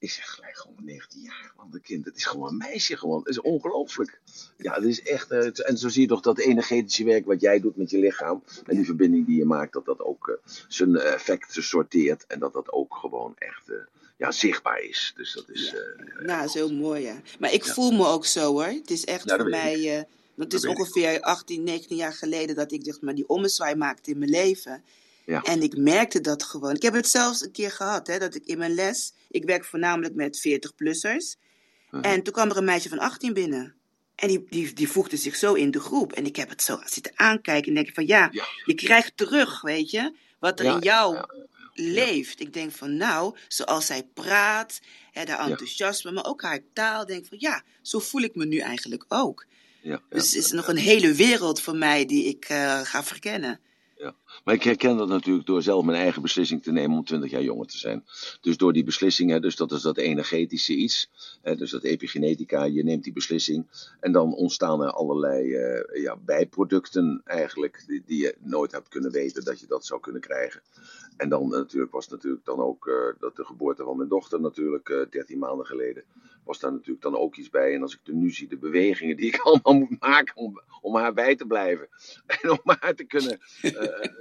ik 0.04 0.10
zeg 0.10 0.30
gelijk 0.30 0.56
gewoon 0.56 0.76
19 0.84 1.20
jaar. 1.20 1.52
Want 1.56 1.74
een 1.74 1.82
kind, 1.82 2.04
het 2.04 2.16
is 2.16 2.24
gewoon 2.24 2.48
een 2.48 2.56
meisje 2.56 2.96
gewoon. 2.96 3.18
Het 3.18 3.28
is 3.28 3.40
ongelooflijk. 3.40 4.20
Ja, 4.56 4.74
het 4.74 4.84
is 4.84 5.02
echt. 5.02 5.30
eh, 5.30 5.68
en 5.68 5.78
zo 5.78 5.88
zie 5.88 6.02
je 6.02 6.08
toch 6.08 6.20
dat 6.20 6.38
energetische 6.38 7.04
werk 7.04 7.26
wat 7.26 7.40
jij 7.40 7.60
doet 7.60 7.76
met 7.76 7.90
je 7.90 7.98
lichaam. 7.98 8.42
En 8.66 8.76
die 8.76 8.84
verbinding 8.84 9.26
die 9.26 9.36
je 9.38 9.44
maakt. 9.44 9.72
Dat 9.72 9.84
dat 9.84 10.00
ook 10.00 10.28
eh, 10.28 10.50
zijn 10.68 10.96
effecten 10.96 11.62
sorteert. 11.62 12.24
En 12.26 12.38
dat 12.38 12.52
dat 12.52 12.72
ook 12.72 12.94
gewoon 12.96 13.34
echt 13.38 13.68
eh, 13.68 13.76
ja, 14.16 14.30
zichtbaar 14.32 14.80
is. 14.80 15.12
Dus 15.16 15.32
dat 15.32 15.44
is. 15.48 15.74
Nou, 16.18 16.40
dat 16.40 16.48
is 16.48 16.54
heel 16.54 16.72
mooi, 16.72 17.02
ja. 17.02 17.20
Maar 17.38 17.52
ik 17.52 17.64
Ja. 17.64 17.72
voel 17.72 17.90
me 17.90 18.06
ook 18.06 18.26
zo, 18.26 18.52
hoor. 18.52 18.64
Het 18.64 18.90
is 18.90 19.04
echt 19.04 19.24
Ja, 19.24 19.30
dat 19.36 19.40
voor 19.40 19.50
mij... 19.50 20.06
want 20.34 20.52
het 20.52 20.62
Dat 20.62 20.70
is 20.72 20.78
ongeveer 20.78 21.20
18, 21.20 21.62
19 21.64 21.96
jaar 21.96 22.12
geleden 22.12 22.56
dat 22.56 22.72
ik 22.72 22.80
zeg 22.84 23.00
maar, 23.00 23.14
die 23.14 23.28
ommezwaai 23.28 23.74
maakte 23.74 24.10
in 24.10 24.18
mijn 24.18 24.30
leven. 24.30 24.82
Ja. 25.26 25.42
En 25.42 25.62
ik 25.62 25.76
merkte 25.76 26.20
dat 26.20 26.42
gewoon. 26.42 26.74
Ik 26.74 26.82
heb 26.82 26.94
het 26.94 27.08
zelfs 27.08 27.42
een 27.42 27.50
keer 27.52 27.70
gehad, 27.70 28.06
hè, 28.06 28.18
dat 28.18 28.34
ik 28.34 28.44
in 28.46 28.58
mijn 28.58 28.74
les... 28.74 29.12
Ik 29.34 29.44
werk 29.44 29.64
voornamelijk 29.64 30.14
met 30.14 30.46
40-plussers. 30.48 31.36
Mhm. 31.90 32.02
En 32.02 32.22
toen 32.22 32.32
kwam 32.32 32.50
er 32.50 32.56
een 32.56 32.64
meisje 32.64 32.88
van 32.88 32.98
18 32.98 33.32
binnen. 33.32 33.74
En 34.14 34.28
die, 34.28 34.44
die, 34.48 34.72
die 34.72 34.88
voegde 34.88 35.16
zich 35.16 35.36
zo 35.36 35.54
in 35.54 35.70
de 35.70 35.80
groep. 35.80 36.12
En 36.12 36.26
ik 36.26 36.36
heb 36.36 36.48
het 36.48 36.62
zo 36.62 36.80
zitten 36.84 37.12
aankijken 37.14 37.68
en 37.68 37.74
denk 37.74 37.88
ik 37.88 37.94
van... 37.94 38.06
Ja, 38.06 38.28
Ja. 38.32 38.44
je 38.64 38.74
krijgt 38.74 39.16
terug, 39.16 39.60
weet 39.60 39.90
je, 39.90 40.14
wat 40.38 40.58
er 40.58 40.64
Ja, 40.64 40.74
in 40.74 40.80
jou 40.80 41.14
ja, 41.14 41.28
leeft. 41.74 42.40
Ik 42.40 42.52
denk 42.52 42.72
van 42.72 42.96
nou, 42.96 43.36
zoals 43.48 43.86
zij 43.86 44.02
praat, 44.14 44.80
hè, 45.12 45.24
haar 45.24 45.48
enthousiasme, 45.48 46.12
maar 46.12 46.24
ook 46.24 46.42
haar 46.42 46.60
taal, 46.72 47.06
denk 47.06 47.26
van 47.26 47.38
ja, 47.40 47.62
zo 47.82 47.98
voel 47.98 48.22
ik 48.22 48.34
me 48.34 48.44
nu 48.46 48.58
eigenlijk 48.58 49.04
ook. 49.08 49.46
Dus 49.82 50.32
het 50.32 50.44
is 50.44 50.50
nog 50.50 50.68
een 50.68 50.76
hele 50.76 51.12
wereld 51.12 51.60
voor 51.60 51.76
mij 51.76 52.06
die 52.06 52.24
ik 52.24 52.44
eh, 52.44 52.80
ga 52.80 53.04
verkennen. 53.04 53.60
Ja. 53.96 54.14
Maar 54.44 54.54
ik 54.54 54.62
herken 54.62 54.96
dat 54.96 55.08
natuurlijk 55.08 55.46
door 55.46 55.62
zelf 55.62 55.84
mijn 55.84 55.98
eigen 55.98 56.22
beslissing 56.22 56.62
te 56.62 56.72
nemen 56.72 56.96
om 56.96 57.04
20 57.04 57.30
jaar 57.30 57.42
jonger 57.42 57.66
te 57.66 57.78
zijn. 57.78 58.04
Dus 58.40 58.56
door 58.56 58.72
die 58.72 58.84
beslissing, 58.84 59.30
hè, 59.30 59.40
dus 59.40 59.56
dat 59.56 59.72
is 59.72 59.82
dat 59.82 59.96
energetische 59.96 60.74
iets. 60.74 61.10
Hè, 61.42 61.56
dus 61.56 61.70
dat 61.70 61.82
epigenetica, 61.82 62.64
je 62.64 62.84
neemt 62.84 63.04
die 63.04 63.12
beslissing. 63.12 63.66
En 64.00 64.12
dan 64.12 64.34
ontstaan 64.34 64.82
er 64.82 64.90
allerlei 64.90 65.54
eh, 65.54 66.02
ja, 66.02 66.16
bijproducten 66.16 67.20
eigenlijk. 67.24 67.84
Die, 67.86 68.02
die 68.06 68.22
je 68.22 68.36
nooit 68.40 68.72
hebt 68.72 68.88
kunnen 68.88 69.10
weten 69.10 69.44
dat 69.44 69.60
je 69.60 69.66
dat 69.66 69.86
zou 69.86 70.00
kunnen 70.00 70.20
krijgen. 70.20 70.62
En 71.16 71.28
dan 71.28 71.42
eh, 71.42 71.58
natuurlijk 71.58 71.92
was 71.92 72.08
natuurlijk 72.08 72.44
dan 72.44 72.58
ook 72.58 72.86
eh, 72.86 73.20
dat 73.20 73.36
de 73.36 73.44
geboorte 73.44 73.84
van 73.84 73.96
mijn 73.96 74.08
dochter 74.08 74.40
natuurlijk 74.40 74.88
eh 74.88 75.10
13 75.10 75.38
maanden 75.38 75.66
geleden. 75.66 76.04
Was 76.44 76.58
daar 76.58 76.72
natuurlijk 76.72 77.02
dan 77.02 77.16
ook 77.16 77.36
iets 77.36 77.50
bij. 77.50 77.74
En 77.74 77.82
als 77.82 77.94
ik 77.94 78.00
er 78.04 78.14
nu 78.14 78.30
zie 78.30 78.48
de 78.48 78.56
bewegingen 78.56 79.16
die 79.16 79.26
ik 79.26 79.40
allemaal 79.42 79.74
moet 79.74 80.00
maken 80.00 80.36
om, 80.36 80.60
om 80.80 80.96
haar 80.96 81.14
bij 81.14 81.36
te 81.36 81.46
blijven. 81.46 81.88
En 82.42 82.50
om 82.50 82.60
haar 82.64 82.94
te 82.94 83.04
kunnen 83.04 83.38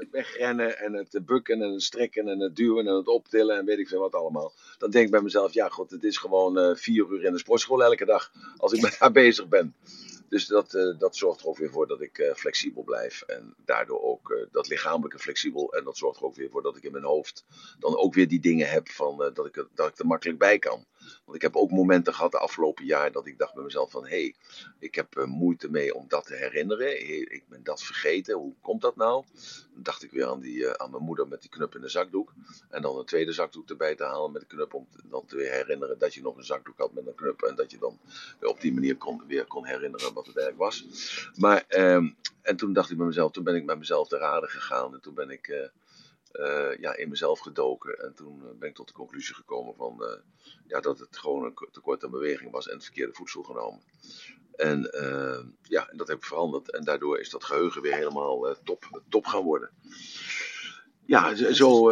eh, 0.05 0.11
wegrennen 0.11 0.77
en 0.77 0.93
het 0.93 1.25
bukken 1.25 1.61
en 1.61 1.71
het 1.71 1.83
strekken 1.83 2.27
en 2.27 2.39
het 2.39 2.55
duwen 2.55 2.87
en 2.87 2.95
het 2.95 3.07
optillen 3.07 3.57
en 3.57 3.65
weet 3.65 3.79
ik 3.79 3.87
veel 3.87 3.99
wat 3.99 4.15
allemaal. 4.15 4.53
Dan 4.77 4.91
denk 4.91 5.05
ik 5.05 5.11
bij 5.11 5.21
mezelf, 5.21 5.53
ja 5.53 5.67
god, 5.67 5.91
het 5.91 6.03
is 6.03 6.17
gewoon 6.17 6.57
eh, 6.57 6.75
vier 6.75 7.07
uur 7.11 7.23
in 7.23 7.31
de 7.31 7.37
sportschool 7.39 7.83
elke 7.83 8.05
dag 8.05 8.31
als 8.57 8.73
ik 8.73 8.81
met 8.87 8.97
haar 8.97 9.11
bezig 9.11 9.47
ben. 9.47 9.75
Dus 10.29 10.47
dat, 10.47 10.73
eh, 10.73 10.99
dat 10.99 11.15
zorgt 11.15 11.41
er 11.41 11.47
ook 11.47 11.57
weer 11.57 11.71
voor 11.71 11.87
dat 11.87 12.01
ik 12.01 12.17
eh, 12.17 12.33
flexibel 12.33 12.83
blijf. 12.83 13.21
En 13.21 13.53
daardoor 13.65 14.01
ook 14.01 14.47
dat 14.51 14.67
lichamelijke 14.67 15.19
flexibel. 15.19 15.73
En 15.73 15.83
dat 15.83 15.97
zorgt 15.97 16.19
er 16.19 16.25
ook 16.25 16.35
weer 16.35 16.49
voor 16.49 16.61
dat 16.61 16.77
ik 16.77 16.83
in 16.83 16.91
mijn 16.91 17.03
hoofd 17.03 17.45
dan 17.79 17.97
ook 17.97 18.13
weer 18.13 18.27
die 18.27 18.39
dingen 18.39 18.69
heb 18.69 18.89
van 18.89 19.17
dat, 19.33 19.45
ik, 19.45 19.65
dat 19.73 19.87
ik 19.87 19.99
er 19.99 20.05
makkelijk 20.05 20.39
bij 20.39 20.59
kan. 20.59 20.85
Want 21.25 21.35
ik 21.35 21.41
heb 21.41 21.55
ook 21.55 21.71
momenten 21.71 22.13
gehad 22.13 22.31
de 22.31 22.37
afgelopen 22.37 22.85
jaar 22.85 23.11
dat 23.11 23.27
ik 23.27 23.37
dacht 23.37 23.53
bij 23.53 23.63
mezelf 23.63 23.91
van... 23.91 24.03
hé, 24.03 24.09
hey, 24.09 24.35
ik 24.79 24.95
heb 24.95 25.17
eh, 25.17 25.25
moeite 25.25 25.69
mee 25.69 25.95
om 25.95 26.05
dat 26.07 26.25
te 26.25 26.35
herinneren. 26.35 27.09
Ik 27.31 27.43
ben 27.47 27.63
dat 27.63 27.83
vergeten. 27.83 28.35
Hoe 28.35 28.53
komt 28.61 28.81
dat 28.81 28.95
nou? 28.95 29.23
Dan 29.73 29.83
dacht 29.83 30.03
ik 30.03 30.11
weer 30.11 30.25
aan, 30.25 30.39
die, 30.39 30.67
eh, 30.67 30.71
aan 30.71 30.91
mijn 30.91 31.03
moeder 31.03 31.27
met 31.27 31.41
die 31.41 31.49
knup 31.49 31.75
in 31.75 31.81
de 31.81 31.89
zakdoek. 31.89 32.33
En 32.69 32.81
dan 32.81 32.97
een 32.97 33.05
tweede 33.05 33.31
zakdoek 33.31 33.69
erbij 33.69 33.95
te 33.95 34.03
halen 34.03 34.31
met 34.31 34.41
de 34.41 34.47
knup. 34.47 34.73
Om 34.73 34.87
dan 35.03 35.25
te 35.25 35.35
weer 35.35 35.51
herinneren 35.51 35.99
dat 35.99 36.13
je 36.13 36.21
nog 36.21 36.37
een 36.37 36.43
zakdoek 36.43 36.77
had 36.77 36.93
met 36.93 37.07
een 37.07 37.15
knup. 37.15 37.41
En 37.41 37.55
dat 37.55 37.71
je 37.71 37.77
dan 37.77 37.99
op 38.41 38.61
die 38.61 38.73
manier 38.73 38.97
kon, 38.97 39.23
weer 39.27 39.45
kon 39.45 39.65
herinneren 39.65 40.13
wat 40.13 40.25
het 40.25 40.37
eigenlijk 40.37 40.65
was. 40.65 40.85
Maar, 41.35 41.65
ehm, 41.67 42.09
en 42.41 42.55
toen 42.55 42.73
dacht 42.73 42.91
ik 42.91 42.97
bij 42.97 43.05
mezelf, 43.05 43.31
toen 43.31 43.43
ben 43.43 43.55
ik 43.55 43.65
met 43.65 43.77
mezelf 43.77 44.07
te 44.07 44.17
raden 44.17 44.49
gegaan. 44.49 44.93
En 44.93 45.01
toen 45.01 45.13
ben 45.13 45.29
ik 45.29 45.47
eh, 45.47 45.67
eh, 46.33 46.77
ja, 46.79 46.95
in 46.95 47.09
mezelf 47.09 47.39
gedoken. 47.39 47.99
En 47.99 48.13
toen 48.13 48.41
eh, 48.43 48.57
ben 48.59 48.69
ik 48.69 48.75
tot 48.75 48.87
de 48.87 48.93
conclusie 48.93 49.35
gekomen 49.35 49.75
van, 49.75 50.03
eh, 50.03 50.19
ja, 50.67 50.79
dat 50.79 50.99
het 50.99 51.17
gewoon 51.17 51.43
een 51.45 51.67
tekort 51.71 52.03
aan 52.03 52.11
beweging 52.11 52.51
was 52.51 52.67
en 52.67 52.73
het 52.73 52.83
verkeerde 52.83 53.13
voedsel 53.13 53.43
genomen. 53.43 53.81
En 54.55 54.89
ja, 55.61 55.89
en 55.89 55.97
dat 55.97 56.07
heb 56.07 56.17
ik 56.17 56.23
veranderd. 56.23 56.71
En 56.71 56.83
daardoor 56.83 57.19
is 57.19 57.29
dat 57.29 57.43
geheugen 57.43 57.81
weer 57.81 57.95
helemaal 57.95 58.55
top, 58.63 59.01
top 59.09 59.25
gaan 59.25 59.43
worden. 59.43 59.69
Ja, 61.05 61.35
zo, 61.35 61.51
zo, 61.53 61.91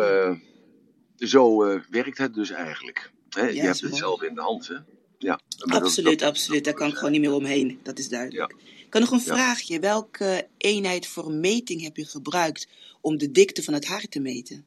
zo 1.27 1.63
eh, 1.63 1.81
werkt 1.89 2.17
het 2.17 2.33
dus 2.33 2.49
eigenlijk. 2.49 3.11
Hè? 3.29 3.47
je 3.47 3.61
hebt 3.61 3.81
het 3.81 3.95
zelf 3.95 4.21
in 4.21 4.35
de 4.35 4.41
hand. 4.41 4.67
Hè? 4.67 4.75
Ja, 5.17 5.39
maar 5.65 5.81
Absoluut, 5.81 6.19
dat- 6.19 6.29
absoluut. 6.29 6.63
Daar 6.63 6.73
kan 6.73 6.87
ik 6.89 6.95
gewoon 6.95 7.11
niet 7.11 7.21
meer 7.21 7.33
omheen. 7.33 7.79
Dat 7.83 7.99
is 7.99 8.09
duidelijk. 8.09 8.51
Ja. 8.51 8.57
Ik 8.91 8.99
kan 8.99 9.09
nog 9.09 9.19
een 9.19 9.25
Ja. 9.35 9.35
vraagje. 9.35 9.79
Welke 9.79 10.47
eenheid 10.57 11.07
voor 11.07 11.31
meting 11.31 11.81
heb 11.81 11.97
je 11.97 12.05
gebruikt 12.05 12.67
om 13.01 13.17
de 13.17 13.31
dikte 13.31 13.63
van 13.63 13.73
het 13.73 13.85
haar 13.85 14.01
te 14.01 14.19
meten? 14.19 14.65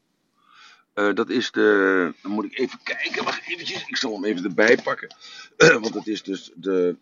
Eh, 0.93 1.13
dat 1.13 1.29
is 1.29 1.51
de. 1.51 2.13
Dan 2.21 2.31
moet 2.31 2.45
ik 2.45 2.59
even 2.59 2.79
kijken. 2.83 3.23
Wacht 3.23 3.47
eventjes. 3.47 3.87
Ik 3.87 3.95
zal 3.97 4.13
hem 4.13 4.25
even 4.25 4.43
erbij 4.43 4.77
pakken. 4.83 5.15
Want 5.81 5.93
het 5.93 6.07
is 6.07 6.23
dus 6.23 6.51
de. 6.55 6.95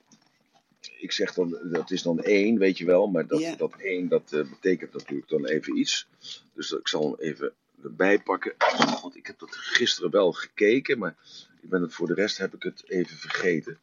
Ik 1.00 1.12
zeg 1.12 1.34
dan, 1.34 1.58
dat 1.64 1.92
is 1.92 2.02
dan 2.02 2.20
één, 2.24 2.58
weet 2.58 2.78
je 2.78 2.86
wel. 2.86 3.08
Maar 3.08 3.28
dat, 3.28 3.40
Ja. 3.40 3.56
dat 3.56 3.74
één, 3.78 4.08
dat 4.08 4.32
eh, 4.34 4.50
betekent 4.50 4.94
natuurlijk 4.94 5.30
dan 5.30 5.46
even 5.46 5.78
iets. 5.78 6.08
Dus 6.54 6.72
ik 6.72 6.88
zal 6.88 7.02
hem 7.04 7.16
even 7.20 7.54
erbij 7.84 8.20
pakken. 8.20 8.54
Want 9.02 9.16
ik 9.16 9.28
heb 9.28 9.40
dat 9.40 9.56
gisteren 9.56 10.12
wel 10.12 10.32
gekeken. 10.32 10.98
Maar 10.98 11.16
ik 11.62 11.70
ben 11.70 11.82
het 11.82 11.94
voor 11.94 12.08
de 12.08 12.14
rest 12.14 12.38
heb 12.38 12.54
ik 12.56 12.64
het 12.64 12.84
even 12.88 13.18
vergeten. 13.18 13.78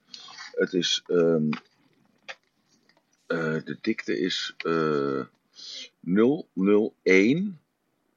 Het 0.54 0.72
is. 0.72 1.02
ehm, 1.06 1.48
eh, 3.30 3.54
de 3.64 3.78
dikte 3.80 4.18
is 4.20 4.54
eh 4.58 5.24
001 7.02 7.58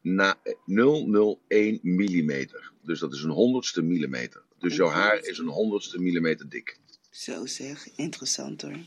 na 0.02 0.36
001 0.66 1.80
millimeter. 1.82 2.72
Dus 2.82 3.00
dat 3.00 3.14
is 3.14 3.24
een 3.24 3.30
honderdste 3.30 3.82
millimeter. 3.82 4.42
Dus 4.60 4.76
jouw 4.76 4.90
haar 4.90 5.20
is 5.24 5.38
een 5.38 5.48
honderdste 5.48 6.00
millimeter 6.02 6.50
dik. 6.50 6.78
Zo 7.10 7.46
zeg, 7.46 7.88
interessant 7.96 8.62
hoor. 8.62 8.78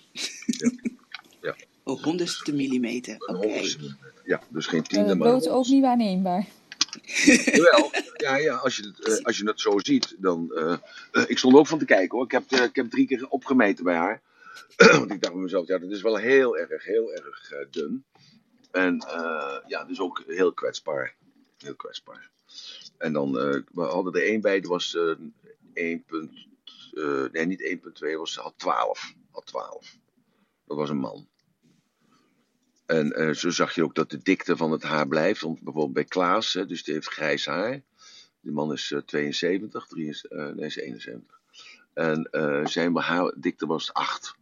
Ja. 1.43 1.57
Een 1.85 1.99
honderdste 2.09 2.53
millimeter, 2.53 3.17
oké. 3.19 3.63
Ja, 4.25 4.43
dus 4.49 4.67
geen 4.67 4.83
tiende, 4.83 5.13
Uh, 5.13 5.19
maar 5.19 5.29
bloot 5.29 5.49
ook 5.49 5.67
niet 5.67 5.83
waarneembaar. 5.83 6.47
Jawel, 7.45 7.91
ja, 8.17 8.37
ja 8.37 8.55
als, 8.55 8.77
je 8.77 8.83
het, 8.83 9.01
eh, 9.19 9.25
als 9.25 9.37
je 9.39 9.47
het 9.47 9.61
zo 9.61 9.79
ziet, 9.79 10.15
dan... 10.19 10.53
eh, 10.55 10.73
eh, 11.13 11.25
ik 11.27 11.39
stond 11.39 11.55
ook 11.55 11.67
van 11.67 11.79
te 11.79 11.85
kijken 11.85 12.17
hoor. 12.17 12.25
Ik 12.25 12.31
heb, 12.33 12.51
eh, 12.53 12.63
ik 12.65 12.77
heb 12.77 12.91
drie 12.91 13.07
keer 13.07 13.29
opgemeten 13.29 13.85
bij 13.85 13.95
haar. 13.97 14.23
Want 14.99 15.11
ik 15.11 15.21
dacht 15.21 15.33
bij 15.33 15.43
mezelf, 15.43 15.67
ja, 15.67 15.79
dat 15.79 15.91
is 15.91 16.03
wel 16.03 16.17
heel 16.17 16.59
erg, 16.59 16.85
heel 16.85 17.13
erg 17.13 17.53
eh, 17.53 17.67
dun. 17.71 18.05
En 18.71 18.99
eh, 18.99 19.59
ja, 19.67 19.85
dus 19.85 20.01
ook 20.01 20.23
heel 20.27 20.53
kwetsbaar. 20.53 21.17
Heel 21.59 21.75
kwetsbaar. 21.75 22.31
En 22.99 23.13
dan, 23.13 23.39
eh, 23.39 23.63
we 23.73 23.83
hadden 23.83 24.13
er 24.13 24.23
één 24.23 24.41
bij, 24.41 24.61
die 24.61 24.69
was 24.69 24.95
eh 24.95 25.15
1. 25.73 26.05
punt, 26.05 26.47
nee, 27.33 27.47
niet 27.47 27.63
1,2, 27.63 28.17
was 28.17 28.37
had 28.37 28.55
12. 28.57 29.15
Had 29.31 29.47
12. 29.47 29.97
Dat 30.67 30.77
was 30.77 30.91
een 30.91 30.97
man. 30.97 31.29
En 32.87 33.37
zo 33.37 33.51
zag 33.51 33.75
je 33.75 33.83
ook 33.83 33.95
dat 33.95 34.11
de 34.11 34.23
dikte 34.23 34.57
van 34.57 34.71
het 34.71 34.83
haar 34.83 35.09
blijft. 35.09 35.41
Want 35.41 35.61
bijvoorbeeld 35.61 35.93
bij 35.93 36.05
Klaas, 36.05 36.53
hè, 36.53 36.67
dus 36.67 36.85
die 36.85 36.95
heeft 36.95 37.09
grijs 37.09 37.47
haar. 37.47 37.83
Die 38.47 38.55
man 38.55 38.73
is 38.73 38.93
eh, 38.93 39.01
72, 39.01 39.87
73, 39.87 40.31
eh, 40.31 40.55
nee, 40.55 40.67
is 40.67 40.77
71. 40.77 41.41
En 41.95 42.29
zijn 42.69 42.97
haardikte 42.97 43.67
was 43.67 43.93
8. 43.93 44.35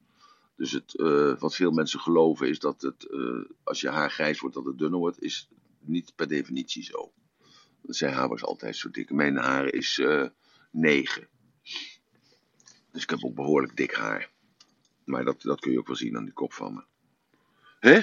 Dus 0.56 0.72
het, 0.72 0.96
eh, 0.96 1.38
wat 1.38 1.54
veel 1.54 1.70
mensen 1.70 2.00
geloven 2.00 2.48
is 2.48 2.58
dat 2.58 2.82
het, 2.82 3.10
eh, 3.10 3.54
als 3.64 3.80
je 3.80 3.88
haar 3.88 4.10
grijs 4.10 4.40
wordt, 4.40 4.54
dat 4.54 4.64
het 4.64 4.78
dunner 4.78 4.98
wordt, 4.98 5.22
is 5.22 5.48
niet 5.80 6.12
per 6.14 6.28
definitie 6.28 6.82
zo. 6.82 7.12
Zijn 7.82 8.14
haar 8.14 8.28
was 8.28 8.44
altijd 8.44 8.76
zo 8.76 8.90
dik. 8.90 9.10
Mijn 9.10 9.36
haar 9.36 9.72
is 9.72 9.98
eh 9.98 10.26
9. 10.70 11.28
Dus 12.92 13.02
ik 13.02 13.10
heb 13.10 13.24
ook 13.24 13.34
behoorlijk 13.34 13.76
dik 13.76 13.94
haar. 13.94 14.30
Maar 15.04 15.24
dat, 15.24 15.42
dat 15.42 15.60
kun 15.60 15.72
je 15.72 15.78
ook 15.78 15.86
wel 15.86 15.96
zien 15.96 16.16
aan 16.16 16.24
die 16.24 16.32
kop 16.32 16.52
van 16.52 16.74
me. 16.74 16.84
Hè? 17.80 18.00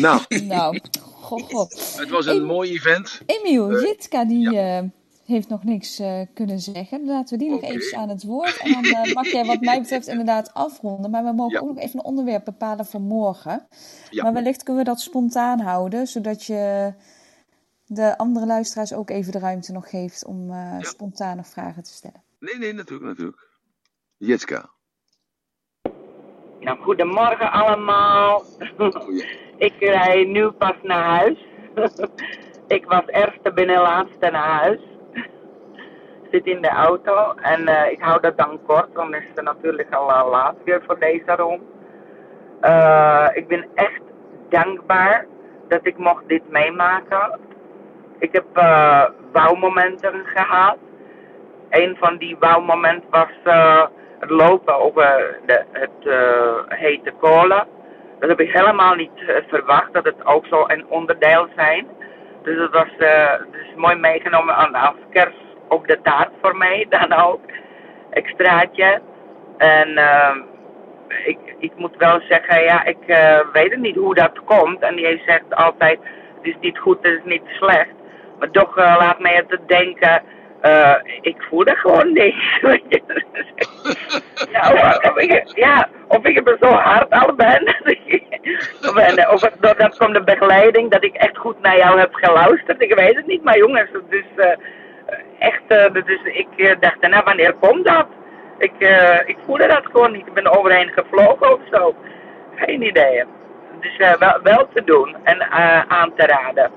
Nou, 0.00 0.22
Nou, 0.44 0.80
goh, 1.00 1.48
goh. 1.48 1.70
het 1.96 2.08
was 2.08 2.26
een 2.26 2.44
mooi 2.44 2.70
event. 2.70 3.20
Emiel, 3.26 3.80
Jitka 3.80 4.24
die 4.24 4.58
eh, 4.58 4.84
heeft 5.30 5.48
nog 5.48 5.64
niks 5.64 5.98
eh, 5.98 6.20
kunnen 6.34 6.58
zeggen. 6.58 7.04
Laten 7.04 7.38
we 7.38 7.44
die 7.44 7.50
nog 7.52 7.62
even 7.62 7.98
aan 7.98 8.08
het 8.08 8.24
woord. 8.24 8.58
En 8.58 8.72
dan 8.72 8.84
eh, 8.84 9.14
mag 9.14 9.26
jij 9.26 9.44
wat 9.44 9.60
mij 9.60 9.80
betreft 9.80 10.06
inderdaad 10.06 10.54
afronden. 10.54 11.10
Maar 11.10 11.24
we 11.24 11.32
mogen 11.32 11.52
Ja. 11.54 11.60
ook 11.60 11.68
nog 11.68 11.78
even 11.78 11.98
een 11.98 12.04
onderwerp 12.04 12.44
bepalen 12.44 12.86
voor 12.86 13.00
morgen. 13.00 13.66
Ja. 14.10 14.22
Maar 14.22 14.32
wellicht 14.32 14.62
kunnen 14.62 14.84
we 14.84 14.88
dat 14.90 15.00
spontaan 15.00 15.60
houden. 15.60 16.06
Zodat 16.06 16.44
je 16.44 16.92
de 17.86 18.18
andere 18.18 18.46
luisteraars 18.46 18.92
ook 18.92 19.10
even 19.10 19.32
de 19.32 19.38
ruimte 19.38 19.72
nog 19.72 19.90
geeft 19.90 20.24
om 20.24 20.50
eh, 20.50 20.76
spontaan 20.80 21.36
nog 21.36 21.46
vragen 21.46 21.82
te 21.82 21.92
stellen. 21.92 22.22
Nee, 22.38 22.58
nee, 22.58 22.72
natuurlijk, 22.72 23.08
natuurlijk. 23.08 23.48
Jitska. 24.16 24.70
Nou, 26.60 26.78
goedemorgen 26.82 27.52
allemaal. 27.52 28.42
ik 29.68 29.74
rij 29.78 30.24
nu 30.24 30.50
pas 30.50 30.76
naar 30.82 31.04
huis. 31.18 31.38
ik 32.76 32.84
was 32.84 33.06
eerste 33.06 33.52
binnen, 33.54 33.80
laatste 33.80 34.30
naar 34.30 34.60
huis. 34.60 34.80
Zit 36.30 36.46
in 36.46 36.62
de 36.62 36.68
auto 36.68 37.34
en 37.42 37.68
eh, 37.68 37.92
ik 37.92 38.00
hou 38.00 38.20
dat 38.20 38.38
dan 38.38 38.60
kort, 38.66 38.92
want 38.92 39.14
het 39.14 39.22
is 39.34 39.42
natuurlijk 39.42 39.94
al 39.94 40.10
eh, 40.10 40.30
laat 40.30 40.54
weer 40.64 40.82
voor 40.86 40.98
deze 40.98 41.34
ronde. 41.36 41.64
Eh, 42.60 43.28
ik 43.32 43.48
ben 43.48 43.66
echt 43.74 44.02
dankbaar 44.48 45.26
dat 45.68 45.86
ik 45.86 45.98
mocht 45.98 46.28
dit 46.28 46.50
meemaken. 46.50 47.38
Ik 48.18 48.32
heb 48.32 48.44
bouwmomenten 49.32 50.22
gehad. 50.24 50.76
Een 51.70 51.96
van 51.96 52.16
die 52.16 52.36
bouwmomenten 52.36 53.10
was 53.10 53.28
het 54.18 54.30
lopen 54.30 54.74
over 54.74 55.38
de, 55.46 55.64
het 55.72 56.14
hete 56.68 57.12
kolen. 57.20 57.66
Dat 58.18 58.28
heb 58.28 58.40
ik 58.40 58.52
helemaal 58.52 58.94
niet 58.94 59.42
verwacht, 59.48 59.92
dat 59.92 60.04
het 60.04 60.26
ook 60.26 60.46
zo 60.46 60.64
een 60.66 60.86
onderdeel 60.88 61.46
zijn. 61.56 61.86
Dus 62.42 62.58
het 62.58 62.72
was 62.72 62.88
dus 63.50 63.74
mooi 63.76 63.96
meegenomen 63.96 64.54
aan 64.54 64.74
als 64.74 64.96
kerst 65.10 65.49
op 65.70 65.86
de 65.86 65.98
taart 66.02 66.30
voor 66.42 66.56
mij 66.56 66.86
dan 66.98 67.12
ook. 67.12 67.40
Extraatje. 68.10 69.00
En 69.58 69.96
eh, 69.98 70.36
ik, 71.24 71.38
ik 71.58 71.72
moet 71.76 71.96
wel 71.96 72.20
zeggen, 72.28 72.62
ja, 72.62 72.84
ik 72.84 73.06
eh, 73.06 73.38
weet 73.52 73.76
niet 73.76 73.96
hoe 73.96 74.14
dat 74.14 74.44
komt. 74.44 74.80
En 74.82 74.96
die 74.96 75.22
zegt 75.26 75.54
altijd, 75.54 75.98
het 76.36 76.46
is 76.46 76.56
niet 76.60 76.78
goed, 76.78 76.98
het 77.02 77.12
is 77.12 77.24
niet 77.24 77.42
slecht. 77.46 77.94
Maar 78.38 78.50
toch 78.50 78.76
eh, 78.76 78.96
laat 78.98 79.18
mij 79.20 79.34
het 79.48 79.58
denken, 79.66 80.22
eh, 80.60 80.94
ik 81.20 81.42
voel 81.48 81.64
het 81.64 81.78
gewoon 81.78 82.12
niet. 82.12 82.34
ja, 84.52 84.98
of, 85.10 85.16
ik, 85.16 85.42
ja, 85.54 85.88
of 86.08 86.24
ik 86.24 86.48
er 86.48 86.56
zo 86.60 86.68
hard 86.68 87.10
al 87.10 87.34
ben. 87.34 87.62
of, 88.88 88.96
en, 88.96 89.28
of 89.30 89.40
het- 89.40 89.56
doordat 89.60 89.96
komt 89.96 90.14
de 90.14 90.24
begeleiding, 90.24 90.90
dat 90.90 91.04
ik 91.04 91.14
echt 91.14 91.36
goed 91.36 91.60
naar 91.60 91.76
jou 91.76 91.98
heb 91.98 92.14
geluisterd. 92.14 92.82
Ik 92.82 92.94
weet 92.94 93.16
het 93.16 93.26
niet, 93.26 93.44
maar 93.44 93.58
jongens, 93.58 93.90
het 93.92 94.02
is 94.08 94.44
echt, 95.40 95.62
is, 96.06 96.20
ik 96.24 96.48
eh, 96.56 96.80
dacht, 96.80 97.00
nou, 97.00 97.24
wanneer 97.24 97.54
komt 97.54 97.84
dat? 97.84 98.06
Ik, 98.58 98.72
eh, 98.78 99.18
ik 99.24 99.36
voelde 99.46 99.66
dat 99.66 99.86
gewoon 99.86 100.12
niet. 100.12 100.26
Ik 100.26 100.32
ben 100.32 100.58
overheen 100.58 100.88
gevlogen 100.88 101.52
of 101.52 101.60
zo. 101.70 101.94
Geen 102.54 102.82
idee. 102.82 103.24
Dus 103.80 103.96
wel, 103.96 104.40
wel 104.42 104.68
te 104.74 104.84
doen 104.84 105.16
en 105.22 105.50
aan 105.90 106.14
te 106.14 106.26
raden. 106.26 106.70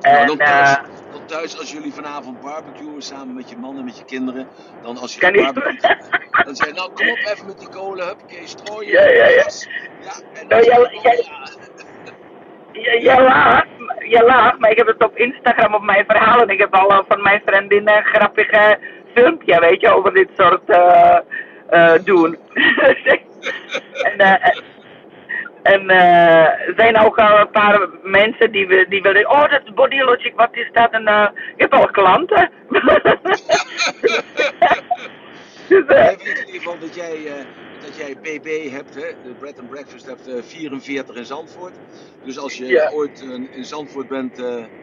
En, 0.00 0.26
dan, 0.26 0.36
thuis, 0.36 0.78
thuis, 1.26 1.58
als 1.58 1.72
jullie 1.72 1.92
vanavond 1.92 2.40
barbecuen 2.40 3.02
samen 3.02 3.34
met 3.34 3.50
je 3.50 3.56
man 3.56 3.78
en 3.78 3.84
met 3.84 3.98
je 3.98 4.04
kinderen, 4.04 4.48
dan 4.82 4.96
als 4.98 5.14
je 5.14 5.20
Kan 5.20 5.32
dan 6.44 6.56
zeg 6.56 6.66
je, 6.66 6.74
nou 6.74 6.90
kom 6.92 7.08
op 7.08 7.18
even 7.18 7.46
met 7.46 7.58
die 7.58 7.68
kolen, 7.68 8.06
huppakee, 8.06 8.46
strooien. 8.46 8.92
Ja, 8.92 9.08
ja, 9.08 9.26
ja. 9.26 9.46
Ja, 10.00 10.40
en 10.40 10.48
dan 10.48 10.60
Nou, 10.60 10.64
jij, 11.02 11.24
jij 13.00 13.22
lacht, 13.22 13.66
jij 13.98 14.24
lacht, 14.24 14.58
maar 14.58 14.70
ik 14.70 14.76
heb 14.76 14.86
het 14.86 15.04
op 15.04 15.16
Instagram 15.16 15.74
op 15.74 15.82
mijn 15.82 16.04
verhaal 16.06 16.40
en 16.40 16.48
ik 16.48 16.58
heb 16.58 16.74
al 16.74 16.90
eh, 16.90 16.98
van 17.08 17.22
mijn 17.22 17.42
vriendin 17.46 17.88
een 17.88 18.04
grappige 18.04 18.78
filmpje, 19.14 19.60
weet 19.60 19.80
je, 19.80 19.94
over 19.94 20.12
dit 20.14 20.28
soort 20.36 20.70
eh 20.70 21.18
eh, 21.68 21.92
doen. 22.04 22.38
en 24.02 24.18
eh, 24.18 24.58
en 25.62 25.90
er 25.90 26.72
zijn 26.76 26.98
ook 26.98 27.18
al 27.18 27.38
een 27.38 27.50
paar 27.50 27.88
mensen 28.02 28.52
die, 28.52 28.88
die 28.88 29.02
willen, 29.02 29.30
oh 29.30 29.50
dat 29.50 29.60
is 29.64 29.74
Body 29.74 30.00
Logic, 30.00 30.32
wat 30.36 30.48
is 30.52 30.68
dat? 30.72 30.90
En 30.90 31.32
ik 31.56 31.60
heb 31.60 31.74
al 31.74 31.86
klanten. 31.86 32.50
Wij 35.86 36.16
weten 36.16 36.30
in 36.30 36.46
ieder 36.46 36.54
geval 36.54 36.78
dat 36.78 36.94
jij, 36.94 37.26
eh, 37.38 37.46
dat 37.78 37.94
jij 37.94 38.18
BB 38.20 38.70
hebt, 38.70 38.94
hè? 38.94 39.14
de 39.20 39.36
Bread 39.36 39.58
and 39.58 39.68
Breakfast 39.68 40.06
hebt 40.06 40.26
eh, 40.26 40.42
44 40.42 41.16
in 41.16 41.26
Zandvoort. 41.26 41.80
Dus 42.20 42.38
als 42.38 42.56
je 42.56 42.66
Ja. 42.66 42.90
ooit 42.90 43.20
eh, 43.20 43.28
in 43.50 43.64
Zandvoort 43.64 44.08
bent, 44.08 44.38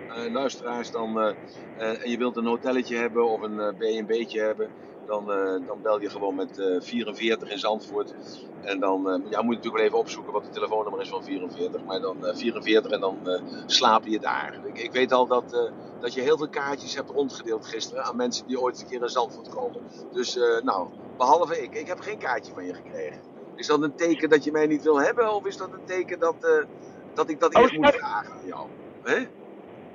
luisteraars, 0.05 0.91
dan, 0.91 1.37
en 1.75 2.09
je 2.09 2.17
wilt 2.17 2.37
een 2.37 2.45
hotelletje 2.45 2.97
hebben 2.97 3.29
of 3.29 3.41
een 3.41 3.75
B&B'tje 3.77 4.41
hebben, 4.41 4.73
dan, 5.05 5.31
eh, 5.31 5.67
dan 5.67 5.81
bel 5.81 6.01
je 6.01 6.09
gewoon 6.09 6.35
met 6.35 6.59
eh, 6.59 6.81
44 6.81 7.49
in 7.49 7.59
Zandvoort. 7.59 8.13
En 8.61 8.79
dan 8.79 9.09
eh, 9.09 9.13
ja, 9.29 9.41
moet 9.41 9.53
je 9.53 9.55
natuurlijk 9.55 9.75
wel 9.75 9.83
even 9.83 9.97
opzoeken 9.97 10.33
wat 10.33 10.43
de 10.43 10.49
telefoonnummer 10.49 11.01
is 11.01 11.09
van 11.09 11.23
44. 11.23 11.83
Maar 11.83 12.01
dan 12.01 12.25
eh, 12.25 12.35
44 12.35 12.91
en 12.91 12.99
dan 12.99 13.17
eh, 13.27 13.41
slaap 13.65 14.05
je 14.05 14.19
daar. 14.19 14.59
Ik, 14.65 14.77
ik 14.77 14.91
weet 14.91 15.11
al 15.11 15.27
dat, 15.27 15.53
eh, 15.53 15.71
dat 15.99 16.13
je 16.13 16.21
heel 16.21 16.37
veel 16.37 16.49
kaartjes 16.49 16.95
hebt 16.95 17.09
rondgedeeld 17.09 17.65
gisteren 17.65 18.03
aan 18.03 18.15
mensen 18.15 18.47
die 18.47 18.59
ooit 18.61 18.81
een 18.81 18.87
keer 18.87 19.01
in 19.01 19.09
Zandvoort 19.09 19.49
komen. 19.49 19.81
Dus 20.11 20.37
eh, 20.37 20.61
nou, 20.63 20.87
behalve 21.17 21.61
ik. 21.61 21.75
Ik 21.75 21.87
heb 21.87 21.99
geen 21.99 22.17
kaartje 22.17 22.53
van 22.53 22.65
je 22.65 22.73
gekregen. 22.73 23.19
Is 23.55 23.67
dat 23.67 23.81
een 23.81 23.95
teken 23.95 24.29
dat 24.29 24.43
je 24.43 24.51
mij 24.51 24.67
niet 24.67 24.83
wil 24.83 25.01
hebben? 25.01 25.33
Of 25.33 25.45
is 25.45 25.57
dat 25.57 25.73
een 25.73 25.85
teken 25.85 26.19
dat, 26.19 26.35
eh, 26.39 26.65
dat 27.13 27.29
ik 27.29 27.39
dat 27.39 27.55
Oh, 27.55 27.61
eerst 27.61 27.75
moet 27.77 27.95
vragen 27.95 28.33
aan 28.33 28.45
jou? 28.45 28.67
Hè? 29.03 29.27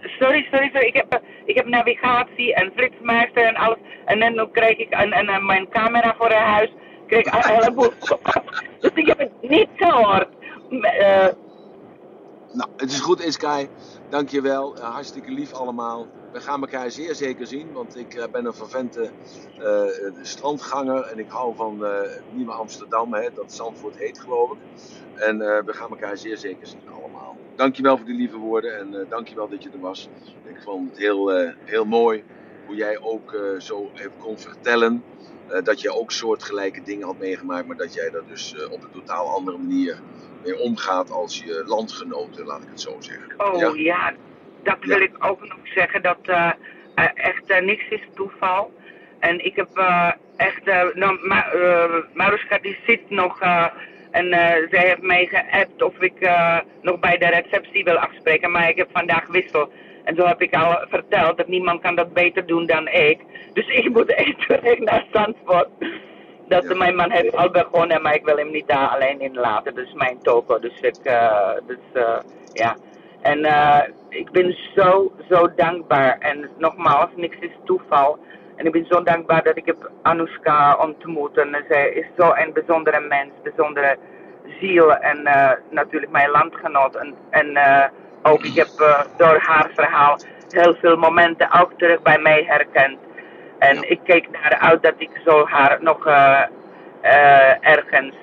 Sorry, 0.01 0.47
sorry, 0.51 0.71
sorry. 0.73 0.87
Ik 0.87 0.95
heb, 0.97 1.13
eh, 1.13 1.19
ik 1.45 1.57
heb 1.57 1.67
navigatie 1.67 2.55
en 2.55 2.73
flitsmeister 2.77 3.45
en 3.47 3.55
alles. 3.57 3.79
En 4.05 4.35
dan 4.35 4.51
kreeg 4.51 4.77
ik 4.77 4.95
een, 4.95 5.19
een, 5.19 5.29
een- 5.29 5.47
mijn 5.47 5.69
camera 5.69 6.15
voor 6.19 6.27
het 6.29 6.37
huis. 6.39 6.71
Kreeg 7.07 7.27
ik 7.27 7.35
een 7.35 7.55
heleboel. 7.59 7.91
dus 8.81 8.91
ik 8.95 9.07
heb 9.07 9.19
het 9.19 9.33
niet 9.41 9.69
gehoord. 9.77 10.29
Eh, 10.81 11.27
Nou, 12.53 12.71
het 12.77 12.91
is 12.91 13.01
goed, 13.01 13.25
Iskai. 13.25 13.69
Dankjewel. 14.09 14.77
Uh, 14.79 14.83
hartstikke 14.95 15.31
lief 15.31 15.53
allemaal. 15.53 16.07
We 16.31 16.41
gaan 16.41 16.61
elkaar 16.61 16.91
zeer 16.91 17.15
zeker 17.15 17.47
zien, 17.47 17.73
want 17.73 17.97
ik 17.97 18.15
eh, 18.15 18.29
ben 18.31 18.45
een 18.45 18.55
vervente 18.55 19.13
eh, 19.57 20.23
strandganger 20.23 21.03
en 21.03 21.19
ik 21.19 21.31
hou 21.31 21.55
van 21.55 21.85
eh, 21.85 22.11
Nieuwe 22.29 22.53
Amsterdam, 22.53 23.15
hè, 23.15 23.31
dat 23.35 23.53
Zandvoort 23.53 23.99
heet 23.99 24.21
geloof 24.21 24.51
ik. 24.53 24.59
En 25.15 25.39
we 25.39 25.73
gaan 25.73 25.91
elkaar 25.91 26.19
zeer 26.19 26.37
zeker 26.37 26.67
zien 26.67 26.89
allemaal. 26.89 27.37
Dankjewel 27.55 27.97
voor 27.97 28.07
die 28.07 28.17
lieve 28.17 28.37
woorden 28.37 28.79
en 28.79 28.95
uh, 28.95 29.09
dankjewel 29.09 29.49
dat 29.49 29.63
je 29.63 29.71
er 29.71 29.81
was. 29.81 30.11
Ik 30.45 30.63
vond 30.63 30.89
het 30.89 30.99
heel, 30.99 31.53
heel 31.65 31.85
mooi 31.85 32.25
hoe 32.67 32.77
jij 32.77 33.01
ook 33.01 33.37
zo 33.59 33.91
even 33.95 34.17
kon 34.19 34.39
vertellen 34.39 35.05
dat 35.63 35.81
je 35.81 35.93
ook 35.93 36.11
soortgelijke 36.11 36.83
dingen 36.83 37.07
had 37.07 37.19
meegemaakt, 37.19 37.67
maar 37.67 37.77
dat 37.77 37.95
jij 37.95 38.11
er 38.11 38.27
dus 38.27 38.69
op 38.71 38.83
een 38.83 38.91
totaal 38.91 39.35
andere 39.37 39.59
manier 39.59 40.03
mee 40.43 40.59
omgaat 40.59 41.11
als 41.11 41.39
je 41.39 41.63
landgenoten, 41.67 42.47
laat 42.47 42.63
ik 42.63 42.69
het 42.69 42.81
zo 42.81 42.97
zeggen. 42.99 43.35
oh 43.37 43.77
ja. 43.77 44.17
Dat 44.63 44.79
wil 44.81 45.01
ik 45.01 45.13
ook 45.19 45.41
nog 45.41 45.59
zeggen, 45.65 46.03
dat 46.03 46.19
eh, 46.23 46.51
eh, 46.95 47.05
echt 47.15 47.47
eh, 47.47 47.61
niks 47.63 47.89
is 47.89 48.09
toeval. 48.15 48.73
En 49.21 49.45
ik 49.45 49.57
heb 49.57 49.69
eh, 49.75 50.11
echt, 50.37 50.69
eh 50.69 50.83
nou, 50.95 51.19
Ma 51.29 51.53
eh, 51.53 51.95
Maruska 52.13 52.59
die 52.59 52.79
zit 52.87 53.11
nog 53.11 53.41
eh, 53.41 53.67
en 54.11 54.33
eh, 54.33 54.69
zij 54.71 54.87
heeft 54.87 55.03
mij 55.03 55.27
geappt 55.27 55.83
of 55.83 56.01
ik 56.01 56.21
eh, 56.21 56.59
nog 56.83 56.99
bij 57.01 57.19
de 57.19 57.27
receptie 57.27 57.85
wil 57.85 57.97
afspreken, 57.97 58.51
maar 58.51 58.69
ik 58.69 58.77
heb 58.77 58.89
vandaag 58.93 59.27
wissel. 59.27 59.73
En 60.05 60.15
zo 60.15 60.27
heb 60.27 60.43
ik 60.43 60.55
al 60.55 60.85
verteld 60.89 61.37
dat 61.37 61.49
niemand 61.49 61.81
kan 61.81 61.95
dat 61.95 62.13
beter 62.13 62.47
doen 62.47 62.67
dan 62.67 62.89
ik. 62.89 63.21
Dus 63.53 63.67
ik 63.67 63.89
moet 63.89 64.15
echt 64.25 64.49
terug 64.49 64.79
naar 64.79 65.05
Zandvoort. 65.13 65.69
Dat 66.49 66.77
mijn 66.77 66.97
man 66.97 67.11
heeft 67.11 67.37
al 67.37 67.51
begonnen, 67.51 68.03
maar 68.03 68.15
ik 68.15 68.25
wil 68.25 68.37
hem 68.37 68.51
niet 68.51 68.69
daar 68.69 68.89
alleen 68.89 69.21
in 69.21 69.35
laten. 69.35 69.75
Dat 69.75 69.85
is 69.85 69.93
mijn 69.93 70.19
toko. 70.23 70.59
Dus 70.59 70.81
ik, 70.81 70.97
eh, 71.03 71.51
dus, 71.67 71.77
eh, 71.93 72.19
ja. 72.53 72.77
En 73.23 73.45
eh, 73.45 73.81
ik 74.09 74.31
ben 74.31 74.57
zo, 74.75 75.13
zo 75.31 75.55
dankbaar. 75.57 76.19
En 76.19 76.49
nogmaals, 76.59 77.11
niks 77.17 77.37
is 77.41 77.51
toeval. 77.65 78.19
En 78.57 78.67
ik 78.67 78.73
ben 78.73 78.87
zo 78.89 79.03
dankbaar 79.03 79.43
dat 79.43 79.57
ik 79.57 79.67
heb 79.67 79.91
Anushka 80.03 80.77
ontmoet. 80.81 81.37
En 81.39 81.65
zij 81.69 81.89
is 81.91 82.07
zo 82.19 82.33
een 82.35 82.53
bijzondere 82.53 83.01
mens, 83.01 83.31
bijzondere 83.43 83.97
ziel. 84.61 84.95
En 84.97 85.27
eh, 85.27 85.51
natuurlijk 85.71 86.13
mijn 86.13 86.31
landgenoot. 86.31 86.95
En, 86.97 87.15
en 87.31 87.57
eh, 87.57 87.85
ook, 88.23 88.43
ik 88.45 88.55
heb 88.55 88.69
eh, 88.79 89.01
door 89.17 89.39
haar 89.41 89.71
verhaal 89.75 90.19
heel 90.49 90.75
veel 90.75 90.97
momenten 90.97 91.61
ook 91.61 91.73
terug 91.77 92.03
bij 92.03 92.19
mij 92.19 92.45
herkend. 92.47 92.99
En 93.59 93.91
ik 93.91 94.01
keek 94.05 94.31
naar 94.31 94.59
uit 94.61 94.83
dat 94.83 94.95
ik 94.97 95.11
zo 95.25 95.47
haar 95.47 95.79
nog 95.81 96.07
eh, 96.07 96.43
eh, 97.01 97.69
ergens 97.69 98.15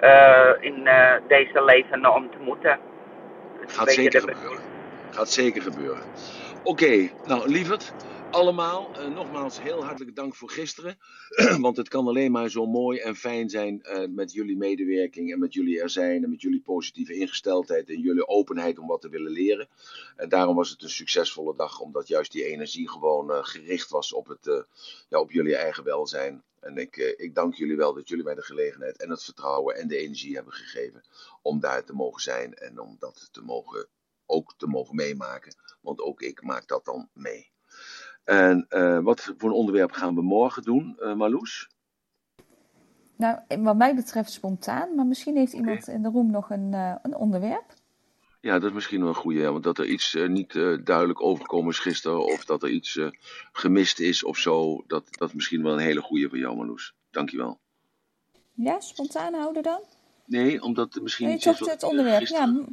eh, 0.00 0.48
in 0.60 0.86
eh, 0.86 1.12
deze 1.28 1.64
leven 1.64 2.14
ontmoeten. 2.14 2.78
Dat 3.60 3.62
een 3.62 3.68
Gaat 3.70 3.90
zeker 3.92 4.10
de- 4.26 4.34
gebeuren. 4.34 4.65
Gaat 5.16 5.30
zeker 5.30 5.62
gebeuren. 5.62 6.02
Oké, 6.62 7.10
nou 7.26 7.48
lieverd, 7.48 7.92
allemaal, 8.30 8.90
eh, 8.94 9.06
nogmaals 9.06 9.60
heel 9.60 9.84
hartelijk 9.84 10.16
dank 10.16 10.34
voor 10.34 10.50
gisteren. 10.50 10.98
Want 11.60 11.76
het 11.76 11.88
kan 11.88 12.06
alleen 12.06 12.32
maar 12.32 12.50
zo 12.50 12.66
mooi 12.66 12.98
en 12.98 13.16
fijn 13.16 13.50
zijn 13.50 13.82
eh, 13.82 14.08
met 14.08 14.32
jullie 14.32 14.56
medewerking 14.56 15.32
en 15.32 15.38
met 15.38 15.54
jullie 15.54 15.80
er 15.80 15.90
zijn 15.90 16.24
en 16.24 16.30
met 16.30 16.40
jullie 16.40 16.60
positieve 16.60 17.14
ingesteldheid 17.14 17.88
en 17.88 18.00
jullie 18.00 18.26
openheid 18.26 18.78
om 18.78 18.86
wat 18.86 19.00
te 19.00 19.08
willen 19.08 19.32
leren. 19.32 19.68
En 20.16 20.28
daarom 20.28 20.56
was 20.56 20.70
het 20.70 20.82
een 20.82 20.88
succesvolle 20.88 21.56
dag, 21.56 21.80
omdat 21.80 22.08
juist 22.08 22.32
die 22.32 22.44
energie 22.44 22.88
gewoon 22.88 23.30
eh, 23.30 23.38
gericht 23.40 23.90
was 23.90 24.12
op, 24.12 24.26
het, 24.26 24.64
ja, 25.08 25.20
op 25.20 25.30
jullie 25.30 25.56
eigen 25.56 25.84
welzijn. 25.84 26.42
En 26.60 26.76
ik, 26.76 26.96
ik 27.16 27.34
dank 27.34 27.54
jullie 27.54 27.76
wel 27.76 27.94
dat 27.94 28.08
jullie 28.08 28.24
mij 28.24 28.34
de 28.34 28.42
gelegenheid 28.42 28.96
en 28.96 29.10
het 29.10 29.24
vertrouwen 29.24 29.76
en 29.76 29.88
de 29.88 29.96
energie 29.96 30.34
hebben 30.34 30.52
gegeven 30.52 31.02
om 31.42 31.60
daar 31.60 31.84
te 31.84 31.92
mogen 31.92 32.22
zijn 32.22 32.54
en 32.54 32.80
om 32.80 32.96
dat 32.98 33.28
te 33.32 33.42
mogen, 33.42 33.88
ook 34.26 34.54
te 34.56 34.66
mogen 34.66 34.94
meemaken. 34.94 35.54
Want 35.80 36.00
ook 36.00 36.20
ik 36.22 36.42
maak 36.42 36.68
dat 36.68 36.84
dan 36.84 37.08
mee. 37.12 37.50
En 38.24 38.66
eh, 38.68 38.98
wat 38.98 39.34
voor 39.38 39.48
een 39.48 39.54
onderwerp 39.56 39.92
gaan 39.92 40.14
we 40.14 40.22
morgen 40.22 40.62
doen, 40.62 40.96
eh 40.98 41.14
Marloes? 41.14 41.68
Nou, 43.16 43.38
wat 43.58 43.76
mij 43.76 43.94
betreft 43.94 44.30
spontaan, 44.32 44.94
maar 44.94 45.06
misschien 45.06 45.36
heeft 45.36 45.52
iemand 45.52 45.88
in 45.88 46.02
de 46.02 46.08
room 46.08 46.30
nog 46.30 46.50
een, 46.50 46.74
eh, 46.74 46.94
een 47.02 47.16
onderwerp. 47.16 47.74
Ja, 48.40 48.52
dat 48.58 48.68
is 48.68 48.74
misschien 48.74 49.00
wel 49.00 49.08
een 49.08 49.14
goede, 49.14 49.38
ja, 49.40 49.52
want 49.52 49.64
dat 49.64 49.78
er 49.78 49.86
iets 49.86 50.16
niet 50.26 50.52
duidelijk 50.84 51.22
overkomen 51.22 51.70
is 51.70 51.78
gisteren, 51.78 52.24
of 52.24 52.44
dat 52.44 52.62
er 52.62 52.68
iets 52.68 53.00
gemist 53.52 54.00
is 54.00 54.24
of 54.24 54.38
zo, 54.38 54.84
dat, 54.86 55.04
dat 55.10 55.28
is 55.28 55.34
misschien 55.34 55.62
wel 55.62 55.72
een 55.72 55.78
hele 55.78 56.00
goede 56.00 56.28
van 56.28 56.38
jou, 56.38 56.56
Marloes. 56.56 56.94
Dankjewel. 57.10 57.58
Ja, 58.52 58.80
spontaan 58.80 59.34
houden 59.34 59.62
dan? 59.62 59.80
Nee, 60.26 60.62
omdat 60.62 60.98
misschien 61.02 61.26
Nee, 61.26 61.34
iets 61.36 61.44
toch 61.44 61.54
is 61.54 61.60
wat 61.60 61.68
het 61.70 61.82
onderwerp. 61.82 62.18
gisteren, 62.18 62.56
Ja, 62.56 62.64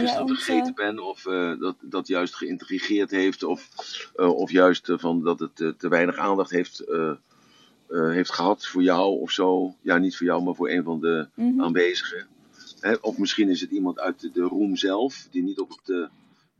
Gisteren 0.00 0.26
ons... 0.28 0.44
vergeten 0.44 0.74
ben, 0.74 0.98
of 0.98 1.26
eh, 1.26 1.58
dat, 1.60 1.76
dat 1.80 2.06
juist 2.06 2.34
geïntrigeerd 2.34 3.10
heeft, 3.10 3.42
of, 3.42 3.68
eh, 4.14 4.34
of 4.36 4.50
juist 4.50 4.88
eh, 4.88 4.98
van 4.98 5.22
dat 5.22 5.38
het 5.40 5.60
eh, 5.60 5.68
te 5.68 5.88
weinig 5.88 6.16
aandacht 6.16 6.50
heeft, 6.50 6.80
eh, 6.80 7.10
eh, 7.88 8.10
heeft 8.10 8.32
gehad 8.32 8.66
voor 8.66 8.82
jou 8.82 9.20
of 9.20 9.30
zo. 9.30 9.74
Ja, 9.80 9.98
niet 9.98 10.16
voor 10.16 10.26
jou, 10.26 10.42
maar 10.42 10.54
voor 10.54 10.70
een 10.70 10.84
van 10.84 11.00
de 11.00 11.28
Mhm. 11.34 11.60
aanwezigen. 11.62 12.26
Hè, 12.80 12.94
of 13.00 13.18
misschien 13.18 13.48
is 13.48 13.60
het 13.60 13.70
iemand 13.70 13.98
uit 13.98 14.20
de, 14.20 14.30
de 14.30 14.42
room 14.42 14.76
zelf, 14.76 15.28
die 15.30 15.42
niet 15.42 15.58
op 15.58 15.68
het 15.70 15.90
eh, 15.90 16.06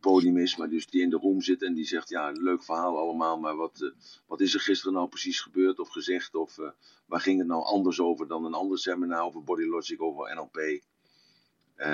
podium 0.01 0.37
is, 0.39 0.57
maar 0.57 0.69
dus 0.69 0.87
die 0.87 1.03
in 1.03 1.11
de 1.11 1.17
room 1.17 1.41
zit 1.43 1.63
en 1.63 1.75
die 1.75 1.85
zegt, 1.85 2.09
ja, 2.09 2.31
leuk 2.31 2.65
verhaal 2.65 2.99
allemaal, 2.99 3.39
maar 3.39 3.57
wat, 3.57 3.81
eh, 3.83 3.89
wat 4.27 4.41
is 4.41 4.55
er 4.55 4.61
gisteren 4.61 4.93
nou 4.95 5.09
precies 5.09 5.41
gebeurd 5.41 5.79
of 5.79 5.89
gezegd? 5.89 6.35
Of 6.35 6.59
eh, 6.59 6.69
waar 7.07 7.21
ging 7.21 7.39
het 7.39 7.49
nou 7.49 7.65
anders 7.65 8.01
over 8.01 8.29
dan 8.29 8.45
een 8.45 8.55
ander 8.55 8.79
seminar 8.79 9.23
over 9.25 9.45
Body 9.45 9.65
Logic, 9.65 10.03
over 10.03 10.35
NLP? 10.35 10.81
Eh, 11.77 11.89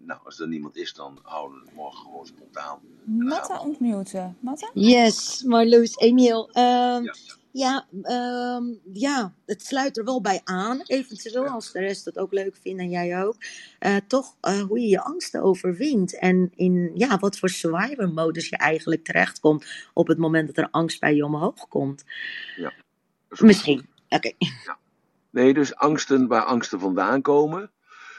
nou, 0.00 0.20
als 0.24 0.40
er 0.40 0.48
niemand 0.48 0.76
is, 0.76 0.94
dan 0.94 1.18
houden 1.22 1.58
we 1.58 1.64
het 1.64 1.74
morgen 1.74 2.04
gewoon 2.04 2.26
spontaan. 2.26 2.78
Matta 3.04 3.60
ontmuten. 3.60 4.36
Matta? 4.40 4.70
Yes, 4.74 5.42
Marloes, 5.42 5.96
Emiel. 5.96 6.50
Ehm, 6.52 7.04
ja, 7.50 7.86
ehm, 8.02 8.64
ja, 8.92 9.34
het 9.46 9.62
sluit 9.64 9.96
er 9.96 10.04
wel 10.04 10.20
bij 10.20 10.40
aan, 10.44 10.82
eventueel, 10.84 11.46
als 11.46 11.72
de 11.72 11.78
rest 11.80 12.04
het 12.04 12.18
ook 12.18 12.32
leuk 12.32 12.56
vindt 12.56 12.80
en 12.80 12.90
jij 12.90 13.24
ook. 13.24 13.36
Eh, 13.78 13.96
toch 14.06 14.36
eh, 14.40 14.60
hoe 14.60 14.80
je 14.80 14.88
je 14.88 15.00
angsten 15.00 15.42
overwint 15.42 16.18
en 16.18 16.52
in 16.54 16.90
ja, 16.94 17.18
wat 17.18 17.38
voor 17.38 17.48
survivor-modus 17.48 18.48
je 18.48 18.56
eigenlijk 18.56 19.04
terechtkomt 19.04 19.66
op 19.92 20.06
het 20.06 20.18
moment 20.18 20.46
dat 20.46 20.56
er 20.56 20.70
angst 20.70 21.00
bij 21.00 21.14
je 21.14 21.24
omhoog 21.24 21.68
komt. 21.68 22.04
Ja. 22.56 22.72
Misschien, 23.28 23.88
oké. 24.08 24.32
Nee, 25.30 25.54
dus 25.54 25.74
angsten 25.74 26.26
waar 26.26 26.44
angsten 26.44 26.80
vandaan 26.80 27.22
komen. 27.22 27.70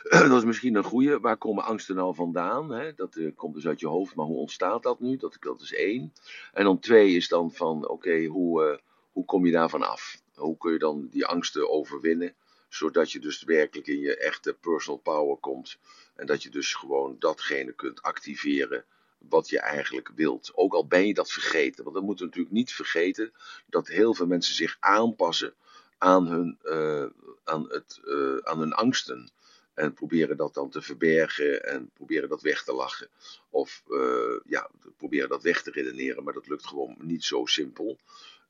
Dat 0.30 0.38
is 0.38 0.44
misschien 0.44 0.76
een 0.76 0.84
goede. 0.84 1.20
Waar 1.20 1.38
komen 1.38 1.64
angsten 1.64 1.96
nou 1.96 2.16
vandaan? 2.16 2.72
Hè? 2.72 2.94
Dat 2.94 3.16
eh, 3.16 3.36
komt 3.36 3.54
dus 3.54 3.68
uit 3.68 3.80
je 3.80 3.88
hoofd, 3.88 4.16
maar 4.16 4.26
hoe 4.26 4.38
ontstaat 4.38 4.84
dat 4.84 5.00
nu? 5.00 5.18
Dat, 5.18 5.38
dat 5.40 5.62
is 5.62 5.74
één. 5.74 6.14
En 6.54 6.64
dan 6.64 6.80
twee 6.80 7.16
is 7.16 7.28
dan 7.28 7.52
van, 7.52 7.88
oké, 7.88 8.26
hoe, 8.26 8.64
eh, 8.64 8.78
hoe 9.12 9.26
kom 9.26 9.46
je 9.46 9.52
daarvan 9.52 9.84
af? 9.84 10.22
Hoe 10.36 10.58
kun 10.58 10.72
je 10.72 10.80
dan 10.80 11.08
die 11.12 11.26
angsten 11.26 11.70
overwinnen? 11.70 12.34
Zodat 12.70 13.12
je 13.12 13.20
dus 13.20 13.44
werkelijk 13.44 13.88
in 13.88 14.00
je 14.00 14.18
echte 14.18 14.54
personal 14.54 15.00
power 15.00 15.38
komt. 15.38 15.78
En 16.16 16.26
dat 16.26 16.44
je 16.44 16.50
dus 16.50 16.74
gewoon 16.74 17.16
datgene 17.20 17.72
kunt 17.72 18.02
activeren 18.02 18.84
wat 19.18 19.50
je 19.50 19.60
eigenlijk 19.60 20.12
wilt. 20.16 20.52
Ook 20.56 20.74
al 20.74 20.88
ben 20.88 21.08
je 21.08 21.14
dat 21.14 21.32
vergeten. 21.32 21.84
Want 21.84 21.96
we 21.96 22.04
moeten 22.04 22.26
natuurlijk 22.26 22.54
niet 22.54 22.74
vergeten 22.74 23.32
dat 23.66 23.88
heel 23.88 24.14
veel 24.14 24.28
mensen 24.28 24.56
zich 24.56 24.78
aanpassen 24.80 25.54
aan 25.98 26.28
hun, 26.28 26.58
eh, 26.64 27.06
aan 27.44 27.66
het, 27.70 28.02
aan 28.44 28.60
hun 28.60 28.74
angsten. 28.74 29.32
En 29.78 29.94
proberen 29.94 30.38
dat 30.38 30.54
dan 30.54 30.70
te 30.70 30.82
verbergen 30.82 31.66
en 31.66 31.90
proberen 31.94 32.30
dat 32.30 32.42
weg 32.42 32.64
te 32.64 32.74
lachen. 32.74 33.10
Of 33.50 33.84
eh, 33.90 34.40
ja, 34.46 34.70
proberen 34.98 35.30
dat 35.30 35.44
weg 35.44 35.62
te 35.64 35.72
redeneren. 35.72 36.24
Maar 36.24 36.34
dat 36.34 36.48
lukt 36.48 36.68
gewoon 36.68 36.96
niet 37.00 37.24
zo 37.24 37.46
simpel. 37.46 37.98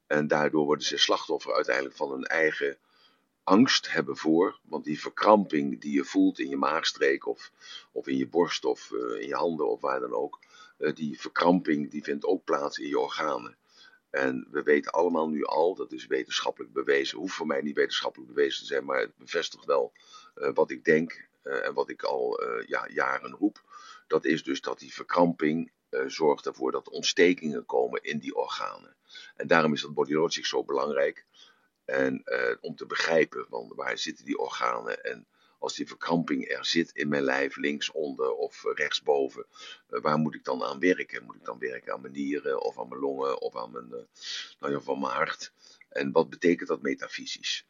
En 0.07 0.27
daardoor 0.27 0.65
worden 0.65 0.85
ze 0.85 0.97
slachtoffer 0.97 1.53
uiteindelijk 1.53 1.95
van 1.95 2.11
hun 2.11 2.25
eigen 2.25 2.77
angst 3.43 3.91
hebben 3.91 4.17
voor. 4.17 4.59
Want 4.63 4.83
die 4.83 4.99
verkramping 5.01 5.81
die 5.81 5.93
je 5.93 6.03
voelt 6.05 6.39
in 6.39 6.49
je 6.49 6.57
maagstreek 6.57 7.27
of, 7.27 7.51
of 7.91 8.07
in 8.07 8.17
je 8.17 8.27
borst 8.27 8.65
of 8.65 8.91
eh, 8.91 9.21
in 9.21 9.27
je 9.27 9.35
handen 9.35 9.69
of 9.69 9.81
waar 9.81 9.99
dan 9.99 10.13
ook. 10.13 10.39
eh, 10.77 10.93
die 10.95 11.19
verkramping 11.19 11.91
die 11.91 12.03
vindt 12.03 12.25
ook 12.25 12.43
plaats 12.43 12.77
in 12.77 12.87
je 12.87 12.99
organen. 12.99 13.57
En 14.09 14.47
we 14.51 14.63
weten 14.63 14.91
allemaal 14.91 15.29
nu 15.29 15.45
al, 15.45 15.75
dat 15.75 15.91
is 15.91 16.07
wetenschappelijk 16.07 16.73
bewezen, 16.73 17.17
hoeft 17.17 17.35
voor 17.35 17.47
mij 17.47 17.61
niet 17.61 17.75
wetenschappelijk 17.75 18.33
bewezen 18.33 18.59
te 18.59 18.65
zijn, 18.65 18.85
maar 18.85 18.99
het 18.99 19.17
bevestigt 19.17 19.65
wel 19.65 19.93
wat 20.53 20.71
ik 20.71 20.83
denk 20.83 21.27
eh, 21.41 21.65
en 21.65 21.73
wat 21.73 21.89
ik 21.89 22.03
al 22.03 22.39
eh, 22.39 22.67
ja, 22.67 22.87
jaren 22.87 23.31
roep. 23.31 23.63
Dat 24.07 24.25
is 24.25 24.43
dus 24.43 24.61
dat 24.61 24.79
die 24.79 24.93
verkramping 24.93 25.71
eh, 25.89 26.03
zorgt 26.07 26.45
ervoor 26.45 26.71
dat 26.71 26.89
ontstekingen 26.89 27.65
komen 27.65 28.03
in 28.03 28.19
die 28.19 28.35
organen. 28.35 28.95
En 29.35 29.47
daarom 29.47 29.73
is 29.73 29.81
dat 29.81 29.93
body 29.93 30.13
logic 30.13 30.45
zo 30.45 30.63
belangrijk. 30.63 31.25
En 31.85 32.23
eh, 32.23 32.55
om 32.61 32.75
te 32.75 32.85
begrijpen, 32.85 33.45
want 33.49 33.73
waar 33.75 33.97
zitten 33.97 34.25
die 34.25 34.37
organen 34.37 35.03
en 35.03 35.27
als 35.59 35.75
die 35.75 35.87
verkramping 35.87 36.49
er 36.49 36.65
zit 36.65 36.91
in 36.91 37.07
mijn 37.07 37.23
lijf, 37.23 37.55
linksonder 37.55 38.31
of 38.31 38.63
rechtsboven, 38.63 39.45
eh, 39.89 40.01
waar 40.01 40.17
moet 40.17 40.35
ik 40.35 40.43
dan 40.43 40.63
aan 40.63 40.79
werken? 40.79 41.23
Moet 41.23 41.35
ik 41.35 41.45
dan 41.45 41.59
werken 41.59 41.93
aan 41.93 42.01
mijn 42.01 42.13
nieren 42.13 42.61
of 42.61 42.79
aan 42.79 42.87
mijn 42.87 43.01
longen 43.01 43.41
of 43.41 43.55
aan 43.55 43.71
mijn, 43.71 43.93
eh, 43.93 43.99
nou 44.59 44.73
ja, 44.73 44.79
van 44.79 44.99
mijn 44.99 45.13
hart? 45.13 45.51
En 45.89 46.11
wat 46.11 46.29
betekent 46.29 46.69
dat 46.69 46.81
metafysisch? 46.81 47.65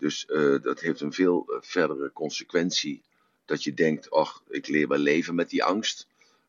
Dus 0.00 0.26
eh, 0.26 0.62
dat 0.62 0.80
heeft 0.80 1.00
een 1.00 1.12
veel 1.12 1.46
eh, 1.46 1.56
verdere 1.60 2.12
consequentie 2.12 3.02
dat 3.44 3.62
je 3.62 3.74
denkt, 3.74 4.10
ach, 4.10 4.42
ik 4.48 4.68
leer 4.68 4.88
wel 4.88 4.98
leven 4.98 5.34
met 5.34 5.50
die 5.50 5.64
angst. 5.64 6.06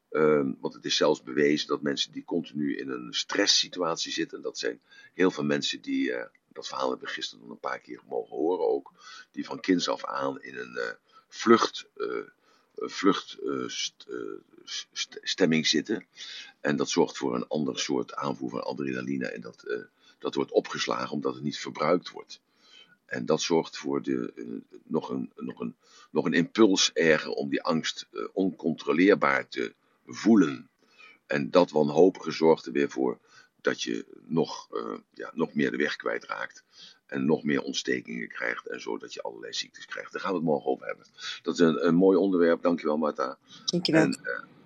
Ehm, 0.09 0.51
want 0.59 0.73
het 0.73 0.85
is 0.85 0.95
zelfs 0.95 1.23
bewezen 1.23 1.67
dat 1.67 1.81
mensen 1.81 2.11
die 2.11 2.23
continu 2.23 2.77
in 2.77 2.89
een 2.89 3.13
stresssituatie 3.13 4.11
zitten, 4.11 4.37
en 4.37 4.43
dat 4.43 4.57
zijn 4.57 4.81
heel 5.13 5.31
veel 5.31 5.43
mensen 5.43 5.81
die, 5.81 6.13
eh, 6.13 6.25
dat 6.47 6.67
verhaal 6.67 6.89
hebben 6.89 7.07
we 7.07 7.13
gisteren 7.13 7.43
nog 7.43 7.53
een 7.53 7.59
paar 7.59 7.79
keer 7.79 8.01
mogen 8.07 8.35
horen 8.35 8.67
ook, 8.67 8.91
die 9.31 9.45
van 9.45 9.59
kinds 9.59 9.89
af 9.89 10.05
aan 10.05 10.41
in 10.41 10.57
een 10.57 10.95
vlucht, 11.27 11.87
vluchtstemming 12.75 15.67
zitten. 15.67 16.05
En 16.59 16.75
dat 16.75 16.89
zorgt 16.89 17.17
voor 17.17 17.35
een 17.35 17.47
ander 17.47 17.79
soort 17.79 18.13
aanvoer 18.13 18.49
van 18.49 18.63
adrenaline 18.63 19.27
en 19.27 19.41
dat, 19.41 19.87
dat 20.19 20.35
wordt 20.35 20.51
opgeslagen 20.51 21.11
omdat 21.11 21.33
het 21.33 21.43
niet 21.43 21.59
verbruikt 21.59 22.09
wordt. 22.09 22.41
En 23.11 23.25
dat 23.25 23.41
zorgt 23.41 23.77
voor 23.77 24.01
de, 24.01 24.33
eh, 24.35 24.77
nog, 24.83 25.09
een, 25.09 25.31
nog, 25.35 25.59
een, 25.59 25.75
nog 26.11 26.25
een 26.25 26.33
impuls 26.33 26.91
erger 26.93 27.31
om 27.31 27.49
die 27.49 27.61
angst 27.61 28.07
eh, 28.11 28.23
oncontroleerbaar 28.33 29.47
te 29.47 29.73
voelen. 30.05 30.69
En 31.25 31.49
dat 31.49 31.71
wanhopige 31.71 32.31
zorgt 32.31 32.65
er 32.65 32.71
weer 32.71 32.89
voor 32.89 33.19
dat 33.61 33.81
je 33.83 34.05
nog, 34.25 34.67
eh, 34.71 34.97
ja, 35.13 35.31
nog 35.33 35.53
meer 35.53 35.71
de 35.71 35.77
weg 35.77 35.95
kwijtraakt. 35.95 36.63
En 37.05 37.25
nog 37.25 37.43
meer 37.43 37.61
ontstekingen 37.61 38.27
krijgt. 38.27 38.67
En 38.67 38.81
zo 38.81 38.97
dat 38.97 39.13
je 39.13 39.21
allerlei 39.21 39.53
ziektes 39.53 39.85
krijgt. 39.85 40.11
Daar 40.11 40.21
gaan 40.21 40.31
we 40.31 40.37
het 40.37 40.45
morgen 40.45 40.71
over 40.71 40.85
hebben. 40.85 41.05
Dat 41.41 41.53
is 41.53 41.59
een, 41.59 41.87
een 41.87 41.95
mooi 41.95 42.17
onderwerp. 42.17 42.61
Dankjewel, 42.61 42.97
Marta. 42.97 43.37
Dankjewel. 43.65 44.01
En 44.01 44.19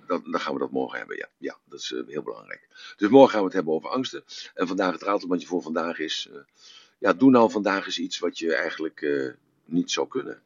dat, 0.08 0.26
dan 0.26 0.40
gaan 0.40 0.54
we 0.54 0.60
dat 0.60 0.72
morgen 0.72 0.98
hebben. 0.98 1.18
Ja, 1.18 1.30
ja 1.38 1.58
dat 1.66 1.80
is 1.80 1.90
heel 2.08 2.24
belangrijk. 2.24 2.94
Dus 2.98 3.10
morgen 3.10 3.30
gaan 3.30 3.40
we 3.40 3.46
het 3.46 3.56
hebben 3.56 3.74
over 3.74 3.90
angsten. 3.90 4.24
En 4.54 4.68
vandaag 4.68 4.92
het 4.92 5.02
ratelbandje 5.02 5.48
voor 5.48 5.62
vandaag 5.62 6.00
is. 6.00 6.30
Ja, 7.06 7.14
doe 7.14 7.32
nou 7.32 7.52
vandaag 7.52 7.86
eens 7.86 7.99
iets 7.99 8.19
wat 8.19 8.40
je 8.40 8.56
eigenlijk 8.56 9.34
niet 9.65 9.91
zou 9.91 10.07
kunnen. 10.07 10.41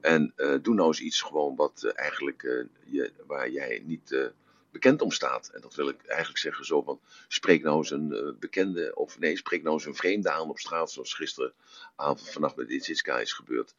En 0.00 0.34
doe 0.62 0.74
nou 0.74 0.88
eens 0.88 1.00
iets 1.00 1.22
gewoon 1.22 1.56
wat 1.56 1.92
eigenlijk 1.94 2.66
je, 2.84 3.12
waar 3.26 3.50
jij 3.50 3.82
niet 3.84 4.30
bekend 4.70 5.02
om 5.02 5.10
staat. 5.10 5.50
En 5.52 5.60
dat 5.60 5.74
wil 5.74 5.88
ik 5.88 6.06
eigenlijk 6.06 6.38
zeggen 6.38 6.64
zo 6.64 6.82
van, 6.82 7.00
spreek 7.28 7.62
nou 7.62 7.76
eens 7.76 7.90
een 7.90 8.36
bekende, 8.40 8.94
of 8.94 9.18
nee, 9.18 9.36
spreek 9.36 9.62
nou 9.62 9.74
eens 9.74 9.84
een 9.84 9.94
vreemde 9.94 10.30
aan 10.30 10.48
op 10.48 10.58
straat, 10.58 10.90
zoals 10.90 11.14
gisteravond 11.14 12.30
vannacht 12.30 12.56
met 12.56 12.70
Itzitska 12.70 13.18
is 13.18 13.32
gebeurd. 13.32 13.74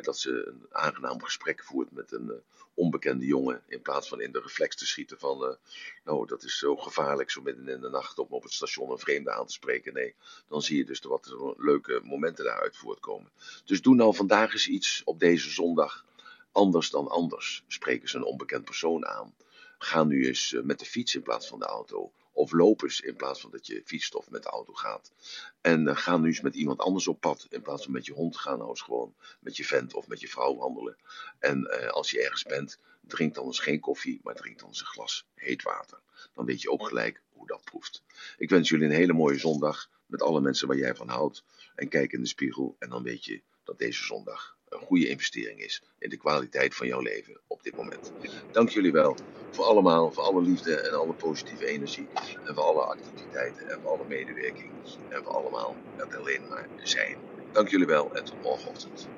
Dat 0.00 0.18
ze 0.18 0.46
een 0.46 0.66
aangenaam 0.70 1.22
gesprek 1.22 1.64
voert 1.64 1.92
met 1.92 2.12
een 2.12 2.26
uh, 2.26 2.32
onbekende 2.74 3.26
jongen, 3.26 3.62
in 3.66 3.82
plaats 3.82 4.08
van 4.08 4.20
in 4.20 4.32
de 4.32 4.40
reflex 4.40 4.76
te 4.76 4.86
schieten 4.86 5.18
van, 5.18 5.56
nou, 6.04 6.26
dat 6.26 6.42
is 6.42 6.58
zo 6.58 6.76
gevaarlijk, 6.76 7.30
zo 7.30 7.42
midden 7.42 7.68
in 7.68 7.80
de 7.80 7.88
nacht 7.88 8.18
om 8.18 8.26
op 8.28 8.42
het 8.42 8.52
station 8.52 8.90
een 8.90 8.98
vreemde 8.98 9.32
aan 9.32 9.46
te 9.46 9.52
spreken. 9.52 9.92
Nee, 9.92 10.14
dan 10.48 10.62
zie 10.62 10.76
je 10.76 10.84
dus 10.84 11.00
wat 11.00 11.54
leuke 11.56 12.00
momenten 12.02 12.44
daaruit 12.44 12.76
voortkomen. 12.76 13.30
Dus 13.64 13.82
doe 13.82 13.94
nou 13.94 14.14
vandaag 14.14 14.52
eens 14.52 14.68
iets 14.68 15.02
op 15.04 15.18
deze 15.18 15.50
zondag 15.50 16.04
anders 16.52 16.90
dan 16.90 17.08
anders. 17.08 17.64
Spreek 17.66 18.02
eens 18.02 18.14
een 18.14 18.24
onbekend 18.24 18.64
persoon 18.64 19.06
aan. 19.06 19.34
Ga 19.78 20.04
nu 20.04 20.26
eens 20.26 20.56
met 20.62 20.78
de 20.78 20.84
fiets 20.84 21.14
in 21.14 21.22
plaats 21.22 21.48
van 21.48 21.58
de 21.58 21.64
auto. 21.64 22.12
Of 22.32 22.52
loop 22.52 22.82
eens 22.82 23.00
in 23.00 23.16
plaats 23.16 23.40
van 23.40 23.50
dat 23.50 23.66
je 23.66 23.82
fietst 23.84 24.14
of 24.14 24.30
met 24.30 24.42
de 24.42 24.48
auto 24.48 24.72
gaat. 24.72 25.12
En 25.60 25.86
uh, 25.86 25.96
ga 25.96 26.16
nu 26.16 26.26
eens 26.26 26.40
met 26.40 26.54
iemand 26.54 26.80
anders 26.80 27.08
op 27.08 27.20
pad. 27.20 27.46
In 27.50 27.62
plaats 27.62 27.82
van 27.82 27.92
met 27.92 28.06
je 28.06 28.12
hond. 28.12 28.36
Ga 28.36 28.56
nou 28.56 28.68
eens 28.68 28.80
gewoon 28.80 29.14
met 29.40 29.56
je 29.56 29.64
vent 29.64 29.94
of 29.94 30.08
met 30.08 30.20
je 30.20 30.28
vrouw 30.28 30.56
wandelen. 30.56 30.96
En 31.38 31.58
uh, 31.60 31.88
als 31.88 32.10
je 32.10 32.22
ergens 32.22 32.42
bent, 32.42 32.78
drink 33.00 33.34
dan 33.34 33.44
eens 33.44 33.58
geen 33.58 33.80
koffie. 33.80 34.20
Maar 34.22 34.34
drink 34.34 34.58
dan 34.58 34.68
eens 34.68 34.80
een 34.80 34.86
glas 34.86 35.26
heet 35.34 35.62
water. 35.62 36.00
Dan 36.34 36.44
weet 36.44 36.62
je 36.62 36.70
ook 36.70 36.86
gelijk 36.86 37.22
hoe 37.32 37.46
dat 37.46 37.64
proeft. 37.64 38.02
Ik 38.36 38.50
wens 38.50 38.68
jullie 38.68 38.86
een 38.86 38.92
hele 38.92 39.12
mooie 39.12 39.38
zondag. 39.38 39.90
Met 40.06 40.22
alle 40.22 40.40
mensen 40.40 40.68
waar 40.68 40.76
jij 40.76 40.94
van 40.94 41.08
houdt. 41.08 41.44
En 41.74 41.88
kijk 41.88 42.12
in 42.12 42.20
de 42.20 42.28
spiegel. 42.28 42.76
En 42.78 42.88
dan 42.88 43.02
weet 43.02 43.24
je 43.24 43.42
dat 43.64 43.78
deze 43.78 44.04
zondag 44.04 44.56
een 44.72 44.86
goede 44.86 45.08
investering 45.08 45.60
is 45.60 45.82
in 45.98 46.10
de 46.10 46.16
kwaliteit 46.16 46.74
van 46.74 46.86
jouw 46.86 47.00
leven 47.00 47.40
op 47.46 47.62
dit 47.62 47.76
moment. 47.76 48.12
Dank 48.50 48.68
jullie 48.70 48.92
wel 48.92 49.18
voor 49.50 49.64
allemaal, 49.64 50.12
voor 50.12 50.24
alle 50.24 50.42
liefde 50.42 50.80
en 50.80 50.94
alle 50.98 51.14
positieve 51.14 51.66
energie. 51.66 52.10
En 52.44 52.54
voor 52.54 52.64
alle 52.64 52.84
activiteiten 52.86 53.68
en 53.68 53.80
voor 53.80 53.90
alle 53.90 54.06
medewerking. 54.06 54.74
En 55.08 55.22
voor 55.22 55.32
allemaal 55.32 55.80
het 55.96 56.16
alleen 56.16 56.46
maar 56.48 56.70
zijn. 56.76 57.18
Dank 57.50 57.68
jullie 57.68 57.86
wel 57.86 58.14
en 58.14 58.24
tot 58.24 58.40
morgenochtend. 58.40 59.10